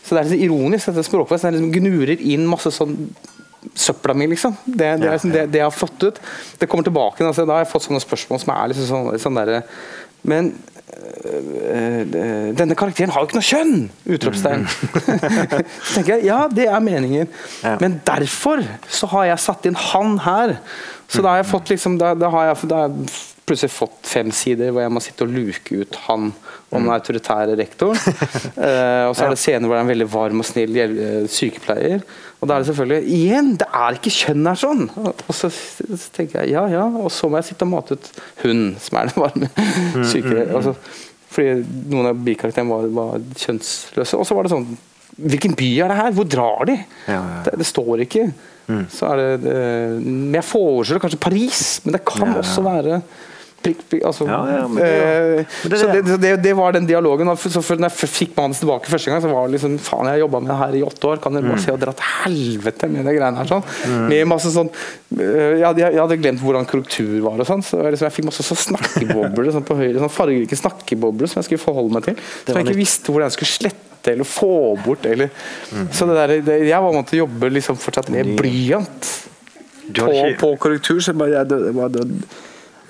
Så 0.00 0.14
det 0.16 0.20
er 0.22 0.30
liksom 0.30 0.44
ironisk, 0.46 0.88
dette 0.88 1.04
språkvaskeren 1.04 1.58
liksom 1.58 1.74
gnurer 1.74 2.22
inn 2.24 2.46
masse 2.48 2.72
sånn 2.72 2.96
søpla 3.74 4.14
mi, 4.14 4.26
liksom. 4.26 4.54
Det, 4.64 4.96
det, 4.96 5.10
liksom 5.10 5.32
det, 5.34 5.46
det 5.52 5.60
jeg 5.60 5.66
har 5.66 5.74
fått 5.76 6.02
ut. 6.02 6.20
Det 6.58 6.66
kommer 6.66 6.86
tilbake. 6.86 7.26
Altså, 7.26 7.44
da 7.44 7.58
har 7.58 7.64
jeg 7.66 7.72
fått 7.72 7.84
sånne 7.84 8.00
spørsmål 8.00 8.40
som 8.40 8.52
er 8.54 8.70
liksom 8.72 8.86
sånn, 8.88 9.18
sånn 9.20 9.36
derre 9.36 9.60
Men 10.22 10.52
øh, 11.24 12.00
øh, 12.00 12.58
denne 12.58 12.74
karakteren 12.74 13.10
har 13.14 13.22
jo 13.22 13.30
ikke 13.30 13.38
noe 13.38 13.46
kjønn! 13.46 13.90
Utropstegn. 14.10 14.66
så 15.84 15.94
tenker 15.94 16.16
jeg 16.16 16.28
ja, 16.28 16.44
det 16.52 16.68
er 16.68 16.84
meningen. 16.84 17.28
Ja. 17.64 17.76
Men 17.80 18.00
derfor 18.06 18.64
så 18.88 19.08
har 19.14 19.30
jeg 19.32 19.44
satt 19.46 19.68
inn 19.70 19.78
han 19.78 20.18
her. 20.26 20.56
Så 21.10 21.22
da 21.24 21.34
har 21.34 21.42
jeg 21.42 21.50
fått 21.50 21.72
liksom 21.72 21.98
da, 21.98 22.12
da 22.14 22.30
har 22.30 22.52
jeg, 22.52 22.70
da 22.70 22.84
plutselig 23.48 23.72
fått 23.74 24.06
fem 24.06 24.30
sider 24.34 24.70
hvor 24.70 24.84
jeg 24.84 24.92
må 24.94 25.02
sitte 25.02 25.26
og 25.26 25.32
luke 25.34 25.82
ut 25.82 25.98
han 26.06 26.30
om 26.70 26.84
den 26.84 26.92
autoritære 26.94 27.56
rektoren. 27.58 27.98
uh, 27.98 29.06
og 29.08 29.14
så 29.16 29.26
er 29.26 29.32
det 29.32 29.40
scener 29.42 29.66
hvor 29.66 29.74
det 29.74 29.80
er 29.80 29.86
en 29.86 29.92
veldig 29.92 30.08
varm 30.12 30.42
og 30.42 30.46
snill 30.46 30.76
eh, 30.78 31.24
sykepleier. 31.30 32.04
Og 32.40 32.48
da 32.48 32.56
er 32.56 32.62
det 32.62 32.70
selvfølgelig 32.70 33.16
Igjen! 33.16 33.50
Det 33.60 33.68
er 33.82 33.98
ikke 33.98 34.14
kjønn 34.14 34.46
her 34.48 34.60
sånn! 34.60 34.86
Og 35.02 35.32
så, 35.36 35.50
så, 35.50 35.98
tenker 36.14 36.44
jeg 36.44 36.54
ja, 36.54 36.64
ja. 36.72 36.86
Og 37.02 37.10
så 37.12 37.28
må 37.28 37.40
jeg 37.40 37.50
sitte 37.50 37.66
og 37.66 37.72
mate 37.74 37.98
ut 37.98 38.12
hun 38.44 38.62
som 38.80 39.00
er 39.00 39.10
den 39.10 39.24
varme 39.24 39.50
syke. 40.12 40.46
Altså, 40.46 40.76
fordi 41.30 41.82
noen 41.92 42.10
av 42.10 42.22
bikarakterene 42.26 42.70
var, 42.70 42.86
var 42.94 43.26
kjønnsløse. 43.38 44.18
Og 44.18 44.26
så 44.26 44.38
var 44.38 44.46
det 44.46 44.54
sånn 44.54 44.70
Hvilken 45.20 45.52
by 45.58 45.66
er 45.84 45.90
det 45.90 45.96
her? 45.98 46.12
Hvor 46.16 46.26
drar 46.32 46.68
de? 46.70 46.78
Ja, 47.10 47.18
ja. 47.18 47.40
Det, 47.44 47.58
det 47.60 47.66
står 47.68 48.06
ikke. 48.06 48.22
Så 48.92 49.08
er 49.12 49.24
det, 49.40 49.56
men 50.04 50.34
jeg 50.40 50.44
foreslår 50.50 51.02
kanskje 51.02 51.20
Paris, 51.20 51.64
men 51.84 51.92
det 51.98 52.04
kan 52.08 52.32
Ja, 52.34 52.38
også 52.44 52.62
være 52.66 53.02
prikk, 53.60 53.80
prikk, 53.90 54.04
altså, 54.08 54.24
Ja, 54.24 54.38
ja, 54.48 54.60
det 54.72 54.84
eh, 54.88 55.46
det 55.68 55.78
så 55.82 55.88
det. 55.92 55.98
det, 56.06 56.14
det, 56.22 56.28
det 56.46 56.52
var 56.56 56.72
den 56.72 56.86
dialogen. 56.88 57.28
Så 57.36 57.60
for 57.60 57.76
når 57.76 57.90
jeg 57.92 58.08
fikk 58.08 58.30
mannen 58.38 58.56
tilbake 58.56 58.88
første 58.88 59.10
gang, 59.12 59.20
så 59.20 59.28
var 59.28 59.44
det 59.50 59.58
liksom 59.58 59.74
Faen, 59.84 60.06
jeg 60.08 60.14
har 60.16 60.22
jobba 60.22 60.40
med 60.40 60.48
det 60.48 60.56
her 60.62 60.76
i 60.78 60.82
åtte 60.86 61.10
år. 61.10 61.20
Kan 61.20 61.36
dere 61.36 61.44
Mm. 61.44 61.50
bare 61.52 61.60
se 61.66 61.74
og 61.74 61.80
dra 61.82 61.92
til 61.92 62.08
helvete 62.24 62.88
med 62.88 63.04
de 63.04 63.12
greiene 63.18 63.36
her? 63.36 63.50
sånn 63.52 64.08
Med 64.08 64.26
masse 64.32 64.48
sånn 64.54 64.70
eh, 64.72 65.60
jeg, 65.60 65.66
hadde, 65.66 65.84
jeg 65.92 66.00
hadde 66.00 66.18
glemt 66.22 66.40
hvordan 66.40 66.64
korrektur 66.72 67.20
var 67.28 67.36
og 67.44 67.46
sånn. 67.52 67.60
Så 67.68 67.82
jeg 67.84 67.92
liksom, 67.98 68.08
jeg 68.08 68.16
fikk 68.16 68.30
masse 68.30 68.48
sånn 68.48 68.62
snakkebobler 68.64 69.52
sånn 69.52 69.68
på 69.68 69.76
høyre, 69.76 69.98
sånn 70.00 70.16
fargerike 70.16 70.56
snakkebobler 70.56 71.28
som 71.28 71.42
jeg 71.42 71.50
skulle 71.50 71.64
forholde 71.68 71.92
meg 71.98 72.08
til. 72.08 72.16
Som 72.48 72.56
jeg 72.62 72.70
ikke 72.70 72.80
visste 72.80 73.12
hvordan 73.12 73.28
jeg 73.28 73.36
skulle 73.36 73.56
slette 73.60 73.89
eller 74.08 74.24
få 74.24 74.78
bort. 74.84 75.06
Eller, 75.06 75.30
Mm. 75.70 75.88
Så 75.92 76.06
det 76.06 76.14
der, 76.16 76.40
det, 76.42 76.54
jeg 76.66 76.82
var 76.82 76.96
å 76.96 77.02
jobbe 77.14 77.48
liksom 77.52 77.76
fortsatt 77.78 78.08
med 78.10 78.32
blyant 78.38 79.10
på, 79.94 80.12
på 80.40 80.56
korrektur. 80.56 81.00
Så 81.00 81.12
bare, 81.14 81.30
jeg, 81.30 81.46
det, 81.50 81.58
var, 81.76 81.90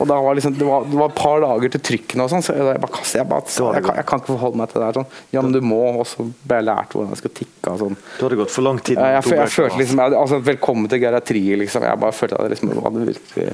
og 0.00 0.08
da 0.08 0.16
var 0.24 0.34
liksom, 0.34 0.54
det, 0.56 0.64
var, 0.64 0.84
det 0.88 0.96
var 0.96 1.10
et 1.10 1.18
par 1.18 1.42
dager 1.44 1.72
til 1.74 1.80
trykkene, 1.84 2.24
og 2.24 2.30
sånn, 2.32 2.40
så 2.44 2.54
jeg, 2.56 2.80
bare 2.80 2.92
kastet, 2.94 3.18
jeg, 3.18 3.28
bare, 3.28 3.44
så, 3.52 3.66
jeg, 3.76 3.84
kan, 3.84 3.98
jeg 4.00 4.06
kan 4.08 4.22
ikke 4.22 4.32
forholde 4.32 4.60
meg 4.62 4.70
til 4.72 4.80
det. 4.80 4.90
Sånn. 4.96 5.08
Ja, 5.34 5.42
men 5.44 5.52
du 5.52 5.60
må. 5.60 5.80
Og 6.00 6.06
så 6.08 6.24
ble 6.24 6.60
jeg 6.62 6.66
lært 6.70 6.96
hvordan 6.96 7.12
jeg 7.12 7.20
skal 7.20 7.34
tikke. 7.36 7.74
Sånn. 7.82 7.98
Du 8.16 8.22
hadde 8.24 8.38
gått 8.40 8.54
for 8.54 8.64
lang 8.64 8.80
tid. 8.80 8.96
Jeg, 8.96 9.18
jeg, 9.18 9.36
jeg, 9.36 9.52
følte 9.52 9.80
liksom 9.82 10.00
altså, 10.06 10.40
Velkommen 10.46 10.88
til 10.88 11.02
geriatriet, 11.04 11.60
liksom. 11.66 11.84
Jeg 11.84 12.00
bare 12.00 12.16
følte 12.16 12.38
at 12.38 12.48
jeg 12.48 12.52
liksom 12.54 12.72
hadde 12.80 13.00
virkelig 13.10 13.44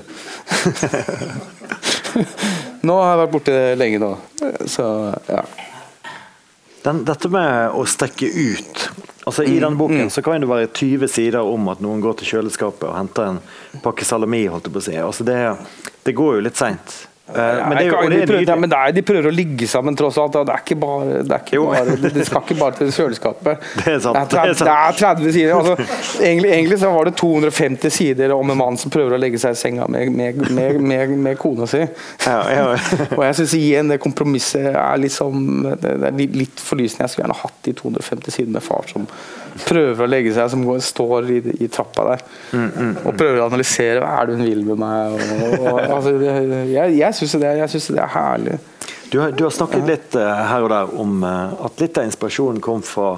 Nå 2.86 2.94
har 3.00 3.10
jeg 3.10 3.20
vært 3.24 3.32
borte 3.34 3.54
lenge 3.76 3.98
nå, 4.00 4.12
så 4.70 4.84
ja. 5.26 5.42
Den, 6.86 7.02
dette 7.08 7.28
med 7.32 7.74
å 7.74 7.82
strekke 7.88 8.28
ut 8.30 8.84
altså 9.26 9.42
I 9.42 9.58
den 9.58 9.74
boken 9.78 10.10
så 10.14 10.22
kan 10.22 10.38
det 10.40 10.48
være 10.50 10.70
20 10.70 11.10
sider 11.10 11.42
om 11.42 11.66
at 11.72 11.82
noen 11.82 12.02
går 12.04 12.20
til 12.20 12.36
kjøleskapet 12.36 12.86
og 12.86 12.94
henter 12.94 13.32
en 13.32 13.40
pakke 13.82 14.06
salami. 14.06 14.44
holdt 14.46 14.68
jeg 14.68 14.76
på 14.76 14.82
å 14.82 14.86
si. 14.86 14.94
Altså 15.02 15.26
det, 15.26 15.40
det 16.06 16.14
går 16.14 16.36
jo 16.38 16.44
litt 16.46 16.60
seint. 16.60 16.94
Eh, 17.28 17.68
men 17.68 17.76
det 17.76 17.86
jo 17.88 18.00
det 18.06 18.10
de, 18.10 18.18
er 18.22 18.28
prøver, 18.30 18.44
ja, 18.46 18.54
men 18.54 18.70
er, 18.70 18.92
de 18.94 19.02
prøver 19.02 19.26
å 19.26 19.32
ligge 19.34 19.66
sammen, 19.66 19.96
tross 19.98 20.18
alt. 20.22 20.36
Det 20.46 20.52
er 20.54 20.62
ikke 20.62 20.76
bare, 20.78 21.22
det, 21.26 21.38
ikke 21.42 21.62
bare, 21.64 21.96
det, 22.04 22.26
skal 22.28 22.44
ikke 22.44 22.56
bare 22.60 22.78
til 22.78 22.92
kjøleskapet. 22.94 23.64
Det 23.80 23.94
er 23.96 23.98
sant, 24.04 24.30
Det 24.30 24.38
er 24.38 24.52
30, 24.52 24.52
det 24.52 24.52
er 24.52 24.58
sant. 24.60 24.68
det 24.68 24.76
er 24.76 25.00
30 25.00 25.34
sider. 25.34 25.54
Altså, 25.56 26.20
egentlig, 26.22 26.52
egentlig 26.54 26.78
så 26.82 26.90
var 26.94 27.08
det 27.08 27.14
250 27.18 27.96
sider 27.96 28.34
om 28.36 28.52
en 28.54 28.60
mann 28.60 28.78
som 28.78 28.92
prøver 28.94 29.16
å 29.16 29.20
legge 29.20 29.40
seg 29.42 29.56
i 29.56 29.58
senga 29.58 29.88
med, 29.90 30.12
med, 30.14 30.38
med, 30.54 31.16
med, 31.16 31.34
kona 31.40 31.66
si. 31.70 31.82
Ja. 32.26 32.38
Og 33.18 33.24
jeg 33.26 33.38
syns 33.40 33.56
igjen 33.58 33.90
det 33.90 33.98
kompromisset 34.02 34.70
er 34.70 35.02
liksom 35.02 35.66
er 35.66 36.14
litt, 36.14 36.62
forlysende. 36.62 37.06
Jeg 37.06 37.14
skulle 37.14 37.26
gjerne 37.26 37.40
hatt 37.42 37.58
de 37.66 37.74
250 37.82 38.38
sidene 38.38 38.60
med 38.60 38.66
far 38.66 38.86
som 38.92 39.10
prøver 39.66 40.04
å 40.04 40.08
legge 40.08 40.32
seg, 40.36 40.50
som 40.52 40.62
går, 40.66 40.80
står 40.84 41.30
i, 41.32 41.38
i 41.64 41.68
trappa 41.72 42.04
der. 42.10 42.24
Og 43.02 43.16
prøver 43.16 43.40
å 43.40 43.48
analysere 43.48 44.02
hva 44.02 44.10
er 44.20 44.28
det 44.28 44.36
hun 44.36 44.44
vil 44.46 44.62
med 44.68 44.80
meg. 44.82 45.16
Og, 45.16 45.54
og, 45.56 45.80
altså, 45.96 46.12
jeg, 46.70 46.96
jeg 47.00 47.15
jeg 47.20 47.70
syns 47.72 47.86
det, 47.88 47.96
det 47.96 48.02
er 48.04 48.12
herlig. 48.14 48.58
Du, 49.10 49.20
har- 49.22 49.32
du 49.32 49.44
har 49.46 49.50
snakket 49.54 49.86
litt 49.86 50.16
eh, 50.18 50.40
her 50.50 50.62
og 50.66 50.70
der 50.72 50.94
om 51.00 51.20
eh, 51.24 51.52
at 51.68 51.80
litt 51.80 51.98
av 51.98 52.04
inspirasjonen 52.08 52.60
kom 52.64 52.82
fra, 52.82 53.12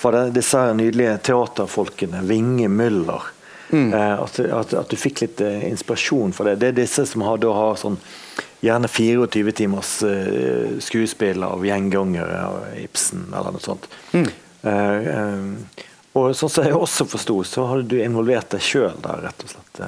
fra 0.00 0.24
disse 0.34 0.62
nydelige 0.74 1.18
teaterfolkene, 1.30 2.22
Vinge 2.26 2.68
Müller. 2.68 3.28
Eh, 3.70 3.94
at, 4.18 4.40
at, 4.40 4.72
at 4.74 4.90
du 4.90 4.96
fikk 4.98 5.20
litt 5.22 5.40
inspirasjon 5.44 6.32
fra 6.34 6.48
det. 6.50 6.56
Det 6.64 6.68
er 6.72 6.78
disse 6.82 7.04
som 7.06 7.22
har, 7.22 7.38
da 7.38 7.52
har 7.54 7.76
sånn 7.78 8.00
gjerne 8.60 8.88
24 8.90 9.52
timers 9.56 9.92
skuespill 10.84 11.42
av 11.46 11.62
gjengangere 11.64 12.40
av 12.44 12.58
Ibsen 12.82 13.28
eller 13.30 13.54
noe 13.54 13.62
sånt. 13.64 13.86
Eh, 14.12 14.32
eh, 14.66 15.86
og 16.18 16.32
sånn 16.34 16.50
som 16.50 16.64
jeg 16.66 16.74
også 16.74 17.04
forsto, 17.06 17.36
så 17.46 17.64
hadde 17.70 17.84
du 17.92 18.00
involvert 18.02 18.50
deg 18.50 18.64
sjøl 18.66 18.96
der, 18.98 19.20
rett 19.28 19.44
og 19.44 19.52
slett. 19.52 19.82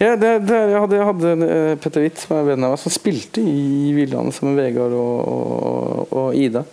Ja, 0.00 0.16
det, 0.18 0.32
det, 0.48 0.56
jeg 0.72 0.80
hadde, 0.82 1.02
hadde 1.06 1.34
eh, 1.46 1.74
Petter 1.78 2.02
Witt, 2.02 2.18
som 2.18 2.40
er 2.40 2.48
venn 2.48 2.66
av 2.66 2.74
meg, 2.74 2.80
som 2.82 2.94
spilte 2.94 3.44
i 3.44 3.92
Villane 3.94 4.34
sammen 4.34 4.56
med 4.56 4.66
Vegard 4.66 4.96
og, 4.98 5.20
og, 5.30 6.16
og 6.18 6.34
Ida. 6.34 6.64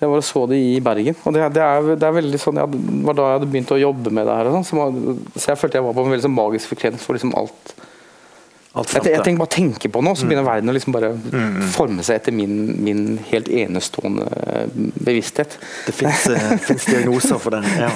Jeg 0.00 0.08
var 0.08 0.22
og 0.22 0.24
så 0.24 0.46
det 0.48 0.56
i 0.56 0.80
Bergen. 0.80 1.16
og 1.28 1.36
det, 1.36 1.44
det, 1.58 1.60
er, 1.60 1.90
er 1.92 2.16
veldig 2.16 2.40
sånn, 2.40 2.62
jeg 2.62 2.80
var 3.04 3.18
da 3.18 3.26
jeg 3.28 3.38
hadde 3.38 3.50
begynt 3.52 3.74
å 3.76 3.80
jobbe 3.82 4.12
med 4.16 4.24
det 4.30 4.36
her. 4.38 4.52
Sånn, 4.56 4.64
så, 5.36 5.50
jeg 5.52 5.60
følte 5.60 5.76
jeg 5.76 5.88
var 5.90 5.98
på 5.98 6.06
en 6.06 6.14
veldig 6.14 6.24
sånn 6.24 6.38
magisk 6.38 6.72
frekvens 6.72 7.04
for 7.04 7.18
liksom 7.18 7.36
alt. 7.36 7.74
Jeg, 8.70 9.02
jeg 9.02 9.22
tenker 9.26 9.40
bare 9.40 9.50
tenke 9.50 9.88
på 9.90 10.00
noe, 10.06 10.14
så 10.14 10.28
begynner 10.28 10.44
verden 10.46 10.70
å 10.70 10.74
liksom 10.76 10.94
bare 10.94 11.08
forme 11.74 12.04
seg 12.06 12.20
etter 12.20 12.34
min, 12.34 12.52
min 12.78 13.00
helt 13.26 13.48
enestående 13.50 14.28
eh, 14.46 14.76
bevissthet. 14.94 15.56
Det 15.88 15.94
fins 15.96 16.84
diagnoser 16.90 17.40
for 17.42 17.56
den. 17.56 17.66
Ja. 17.66 17.88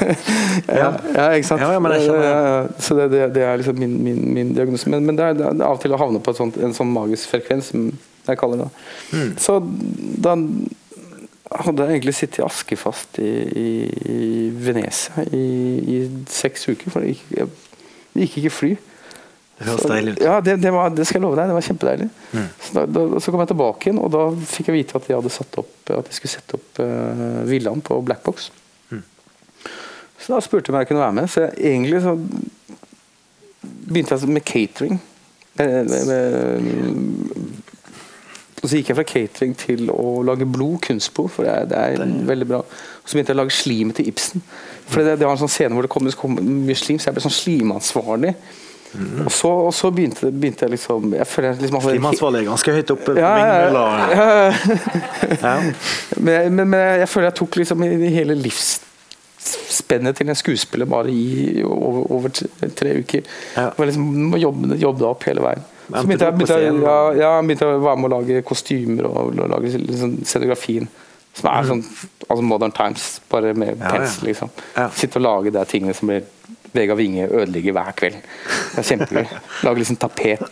Ja, 0.66 0.88
ja, 1.14 1.28
ikke 1.38 1.46
sant? 1.46 1.62
Ja, 1.62 1.70
ja, 1.78 2.16
ja. 2.26 2.56
Så 2.82 2.96
det, 2.98 3.06
det, 3.12 3.28
det 3.36 3.44
er 3.46 3.60
liksom 3.60 3.78
min, 3.78 3.94
min, 4.02 4.24
min 4.34 4.50
diagnose. 4.56 4.90
Men, 4.90 5.06
men 5.06 5.20
det, 5.20 5.28
er, 5.30 5.38
det 5.38 5.62
av 5.62 5.76
og 5.76 5.84
til 5.84 5.94
å 5.94 6.00
havne 6.00 6.22
på 6.24 6.34
sånt, 6.34 6.58
en 6.58 6.74
sånn 6.74 6.90
magisk 6.90 7.30
frekvens, 7.30 7.70
som 7.70 7.92
jeg 8.26 8.40
kaller 8.40 8.64
det. 8.64 8.70
Mm. 9.12 9.30
Så 9.44 9.60
da 10.26 10.34
hadde 11.54 11.86
jeg 11.86 12.00
egentlig 12.00 12.16
sittet 12.18 12.42
askefast 12.48 13.20
i, 13.22 13.30
i, 13.62 13.68
i 14.10 14.24
Venezia 14.64 15.22
i, 15.30 15.44
i 15.94 16.00
seks 16.34 16.66
uker, 16.72 16.90
for 16.90 17.04
det 17.04 17.14
gikk, 17.14 17.30
jeg, 17.36 17.52
gikk 18.24 18.36
ikke 18.42 18.54
fly. 18.56 18.72
Det 19.58 19.66
høres 19.68 19.84
deilig 19.86 20.12
ut. 20.16 20.18
Mm. 20.20 20.26
Ja, 20.26 20.40
det, 20.42 20.54
det, 20.64 20.70
var, 20.74 20.88
det 20.90 21.04
skal 21.06 21.20
jeg 21.20 21.24
love 21.28 21.36
deg. 21.38 21.46
Det 21.52 21.54
var 21.54 21.66
kjempedeilig. 21.68 22.08
Så, 22.34 22.72
da, 22.74 22.84
da, 22.90 23.20
så 23.22 23.30
kom 23.34 23.42
jeg 23.44 23.50
tilbake 23.52 23.86
igjen, 23.88 24.00
og 24.02 24.10
da 24.14 24.22
fikk 24.50 24.70
jeg 24.72 24.78
vite 24.80 24.98
at 24.98 25.06
de 25.06 25.14
hadde 25.14 25.30
satt 25.30 25.58
opp 25.62 25.92
At 25.94 26.08
de 26.10 26.16
skulle 26.16 26.32
sette 26.34 26.58
opp 26.58 26.80
uh, 26.82 27.44
villaen 27.46 27.82
på 27.86 28.00
Blackbox. 28.08 28.48
Mm. 28.90 29.04
Så 30.18 30.34
da 30.34 30.40
spurte 30.42 30.68
de 30.70 30.74
om 30.74 30.80
jeg 30.82 30.90
kunne 30.90 31.04
være 31.04 31.16
med. 31.20 31.30
Så 31.30 31.44
jeg, 31.46 31.54
egentlig 31.70 32.02
så 32.02 32.16
begynte 33.64 34.18
jeg 34.18 34.34
med 34.34 34.44
catering. 34.50 34.98
Med, 35.58 35.90
med- 35.92 36.06
med- 36.10 37.62
Og 38.64 38.68
så 38.70 38.78
gikk 38.78 38.88
jeg 38.90 38.96
fra 38.96 39.04
catering 39.04 39.54
til 39.60 39.90
å 39.92 40.22
lage 40.24 40.46
blod, 40.48 40.78
kunstblod, 40.86 41.28
for 41.34 41.44
det 41.44 41.52
er, 41.52 41.66
det 41.68 41.78
er 42.00 42.12
veldig 42.30 42.46
bra. 42.48 42.62
Og 42.64 43.04
så 43.04 43.12
begynte 43.18 43.34
jeg 43.34 43.36
å 43.36 43.42
lage 43.42 43.52
slimet 43.52 43.98
til 43.98 44.08
Ibsen. 44.08 44.40
For 44.88 45.04
det, 45.04 45.18
det 45.20 45.26
var 45.28 45.34
en 45.36 45.42
sånn 45.42 45.52
scene 45.52 45.76
hvor 45.76 45.84
det 45.84 45.90
kom, 45.92 46.08
kom 46.16 46.38
mye 46.64 46.76
slim, 46.78 46.96
så 46.98 47.10
jeg 47.10 47.18
ble 47.18 47.24
sånn 47.26 47.34
slimansvarlig. 47.38 48.32
Og 49.24 49.30
så, 49.32 49.48
og 49.48 49.72
så 49.74 49.90
begynte, 49.90 50.28
begynte 50.30 50.62
jeg 50.66 50.70
liksom 50.76 51.12
Jeg 51.16 51.26
føler 51.26 51.56
liksom 51.58 51.80
hadde- 51.80 51.94
Klimaansvarlig 51.96 52.40
er 52.40 52.48
ganske 52.50 52.72
høyt 52.76 52.90
oppe. 52.94 53.14
ja, 53.18 53.32
ja, 53.38 53.54
ja. 54.14 55.54
Men, 56.24 56.54
men, 56.54 56.68
men 56.70 56.80
jeg 57.02 57.08
føler 57.10 57.26
jeg 57.30 57.34
tok 57.40 57.56
liksom 57.58 57.82
hele 57.82 58.34
livsspennet 58.38 60.16
til 60.18 60.28
en 60.30 60.38
skuespiller 60.38 60.86
bare 60.88 61.10
i 61.12 61.62
over, 61.66 62.04
over 62.12 62.28
tre, 62.76 62.94
uker. 63.00 63.22
Ja. 63.56 63.70
Det 63.76 63.88
liksom 63.90 64.36
jobbe, 64.40 64.76
jobbe 64.80 65.08
opp 65.10 65.26
hele 65.28 65.42
veien. 65.44 65.64
Så 65.84 66.04
begynte 66.08 66.24
jeg, 66.30 66.36
begynte, 66.38 66.60
jeg, 66.62 66.76
ja, 66.80 66.98
ja, 67.18 67.32
begynte 67.44 67.66
å 67.68 67.80
være 67.84 68.00
med 68.00 68.08
å 68.08 68.14
lage 68.20 68.42
kostymer 68.48 69.04
og 69.10 69.34
og 69.34 69.50
lage 69.52 69.74
liksom 69.82 70.14
scenografien. 70.24 70.86
Som 71.34 71.50
er 71.50 71.66
sånn 71.66 71.82
altså 72.30 72.42
Modern 72.46 72.72
Times, 72.72 73.08
bare 73.30 73.50
med 73.58 73.74
Mm. 73.74 73.82
Ja, 73.82 73.90
pensel. 73.98 74.28
liksom. 74.30 74.50
Sitte 74.94 75.18
og 75.18 75.24
lage 75.26 75.50
de 75.52 75.64
tingene 75.66 75.94
som 75.94 76.08
blir 76.08 76.22
Vegard 76.74 76.98
Winge 76.98 77.28
ødelegger 77.28 77.76
hver 77.76 77.92
kveld. 77.98 78.16
Det 78.74 78.82
er 78.82 78.88
kjempegøy. 78.88 79.28
Lager 79.62 79.78
liksom 79.82 79.98
tapet. 80.02 80.42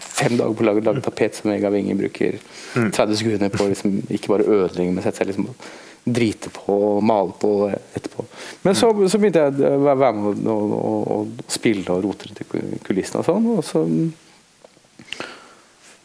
Fem 0.00 0.38
dager 0.38 0.54
på 0.56 0.64
å 0.64 0.68
lage, 0.70 0.84
lage 0.86 1.04
tapet 1.04 1.36
som 1.36 1.50
Vegard 1.52 1.76
Winge 1.76 1.96
bruker 2.00 2.40
Mm. 2.70 2.92
30 2.94 3.16
sekunder 3.18 3.48
på 3.50 3.64
liksom, 3.66 3.96
ikke 4.14 4.30
bare 4.30 4.44
ødelegge, 4.46 4.92
men 4.94 5.02
sette 5.02 5.18
seg 5.18 5.26
liksom 5.32 5.48
drite 6.06 6.52
på 6.54 6.70
og 6.70 7.00
male 7.02 7.32
på 7.42 7.48
etterpå. 7.68 8.22
Men 8.62 8.76
så, 8.78 8.92
så 9.10 9.18
begynte 9.18 9.42
jeg 9.42 9.72
å 9.74 9.80
være 9.88 10.12
med 10.14 10.46
og, 10.46 10.74
og, 10.78 11.10
og 11.16 11.42
spille 11.50 11.82
og 11.90 12.04
rote 12.06 12.30
rundt 12.30 12.44
i 12.44 12.78
kulissene 12.86 13.24
og 13.24 13.26
sånn. 13.26 13.48
Og 13.56 13.64
så 13.66 13.82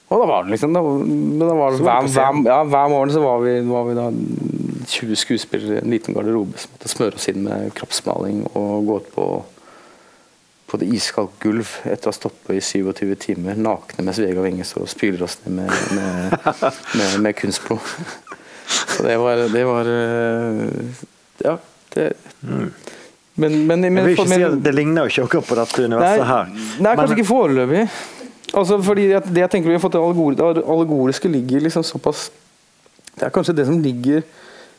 og 0.05 0.21
da 0.21 0.25
var 0.29 0.45
det 0.45 0.53
liksom 0.53 0.75
da, 0.75 0.83
men 0.85 1.41
da 1.41 1.55
var 1.57 1.73
det, 1.73 1.81
hver, 1.81 2.09
hver, 2.13 2.43
ja, 2.45 2.59
hver 2.69 2.91
morgen 2.93 3.13
så 3.15 3.23
var 3.23 3.41
vi, 3.41 3.55
var 3.65 3.87
vi 3.87 3.97
da 3.97 4.05
20 4.85 5.17
skuespillere 5.17 5.79
i 5.79 5.81
en 5.81 5.95
liten 5.95 6.13
garderobe 6.13 6.61
som 6.61 6.75
måtte 6.75 6.91
smøre 6.91 7.17
oss 7.17 7.25
inn 7.31 7.41
med 7.47 7.73
kroppsmaling 7.77 8.43
og 8.53 8.89
gå 8.89 9.01
ut 9.01 9.11
på 9.17 9.27
på 10.65 10.79
det 10.81 10.87
iskaldt 10.97 11.35
gulv 11.43 11.69
etter 11.85 12.09
å 12.09 12.11
ha 12.11 12.17
stått 12.17 12.39
på 12.47 12.55
i 12.55 12.61
27 12.63 13.11
timer 13.21 13.59
nakne 13.59 14.03
mens 14.03 14.17
Vegard 14.17 14.47
Winge 14.47 14.65
står 14.65 14.87
og 14.87 14.89
spyler 14.89 15.21
oss 15.27 15.37
ned 15.45 15.59
med, 15.59 15.93
med, 15.93 16.55
med, 16.97 17.11
med 17.21 17.37
kunstblod. 17.37 17.91
Så 18.65 19.05
det 19.05 19.17
var, 19.21 19.45
det 19.53 19.65
var 19.69 19.91
Ja. 21.45 21.57
Det, 21.93 22.09
men, 22.41 23.67
men, 23.67 23.79
men, 23.79 23.97
Jeg 23.99 24.05
vil 24.05 24.13
ikke 24.15 24.25
si 24.31 24.43
at 24.47 24.55
Det 24.63 24.71
ligner 24.73 25.05
jo 25.05 25.11
ikke 25.13 25.25
akkurat 25.27 25.47
på 25.47 25.57
dette 25.59 25.85
universet 25.85 26.25
her. 26.27 26.51
Nei, 26.83 26.95
kanskje 26.97 27.17
ikke 27.19 27.27
foreløpig. 27.29 27.83
Altså, 28.55 28.77
fordi 28.83 29.09
at 29.17 29.25
det 29.27 29.41
jeg 29.43 29.51
tenker 29.51 29.69
vi 29.69 29.75
har 29.75 29.83
fått 29.83 29.95
det 29.97 30.01
allegori- 30.01 30.37
det 30.39 30.63
allegoriske 30.63 31.27
ligger 31.31 31.65
liksom 31.65 31.83
såpass 31.83 32.29
Det 33.15 33.25
er 33.27 33.33
kanskje 33.35 33.55
det 33.55 33.65
som 33.67 33.81
ligger 33.83 34.23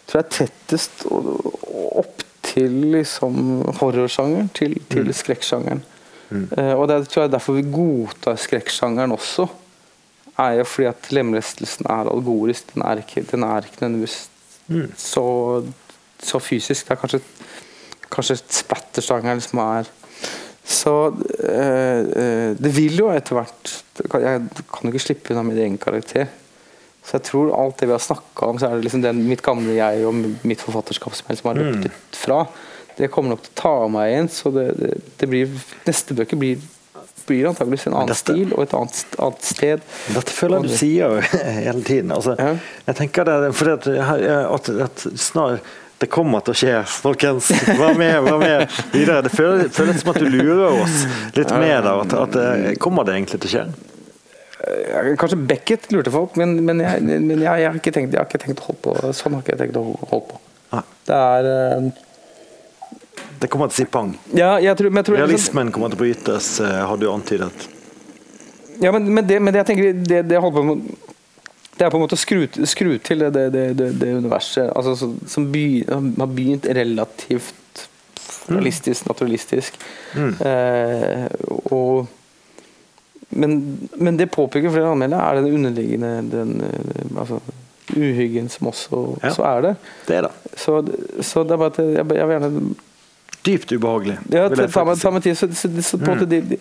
tror 0.07 0.21
jeg, 0.23 0.31
tettest 0.31 1.05
opp 1.11 2.23
til 2.47 2.75
liksom 2.95 3.39
horrorsjangeren, 3.81 4.49
til, 4.55 4.77
til 4.93 5.09
skrekksjangeren. 5.15 5.81
Eh, 6.31 6.73
og 6.77 6.87
det 6.89 6.95
er, 6.97 7.07
tror 7.11 7.25
jeg 7.25 7.33
derfor 7.33 7.57
vi 7.57 7.65
godtar 7.75 8.37
skrekksjangeren 8.39 9.13
også. 9.17 9.49
Er 10.39 10.59
jo 10.61 10.65
fordi 10.69 10.89
at 10.93 11.09
lemlestelsen 11.17 11.89
er 11.91 12.11
allegorisk. 12.13 12.75
Den 12.75 12.85
er 12.87 13.03
ikke, 13.03 13.25
den 13.31 13.43
er 13.49 13.67
ikke 13.67 13.81
nødvendigvis 13.83 14.29
så, 15.01 15.65
så 16.23 16.39
fysisk. 16.39 16.87
Det 16.87 16.95
er 16.95 17.01
kanskje, 17.03 17.21
kanskje 18.13 18.39
spattersjangeren 18.61 19.41
som 19.43 19.59
er 19.65 19.91
så 20.67 20.93
eh, 21.47 22.01
eh, 22.23 22.51
det 22.59 22.73
vil 22.75 22.97
jo 22.99 23.07
etter 23.15 23.37
hvert 23.39 23.71
Jeg 24.03 24.41
kan 24.67 24.83
jo 24.89 24.91
ikke 24.91 25.05
slippe 25.05 25.31
unna 25.35 25.45
min 25.47 25.61
egen 25.63 25.77
karakter. 25.79 26.27
Så 27.07 27.15
jeg 27.21 27.27
tror 27.29 27.53
alt 27.55 27.79
det 27.79 27.87
vi 27.87 27.95
har 27.95 28.03
snakka 28.03 28.49
om, 28.51 28.59
så 28.59 28.67
er 28.67 28.81
det 28.81 28.89
liksom 28.89 29.05
den, 29.05 29.21
mitt 29.31 29.45
gamle 29.47 29.77
jeg 29.77 30.03
og 30.09 30.17
mitt 30.43 30.65
forfatterskap 30.67 31.15
som 31.15 31.29
jeg 31.31 31.37
liksom 31.39 31.53
har 31.53 31.61
løpt 31.61 31.85
litt 31.87 32.19
fra. 32.19 32.41
Det 32.99 33.07
kommer 33.15 33.37
nok 33.37 33.45
til 33.47 33.53
å 33.55 33.61
ta 33.61 33.75
meg 33.95 34.11
igjen. 34.11 34.31
Så 34.33 34.51
det, 34.57 34.65
det, 34.81 34.91
det 35.23 35.29
blir, 35.31 35.55
neste 35.87 36.17
bøker 36.19 36.41
blir, 36.41 36.59
blir 37.29 37.47
antakeligvis 37.53 37.87
en 37.87 37.95
annen 38.01 38.11
dette- 38.11 38.25
stil 38.25 38.51
og 38.57 38.65
et 38.67 38.75
annet, 38.75 39.01
annet 39.23 39.47
sted. 39.47 39.87
Dette 40.19 40.35
føler 40.35 40.59
jeg 40.59 40.67
du 40.73 40.77
sier 40.83 41.15
jo 41.15 41.41
hele 41.63 41.87
tiden. 41.87 42.11
Altså, 42.17 42.35
Ja. 42.43 42.57
Jeg 42.91 42.99
tenker 43.05 43.31
det, 43.31 43.39
fordi 43.55 43.77
at, 43.79 43.91
at, 44.59 44.73
at 44.91 45.07
snart 45.15 45.75
det 45.97 46.11
kommer 46.13 46.43
til 46.45 46.53
å 46.53 46.59
skje, 46.61 46.79
folkens. 47.01 47.51
Vær 47.81 47.97
med, 47.97 48.17
vær 48.27 48.41
med 48.41 48.79
videre. 48.93 49.23
Det 49.25 49.33
føles, 49.33 49.71
føles 49.73 50.03
som 50.03 50.13
at 50.13 50.21
du 50.21 50.29
lurer 50.29 50.83
oss 50.83 51.05
litt 51.37 51.53
med 51.57 51.87
der. 51.87 52.03
At, 52.05 52.17
at, 52.21 52.41
kommer 52.83 53.07
det 53.09 53.17
egentlig 53.17 53.41
til 53.41 53.49
å 53.49 53.55
skje? 53.55 53.95
Eh, 54.67 55.15
Kanskje 55.21 55.39
Beckett 55.49 55.89
lurte 55.93 56.13
folk, 56.13 56.37
men, 56.37 56.59
men, 56.65 56.83
jeg, 56.85 57.03
men 57.05 57.37
jeg, 57.39 57.47
jeg, 57.47 57.71
har 57.71 57.79
ikke 57.81 57.95
tenkt, 57.95 58.13
jeg 58.13 58.21
har 58.21 58.29
ikke 58.29 58.43
tenkt 58.43 58.61
å 58.61 58.69
holde 58.71 58.83
på 58.85 59.15
sånn. 59.17 59.39
har 59.39 59.45
ikke 59.45 59.55
jeg 59.55 59.63
tenkt 59.65 59.81
å 59.81 59.87
holde 60.11 60.27
på. 60.33 60.43
Det 61.07 61.17
er 61.17 61.49
eh, 61.53 61.89
Det 63.41 63.51
kommer 63.53 63.71
til 63.71 63.77
å 63.77 63.79
si 63.79 63.89
pang. 63.97 64.13
Ja, 64.37 64.57
jeg 64.63 64.77
tror, 64.79 64.93
men 64.93 65.03
jeg 65.03 65.11
tror 65.11 65.21
Realismen 65.23 65.73
kommer 65.73 65.93
til 65.93 66.01
å 66.01 66.05
brytes, 66.05 66.51
eh, 66.65 66.79
har 66.91 67.01
du 67.01 67.09
antydet. 67.13 67.69
Ja, 68.83 68.93
men, 68.93 69.09
men, 69.09 69.25
det, 69.25 69.41
men 69.41 69.55
det 69.55 69.63
jeg 69.63 69.71
tenker 69.71 70.01
det, 70.05 70.23
det, 70.29 70.41
holder 70.41 70.59
på 70.59 70.67
med, 70.69 71.06
det 71.77 71.85
er 71.85 71.91
på 71.93 71.99
en 71.99 72.05
måte 72.07 72.17
å 72.17 72.21
skru, 72.21 72.47
skru 72.69 72.95
til 73.05 73.21
det, 73.25 73.31
det, 73.37 73.47
det, 73.53 73.65
det, 73.77 73.89
det 74.01 74.13
universet 74.17 74.71
altså, 74.77 74.95
som, 75.29 75.49
by, 75.53 75.65
har 75.91 76.31
begynt 76.33 76.69
relativt 76.77 77.87
realistisk, 78.49 79.09
naturalistisk. 79.11 79.77
Eh, 80.17 81.27
og 81.73 82.07
men, 83.37 83.57
men 83.99 84.17
det 84.17 84.31
påpeker 84.33 84.71
flere 84.71 84.93
anmeldere, 84.95 85.21
er 85.21 85.41
den 85.43 85.55
underliggende 85.59 86.13
den, 86.31 86.61
eh, 86.63 87.19
altså, 87.19 87.41
uhyggen 87.97 88.49
som 88.49 88.71
også, 88.71 89.01
Ja. 89.23 89.29
også 89.31 89.43
er 89.45 89.61
der. 89.61 89.75
Det 90.09 90.17
er 90.17 90.29
det. 90.29 90.31
Så, 90.57 90.79
så 91.21 91.43
det 91.43 91.57
er 91.57 91.57
bare 91.57 91.75
at 91.75 91.79
jeg, 91.79 91.95
jeg 91.97 92.07
vil 92.29 92.37
gjerne 92.37 92.75
Dypt 93.47 93.73
ubehagelig. 93.73 94.17
ja, 94.33 94.49
ta, 94.51 94.67
ta, 94.67 94.95
ta 94.99 95.11
meg 95.15 95.23
tid. 95.23 95.37
Så, 95.39 95.47
så, 95.55 95.69
så, 95.83 95.99
måte, 96.03 96.27
de, 96.27 96.41
de, 96.51 96.57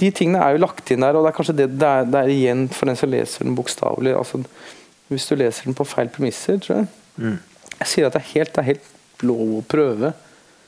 de 0.00 0.10
tingene 0.10 0.40
er 0.42 0.56
jo 0.56 0.62
lagt 0.64 0.90
inn 0.90 1.04
der, 1.04 1.14
og 1.16 1.24
det 1.24 1.30
er 1.32 1.36
kanskje 1.38 1.56
det 1.60 1.68
det 1.78 1.88
er, 1.88 2.04
det 2.10 2.20
er 2.24 2.32
igjen 2.34 2.64
for 2.74 2.90
den 2.90 2.96
som 2.98 3.10
leser 3.12 3.44
den 3.46 3.54
bokstavelig. 3.58 4.14
Altså, 4.18 4.40
hvis 5.12 5.28
du 5.30 5.34
leser 5.38 5.68
den 5.68 5.76
på 5.78 5.86
feil 5.86 6.08
premisser, 6.10 6.58
tror 6.64 6.80
jeg. 6.80 6.88
Mm. 7.20 7.36
Jeg 7.78 7.90
sier 7.92 8.06
at 8.08 8.16
det 8.16 8.22
er 8.24 8.30
helt, 8.34 8.52
det 8.56 8.62
er 8.64 8.70
helt 8.72 9.24
lov 9.30 9.58
å 9.60 9.64
prøve, 9.70 10.14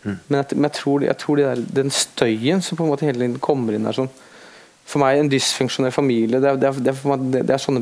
Mm. 0.07 0.19
men, 0.29 0.39
at, 0.39 0.53
men 0.55 0.69
jeg 0.69 0.75
tror, 0.77 1.03
jeg 1.03 1.17
tror 1.19 1.37
de 1.41 1.43
der, 1.43 1.61
den 1.81 1.89
støyen 1.91 2.61
som 2.63 2.77
på 2.79 2.85
en 2.85 2.91
måte 2.93 3.03
hele 3.09 3.19
tiden 3.19 3.41
kommer 3.43 3.75
inn 3.75 3.83
der 3.89 3.97
sånn 3.97 4.11
For 4.87 5.01
meg 5.03 5.19
en 5.19 5.31
dysfunksjonell 5.33 5.91
familie, 5.91 6.39
det 6.39 6.47
er, 6.53 6.61
det 6.63 6.71
det 6.85 7.51
er, 7.51 7.59
sånne 7.59 7.81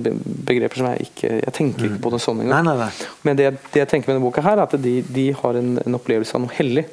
begreper 0.49 0.81
som 0.81 0.89
jeg 0.89 1.05
ikke 1.11 1.33
Jeg 1.43 1.53
tenker 1.59 1.85
ikke 1.91 2.01
på 2.07 2.13
det 2.15 2.21
sånn 2.25 2.41
engang. 2.41 2.65
nei, 2.65 2.77
nei. 2.81 2.89
Men 3.27 3.37
det, 3.37 3.51
jeg 3.77 3.91
tenker 3.91 4.09
med 4.09 4.15
denne 4.17 4.25
boka, 4.25 4.41
her 4.47 4.57
er 4.57 4.63
at 4.65 4.79
de, 4.81 4.95
de 5.05 5.27
har 5.43 5.59
en, 5.61 5.75
en 5.85 5.99
opplevelse 5.99 6.33
av 6.39 6.47
noe 6.47 6.57
hellig. 6.57 6.87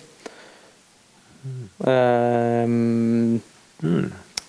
Ehm, 1.87 3.39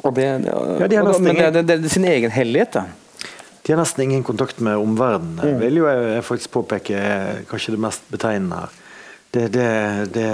og 0.03 0.15
det, 0.17 0.27
Ja, 0.47 0.89
de 0.91 0.99
og 0.99 1.23
men 1.23 1.37
det, 1.55 1.63
det, 1.69 1.79
er 1.79 1.93
sin 1.93 2.05
egen 2.09 2.33
hellighet. 2.35 2.75
Da. 2.75 2.85
De 3.63 3.73
har 3.73 3.79
nesten 3.79 4.03
ingen 4.03 4.25
kontakt 4.27 4.59
med 4.61 4.81
omverdenen. 4.81 5.39
Mm. 5.39 5.61
vil 5.63 5.77
jo 5.83 5.87
jeg, 5.87 6.07
jeg 6.17 6.25
faktisk 6.27 6.55
påpeke 6.57 6.99
er 6.99 7.43
kanskje 7.51 7.77
det 7.77 7.83
mest 7.85 8.09
betegnende 8.11 8.65
her. 8.65 8.79
Det, 9.33 9.45
det, 9.55 9.69
det, 10.17 10.31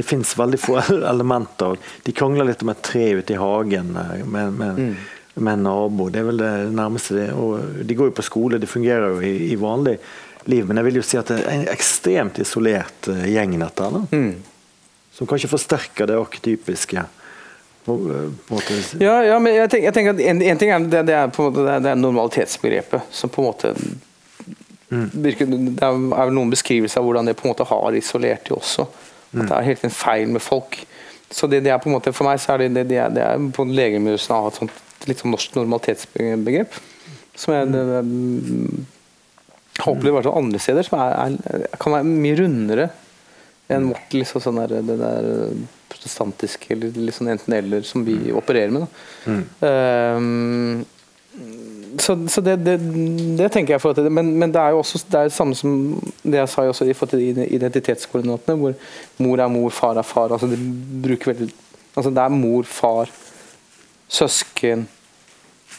det 0.00 0.06
fins 0.06 0.32
veldig 0.38 0.60
få 0.62 0.78
elementer. 1.12 1.76
De 2.06 2.14
krangler 2.16 2.48
litt 2.48 2.64
om 2.64 2.72
et 2.72 2.80
tre 2.82 3.10
ute 3.20 3.36
i 3.36 3.40
hagen 3.40 3.92
eh, 4.00 4.24
med, 4.24 4.56
med, 4.56 4.78
Mm. 4.78 4.94
med 5.44 5.52
en 5.52 5.62
nabo. 5.68 6.08
Det 6.10 6.22
er 6.22 6.30
vel 6.30 6.40
det 6.40 6.52
nærmeste. 6.74 7.14
Det. 7.14 7.28
Og 7.36 7.84
de 7.84 7.94
går 7.94 8.08
jo 8.10 8.16
på 8.16 8.24
skole, 8.26 8.58
det 8.58 8.70
fungerer 8.72 9.12
jo 9.12 9.20
i, 9.22 9.52
i 9.52 9.60
vanlig 9.60 9.98
liv. 10.48 10.64
Men 10.66 10.80
jeg 10.80 10.88
vil 10.88 10.98
jo 11.02 11.04
si 11.06 11.20
at 11.20 11.28
det 11.30 11.42
er 11.44 11.52
en 11.52 11.68
ekstremt 11.70 12.40
isolert 12.42 13.10
eh, 13.12 13.28
gjeng, 13.34 13.58
dette. 13.60 13.92
Mm. 14.10 14.32
Som 15.14 15.28
kanskje 15.28 15.52
forsterker 15.52 16.08
det 16.08 16.16
arketypiske. 16.18 17.04
På, 17.88 17.96
på. 18.48 18.60
Ja, 19.00 19.16
ja, 19.24 19.38
men 19.40 19.54
jeg 19.56 19.70
tenker, 19.72 19.86
jeg 19.88 19.96
tenker 19.96 20.16
at 20.16 20.20
en, 20.32 20.42
en 20.52 20.60
ting 20.60 20.72
er, 20.74 20.86
det, 20.92 21.02
det 21.08 21.16
er 21.16 21.32
på 21.32 21.46
en 21.46 21.48
måte 21.48 21.64
det 21.64 21.72
er, 21.72 21.84
det 21.86 21.90
er 21.94 22.02
normalitetsbegrepet 22.02 23.16
som 23.16 23.32
på 23.32 23.42
en 23.42 23.48
måte 23.48 23.72
virker, 24.88 25.48
Det 25.48 25.84
er 25.84 25.96
vel 25.98 26.34
noen 26.36 26.52
beskrivelser 26.52 27.00
av 27.00 27.08
hvordan 27.08 27.28
det 27.28 27.36
på 27.38 27.46
en 27.46 27.52
måte 27.52 27.66
har 27.68 27.96
isolert 27.96 28.46
de 28.48 28.54
også. 28.56 28.86
At 29.36 29.42
det 29.42 29.56
er 29.56 29.66
helt 29.66 29.84
en 29.84 29.92
feil 29.92 30.30
med 30.32 30.44
folk. 30.44 30.78
Så 31.30 31.48
det, 31.50 31.60
det 31.66 31.72
er 31.72 31.80
på 31.82 31.90
en 31.90 31.98
måte 31.98 32.14
For 32.16 32.24
meg 32.24 32.40
så 32.40 32.54
er 32.54 32.64
det 32.64 32.86
det, 32.88 33.00
det 33.16 33.24
er, 33.24 33.48
på 33.52 33.66
legemusen 33.68 34.32
å 34.32 34.44
ha 34.44 34.52
et 34.52 34.60
sånt 34.62 34.84
litt 35.08 35.20
sånn 35.20 35.32
norsk 35.32 35.54
normalitetsbegrep. 35.56 36.78
Som 37.38 37.54
jeg 37.54 37.68
det, 37.70 37.82
har 39.78 39.92
opplevd 39.92 40.10
i 40.10 40.14
hvert 40.16 40.26
fall 40.26 40.40
andre 40.40 40.60
steder, 40.62 40.86
som 40.86 40.98
er, 41.00 41.36
er, 41.38 41.68
kan 41.78 41.94
være 41.94 42.08
mye 42.08 42.38
rundere 42.40 42.88
enn 43.68 43.90
vårt 43.90 44.14
liksom 44.16 44.42
sånn 44.42 44.60
der, 44.62 44.78
det 44.84 44.96
der 45.00 45.26
protestantiske 45.92 46.76
eller 46.76 47.14
sånn 47.14 47.32
enten-eller 47.34 47.84
som 47.86 48.04
vi 48.06 48.32
opererer 48.36 48.72
med. 48.74 48.86
Da. 49.26 49.40
Um, 50.18 50.86
så 51.98 52.16
så 52.28 52.42
det, 52.44 52.56
det, 52.64 52.76
det 53.38 53.48
tenker 53.52 53.74
jeg 53.74 53.82
forhold 53.82 54.00
til 54.00 54.08
det. 54.08 54.12
Men, 54.14 54.32
men 54.40 54.52
det 54.54 54.60
er 54.60 54.74
jo 54.74 54.82
også 54.82 55.00
det 55.12 55.20
er 55.20 55.32
samme 55.34 55.56
som 55.58 55.72
det 56.22 56.40
jeg 56.40 56.52
sa 56.52 56.66
også 56.68 56.88
i 56.88 56.96
forhold 56.96 57.14
til 57.16 57.54
identitetskoordinatene, 57.60 58.58
hvor 58.60 58.76
mor 59.24 59.42
er 59.44 59.52
mor, 59.52 59.70
far 59.74 60.00
er 60.00 60.06
far. 60.06 60.32
altså 60.32 60.50
Det 60.50 60.60
bruker 61.04 61.32
veldig 61.32 61.48
altså 61.98 62.12
det 62.14 62.22
er 62.22 62.34
mor, 62.34 62.62
far, 62.62 63.10
søsken, 64.08 64.86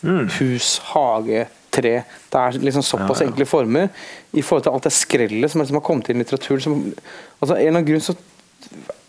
hus, 0.04 0.78
hage, 0.92 1.46
tre. 1.80 1.96
Det 2.30 2.42
er 2.44 2.60
liksom 2.62 2.86
såpass 2.86 3.24
Ja, 3.24 3.26
ja. 3.26 3.32
enkle 3.32 3.48
former 3.50 3.90
i 4.32 4.44
forhold 4.44 4.68
til 4.68 4.76
alt 4.76 4.88
det 4.88 4.94
skrellet 4.96 5.52
som, 5.52 5.64
liksom 5.64 5.80
har 5.80 5.88
kommet 5.88 6.12
inn 6.12 6.22
i 6.22 6.26
litteraturen. 6.26 6.64
Som, 6.66 6.78
altså 7.40 7.56
en 7.56 7.62
eller 7.62 7.76
annen 7.80 7.90
grunn 7.90 8.06
så 8.06 8.16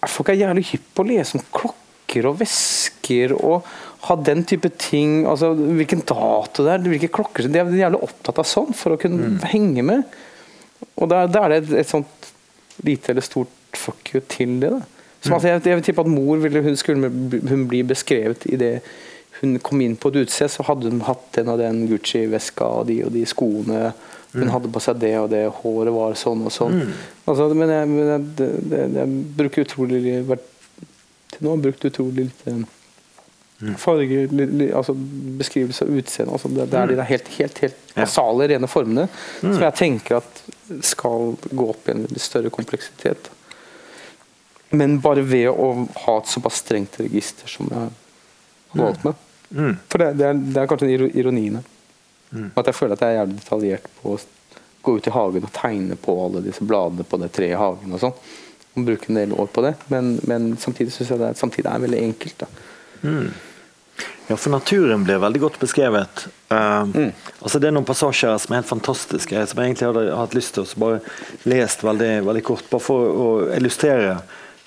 folk 0.08 0.32
er 0.32 0.40
jævlig 0.40 0.66
hypp 0.70 0.90
på 0.94 1.04
å 1.04 1.10
lese 1.10 1.38
om 1.38 1.46
klokker 1.54 2.26
og 2.30 2.38
vesker 2.40 3.34
og 3.36 3.68
ha 4.06 4.16
den 4.16 4.44
type 4.48 4.70
ting. 4.80 5.24
altså 5.28 5.52
Hvilken 5.54 6.04
dato 6.08 6.64
det 6.64 6.72
er, 6.74 6.88
hvilke 6.94 7.10
klokker 7.12 7.50
De 7.50 7.60
er 7.60 7.74
jævlig 7.82 8.02
opptatt 8.06 8.40
av 8.40 8.48
sånn 8.48 8.72
for 8.76 8.96
å 8.96 9.00
kunne 9.00 9.36
henge 9.52 9.84
med. 9.86 10.18
Og 10.96 11.10
da, 11.10 11.26
da 11.28 11.44
er 11.44 11.54
det 11.54 11.60
et, 11.64 11.74
et 11.82 11.90
sånt 11.90 12.30
lite 12.86 13.12
eller 13.12 13.24
stort 13.24 13.52
fuck 13.76 14.14
you 14.14 14.22
til 14.30 14.58
det. 14.62 14.72
da. 14.72 14.80
Som, 15.20 15.34
altså, 15.36 15.50
jeg, 15.50 15.62
jeg 15.68 15.78
vil 15.78 15.84
tippe 15.84 16.04
at 16.06 16.10
mor 16.10 16.40
ville 16.40 16.62
hun 16.64 16.76
skulle 16.80 17.10
hun 17.50 17.66
bli 17.68 17.82
beskrevet 17.84 18.46
i 18.48 18.56
det 18.60 18.74
hun 19.40 19.58
kom 19.64 19.80
inn 19.80 19.96
på 19.96 20.10
et 20.12 20.22
utested, 20.22 20.52
så 20.52 20.66
hadde 20.68 20.90
hun 20.92 21.02
hatt 21.06 21.26
den 21.36 21.48
og 21.48 21.60
den 21.60 21.86
Gucci-veska 21.88 22.66
og 22.80 22.88
de 22.90 22.98
og 23.06 23.14
de 23.14 23.24
skoene. 23.28 23.92
Hun 24.32 24.50
hadde 24.52 24.70
på 24.70 24.82
seg 24.84 25.00
det 25.02 25.14
og 25.18 25.30
det, 25.32 25.46
håret 25.62 25.94
var 25.94 26.18
sånn 26.18 26.44
og 26.46 26.52
sånn. 26.54 26.82
Altså, 27.24 27.48
men 27.56 27.72
jeg, 27.72 27.88
men 27.90 28.10
jeg, 28.12 28.26
det, 28.38 28.50
det, 28.70 28.82
jeg 29.00 29.14
bruker 29.40 29.66
utrolig 29.66 30.20
vært, 30.28 30.44
Til 31.30 31.44
nå 31.46 31.50
har 31.50 31.58
jeg 31.58 31.64
brukt 31.68 31.88
utrolig 31.88 32.28
lite 32.28 32.60
farger, 33.76 34.30
li, 34.32 34.46
li, 34.46 34.66
altså 34.72 34.94
beskrivelse 35.40 35.84
av 35.84 35.90
utseende. 36.00 36.32
Altså 36.32 36.48
det, 36.48 36.64
det 36.72 36.78
er 36.80 36.92
de 36.92 36.96
der 36.96 37.08
helt, 37.10 37.28
helt, 37.38 37.58
helt 37.64 37.76
Ja. 37.90 38.04
basale, 38.04 38.46
rene 38.48 38.68
formene 38.70 39.08
som 39.40 39.60
jeg 39.60 39.76
tenker 39.76 40.20
at 40.20 40.42
skal 40.86 41.34
gå 41.50 41.66
opp 41.72 41.88
i 41.90 41.96
en 41.96 42.06
større 42.16 42.52
kompleksitet. 42.54 43.28
Men 44.70 45.00
bare 45.02 45.24
ved 45.26 45.48
å 45.50 45.72
ha 46.06 46.14
et 46.20 46.30
såpass 46.30 46.62
strengt 46.62 47.00
register 47.02 47.50
som 47.50 47.68
jeg 47.72 47.90
har 47.90 48.84
valgt 48.84 49.04
med. 49.04 49.26
Mm. 49.50 49.76
For 49.90 50.02
det, 50.02 50.12
det, 50.18 50.26
er, 50.26 50.40
det 50.40 50.62
er 50.62 50.70
kanskje 50.70 50.86
en 50.86 50.94
ironi 50.94 51.12
ironien 51.18 51.60
her. 51.60 51.68
At 52.54 52.70
jeg 52.70 52.78
føler 52.78 52.94
at 52.94 53.02
jeg 53.02 53.14
er 53.14 53.20
jævlig 53.20 53.40
detaljert 53.40 53.88
på 53.98 54.14
å 54.14 54.20
gå 54.86 54.96
ut 54.96 55.06
i 55.10 55.12
hagen 55.14 55.46
og 55.46 55.52
tegne 55.52 55.98
på 55.98 56.14
alle 56.24 56.42
disse 56.44 56.64
bladene 56.64 57.04
på 57.04 57.18
det 57.20 57.32
treet 57.34 57.56
i 57.56 57.60
hagen 57.60 57.96
og 57.96 58.02
sånn. 58.02 58.16
Og 58.78 58.86
bruke 58.86 59.10
en 59.10 59.18
del 59.18 59.34
år 59.34 59.50
på 59.50 59.64
det. 59.66 59.74
Men, 59.92 60.14
men 60.30 60.52
samtidig 60.62 60.94
syns 60.94 61.10
jeg 61.10 61.20
det 61.20 61.32
er, 61.32 61.38
samtidig 61.38 61.70
er 61.72 61.86
veldig 61.86 62.02
enkelt. 62.06 62.44
da. 62.44 62.50
Ja, 64.30 64.36
for 64.38 64.54
naturen 64.54 65.02
blir 65.04 65.18
veldig 65.18 65.40
godt 65.42 65.58
beskrevet. 65.58 66.28
Um, 66.48 66.92
altså 67.40 67.58
Det 67.58 67.66
er 67.68 67.74
noen 67.74 67.88
passasjer 67.88 68.36
som 68.38 68.54
er 68.54 68.60
helt 68.60 68.70
fantastiske, 68.70 69.42
som 69.50 69.58
jeg 69.58 69.72
egentlig 69.72 69.88
hadde 69.90 70.20
hatt 70.20 70.36
lyst 70.38 70.54
til 70.54 70.62
å 70.62 70.84
bare 70.84 71.00
lest 71.50 71.82
veldig, 71.82 72.12
veldig 72.28 72.44
kort. 72.46 72.68
Bare 72.70 72.84
for 72.84 73.10
å 73.10 73.26
illustrere 73.56 74.20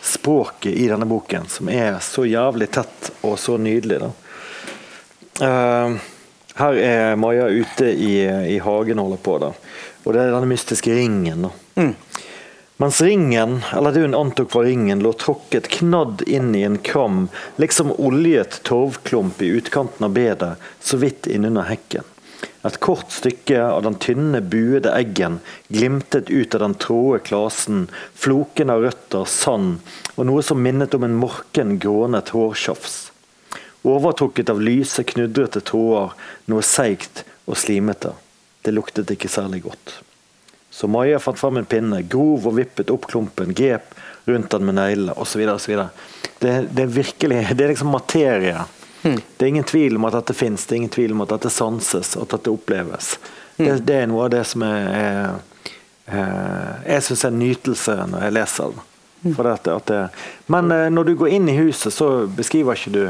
språket 0.04 0.76
i 0.76 0.90
denne 0.92 1.08
boken, 1.08 1.48
som 1.48 1.72
er 1.72 1.96
så 2.04 2.28
jævlig 2.28 2.68
tett 2.76 3.14
og 3.24 3.38
så 3.40 3.56
nydelig. 3.56 4.02
da. 4.04 4.12
Um, 5.44 6.00
her 6.56 6.78
er 6.80 7.16
Maja 7.20 7.50
ute 7.50 7.90
i, 7.92 8.14
i 8.56 8.60
hagen 8.64 9.00
og 9.02 9.10
holder 9.10 9.24
på, 9.26 9.38
da. 9.42 9.52
og 10.04 10.14
det 10.14 10.22
er 10.22 10.32
denne 10.36 10.50
mystiske 10.52 10.94
ringen. 10.96 11.48
da. 11.48 11.88
Mens 12.82 13.02
ringen, 13.02 13.62
eller 13.74 13.92
det 13.92 14.02
hun 14.02 14.16
antok 14.18 14.54
var 14.56 14.66
ringen, 14.68 15.04
lå 15.04 15.14
tråkket 15.14 15.70
knadd 15.78 16.24
inn 16.28 16.56
i 16.56 16.64
en 16.68 16.80
kram, 16.84 17.28
liksom 17.62 17.94
oljet 17.96 18.60
torvklump 18.68 19.42
i 19.42 19.52
utkanten 19.60 20.08
av 20.08 20.16
bedet, 20.16 20.56
så 20.82 20.98
vidt 21.02 21.30
innunder 21.30 21.70
hekken. 21.70 22.04
Et 22.64 22.80
kort 22.80 23.12
stykke 23.12 23.62
av 23.62 23.84
den 23.84 23.96
tynne, 24.00 24.42
buede 24.42 24.92
eggen 24.96 25.40
glimtet 25.68 26.30
ut 26.30 26.56
av 26.56 26.66
den 26.66 26.76
tråde 26.80 27.20
klasen, 27.28 27.88
floken 28.16 28.74
av 28.74 28.84
røtter, 28.88 29.26
sand 29.28 29.80
og 30.16 30.28
noe 30.28 30.44
som 30.44 30.62
minnet 30.64 30.96
om 30.96 31.08
en 31.08 31.18
morken, 31.20 31.78
grånet 31.80 32.32
hårtjafs. 32.36 33.13
Overtrukket 33.84 34.50
av 34.50 34.62
lyse, 34.64 35.04
knudrete 35.04 35.60
tråder, 35.60 36.16
noe 36.48 36.64
seigt 36.64 37.26
og 37.46 37.60
slimete. 37.60 38.14
Det 38.64 38.72
luktet 38.72 39.12
ikke 39.12 39.32
særlig 39.32 39.64
godt. 39.66 39.98
Så 40.74 40.88
Maja 40.88 41.20
fant 41.20 41.40
fram 41.40 41.60
en 41.60 41.68
pinne, 41.70 42.00
grov 42.10 42.48
og 42.48 42.56
vippet 42.58 42.90
opp 42.94 43.10
klumpen, 43.12 43.52
grep 43.54 43.92
rundt 44.26 44.50
den 44.50 44.66
med 44.66 44.80
neglene 44.80 45.14
osv. 45.20 45.44
Det, 46.40 46.54
det 46.72 46.86
er 46.86 46.96
virkelig 46.96 47.42
Det 47.58 47.66
er 47.66 47.74
liksom 47.74 47.92
materie. 47.94 48.64
Det 49.04 49.44
er 49.46 49.52
ingen 49.52 49.68
tvil 49.68 50.00
om 50.00 50.08
at 50.08 50.16
dette 50.16 50.34
fins, 50.34 50.66
det 50.66 50.76
er 50.76 50.78
ingen 50.78 50.96
tvil 50.96 51.12
om 51.12 51.26
at 51.26 51.34
dette 51.36 51.52
sanses, 51.52 52.16
at 52.16 52.32
dette 52.32 52.52
oppleves. 52.52 53.18
Det, 53.58 53.82
det 53.84 53.98
er 54.00 54.08
noe 54.10 54.26
av 54.26 54.32
det 54.34 54.46
som 54.48 54.64
er, 54.66 54.88
er, 54.98 55.68
er 56.08 56.88
Jeg 56.88 57.06
syns 57.10 57.26
er 57.26 57.34
en 57.34 57.42
nytelse 57.44 57.98
når 58.10 58.26
jeg 58.26 58.36
leser 58.40 58.74
det. 58.74 58.88
For 59.36 59.48
det, 59.48 59.72
at 59.72 59.88
det, 59.88 60.02
men 60.52 60.72
eh, 60.72 60.90
når 60.92 61.08
du 61.08 61.14
går 61.16 61.36
inn 61.38 61.46
i 61.48 61.56
huset, 61.56 61.94
så 61.96 62.26
beskriver 62.28 62.76
ikke 62.76 62.92
du 62.92 63.04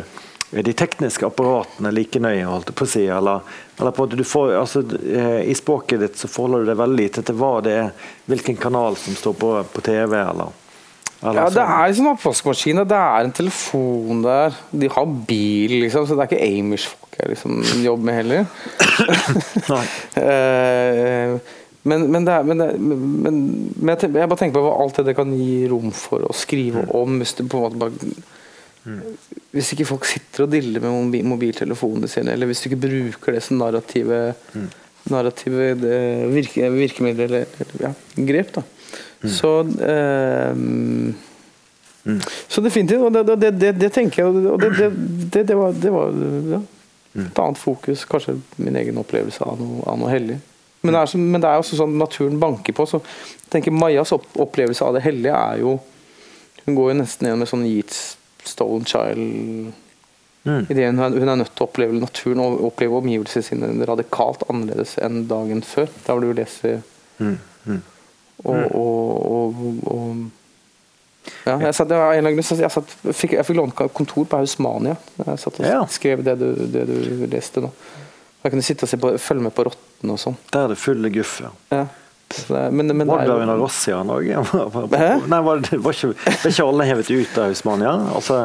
de 0.62 0.74
tekniske 0.78 1.26
apparatene 1.26 1.92
like 1.94 2.20
nøye, 2.22 2.46
holdt 2.46 2.70
jeg 2.70 2.78
på 2.78 2.86
å 2.86 2.92
si. 2.94 3.06
Eller, 3.10 3.54
eller 3.80 3.96
på 3.96 4.08
at 4.08 4.18
du 4.18 4.24
får, 4.28 4.56
altså, 4.60 4.84
eh, 5.02 5.40
I 5.50 5.56
språket 5.58 6.04
ditt 6.04 6.20
så 6.20 6.30
forholder 6.30 6.64
du 6.64 6.72
deg 6.72 6.82
veldig 6.84 7.00
lite 7.00 7.24
til 7.26 7.40
hva 7.40 7.54
det 7.66 7.78
er, 7.86 8.12
hvilken 8.30 8.60
kanal 8.62 9.00
som 9.00 9.18
står 9.18 9.40
på, 9.40 9.54
på 9.74 9.86
TV. 9.86 10.20
eller, 10.20 10.60
Ja, 11.24 11.48
det 11.50 11.64
er 11.64 11.88
liksom 11.88 12.12
oppvaskmaskin, 12.12 12.84
det 12.86 13.00
er 13.00 13.24
en 13.24 13.36
telefon 13.36 14.22
der. 14.26 14.60
De 14.70 14.92
har 14.92 15.18
bil, 15.32 15.80
liksom, 15.86 16.06
så 16.06 16.18
det 16.18 16.28
er 16.28 16.34
ikke 16.34 16.52
Amish-folk 16.52 17.00
jeg 17.14 17.34
liksom 17.34 17.60
jobber 17.84 18.10
med 18.10 18.22
heller. 18.22 18.46
Eh, 20.14 21.40
men, 21.84 22.06
men, 22.12 22.26
det 22.26 22.34
er, 22.34 22.44
men, 22.48 22.60
det, 22.62 22.68
men, 22.80 23.40
men 23.76 23.90
jeg, 23.92 24.08
jeg 24.14 24.30
bare 24.30 24.40
tenker 24.40 24.56
på 24.56 24.62
hva 24.64 24.76
alt 24.80 25.00
det 25.00 25.10
det 25.10 25.16
kan 25.18 25.34
gi 25.36 25.66
rom 25.68 25.90
for 25.96 26.24
å 26.24 26.36
skrive 26.38 26.86
om. 26.96 27.18
Hvis 27.20 27.34
du 27.36 27.42
på 27.44 27.60
en 27.60 27.66
måte 27.66 27.82
bare 27.82 28.14
Hvis 29.54 29.72
ikke 29.74 29.88
folk 29.88 30.06
sitter 30.10 30.44
og 30.44 30.52
diller 30.52 30.84
med 30.84 31.24
mobiltelefonene 31.30 32.10
sine, 32.12 32.34
eller 32.34 32.50
hvis 32.50 32.64
du 32.64 32.70
ikke 32.70 32.82
bruker 32.84 33.38
det 33.38 33.44
som 33.46 33.62
narrative, 33.62 34.34
narrative 35.12 35.70
det, 35.80 36.00
virke, 36.34 36.72
virkemiddel 36.74 37.28
eller, 37.30 37.46
ja, 37.80 37.94
grep, 38.28 38.56
da. 38.58 38.66
Så 39.24 39.52
eh, 39.80 40.56
Så 42.48 42.62
definitivt. 42.62 43.02
Og 43.02 43.14
det, 43.14 43.36
det, 43.40 43.52
det, 43.56 43.72
det 43.80 43.92
tenker 43.96 44.24
jeg 44.24 44.28
Og 44.28 44.60
det, 44.60 44.72
det, 44.76 44.90
det, 45.32 45.44
det 45.48 45.56
var, 45.56 45.72
det 45.72 45.92
var 45.94 46.18
ja, 46.52 46.60
et 47.24 47.40
annet 47.40 47.62
fokus. 47.62 48.04
Kanskje 48.10 48.36
min 48.60 48.76
egen 48.76 49.00
opplevelse 49.00 49.46
av 49.48 49.62
noe, 49.62 49.80
av 49.88 50.02
noe 50.02 50.12
hellig. 50.12 50.42
Men 50.84 50.98
er, 51.00 51.14
men 51.16 51.40
det 51.40 51.48
er 51.48 51.62
også 51.62 51.80
sånn 51.80 51.96
naturen 51.96 52.36
banker 52.42 52.76
på. 52.76 52.86
Så 52.90 53.00
jeg 53.00 53.54
tenker 53.56 53.76
Majas 53.76 54.12
opplevelse 54.12 54.84
av 54.84 54.98
det 54.98 55.06
hellige 55.06 55.40
er 55.40 55.64
jo 55.64 55.78
Hun 56.66 56.76
går 56.78 56.94
jo 56.94 57.00
nesten 57.00 57.28
gjennom 57.28 57.44
et 57.44 57.52
sånn 57.52 57.66
Stolen 58.46 58.86
Child 58.86 59.74
Mm. 60.44 60.66
Hun 60.68 60.78
er, 60.78 60.92
hun 60.92 61.30
er 61.30 61.36
nødt 61.40 61.54
til 61.56 61.64
å 61.64 61.68
oppleve 61.70 61.96
naturen 61.96 62.42
og 62.44 62.66
oppleve 62.68 62.98
omgivelsene 63.00 63.46
sine 63.48 63.86
radikalt 63.88 64.42
annerledes 64.52 64.98
enn 65.00 65.22
dagen 65.30 65.62
før. 65.64 65.88
Der 66.04 66.18
hvor 66.18 66.20
du 66.20 66.34
leser 66.36 66.82
Mm. 67.20 67.38
Mm. 67.66 67.82
og, 68.44 68.76
og, 68.76 69.56
og, 69.56 69.78
og 69.88 70.26
ja, 71.46 71.56
jeg, 71.62 71.76
satt, 71.78 71.90
jeg, 71.96 72.36
jeg, 72.60 72.72
satt, 72.74 72.92
fikk, 73.16 73.38
jeg 73.38 73.46
fikk 73.48 73.56
lånt 73.62 73.76
kontor 73.96 74.26
på 74.28 74.42
Hausmania. 74.42 74.98
Jeg 75.24 75.40
satt 75.40 75.62
og 75.62 75.66
Ja. 75.70 75.86
skrev 75.88 76.24
det 76.28 76.36
du, 76.42 76.50
det 76.74 76.84
du 76.92 77.26
leste 77.32 77.64
nå. 77.64 77.70
Jeg 78.44 78.52
kunne 78.52 78.66
sitte 78.68 78.84
og 78.84 78.90
se 78.92 78.98
på, 79.00 79.14
følge 79.18 79.46
med 79.48 79.56
på 79.56 79.64
rottene 79.70 80.12
og 80.12 80.20
sånn. 80.20 80.36
Der 80.52 80.66
er 80.66 80.74
det 80.74 80.78
fulle 80.84 81.10
guff, 81.14 81.38
ja. 81.40 81.54
Ja. 81.72 81.86
Det, 82.48 82.62
men, 82.74 82.92
men 82.98 83.08
Var 83.08 83.24
det 83.24 83.28
der 83.32 83.42
under 83.46 83.60
Rossian 83.62 84.10
òg? 84.14 84.30
Hæ? 84.94 85.10
Nei, 85.30 85.40
var 85.46 85.62
det 85.66 85.80
var 85.84 85.94
ikke, 85.98 86.14
var 86.16 86.50
ikke 86.52 86.66
alle 86.70 86.88
hevet 86.90 87.12
ut 87.14 87.38
av 87.44 87.52
Husmania? 87.54 87.94
Altså, 88.16 88.40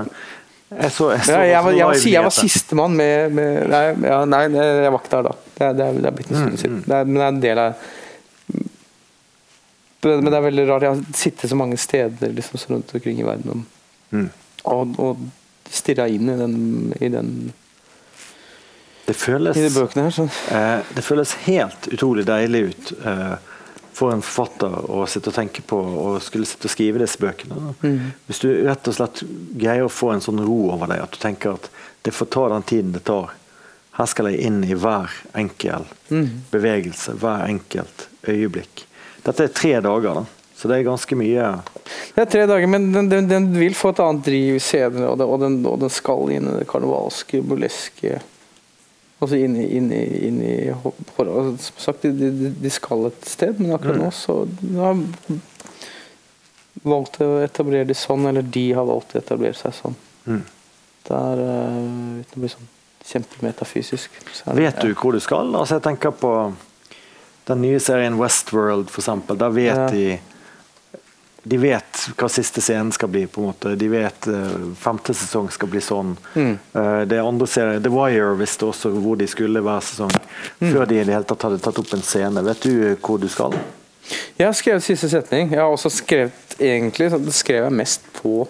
jeg 0.69 0.91
så, 0.93 1.11
jeg 1.15 1.23
så 1.25 1.33
ja, 1.39 1.45
jeg, 1.49 1.63
var, 1.65 1.73
jeg, 1.79 1.87
var, 1.89 2.03
jeg 2.13 2.25
var 2.27 2.35
sistemann 2.37 2.97
med, 2.99 3.33
med 3.39 3.71
nei, 3.73 3.85
ja, 4.11 4.19
nei, 4.29 4.43
jeg 4.53 4.93
var 4.93 5.01
ikke 5.01 5.15
der 5.17 5.29
da. 5.31 5.37
Det 5.59 5.71
det 5.79 5.87
det 6.03 6.11
er 6.11 6.19
blitt 6.19 6.33
en 6.35 6.43
stund 6.43 6.61
siden. 6.61 6.83
Men 6.89 7.15
det 7.17 7.25
er 7.25 7.33
en 7.33 7.41
del 7.47 7.63
av 7.65 7.89
men 10.09 10.29
det 10.31 10.37
er 10.39 10.45
veldig 10.45 10.65
rart. 10.69 10.85
Jeg 10.87 10.95
har 10.95 11.17
sittet 11.19 11.51
så 11.51 11.57
mange 11.59 11.77
steder 11.81 12.31
liksom, 12.37 12.59
så 12.61 12.71
rundt 12.75 12.95
omkring 12.95 13.19
i 13.21 13.27
verden 13.27 13.67
Mm. 14.11 14.31
og, 14.65 14.95
og 15.05 15.19
stirra 15.69 16.07
inn 16.09 16.31
i 16.33 16.37
den, 16.39 16.55
i 16.97 17.09
den 17.13 17.27
Det 19.05 19.13
føles, 19.21 19.59
de 19.59 20.01
her. 20.01 20.11
Så. 20.15 20.25
eh, 20.49 20.79
det 20.97 21.05
føles 21.05 21.35
helt 21.45 21.89
utrolig 21.93 22.25
deilig 22.25 22.63
ut 22.71 22.93
eh, 23.05 23.35
for 23.99 24.13
en 24.15 24.23
forfatter 24.23 24.77
å 24.95 25.03
sitte 25.11 25.33
og 25.33 25.35
tenke 25.35 25.63
på 25.67 25.79
og 25.79 26.21
skulle 26.23 26.47
sitte 26.47 26.69
og 26.69 26.75
skrive 26.77 27.01
disse 27.03 27.19
bøkene. 27.19 27.73
Mm. 27.83 28.13
Hvis 28.29 28.43
du 28.45 28.49
rett 28.69 28.87
og 28.91 28.95
slett 28.95 29.25
greier 29.59 29.89
å 29.89 29.91
få 29.93 30.13
en 30.15 30.23
sånn 30.23 30.39
ro 30.47 30.69
over 30.77 30.91
deg, 30.93 31.03
at 31.03 31.17
du 31.17 31.21
tenker 31.23 31.57
at 31.59 31.67
det 32.07 32.15
får 32.15 32.31
ta 32.31 32.45
den 32.55 32.67
tiden 32.71 32.95
det 32.95 33.03
tar. 33.11 33.33
Her 33.99 34.07
skal 34.07 34.31
jeg 34.31 34.47
inn 34.47 34.61
i 34.63 34.77
hver 34.79 35.11
enkel 35.35 35.89
Mm. 36.09 36.29
bevegelse, 36.53 37.13
hver 37.21 37.43
enkelt 37.51 38.07
øyeblikk. 38.31 38.85
Dette 39.27 39.45
er 39.45 39.49
tre 39.53 39.75
dager, 39.85 40.23
da. 40.23 40.25
så 40.57 40.69
det 40.71 40.79
er 40.79 40.87
ganske 40.87 41.17
mye 41.19 41.49
Det 42.15 42.23
er 42.23 42.31
tre 42.31 42.47
dager, 42.47 42.67
men 42.71 42.93
den, 42.95 43.09
den, 43.11 43.29
den 43.29 43.51
vil 43.59 43.75
få 43.77 43.91
et 43.91 44.01
annet 44.01 44.25
driv 44.25 44.61
senere, 44.63 45.11
og, 45.11 45.41
den, 45.43 45.59
og 45.67 45.81
den 45.83 45.91
skal 45.93 46.31
inn 46.33 46.47
i 46.49 46.57
det 46.61 46.69
karnevalske, 46.71 47.43
burleske 47.43 48.21
Altså 49.21 49.37
inn 49.37 49.57
i, 49.59 49.65
inn 49.77 49.89
i, 49.93 50.03
inn 50.29 50.37
i 50.47 50.71
hor- 50.71 50.95
Som 51.59 51.79
sagt, 51.83 52.03
de, 52.03 52.13
de, 52.31 52.51
de 52.63 52.71
skal 52.71 53.09
et 53.09 53.25
sted, 53.27 53.59
men 53.59 53.73
akkurat 53.75 53.99
nå 53.99 54.11
så 54.15 54.37
har 54.79 55.01
valgt 56.87 57.19
å 57.25 57.29
etablere 57.43 57.89
det 57.89 57.97
sånn, 57.99 58.27
eller 58.31 58.43
de 58.47 58.67
har 58.77 58.87
valgt 58.87 59.17
å 59.17 59.19
etablere 59.23 59.57
seg 59.59 59.75
sånn. 59.75 59.97
mm. 60.29 60.43
Det 61.09 61.17
er 61.17 61.41
eh, 61.41 61.77
uten 62.21 62.37
å 62.37 62.41
bli 62.43 62.49
sånn 62.53 62.67
kjempemetafysisk. 63.09 64.11
så 64.37 64.53
det- 64.55 64.61
Vet 64.63 64.81
du 64.83 64.95
hvor 64.95 65.13
du 65.13 65.21
skal? 65.21 65.55
Altså, 65.57 65.79
jeg 65.79 65.83
tenker 65.87 66.11
på 66.13 66.33
den 67.47 67.63
nye 67.63 67.79
serien 67.81 68.19
Westworld, 68.19 68.89
eksempel. 68.93 69.39
Der 69.39 69.49
vet 69.51 69.77
Ja. 69.77 69.89
de 69.89 70.21
De 71.49 71.59
vet 71.61 72.03
hva 72.19 72.29
siste 72.33 72.63
scenen 72.65 72.93
skal 72.93 73.11
bli. 73.13 73.25
på 73.27 73.41
en 73.41 73.49
måte. 73.51 73.75
De 73.81 73.89
vet 73.93 74.29
uh, 74.29 74.69
femte 74.79 75.15
sesong 75.17 75.49
skal 75.55 75.71
bli 75.73 75.81
sånn. 75.85 76.15
Mm. 76.35 76.53
Uh, 76.75 77.03
det 77.09 77.23
andre 77.23 77.49
serien, 77.51 77.83
The 77.83 77.93
Wire 77.93 78.37
visste 78.41 78.69
også 78.69 78.93
hvor 78.97 79.19
de 79.21 79.29
skulle 79.31 79.63
hver 79.65 79.85
sesong. 79.85 80.13
Mm. 80.61 80.71
Før 80.73 80.85
de 80.85 81.01
i 81.01 81.05
det 81.05 81.17
hele 81.17 81.29
tatt 81.29 81.49
hadde 81.49 81.61
tatt 81.65 81.81
opp 81.81 81.97
en 81.97 82.05
scene. 82.05 82.45
Vet 82.47 82.69
du 82.69 82.73
hvor 82.97 83.21
du 83.23 83.29
skal? 83.33 83.57
Jeg 84.39 84.47
har 84.47 84.57
skrevet 84.57 84.85
siste 84.87 85.11
setning. 85.13 85.53
Jeg 85.53 85.61
har 85.61 85.73
også 85.73 85.91
skrevet 85.93 86.57
egentlig 86.59 87.11
så 87.13 87.21
skrev 87.35 87.69
jeg 87.69 87.79
mest 87.83 88.09
på 88.23 88.47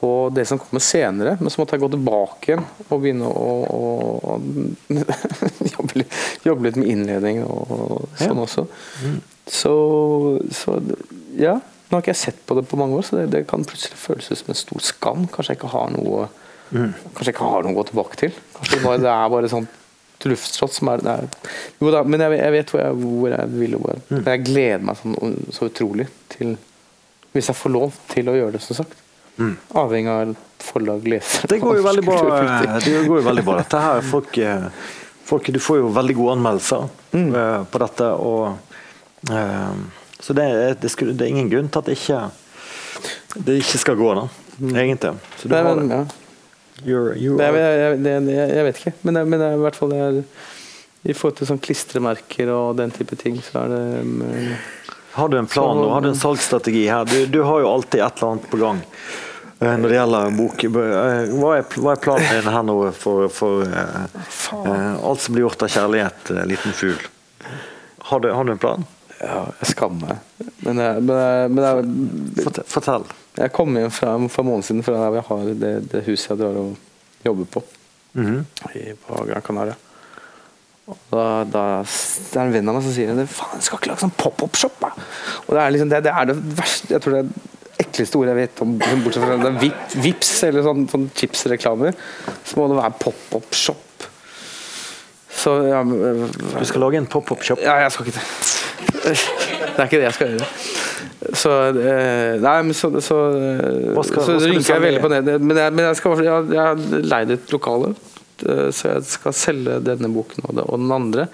på 0.00 0.30
det 0.32 0.44
som 0.46 0.58
kommer 0.58 0.80
senere, 0.80 1.36
men 1.40 1.50
så 1.50 1.60
måtte 1.60 1.74
jeg 1.76 1.82
gå 1.82 1.88
tilbake 1.92 2.52
igjen 2.52 2.62
og 2.86 3.02
begynne 3.02 3.26
å, 3.26 3.48
å, 3.74 3.80
å 4.22 4.36
jobbe, 5.74 5.98
litt, 5.98 6.14
jobbe 6.46 6.68
litt 6.68 6.78
med 6.80 6.88
innledning 6.88 7.42
og 7.44 8.06
sånn 8.16 8.38
Ja. 8.38 8.46
også. 8.46 8.64
Så, 9.50 9.74
så 10.54 10.78
ja. 11.36 11.58
Nå 11.90 11.96
har 11.98 12.02
ikke 12.04 12.12
jeg 12.14 12.20
sett 12.22 12.46
på 12.46 12.54
det 12.54 12.62
på 12.70 12.78
mange 12.78 12.94
år, 12.94 13.02
så 13.02 13.16
det, 13.18 13.30
det 13.32 13.46
kan 13.50 13.64
plutselig 13.66 13.98
føles 13.98 14.28
som 14.30 14.52
en 14.52 14.58
stor 14.58 14.78
skam. 14.86 15.24
Kanskje 15.32 15.54
jeg 15.56 15.58
ikke 15.60 15.72
har 15.74 15.90
noe 15.96 16.28
Kanskje 16.70 17.24
jeg 17.26 17.34
ikke 17.34 17.48
har 17.50 17.64
noe 17.66 17.72
å 17.74 17.78
gå 17.80 17.84
tilbake 17.88 18.16
til. 18.20 18.34
Kanskje 18.54 18.76
det, 18.76 18.82
bare, 18.84 18.98
det 19.02 19.10
er 19.10 19.28
bare 19.32 19.48
sånn 19.50 19.66
luftslott 20.30 20.74
som 20.76 20.88
er, 20.92 21.00
det 21.02 21.12
er 21.16 21.28
Jo 21.80 21.90
da, 21.90 22.02
men 22.04 22.20
jeg, 22.20 22.36
jeg 22.38 22.52
vet 22.52 22.70
hvor 22.70 22.80
jeg, 22.84 22.96
hvor 23.00 23.30
jeg 23.32 23.48
vil. 23.56 23.74
hvor- 23.80 24.00
Men 24.12 24.24
jeg 24.28 24.44
gleder 24.46 24.84
meg 24.84 24.96
sånn, 25.00 25.36
så 25.56 25.66
utrolig 25.70 26.06
til 26.28 26.56
Hvis 27.32 27.48
jeg 27.50 27.56
får 27.56 27.72
lov 27.74 27.96
til 28.12 28.28
å 28.30 28.34
gjøre 28.36 28.52
det, 28.52 28.60
som 28.62 28.76
sagt. 28.82 28.94
Avhengig 29.74 30.10
av 30.12 30.34
forlag, 30.60 31.04
leser 31.08 31.48
Det 31.48 31.60
går 31.62 31.76
jo 31.80 31.82
veldig 31.88 32.04
bra, 32.04 32.16
det 32.84 33.06
går 33.08 33.18
jo 33.22 33.26
veldig 33.30 33.44
bra 33.46 33.56
dette 33.62 33.80
her. 33.80 34.00
Folk, 34.02 34.36
eh, 34.38 34.66
folk, 35.24 35.46
du 35.54 35.58
får 35.62 35.78
jo 35.80 35.88
veldig 35.96 36.16
gode 36.18 36.34
anmeldelser 36.36 36.88
Mm. 37.16 37.30
eh, 37.34 37.64
på 37.72 37.78
dette. 37.82 38.10
Og, 38.20 38.58
eh, 39.30 39.72
så 40.20 40.34
det, 40.36 40.44
er- 40.44 40.74
det, 40.80 40.90
skulle, 40.92 41.14
det 41.16 41.26
er 41.26 41.32
ingen 41.34 41.50
grunn 41.52 41.68
til 41.72 41.78
at 41.82 41.86
det 41.90 41.96
ikke, 41.98 42.20
det 43.46 43.58
ikke 43.62 43.78
skal 43.84 43.96
gå, 44.00 44.10
da. 44.18 44.26
Egentlig. 44.60 45.14
Så 45.40 45.48
du 45.48 45.54
Nei, 45.54 45.62
har 45.64 45.80
det. 45.80 45.88
ja. 45.90 46.04
You're, 46.80 47.12
you 47.20 47.36
Det, 47.36 47.44
are, 47.44 47.60
jeg, 47.60 47.98
det, 48.04 48.12
det, 48.24 48.34
jeg 48.38 48.64
vet 48.64 48.78
ikke, 48.80 48.92
men, 49.04 49.14
det, 49.18 49.22
men 49.28 49.40
det 49.42 49.48
i 49.52 49.60
hvert 49.60 49.76
fall 49.76 49.90
det 49.92 49.98
er, 50.00 50.20
I 51.10 51.12
forhold 51.16 51.36
til 51.40 51.48
sånn 51.50 51.60
klistremerker 51.60 52.48
og 52.54 52.76
den 52.78 52.92
type 52.92 53.16
ting, 53.20 53.36
så 53.44 53.66
er 53.66 53.72
det 53.72 53.80
um, 54.04 54.22
har 55.16 55.28
du 55.28 55.36
en 55.40 55.48
plan 55.50 55.74
Så- 55.74 55.80
nå? 55.82 55.88
Har 55.92 56.00
du 56.04 56.08
en 56.12 56.16
salgsstrategi 56.16 56.84
her? 56.88 57.04
Du, 57.10 57.26
du 57.26 57.40
har 57.44 57.60
jo 57.64 57.68
alltid 57.72 58.00
et 58.04 58.20
eller 58.20 58.30
annet 58.32 58.48
på 58.52 58.60
gang. 58.60 58.80
eh, 59.60 59.76
Når 59.76 59.88
det 59.88 59.96
gjelder 59.98 60.36
bok 60.38 60.64
Eh, 60.64 61.32
Hva 61.40 61.50
er, 61.58 61.64
hva 61.82 61.92
er 61.96 62.00
planen 62.04 62.30
din 62.36 62.52
her 62.54 62.62
nå 62.68 62.76
for, 62.96 63.26
for 63.28 63.64
uh, 63.66 64.06
uh, 64.54 65.04
alt 65.04 65.20
som 65.24 65.34
blir 65.34 65.44
gjort 65.48 65.66
av 65.66 65.72
kjærlighet, 65.74 66.30
uh, 66.36 66.44
liten 66.48 66.72
fugl? 66.72 67.02
Har 68.08 68.24
har 68.30 68.44
du 68.44 68.52
en 68.54 68.62
plan? 68.62 68.86
Ja, 69.20 69.40
jeg 69.60 69.68
skammer 69.74 70.14
meg. 70.14 70.46
Men, 70.64 70.78
jeg, 70.80 71.02
men, 71.04 71.16
jeg, 71.20 71.50
men 71.52 71.64
jeg, 71.66 72.44
Fortell. 72.46 72.64
fortell. 72.72 73.04
jeg 73.36 73.52
kom 73.52 73.76
hjem 73.76 73.92
fra, 73.92 74.14
for 74.32 74.42
en 74.44 74.48
måned 74.48 74.64
siden 74.64 74.82
fra 74.86 74.96
der 74.96 75.18
jeg 75.18 75.26
har 75.28 75.50
det, 75.60 75.72
det 75.92 76.02
huset 76.06 76.30
jeg 76.32 76.40
drar 76.40 76.56
og 76.62 76.76
jobber 77.26 77.50
på. 77.58 77.62
Mhm. 78.16 78.40
i- 78.74 78.94
på 79.06 79.24
Gran 79.28 79.42
Canaria. 79.46 79.76
Da, 81.12 81.44
da 81.46 81.64
det 81.84 82.34
er 82.34 82.40
en 82.42 82.52
venn 82.52 82.68
av 82.68 82.74
meg 82.74 82.82
som 82.82 82.92
sier 82.96 83.12
faen, 83.30 83.52
jeg 83.60 83.62
skal 83.68 83.78
ikke 83.78 83.90
lage 83.92 84.02
sånn 84.02 84.16
pop-up-shop. 84.18 84.80
Og 85.46 85.52
det 85.54 85.60
er 85.62 85.70
liksom 85.76 85.90
det, 85.92 86.00
det 86.08 86.10
er 86.10 86.24
det 86.32 86.34
verste 86.58 86.90
Jeg 86.96 87.04
tror 87.04 87.12
det 87.14 87.20
er 87.20 87.28
det 87.28 87.84
ekleste 87.86 88.18
ordet 88.18 88.32
jeg 88.34 88.40
vet 88.40 88.62
om, 88.64 88.72
bortsett 89.04 89.22
fra 89.22 89.36
det 89.44 89.52
vip, 89.62 89.94
vips 90.02 90.32
eller 90.48 90.66
sånn, 90.66 90.88
sånn 90.90 91.06
chipsreklamer. 91.14 91.94
Så 92.44 92.58
må 92.58 92.66
det 92.72 92.80
være 92.80 92.98
pop-up-shop. 93.04 94.08
Så 95.40 95.54
ja, 95.70 95.84
Du 95.84 96.64
skal 96.66 96.82
lage 96.82 96.98
en 96.98 97.06
pop-up-shop. 97.06 97.62
ja, 97.62 97.78
jeg 97.84 97.92
skal 97.94 98.06
ikke 98.10 98.18
det. 98.18 98.26
Det 99.00 99.78
er 99.78 99.86
ikke 99.86 100.00
det 100.00 100.06
jeg 100.08 100.16
skal 100.16 100.32
gjøre. 100.34 100.48
Så 101.36 101.50
eh, 101.78 102.34
Nei, 102.42 102.54
men 102.66 102.74
så 102.76 102.90
Så, 103.00 103.16
eh, 103.38 104.02
skal- 104.04 104.26
så 104.26 104.36
rynker 104.40 104.74
jeg 104.74 104.82
veldig 104.84 105.02
på 105.04 105.10
det. 105.12 105.20
Men 105.40 105.56
jeg, 105.56 105.72
men 105.76 105.84
jeg, 105.86 105.96
skal, 106.00 106.22
jeg, 106.24 106.46
jeg 106.54 106.60
har 106.60 107.02
leid 107.14 107.30
et 107.36 107.52
lokale, 107.54 107.92
eh, 108.46 108.68
så 108.74 108.94
jeg 108.94 109.04
skal 109.14 109.36
selge 109.36 109.78
denne 109.86 110.10
boken 110.12 110.48
og, 110.48 110.60
den 110.78 110.92
andre. 110.96 111.28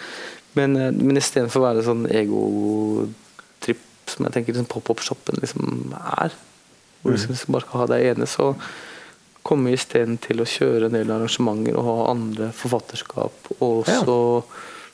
Men, 0.57 0.73
men 0.97 1.19
istedenfor 1.21 1.61
å 1.61 1.67
være 1.69 1.85
sånn 1.85 2.07
egotripp 2.09 3.83
som 4.09 4.25
jeg 4.29 4.33
tenker 4.37 4.55
liksom 4.55 4.69
pop-up-shoppen 4.71 5.41
liksom 5.43 5.95
er, 5.99 6.35
hvor 7.03 7.13
du 7.13 7.19
liksom 7.19 7.53
bare 7.57 7.67
skal 7.67 7.83
ha 7.83 7.89
deg 7.91 8.07
ene, 8.13 8.29
så 8.31 8.53
kommer 9.47 9.71
vi 9.71 9.77
isteden 9.79 10.17
til 10.23 10.41
å 10.43 10.47
kjøre 10.49 10.89
en 10.89 10.95
del 10.97 11.11
arrangementer 11.15 11.77
og 11.79 11.85
ha 11.87 11.97
andre 12.15 12.49
forfatterskap. 12.57 13.51
Og 13.63 13.85
Ja. 13.91 14.01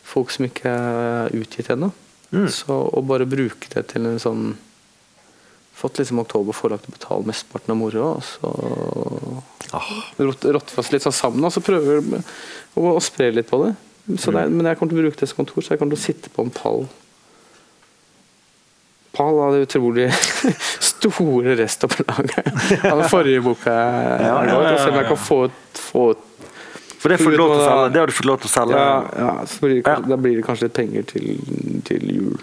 folk 0.05 0.31
som 0.35 0.45
ikke 0.49 0.69
er 0.69 1.31
utgitt 1.39 1.70
ennå. 1.73 1.93
Mm. 2.33 2.49
Så 2.53 2.73
å 2.73 3.03
bare 3.05 3.29
bruke 3.29 3.69
det 3.75 3.87
til 3.93 4.09
en 4.09 4.21
sånn 4.23 4.53
Fått 5.73 5.99
liksom 5.99 6.21
Oktober 6.21 6.55
forlag 6.55 6.83
til 6.83 6.93
å 6.93 6.95
betale 6.95 7.27
mesteparten 7.27 7.73
av 7.73 7.79
moroa, 7.81 8.11
og 8.21 8.23
så 8.23 8.51
rotte 10.21 10.53
rotte 10.53 10.77
oss 10.79 10.91
litt 10.93 11.03
sånn 11.03 11.17
sammen, 11.17 11.47
og 11.49 11.55
så 11.55 11.63
prøver 11.65 12.03
vi 12.05 12.21
å, 12.21 12.93
å 12.93 13.01
spre 13.03 13.31
litt 13.33 13.49
på 13.49 13.59
det. 13.65 13.71
Så 14.21 14.35
det 14.35 14.45
er, 14.45 14.53
men 14.53 14.69
jeg 14.69 14.79
kommer 14.79 14.93
til 14.93 15.01
å 15.01 15.07
bruke 15.07 15.19
det 15.19 15.31
som 15.31 15.41
kontor, 15.41 15.65
så 15.65 15.73
jeg 15.73 15.81
kommer 15.81 15.97
til 15.97 16.03
å 16.03 16.05
sitte 16.05 16.31
på 16.35 16.45
en 16.45 16.53
pall. 16.55 16.85
Pall 19.17 19.41
av 19.45 19.57
det 19.57 19.65
utrolig 19.67 20.07
store 20.93 21.57
restopplaget 21.59 22.53
av 22.89 23.01
den 23.03 23.09
forrige 23.13 23.43
boka. 23.49 23.73
jeg 23.73 24.29
Ja, 24.29 24.37
ja, 24.45 24.53
ja, 24.53 24.61
Og 24.61 24.81
se 24.85 24.93
om 24.93 25.01
jeg 25.01 25.09
kan 25.09 25.23
få, 25.25 25.41
få 25.89 26.07
For 27.03 27.11
det, 27.11 27.19
får 27.19 27.35
du 27.35 27.39
lov 27.41 27.51
til 27.51 27.61
å 27.61 27.66
selge. 27.66 27.87
det 27.93 28.01
har 28.03 28.07
du 28.12 28.15
fått 28.15 28.29
lov 28.31 28.39
til 28.43 28.51
å 28.51 28.53
selge. 28.53 28.79
ja, 28.79 28.93
ja, 29.19 29.33
blir 29.61 29.74
det, 29.74 29.83
kanskje-. 29.89 30.09
Da 30.12 30.19
blir 30.23 30.37
det 30.39 30.45
kanskje 30.47 30.69
litt 30.69 30.77
penger 30.77 31.07
til, 31.11 31.27
til 31.89 32.09
jul. 32.15 32.39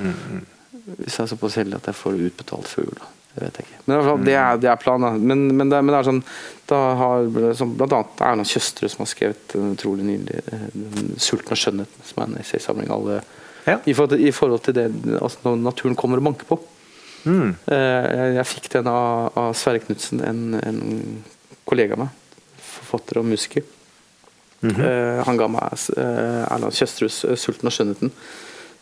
Mm, 0.00 0.42
Hvis 0.96 1.18
jeg 1.18 1.24
er 1.26 1.30
såpass 1.34 1.58
heldig 1.60 1.76
at 1.82 1.90
jeg 1.90 1.98
får 1.98 2.16
det 2.16 2.30
utbetalt 2.32 2.70
før 2.72 2.86
jul. 2.88 3.02
Det 3.34 3.42
vet 3.44 3.58
jeg 3.60 3.68
ikke. 3.68 3.80
Men 3.86 4.00
fall, 4.06 4.22
det 4.24 4.34
er, 4.40 4.56
det 4.62 4.70
er 4.72 4.78
planen. 4.80 5.18
Men, 5.28 5.42
men, 5.58 5.68
det, 5.70 5.82
men 5.84 5.92
det 5.92 5.98
er 6.00 6.08
sånn 6.08 6.22
da 6.72 6.78
har 6.98 7.28
som 7.58 7.74
Blant 7.78 7.94
annet 7.98 8.22
Erna 8.30 8.46
Kjøstre 8.48 8.88
som 8.90 9.04
har 9.04 9.10
skrevet 9.12 9.54
en 9.56 9.74
utrolig 9.76 10.04
nydelig 10.08 10.40
eh, 10.48 10.64
'Sulten 11.20 11.54
og 11.54 11.60
skjønnheten', 11.60 12.08
som 12.08 12.22
er 12.24 12.26
en 12.30 12.40
essaysamling. 12.40 12.90
Alle, 12.96 13.20
Ja. 13.68 13.76
i, 13.84 13.92
forhold 13.92 14.16
til, 14.16 14.26
I 14.26 14.32
forhold 14.32 14.62
til 14.64 14.74
det 14.74 14.86
altså 15.20 15.38
når 15.44 15.56
naturen 15.60 15.96
kommer 15.96 16.16
og 16.16 16.24
banker 16.24 16.48
på. 16.48 16.58
Mm. 17.28 17.56
Eh, 17.68 18.04
Jeg, 18.16 18.34
jeg 18.40 18.46
fikk 18.46 18.68
den 18.72 18.86
av, 18.88 19.32
av 19.36 19.52
Sverre 19.54 19.84
Knutsen, 19.84 20.24
en, 20.24 20.54
en 20.64 21.22
kollega 21.68 21.92
av 21.98 22.06
meg. 22.06 22.08
Forfatter 22.58 23.20
og 23.20 23.28
musiker. 23.28 23.62
Eh, 24.62 25.20
han 25.22 25.36
ga 25.38 25.46
meg 25.46 25.74
uh, 25.94 26.44
Erland 26.50 26.74
Kjøstrus 26.74 27.20
eh, 27.28 27.36
'Sulten 27.38 27.70
og 27.70 27.74
skjønnheten'. 27.74 28.10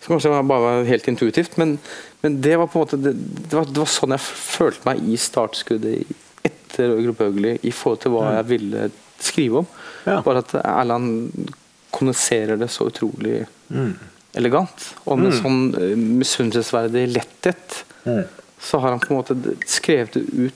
Som 0.00 0.14
kanskje 0.14 0.30
var 0.32 0.46
bare 0.48 0.62
var 0.62 0.88
helt 0.88 1.08
intuitivt, 1.10 1.56
men, 1.58 1.78
men 2.22 2.40
det 2.40 2.54
var 2.56 2.68
på 2.70 2.78
en 2.78 2.84
måte 2.86 2.98
det, 3.02 3.12
det, 3.16 3.52
var, 3.56 3.66
det 3.66 3.80
var 3.82 3.90
sånn 3.90 4.14
jeg 4.14 4.22
følte 4.22 4.86
meg 4.86 5.02
i 5.04 5.16
startskuddet 5.20 6.14
etter 6.46 6.94
Gruppe 7.02 7.26
Høgli 7.28 7.56
i 7.66 7.72
forhold 7.74 8.00
til 8.04 8.14
hva 8.14 8.36
jeg 8.38 8.46
ville 8.52 8.88
skrive 9.18 9.64
om. 9.64 9.68
Ja. 10.06 10.20
Bare 10.22 10.44
at 10.44 10.54
Erland 10.62 11.32
kommuniserer 11.90 12.56
det 12.60 12.70
så 12.72 12.88
utrolig 12.92 13.46
Mm. 13.68 13.96
elegant. 14.38 14.84
Og 15.10 15.18
med 15.18 15.32
sånn 15.34 15.74
uh, 15.74 15.96
misunnelsesverdig 15.98 17.08
letthet 17.10 17.82
Mm. 18.06 18.22
så 18.62 18.78
har 18.78 18.90
han 18.94 19.00
på 19.00 19.10
en 19.10 19.18
måte 19.18 19.56
skrevet 19.66 20.16
ut 20.16 20.54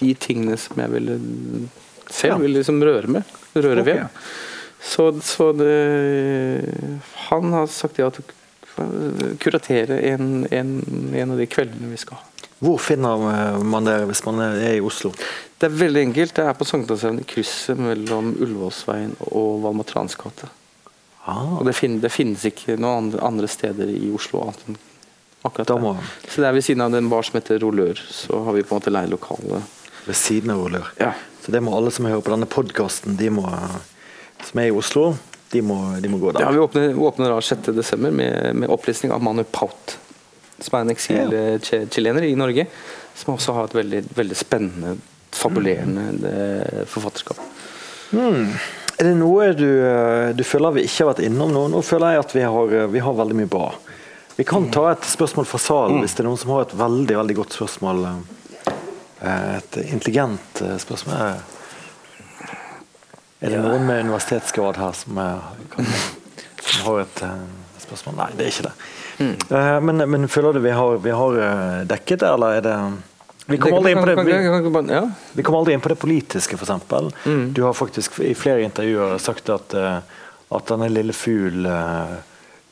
de 0.00 0.14
tingene 0.14 0.56
som 0.58 0.80
jeg 0.82 0.90
ville 0.90 1.18
selv 2.10 2.32
Ja. 2.32 2.38
ville 2.42 2.58
liksom 2.58 2.82
røre 2.82 3.06
med. 3.06 3.22
Røre 3.54 3.80
okay. 3.84 3.94
ved. 3.94 4.08
Så, 4.82 5.10
så 5.20 5.50
det, 5.52 5.70
han 7.28 7.52
har 7.52 7.66
sagt 7.68 8.00
ja 8.00 8.08
til 8.14 8.24
å 8.24 8.86
kuratere 9.42 10.00
en, 10.08 10.46
en, 10.50 10.70
en 11.14 11.34
av 11.34 11.40
de 11.40 11.46
kveldene 11.50 11.90
vi 11.92 12.00
skal 12.00 12.16
ha. 12.20 12.26
Hvor 12.60 12.76
finner 12.80 13.60
man 13.64 13.86
det 13.88 13.96
hvis 14.10 14.20
man 14.26 14.40
er 14.44 14.58
i 14.74 14.82
Oslo? 14.84 15.14
Det 15.60 15.68
er 15.68 15.76
veldig 15.80 16.02
enkelt. 16.10 16.34
Det 16.36 16.44
er 16.44 16.56
på 16.56 16.66
Sankthanshaugen 16.68 17.22
i 17.22 17.28
krysset 17.28 17.80
mellom 17.80 18.34
Ullevålsveien 18.36 19.14
og 19.30 19.62
Valmatrans 19.64 20.16
gate. 20.20 20.48
Ah, 21.24 21.56
Og 21.58 21.64
det, 21.68 21.72
fin, 21.76 21.98
det 22.00 22.12
finnes 22.12 22.44
ikke 22.48 22.76
noen 22.80 23.14
andre, 23.20 23.48
steder 23.48 23.88
i 23.92 24.10
Oslo 24.16 24.44
annet 24.44 24.68
enn 24.68 24.78
akkurat 25.48 25.70
der. 25.72 26.08
Så 26.28 26.42
det 26.42 26.48
er 26.50 26.56
ved 26.56 26.64
siden 26.66 26.84
av 26.84 26.92
den 26.92 27.08
bar 27.08 27.24
som 27.24 27.38
heter 27.38 27.60
Rollør. 27.64 28.00
Så 28.12 28.42
har 28.44 28.56
vi 28.56 28.64
på 28.64 28.74
en 28.74 28.80
måte 28.82 28.92
leid 28.92 29.12
lokale. 29.12 29.62
ved 30.04 30.16
siden 30.16 30.52
av 30.52 30.60
Rolør? 30.60 30.92
Ja. 31.00 31.14
Så 31.40 31.52
det 31.52 31.62
må 31.64 31.72
alle 31.76 31.92
som 31.92 32.08
hører 32.08 32.20
på 32.24 32.32
denne 32.34 32.48
podkasten, 32.48 33.16
de 33.16 33.30
må, 33.32 33.46
som 34.46 34.60
er 34.62 34.70
i 34.70 34.74
Oslo, 34.74 35.10
de 35.50 35.62
må, 35.66 35.76
de 36.00 36.08
må 36.10 36.20
gå 36.22 36.32
Ja, 36.38 36.50
vi 36.54 36.62
åpner, 36.62 36.94
åpner 36.94 37.32
da 37.32 37.40
6.12. 37.42 37.96
Med, 38.10 38.56
med 38.56 38.70
opplesning 38.70 39.12
av 39.12 39.22
Manu 39.22 39.42
Paut, 39.44 39.96
som 40.62 40.76
er 40.78 40.84
en 40.84 40.92
eksil-chilener 40.94 42.28
i 42.28 42.36
Norge. 42.38 42.66
Som 43.18 43.34
også 43.34 43.56
har 43.56 43.66
et 43.68 43.74
veldig, 43.74 44.04
veldig 44.16 44.36
spennende, 44.38 44.94
fabulerende 45.34 46.30
eh, 46.30 46.84
forfatterskap. 46.88 47.40
Mm. 48.14 48.46
Er 49.00 49.08
det 49.08 49.16
noe 49.18 49.50
du, 49.56 49.66
eh, 49.66 50.30
du 50.36 50.44
føler 50.46 50.78
vi 50.78 50.86
ikke 50.86 51.04
har 51.04 51.10
vært 51.14 51.24
innom 51.26 51.52
nå? 51.54 51.66
Nå 51.72 51.82
føler 51.84 52.14
jeg 52.14 52.24
at 52.24 52.34
vi 52.36 52.46
har, 52.46 52.74
eh, 52.78 52.88
vi 52.94 53.02
har 53.04 53.18
veldig 53.18 53.36
mye 53.42 53.50
bra. 53.50 53.68
Vi 54.38 54.46
kan 54.48 54.70
ta 54.72 54.86
et 54.94 55.04
spørsmål 55.04 55.46
fra 55.50 55.60
salen 55.60 56.00
hvis 56.00 56.14
det 56.16 56.22
er 56.22 56.30
noen 56.30 56.40
som 56.40 56.54
har 56.54 56.62
et 56.64 56.76
veldig 56.78 57.16
veldig 57.18 57.36
godt 57.42 57.56
spørsmål. 57.58 58.04
eh, 59.20 59.56
Et 59.58 59.80
intelligent 59.90 60.62
eh, 60.64 60.76
spørsmål. 60.80 61.42
Er 63.40 63.54
det 63.54 63.60
noen 63.64 63.86
med 63.88 64.04
universitetsgrad 64.04 64.76
her 64.76 64.92
som, 64.96 65.18
er, 65.20 65.44
kan, 65.72 65.86
som 66.60 66.82
har 66.88 67.02
et 67.06 67.22
eh, 67.24 67.44
spørsmål? 67.86 68.18
Nei, 68.18 68.30
det 68.36 68.46
er 68.46 68.50
ikke 68.52 68.66
det. 68.68 68.74
Eh, 69.24 69.78
Men, 69.84 70.04
men 70.12 70.28
føler 70.28 70.56
du 70.56 70.60
vi 70.64 70.74
har, 70.76 70.98
vi 71.04 71.14
har 71.16 71.38
eh, 71.46 71.78
dekket 71.88 72.20
det, 72.20 72.32
eller 72.34 72.58
er 72.58 72.66
det 72.66 72.76
Vi 73.50 73.58
kommer 73.58 73.82
det. 73.88 73.94
Vi, 74.24 75.00
vi 75.32 75.42
kommer 75.42 75.58
aldri 75.62 75.74
inn 75.74 75.80
på 75.82 75.90
det 75.90 75.98
politiske, 75.98 76.56
f.eks. 76.60 76.70
Mm. 77.24 77.46
Du 77.56 77.62
har 77.64 77.72
faktisk 77.74 78.20
i 78.22 78.34
flere 78.38 78.62
intervjuer 78.62 79.16
sagt 79.18 79.48
at, 79.50 79.74
at 79.74 80.68
denne 80.70 80.88
lille 80.92 81.16
fugl 81.16 81.66
eh, 81.66 82.12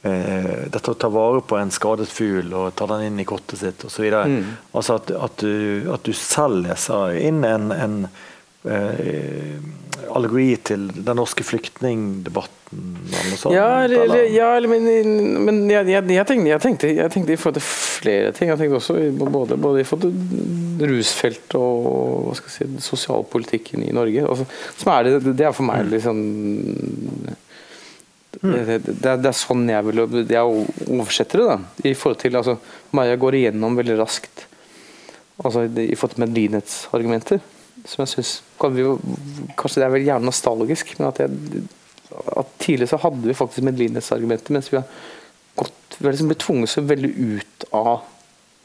eh, 0.07 0.53
Dette 0.71 0.93
å 0.93 0.99
ta 1.01 1.09
vare 1.11 1.41
på 1.43 1.59
en 1.59 1.73
skadet 1.75 2.07
fugl 2.13 2.53
og 2.55 2.75
ta 2.79 2.87
den 2.93 3.09
inn 3.09 3.21
i 3.25 3.27
kottet 3.27 3.59
sitt 3.65 3.85
osv. 3.89 4.07
Mm. 4.07 4.45
Altså 4.73 5.01
at, 5.01 5.11
at, 5.17 5.41
du, 5.43 5.89
at 5.97 6.05
du 6.07 6.13
selv 6.15 6.61
leser 6.69 7.17
inn 7.25 7.43
en, 7.49 7.73
en 7.75 7.99
allegori 8.67 10.49
til 10.67 10.89
den 10.95 11.19
norske 11.19 11.45
flyktningdebatten? 11.47 12.57
Ja, 13.53 13.87
ja, 13.87 14.49
men, 14.69 14.89
men 15.45 15.61
jeg, 15.71 15.89
jeg, 15.89 16.05
jeg, 16.13 16.27
tenkte, 16.29 16.49
jeg, 16.51 16.61
tenkte, 16.63 16.91
jeg 16.99 17.13
tenkte 17.15 17.35
i 17.35 17.39
forhold 17.41 17.59
til 17.59 17.67
flere 17.67 18.33
ting. 18.37 18.53
Jeg 18.53 18.61
tenkte 18.61 18.81
også 18.81 18.97
både, 19.19 19.59
både 19.61 19.83
i 19.83 19.89
forhold 19.89 20.09
til 20.09 20.93
rusfelt 20.93 21.59
og 21.59 22.29
hva 22.29 22.39
skal 22.39 22.53
jeg 22.53 22.71
si, 22.71 22.87
sosialpolitikken 22.89 23.85
i 23.87 23.95
Norge. 23.97 24.25
Altså, 24.27 24.49
som 24.77 24.93
er 24.95 25.09
det, 25.09 25.37
det 25.39 25.49
er 25.49 25.57
for 25.57 25.69
meg 25.69 25.89
liksom 25.91 26.25
det, 28.39 28.43
det, 28.43 28.79
det, 28.85 29.09
er, 29.09 29.17
det 29.19 29.31
er 29.31 29.37
sånn 29.37 29.65
jeg 29.71 29.87
vil 29.89 30.05
jeg 30.29 30.43
oversetter 30.93 31.43
det. 31.43 31.49
da 31.49 31.89
I 31.91 31.97
forhold 31.97 32.21
til, 32.21 32.37
altså, 32.39 32.59
Maja 32.95 33.17
går 33.19 33.41
igjennom 33.41 33.79
veldig 33.79 33.97
raskt 33.99 34.45
altså, 35.43 35.65
i 35.65 35.95
forhold 35.97 36.19
til 36.19 36.27
medlidenhetsargumenter. 36.27 37.41
Som 37.89 38.05
jeg 38.05 38.27
jo- 38.83 38.99
Kanskje 39.57 39.81
det 39.81 39.87
er 39.87 39.95
vel 39.95 40.05
gjerne 40.05 40.29
nostalgisk, 40.29 40.95
men 40.99 41.09
at, 41.09 41.23
jeg, 41.25 41.65
at 42.37 42.51
tidligere 42.61 42.93
så 42.93 43.01
hadde 43.01 43.25
vi 43.25 43.37
faktisk 43.37 43.65
medlidenhetsargumenter, 43.65 44.53
mens 44.53 44.69
vi 44.73 44.77
har 44.77 44.85
gått 45.57 45.97
vi 45.99 46.07
har 46.07 46.13
liksom 46.15 46.29
blitt 46.31 46.45
tvunget 46.45 46.71
så 46.71 46.85
veldig 46.87 47.11
ut 47.17 47.65
av 47.75 48.01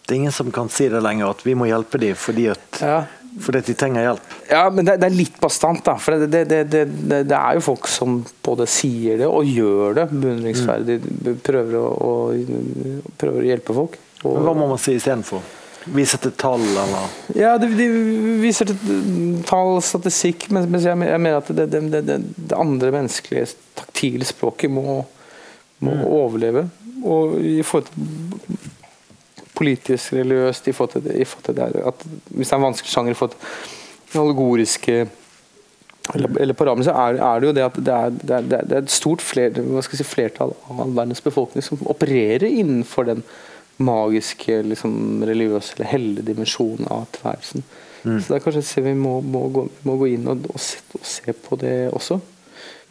Det 0.05 0.11
er 0.13 0.19
ingen 0.19 0.35
som 0.35 0.51
kan 0.51 0.67
si 0.69 0.89
det 0.91 0.99
lenger, 1.01 1.29
at 1.31 1.45
vi 1.47 1.55
må 1.55 1.65
hjelpe 1.69 1.97
dem 1.97 2.15
fordi, 2.19 2.49
at, 2.51 2.79
Ja, 2.83 3.05
fordi 3.39 3.61
de 3.69 3.73
trenger 3.79 4.03
hjelp. 4.03 4.33
ja 4.51 4.65
men 4.69 4.85
det, 4.85 4.97
det 4.99 5.07
er 5.07 5.15
litt 5.15 5.39
bastant, 5.41 5.79
da. 5.87 5.95
For 5.95 6.19
det, 6.19 6.27
det, 6.29 6.41
det, 6.51 6.59
det, 6.69 6.81
det, 7.07 7.21
det 7.31 7.37
er 7.39 7.55
jo 7.55 7.63
folk 7.71 7.87
som 7.87 8.19
både 8.43 8.67
sier 8.67 9.17
det 9.23 9.29
og 9.31 9.47
gjør 9.47 9.95
det 10.01 10.09
beundringsverdig. 10.11 10.99
Prøver 11.41 11.79
å, 11.79 11.87
å, 11.87 12.11
prøver 13.17 13.39
å 13.39 13.47
hjelpe 13.47 13.73
folk. 13.79 13.95
Og, 14.25 14.33
Men 14.35 14.43
Hva 14.49 14.53
må 14.59 14.67
man 14.75 14.83
si 14.83 14.97
istedenfor? 14.99 15.41
Vise 15.91 16.17
til 16.23 16.31
tall, 16.39 16.61
eller 16.63 17.09
Ja, 17.35 17.57
de, 17.59 17.67
de 17.75 17.87
viser 18.39 18.69
til 18.69 19.41
tall, 19.49 19.81
statistikk, 19.83 20.47
mens, 20.55 20.69
mens 20.71 20.85
jeg, 20.87 20.99
jeg 21.09 21.19
mener 21.21 21.41
at 21.41 21.49
det, 21.51 21.65
det, 21.73 21.81
det, 21.91 22.03
det, 22.07 22.19
det 22.51 22.55
andre 22.57 22.91
menneskelige, 22.95 23.49
taktile 23.75 24.25
språket 24.27 24.71
må, 24.71 25.01
må 25.83 25.97
overleve. 26.07 26.69
Og 27.03 27.35
i 27.43 27.59
forhold 27.67 27.89
til 27.91 28.71
politisk, 29.57 30.13
religiøst, 30.13 30.67
i 30.67 30.75
forhold 30.77 30.95
til, 31.03 31.21
i 31.21 31.27
forhold 31.27 31.45
til 31.49 31.59
det, 31.59 31.83
at 31.85 32.07
hvis 32.33 32.47
det 32.47 32.55
er 32.55 32.61
en 32.61 32.69
vanskelig 32.69 32.93
sjanger 32.93 33.11
i 33.13 33.19
forhold 33.19 33.35
til 33.35 34.13
det 34.13 34.21
allegoriske 34.23 34.95
eller, 36.13 36.29
eller 36.43 36.53
på 36.57 36.65
rammen 36.67 36.83
så 36.83 36.91
er, 36.99 37.15
er 37.23 37.39
det 37.39 37.47
jo 37.47 37.53
det 37.55 37.63
at 37.63 37.77
det 37.79 37.93
er, 37.95 38.09
det 38.19 38.33
er, 38.35 38.47
det 38.51 38.75
er- 38.75 38.81
et 38.83 38.91
stort 38.91 39.21
fler, 39.23 39.55
si, 39.87 40.03
flertall 40.03 40.51
av 40.69 40.81
verdens 40.97 41.21
befolkning 41.23 41.63
som 41.63 41.79
opererer 41.87 42.43
innenfor 42.49 43.07
den 43.07 43.21
magiske, 43.77 44.59
liksom, 44.67 45.23
religiøse 45.25 45.77
eller 45.77 45.89
hellige 45.89 46.27
dimensjonen 46.27 46.87
av 46.93 47.07
tilværelsen. 47.15 47.65
Så 48.03 48.27
det 48.27 48.35
er 48.35 48.43
kanskje 48.43 48.61
et 48.61 48.85
vi 48.89 48.93
må, 48.99 49.15
må, 49.23 49.45
gå, 49.53 49.63
må 49.87 49.95
gå 50.01 50.09
inn 50.11 50.27
og, 50.27 50.43
og, 50.51 50.59
se, 50.59 50.81
og 50.97 51.05
se 51.07 51.33
på 51.45 51.55
det 51.61 51.87
også. 51.95 52.19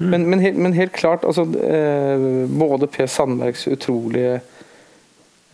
Men, 0.02 0.24
men, 0.26 0.40
helt, 0.40 0.56
men 0.58 0.72
helt 0.72 0.94
klart, 0.96 1.24
altså, 1.28 1.44
eh, 1.62 2.24
både 2.48 2.88
Per 2.90 3.06
Sandbergs 3.06 3.66
utrolige 3.70 4.40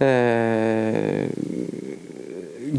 eh, 0.01 1.27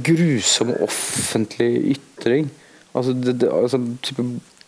grusomme 0.07 0.79
offentlige 0.81 1.95
ytring. 1.95 2.49
Altså, 2.95 3.13
det, 3.13 3.41
det, 3.41 3.51
altså 3.53 3.81
type 4.01 4.25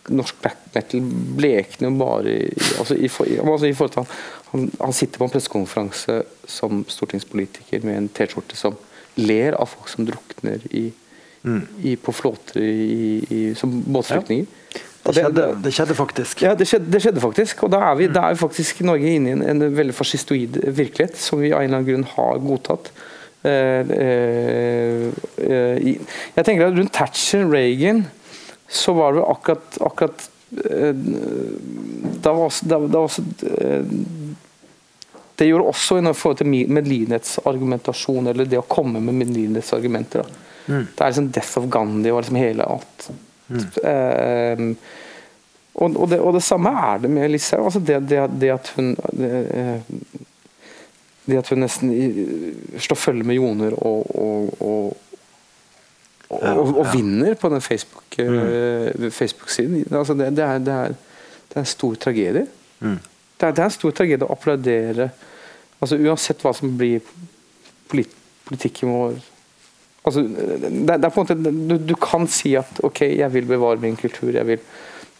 Norsk 0.10 0.40
black 0.42 0.58
metal 0.74 1.02
blekner 1.38 1.92
jo 1.92 1.98
bare 2.00 2.32
i, 2.34 2.46
altså, 2.80 2.96
i, 2.98 3.08
for, 3.08 3.30
altså, 3.54 3.66
i 3.70 3.74
forhold 3.74 3.92
til 3.94 4.02
han, 4.02 4.16
han, 4.52 4.70
han 4.80 4.96
sitter 4.96 5.20
på 5.20 5.28
en 5.28 5.34
pressekonferanse 5.34 6.22
som 6.50 6.84
stortingspolitiker 6.92 7.86
med 7.88 7.98
en 7.98 8.10
T-skjorte 8.12 8.58
som 8.60 8.78
ler 9.20 9.58
av 9.60 9.70
folk 9.72 9.92
som 9.92 10.08
drukner 10.08 10.64
i, 10.72 10.90
i, 11.84 11.96
på 12.00 12.14
flåter 12.16 13.56
som 13.60 13.74
båtflyktninger. 13.88 14.48
Det 15.02 15.16
skjedde, 15.18 15.46
det 15.64 15.72
skjedde 15.74 15.96
faktisk. 15.98 16.44
Ja, 16.46 16.52
det 16.54 16.68
skjedde, 16.70 16.92
det 16.94 17.02
skjedde 17.02 17.24
faktisk. 17.24 17.64
Og 17.66 17.72
da 17.74 17.80
er 17.90 17.96
vi, 17.98 18.10
da 18.12 18.28
er 18.28 18.36
vi 18.36 18.44
faktisk 18.44 18.84
i 18.84 18.86
Norge 18.86 19.16
inne 19.16 19.32
i 19.32 19.34
en, 19.34 19.42
en 19.50 19.78
veldig 19.78 19.96
fascistoid 19.98 20.60
virkelighet 20.78 21.18
som 21.18 21.42
vi 21.42 21.50
av 21.50 21.64
en 21.64 21.72
eller 21.72 21.80
annen 21.80 21.90
grunn 21.90 22.06
har 22.14 22.44
godtatt. 22.44 22.92
Eh, 23.42 23.94
eh, 23.98 25.08
jeg 25.42 26.46
tenker 26.46 26.68
at 26.68 26.78
Rundt 26.78 26.94
Thatcher, 26.94 27.48
Reagan, 27.50 28.06
så 28.70 28.94
var 28.94 29.18
det 29.18 29.26
akkurat, 29.26 29.82
akkurat 29.82 30.28
eh, 30.52 30.96
var 32.24 32.46
også, 32.46 32.66
det, 32.66 32.78
var 32.78 33.02
også 33.02 33.24
eh, 33.58 33.86
Det 35.36 35.48
gjorde 35.48 35.74
også 35.74 35.98
i 35.98 36.14
forhold 36.14 36.38
til 36.38 36.52
medlidenhetsargumentasjon, 36.52 38.28
eller 38.28 38.46
det 38.46 38.60
å 38.62 38.68
komme 38.70 39.02
med 39.02 39.18
medlidenhetsargumenter. 39.24 40.28
Mm. 40.68 40.88
Det 40.96 41.02
er 41.02 41.14
liksom 41.14 41.32
Death 41.34 41.62
of 41.62 41.70
Gandhi 41.74 42.12
og 42.12 42.22
liksom 42.22 42.42
hele 42.42 42.68
alt. 42.68 43.08
Eh, 43.84 44.66
og, 45.72 45.96
og, 45.96 46.10
det, 46.12 46.20
og 46.20 46.36
det 46.36 46.44
samme 46.44 46.72
er 46.78 47.02
det 47.02 47.10
med 47.10 47.32
Listhaug. 47.32 47.66
Altså 47.70 47.80
det, 47.80 48.02
det, 48.12 48.26
det 48.42 48.52
at 48.54 48.74
hun 48.76 48.94
det, 49.16 49.32
det 51.26 51.38
at 51.38 51.50
hun 51.54 51.62
nesten 51.64 51.94
slår 52.82 53.00
følge 53.00 53.26
med 53.28 53.38
Joner 53.38 53.76
og, 53.78 54.10
og, 54.18 54.98
og, 56.32 56.78
og, 56.78 56.86
vinner 56.94 57.36
på 57.36 57.50
den 57.52 57.62
Facebook, 57.62 58.20
eh, 58.20 59.10
Facebook-siden. 59.12 59.86
Altså 59.92 60.16
det, 60.16 60.30
det, 60.38 60.46
er, 60.46 60.62
det, 60.64 60.74
er, 60.74 60.94
det 61.50 61.58
er 61.58 61.66
en 61.66 61.72
stor 61.74 61.96
tragedie. 61.96 62.46
Det, 62.80 62.94
er, 63.40 63.52
det 63.52 63.60
er 63.60 63.68
en 63.68 63.76
stor 63.76 63.96
tragedie 63.98 64.28
å 64.28 64.32
applaudere. 64.36 65.10
Altså 65.82 66.00
Uansett 66.00 66.44
hva 66.46 66.54
som 66.56 66.72
blir 66.78 67.04
polit, 67.92 68.14
politikken 68.48 68.94
vår. 68.94 69.20
Altså, 70.08 70.24
det, 70.26 70.96
er 70.96 71.12
på 71.12 71.22
en 71.22 71.28
måte 71.28 71.52
du, 71.70 71.76
du 71.92 71.96
kan 72.02 72.26
si 72.32 72.56
at 72.58 72.80
ok, 72.86 73.04
jeg 73.12 73.34
vil 73.36 73.50
bevare 73.50 73.82
min 73.84 74.00
kultur, 74.00 74.32
jeg 74.34 74.48
vil 74.48 74.64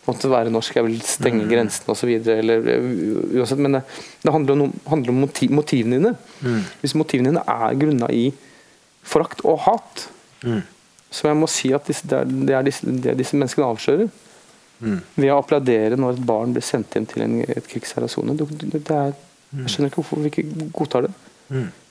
måtte 0.08 0.30
være 0.32 0.50
norsk, 0.54 0.76
jeg 0.80 0.88
vil 0.88 1.02
stenge 1.06 1.46
grensene 1.50 1.94
osv. 1.94 2.10
Men 3.60 3.78
det, 3.78 3.84
det 4.24 4.34
handler 4.34 4.64
om, 4.66 4.72
handler 4.90 5.14
om 5.14 5.22
motiv, 5.28 5.54
motivene 5.54 6.00
dine. 6.00 6.16
Hvis 6.82 6.96
motivene 6.98 7.34
dine 7.34 7.44
er 7.46 7.78
grunna 7.84 8.10
i 8.16 8.30
forakt 9.06 9.44
og 9.46 9.62
hat, 9.68 10.08
så 11.12 11.28
jeg 11.28 11.38
må 11.38 11.48
si 11.52 11.74
at 11.76 11.86
disse, 11.90 12.08
det, 12.08 12.18
er, 12.22 12.26
det, 12.48 12.54
er 12.56 12.64
disse, 12.68 12.88
det 13.04 13.18
disse 13.20 13.36
menneskene 13.38 13.68
avslører. 13.68 14.10
Ved 14.82 15.30
å 15.30 15.38
applaudere 15.42 15.98
når 16.00 16.16
et 16.16 16.24
barn 16.26 16.54
blir 16.56 16.64
sendt 16.66 16.96
hjem 16.98 17.06
til 17.12 17.22
en, 17.28 17.36
det, 17.44 18.72
det 18.88 18.96
er- 18.96 19.14
Jeg 19.52 19.68
skjønner 19.74 19.90
ikke 19.92 20.00
hvorfor 20.02 20.22
vi 20.24 20.30
ikke 20.32 20.70
godtar 20.72 21.02
det. 21.06 21.12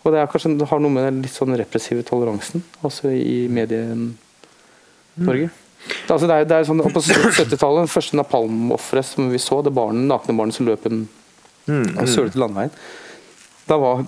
Og 0.00 0.12
det 0.14 0.18
er 0.22 0.26
kanskje 0.32 0.54
det 0.58 0.66
har 0.70 0.80
noe 0.80 0.90
med 0.94 1.04
den 1.04 1.18
litt 1.22 1.34
sånn 1.36 1.52
repressive 1.60 2.02
toleransen 2.08 2.62
altså 2.82 3.10
i 3.12 3.44
Medie-Norge. 3.52 5.50
Det, 5.80 6.10
altså 6.12 6.26
det 6.28 6.34
er, 6.38 6.44
det 6.48 6.56
er 6.56 6.64
sånn, 6.68 6.80
På 6.92 7.00
70-tallet, 7.04 7.86
det 7.86 7.92
første 7.92 8.16
napalmofferet 8.18 9.06
som 9.06 9.28
vi 9.32 9.38
så, 9.40 9.60
det 9.64 9.72
barnet, 9.76 10.08
nakne 10.08 10.34
barnet 10.36 10.56
som 10.56 10.66
løp 10.68 10.84
en 10.90 11.02
mm, 11.68 12.06
sølete 12.08 12.40
landveien 12.40 12.72
Da 13.68 13.78
var 13.80 14.02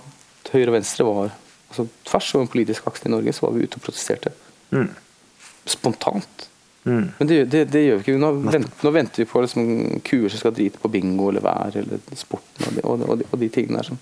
høyre 0.51 0.69
og 0.69 0.75
venstre 0.77 1.05
var 1.07 1.31
altså 1.69 1.87
tvers 2.05 2.27
over 2.35 2.45
en 2.45 2.51
politisk 2.53 2.85
akse 2.89 3.07
i 3.07 3.13
Norge, 3.13 3.33
så 3.33 3.47
var 3.47 3.55
vi 3.55 3.63
ute 3.65 3.79
og 3.79 3.85
protesterte. 3.87 4.33
Spontant. 5.65 6.49
Men 6.83 7.27
det, 7.29 7.45
det, 7.47 7.61
det 7.71 7.81
gjør 7.85 7.99
vi 7.99 8.03
ikke. 8.03 8.19
Nå, 8.19 8.29
venter, 8.43 8.71
nå 8.83 8.91
venter 8.91 9.21
vi 9.23 9.25
på 9.31 9.41
liksom, 9.45 9.67
kuer 10.03 10.27
som 10.33 10.41
skal 10.41 10.55
drite 10.57 10.81
på 10.83 10.89
bingo 10.91 11.29
eller 11.31 11.43
vær 11.45 11.77
eller 11.79 12.01
sporten 12.19 12.65
og 12.67 12.73
de, 12.75 12.81
og 12.83 12.97
de, 12.99 13.05
og 13.13 13.21
de, 13.21 13.27
og 13.31 13.39
de 13.39 13.47
tingene 13.55 13.79
der. 13.79 13.87
Som. 13.87 13.99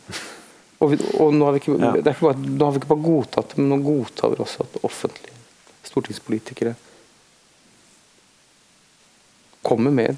Og, 0.81 0.89
vi, 0.95 0.97
og 1.21 1.35
nå, 1.37 1.45
har 1.45 1.53
vi 1.53 1.61
ikke, 1.61 1.75
Ja. 1.77 1.91
det 1.93 2.15
ikke 2.15 2.25
bare, 2.31 2.41
nå 2.41 2.65
har 2.65 2.73
vi 2.73 2.81
ikke 2.81 2.89
bare 2.95 3.05
godtatt 3.05 3.51
det, 3.53 3.59
men 3.61 3.69
nå 3.69 3.77
godtar 3.85 4.33
vi 4.33 4.39
også 4.41 4.65
at 4.65 4.79
offentlige 4.87 5.37
stortingspolitikere 5.91 6.73
kommer 9.61 9.91
med 9.93 10.17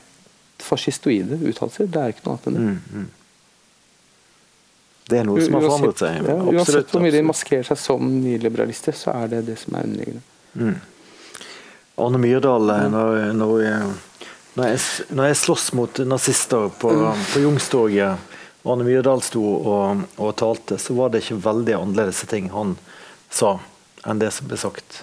fascistoide 0.63 1.35
uttalelser. 1.43 1.89
Det 1.91 1.99
er 1.99 2.13
ikke 2.13 2.23
noe 2.29 2.37
annet 2.37 2.47
enn 2.47 2.79
det. 3.03 3.03
Det 5.11 5.19
er 5.19 5.25
noe 5.27 5.43
som 5.43 5.57
har 5.59 5.65
forandret 5.67 5.99
seg. 5.99 6.15
ja, 6.15 6.37
Absolutt, 6.39 6.55
uansett 6.55 6.93
hvor 6.95 7.03
mye 7.03 7.11
de 7.17 7.23
maskerer 7.27 7.67
seg 7.67 7.79
som 7.83 8.07
nyliberalister, 8.23 8.95
så 8.95 9.11
er 9.19 9.33
det 9.33 9.41
det 9.49 9.57
som 9.59 9.75
er 9.75 9.89
underliggende. 9.89 10.23
Arne 11.95 12.17
Myrdal, 12.17 12.69
eh, 12.69 12.87
når, 12.89 13.19
når, 13.37 13.55
jeg, 13.61 13.93
når, 14.57 14.67
jeg, 14.71 14.79
når 15.13 15.29
jeg 15.29 15.39
slåss 15.43 15.71
mot 15.77 15.99
nazister 16.09 16.69
på, 16.81 16.93
på 17.33 17.43
Youngstorget 17.43 18.31
Arne 18.63 18.85
Myrdal 18.87 19.21
sto 19.21 19.43
og, 19.43 20.03
og 20.17 20.35
talte, 20.39 20.77
så 20.79 20.95
var 20.95 21.11
det 21.11 21.23
ikke 21.23 21.41
veldig 21.43 21.75
annerledes 21.81 22.23
ting 22.31 22.47
han 22.53 22.77
sa, 23.33 23.57
enn 24.07 24.21
det 24.21 24.29
som 24.35 24.47
ble 24.47 24.59
sagt 24.61 25.01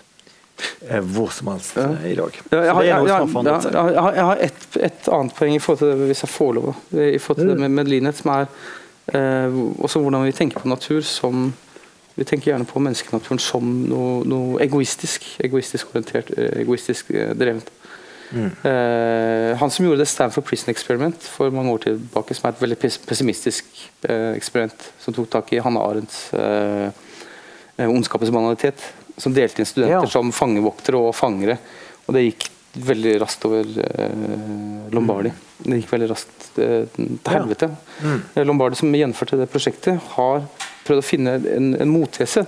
eh, 0.88 1.02
hvor 1.04 1.28
som 1.34 1.52
helst 1.52 1.76
Ja. 1.76 1.90
eh, 2.00 2.10
i 2.12 2.16
dag. 2.16 2.40
Ja, 2.50 2.62
jeg, 2.64 2.74
har, 2.74 2.82
jeg, 2.88 3.06
jeg, 3.06 4.16
jeg, 4.16 4.48
et, 4.48 4.68
et 4.90 5.10
annet 5.12 5.36
poeng 5.36 5.56
i 5.56 5.60
forhold 5.62 5.82
til 5.82 5.92
det, 5.92 6.08
hvis 6.10 6.24
jeg 6.24 6.32
får 6.32 6.54
lov. 6.56 6.70
I 6.96 7.18
forhold 7.20 7.42
til 7.42 7.52
det 7.52 7.58
med 7.60 7.76
medlidenhet, 7.82 8.16
som 8.22 8.32
er 8.34 8.48
eh, 9.12 9.60
også 9.84 10.00
hvordan 10.00 10.24
vi 10.24 10.32
tenker 10.40 10.62
på 10.64 10.72
natur 10.72 11.04
som 11.04 11.50
Vi 12.20 12.26
tenker 12.28 12.52
gjerne 12.52 12.68
på 12.68 12.82
menneskenaturen 12.84 13.40
som 13.40 13.64
noe, 13.88 14.20
noe 14.28 14.60
egoistisk. 14.60 15.24
Egoistisk 15.40 15.94
orientert, 15.94 16.30
eh, 16.36 16.60
egoistisk 16.60 17.08
drevet. 17.40 17.70
Mm. 18.30 18.50
Eh, 18.62 19.56
han 19.58 19.70
som 19.72 19.84
gjorde 19.86 20.04
det 20.04 20.08
Stanford 20.08 20.44
Prison 20.46 20.70
Experiment 20.70 21.24
for 21.26 21.50
mange 21.50 21.72
år 21.74 21.82
tilbake, 21.88 22.36
som 22.36 22.46
er 22.46 22.54
et 22.54 22.62
veldig 22.62 22.78
pessimistisk 23.08 23.66
eh, 24.06 24.36
eksperiment, 24.36 24.86
som 25.02 25.16
tok 25.16 25.30
tak 25.32 25.50
i 25.56 25.62
Hanne 25.64 25.82
Arendts 25.82 26.20
eh, 26.38 26.92
eh, 27.76 27.88
ondskapens 27.90 28.30
banalitet, 28.34 28.84
som 29.18 29.34
delte 29.34 29.64
inn 29.64 29.68
studenter 29.68 30.06
Ja. 30.06 30.12
som 30.12 30.30
fangevoktere 30.32 31.00
og 31.00 31.14
fangere. 31.18 31.58
Og 32.06 32.14
det 32.14 32.28
gikk 32.28 32.50
veldig 32.86 33.16
raskt 33.24 33.44
over 33.48 33.66
eh, 33.66 34.90
Lombardi. 34.94 35.32
Det 35.64 35.80
gikk 35.82 35.90
veldig 35.92 36.08
raskt 36.10 36.58
eh, 36.58 36.86
til 36.96 37.34
helvete. 37.34 37.68
Eh, 38.34 38.44
Lombardi 38.48 38.78
som 38.80 38.94
gjenførte 38.96 39.36
det 39.40 39.48
prosjektet, 39.52 40.00
har 40.16 40.44
prøvd 40.86 41.02
å 41.02 41.04
finne 41.06 41.34
en, 41.56 41.74
en 41.80 41.90
mottese 41.92 42.46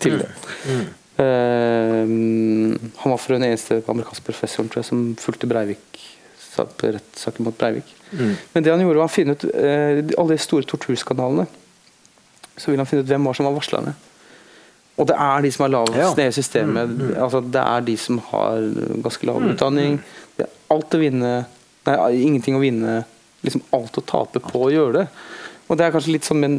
til 0.00 0.18
det. 0.22 0.30
Eh, 1.20 2.02
han 2.04 3.12
var 3.12 3.20
for 3.20 3.36
den 3.36 3.44
eneste 3.50 3.82
amerikanske 3.88 4.24
professoren 4.26 4.68
tror 4.72 4.82
jeg, 4.82 4.88
som 4.90 5.04
fulgte 5.20 5.48
Breivik 5.50 6.02
på 6.56 6.88
rettssaken 6.88 7.44
mot 7.44 7.56
Breivik. 7.60 7.88
Men 8.16 8.64
det 8.64 8.70
han 8.72 8.80
gjorde 8.80 9.02
var 9.02 9.10
å 9.10 9.12
finne 9.12 9.34
ut 9.36 9.44
eh, 9.52 10.00
alle 10.16 10.32
de 10.36 10.40
store 10.40 10.64
torturskandalene. 10.70 11.44
Så 12.56 12.70
ville 12.72 12.80
han 12.80 12.88
finne 12.88 13.04
ut 13.04 13.10
hvem 13.10 13.26
var 13.28 13.36
som 13.36 13.44
var 13.50 13.56
varslerne. 13.58 13.92
Og 14.96 15.04
det 15.10 15.16
er 15.20 15.42
de 15.44 15.50
som 15.52 15.66
er 15.66 15.72
lavest 15.74 15.98
Ja. 16.00 16.06
nede 16.16 16.32
i 16.32 16.36
systemet. 16.38 16.94
Altså, 17.20 17.42
det 17.52 17.60
er 17.60 17.84
de 17.84 17.96
som 18.00 18.16
har 18.30 18.70
ganske 19.04 19.28
lav 19.28 19.44
utdanning. 19.50 19.98
Det 20.38 20.46
er 20.46 20.54
alt 20.72 20.96
å 20.96 21.00
vinne 21.02 21.32
Nei, 21.86 21.96
ingenting 22.26 22.58
å 22.58 22.62
vinne. 22.62 23.00
Liksom 23.46 23.62
alt 23.76 23.98
å 24.00 24.04
tape 24.06 24.42
på 24.42 24.66
å 24.66 24.72
gjøre 24.72 25.00
det. 25.00 25.06
Og 25.66 25.78
det 25.78 25.86
er 25.86 25.94
kanskje 25.94 26.14
litt 26.14 26.26
sånn, 26.26 26.42
men, 26.42 26.56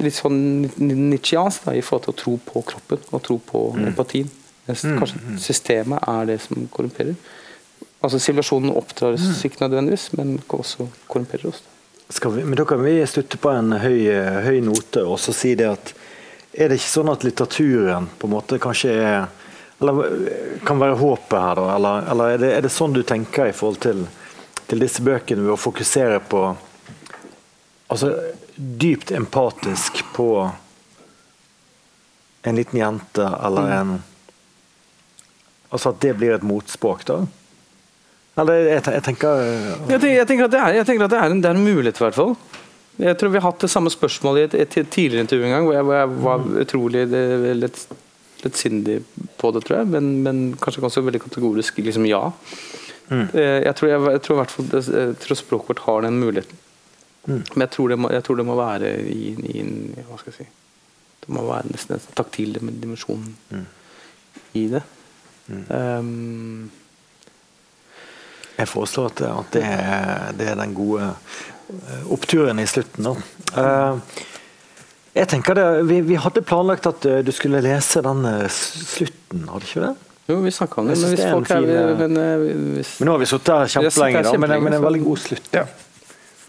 litt 0.00 0.16
sånn 0.16 0.40
Nietzscheansk 0.80 1.68
i 1.74 1.82
forhold 1.84 2.06
til 2.06 2.14
å 2.14 2.20
tro 2.22 2.36
på 2.44 2.62
kroppen 2.70 3.02
og 3.10 3.24
tro 3.26 3.36
på 3.50 3.64
empatien. 3.80 4.30
Mens 4.68 4.84
Kanskje 4.86 5.36
systemet 5.42 6.04
er 6.08 6.28
det 6.30 6.38
som 6.44 6.62
korrumperer. 6.72 7.16
Altså 8.00 8.20
Sivilisasjonen 8.22 8.72
oppdrar 8.72 9.18
oss 9.18 9.42
ikke 9.44 9.60
nødvendigvis, 9.66 10.06
men 10.16 10.38
også 10.48 10.88
korrumperer 11.10 11.50
oss. 11.50 11.60
Vi, 12.10 12.42
men 12.42 12.56
da 12.58 12.64
kan 12.66 12.80
vi 12.82 12.96
slutte 13.06 13.38
på 13.38 13.52
en 13.52 13.74
høy, 13.78 14.08
høy 14.46 14.62
note 14.66 15.04
og 15.06 15.20
så 15.22 15.34
si 15.36 15.52
det 15.58 15.68
at 15.70 15.92
er 16.50 16.72
det 16.72 16.80
ikke 16.80 16.90
sånn 16.96 17.12
at 17.12 17.22
litteraturen 17.22 18.08
på 18.18 18.26
en 18.26 18.34
måte 18.34 18.58
kanskje 18.62 18.96
er 18.96 19.28
eller 19.80 20.08
kan 20.66 20.80
være 20.80 20.96
håpet 21.00 21.38
her, 21.40 21.56
da? 21.56 21.68
Eller, 21.76 22.08
eller 22.12 22.32
er, 22.34 22.40
det, 22.42 22.48
er 22.52 22.64
det 22.66 22.72
sånn 22.74 22.92
du 22.92 23.00
tenker 23.06 23.48
i 23.48 23.54
forhold 23.56 23.78
til, 23.80 24.02
til 24.70 24.82
disse 24.84 25.02
bøkene, 25.02 25.42
ved 25.46 25.54
å 25.56 25.58
fokusere 25.60 26.20
på 26.30 26.44
altså 27.90 28.12
dypt 28.56 29.10
empatisk 29.16 30.02
på 30.14 30.28
en 32.46 32.56
liten 32.56 32.78
jente 32.80 33.26
eller 33.44 33.74
en 33.80 33.98
Altså 35.70 35.92
at 35.92 36.00
det 36.02 36.16
blir 36.18 36.32
et 36.34 36.42
motspråk, 36.42 37.04
da? 37.06 37.20
Eller 38.42 38.64
jeg, 38.72 38.80
jeg 38.90 39.02
tenker 39.06 39.42
Jeg 39.44 40.00
tenker, 40.00 40.08
jeg 40.16 40.26
tenker 40.26 40.48
at, 40.48 40.54
det 40.54 40.62
er, 40.64 40.78
tenker 40.88 41.04
at 41.06 41.12
det, 41.12 41.20
er 41.20 41.30
en, 41.30 41.42
det 41.44 41.50
er 41.50 41.58
en 41.60 41.62
mulighet, 41.62 42.00
i 42.00 42.04
hvert 42.08 42.16
fall. 42.16 42.32
Jeg 42.98 43.14
tror 43.20 43.30
vi 43.30 43.38
har 43.38 43.46
hatt 43.46 43.62
det 43.62 43.70
samme 43.70 43.92
spørsmålet 43.94 44.56
i 44.56 44.62
et, 44.64 44.74
et 44.82 44.90
tidligere 44.90 45.22
intervju 45.28 45.46
en 45.46 45.54
gang, 45.54 45.68
hvor 45.68 45.76
jeg, 45.76 45.86
hvor 45.86 45.94
jeg 46.00 46.10
var 46.26 46.64
utrolig 46.64 47.04
det- 47.12 47.54
lett, 47.60 47.78
lettsindig 48.42 48.96
på 49.38 49.52
det, 49.54 49.62
tror 49.68 49.78
jeg. 49.78 49.90
Men, 49.94 50.10
men 50.26 50.42
kanskje 50.58 50.82
ganske 50.82 51.04
veldig 51.06 51.22
kategorisk 51.28 51.78
liksom 51.86 52.08
ja. 52.10 52.24
Eh, 53.10 53.60
Jeg, 53.66 53.74
tror 53.76 53.88
jeg, 53.90 54.00
jeg 54.14 54.22
tror 54.22 54.36
hvert 54.40 54.52
fall 54.54 54.68
jeg 54.74 55.16
tror 55.18 55.38
språket 55.38 55.68
vårt 55.74 55.84
har 55.86 56.02
den 56.06 56.20
muligheten. 56.22 56.58
Men 57.26 57.60
jeg 57.66 57.70
tror, 57.74 57.88
det 57.92 57.98
må, 58.00 58.08
jeg 58.10 58.24
tror 58.24 58.36
det 58.40 58.46
må 58.48 58.54
være 58.56 58.90
i, 59.12 59.34
i 59.52 59.60
en 59.60 59.74
Hva 60.08 60.16
skal 60.18 60.32
jeg 60.32 60.38
si 60.38 60.46
Det 61.20 61.34
må 61.36 61.42
være 61.44 61.68
nesten 61.68 61.98
en 61.98 62.06
taktil 62.16 62.54
dimensjon 62.56 63.26
i 64.56 64.62
det. 64.72 64.80
Um, 65.68 66.70
Jeg 68.58 68.68
foreslår 68.68 69.10
at, 69.12 69.20
at 69.26 69.52
det, 69.52 69.62
er, 69.64 70.32
det 70.38 70.48
er 70.48 70.58
den 70.58 70.74
gode 70.76 71.06
eh, 71.10 72.02
oppturen 72.12 72.58
i 72.60 72.66
slutten. 72.68 73.06
Da. 73.06 73.14
Eh, 73.62 74.24
jeg 75.16 75.28
tenker 75.32 75.56
det, 75.56 75.64
vi, 75.88 76.00
vi 76.06 76.18
hadde 76.20 76.42
planlagt 76.46 76.86
at 76.86 77.06
eh, 77.08 77.22
du 77.24 77.32
skulle 77.32 77.62
lese 77.64 78.02
den 78.04 78.24
eh, 78.28 78.48
slutten, 78.52 79.46
hadde 79.48 79.68
ikke 79.68 79.86
det? 79.86 79.94
Jo, 80.30 80.40
vi 80.44 80.52
snakka 80.54 80.80
om 80.80 80.88
det, 80.90 80.96
men 81.00 81.12
hvis 81.12 81.20
det 81.20 81.30
folk 81.32 81.50
er 81.54 81.68
eh, 81.74 81.92
men, 82.00 82.16
eh, 82.16 82.46
hvis, 82.76 82.94
Men 83.00 83.10
nå 83.10 83.16
har 83.16 83.22
vi 83.22 83.28
sittet 83.30 83.52
her 83.54 83.72
kjempelenge, 83.74 84.22
da, 84.26 84.32
men, 84.44 84.56
men 84.66 84.78
en 84.78 84.86
veldig 84.86 85.02
god 85.04 85.22
slutt. 85.26 85.50
Ja. 85.56 85.66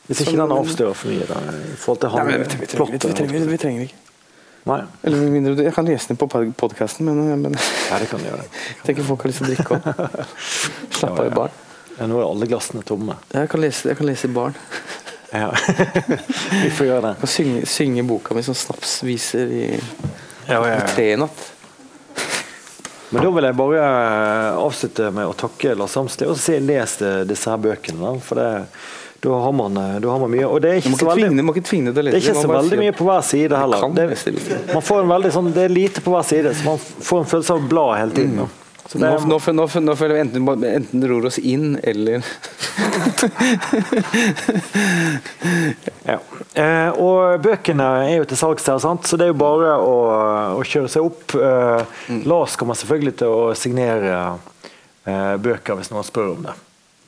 Hvis 0.08 0.24
ikke 0.26 0.38
den 0.38 0.54
avslører 0.56 0.98
for 0.98 1.12
mye 1.14 1.28
da, 1.30 1.42
i 1.56 1.76
forhold 1.80 2.02
til 2.02 2.14
han 2.14 2.28
Nei, 2.28 2.38
vi, 2.42 2.48
vi, 2.64 2.70
trenger, 2.72 2.96
vi, 2.96 3.02
trenger, 3.06 3.52
vi 3.52 3.60
trenger 3.62 3.86
ikke. 3.88 4.00
Nei, 4.70 4.82
Eller 5.04 5.18
med 5.18 5.32
mindre 5.32 5.56
du- 5.56 5.64
Jeg 5.64 5.74
kan 5.74 5.86
lese 5.86 6.08
den 6.08 6.18
på 6.18 6.28
podkasten, 6.28 7.06
men, 7.06 7.42
men 7.42 7.56
ja, 7.90 8.00
det 8.00 8.10
kan 8.10 8.20
du 8.20 8.26
gjøre. 8.26 8.44
jeg 8.78 8.84
tenker 8.86 9.08
folk 9.08 9.24
har 9.24 9.32
lyst 9.32 9.42
til 9.42 9.48
å 9.48 9.54
drikke 9.56 9.78
òg. 9.78 10.26
Slapp 11.00 11.20
av 11.20 11.26
i 11.26 11.34
baren. 11.34 11.56
Ja, 11.98 12.08
nå 12.10 12.20
er 12.20 12.28
alle 12.28 12.50
glassene 12.50 12.84
tomme. 12.86 13.18
Jeg 13.34 13.50
kan 13.50 13.62
lese, 13.62 13.90
jeg 13.90 13.98
kan 13.98 14.10
lese 14.10 14.30
i 14.30 14.36
baren. 14.36 14.58
Ja. 15.32 15.50
vi 16.66 16.70
får 16.76 16.88
gjøre 16.88 17.02
det. 17.06 17.14
Jeg 17.16 17.22
kan 17.24 17.34
synge, 17.36 17.66
synge 17.70 18.06
boka 18.08 18.36
mi 18.38 18.44
som 18.46 18.58
snapsviser 18.58 19.56
i, 19.56 19.66
Ja, 20.50 20.60
ja, 20.60 20.78
i 20.78 20.88
tre 20.92 21.12
i 21.14 21.18
natt. 21.20 21.44
Men 23.12 23.26
da 23.26 23.32
vil 23.36 23.48
jeg 23.50 23.58
bare 23.60 23.84
eh, 23.84 24.58
avslutte 24.62 25.12
med 25.12 25.28
å 25.28 25.36
takke 25.36 25.76
Lars 25.76 25.98
Amsli 26.00 26.28
og 26.32 26.38
si 26.40 26.56
les 26.64 26.94
eh, 27.04 27.22
disse 27.28 27.52
her 27.52 27.60
bøkene. 27.60 28.14
For 28.24 28.40
det, 28.40 28.48
da, 29.22 29.34
har 29.44 29.52
man, 29.58 29.76
eh, 29.82 29.98
da 30.04 30.14
har 30.14 30.22
man 30.24 30.32
mye. 30.32 30.48
Og 30.48 30.64
det 30.64 30.72
er 30.72 30.80
ikke 30.80 30.96
så 31.02 31.10
veldig, 31.12 31.44
ikke 31.52 31.66
tvinge 31.68 31.92
det 31.92 32.06
det 32.08 32.14
er 32.16 32.22
ikke 32.22 32.38
så 32.40 32.54
veldig 32.54 32.80
mye 32.86 32.96
på 32.96 33.10
hver 33.10 33.28
side 33.28 33.60
heller. 33.60 33.84
Det, 33.98 34.08
man 34.72 34.88
får 34.88 35.04
en 35.04 35.12
veldig 35.12 35.34
sånn, 35.36 35.52
det 35.58 35.68
er 35.68 35.76
lite 35.76 36.04
på 36.06 36.16
hver 36.16 36.26
side, 36.28 36.56
så 36.56 36.72
man 36.72 36.80
får 36.80 37.26
en 37.26 37.30
følelse 37.36 37.60
av 37.60 37.70
blad 37.74 37.94
hele 38.00 38.18
tiden. 38.22 38.42
da. 38.46 38.50
Nå, 39.00 39.10
nå, 39.24 39.38
nå, 39.40 39.66
nå 39.86 39.96
føler 39.96 40.14
vi 40.18 40.20
enten, 40.20 40.48
enten 40.68 41.04
ror 41.08 41.26
oss 41.30 41.38
inn, 41.40 41.78
eller 41.84 42.24
Ja. 46.10 46.18
Eh, 46.54 46.90
og 47.00 47.40
bøkene 47.46 47.86
er 48.04 48.18
jo 48.18 48.26
til 48.28 48.40
salgs 48.40 48.66
der, 48.68 48.80
sant? 48.84 49.08
så 49.08 49.16
det 49.20 49.26
er 49.28 49.32
jo 49.32 49.38
bare 49.40 49.78
å, 49.80 49.96
å 50.58 50.62
kjøre 50.68 50.90
seg 50.92 51.08
opp. 51.08 51.36
Eh, 51.38 51.82
Lars 52.28 52.58
kommer 52.60 52.76
selvfølgelig 52.80 53.16
til 53.22 53.30
å 53.32 53.54
signere 53.58 54.12
eh, 55.06 55.36
bøker 55.40 55.80
hvis 55.80 55.92
noen 55.94 56.08
spør 56.08 56.34
om 56.34 56.44
det. 56.50 56.58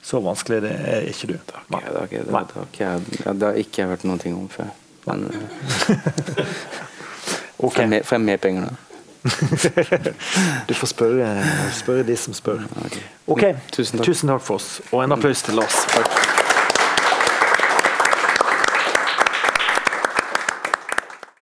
Så 0.03 0.19
vanskelig 0.23 0.61
det 0.65 0.73
er 0.93 1.09
ikke 1.09 1.27
du. 1.31 1.35
Det, 1.35 1.53
har 1.71 2.07
ikke, 2.07 2.23
det, 2.23 2.33
har 2.35 2.43
ikke, 2.67 2.89
det 3.33 3.45
har 3.49 3.59
ikke 3.59 3.83
jeg 3.83 3.91
hørt 3.91 4.07
noen 4.07 4.23
ting 4.23 4.33
om 4.39 4.47
før. 4.51 4.71
Men 5.09 5.17
eh, 5.31 5.37
får, 7.59 7.79
jeg 7.81 7.93
mer, 7.97 8.07
får 8.07 8.19
jeg 8.19 8.27
mer 8.31 8.43
penger 8.43 8.61
da? 8.69 8.92
Du 10.69 10.73
får 10.73 10.87
spørre, 10.87 11.27
spørre 11.73 12.03
de 12.07 12.17
som 12.17 12.33
spør. 12.33 12.63
Ok, 13.27 13.45
Tusen 13.71 13.97
takk. 13.99 14.05
Tusen 14.05 14.29
takk 14.29 14.41
for 14.41 14.59
oss. 14.59 14.81
Og 14.91 15.03
en 15.03 15.11
applaus 15.15 15.41
til 15.47 15.53
Lars. 15.59 15.83
Takk. 15.95 16.42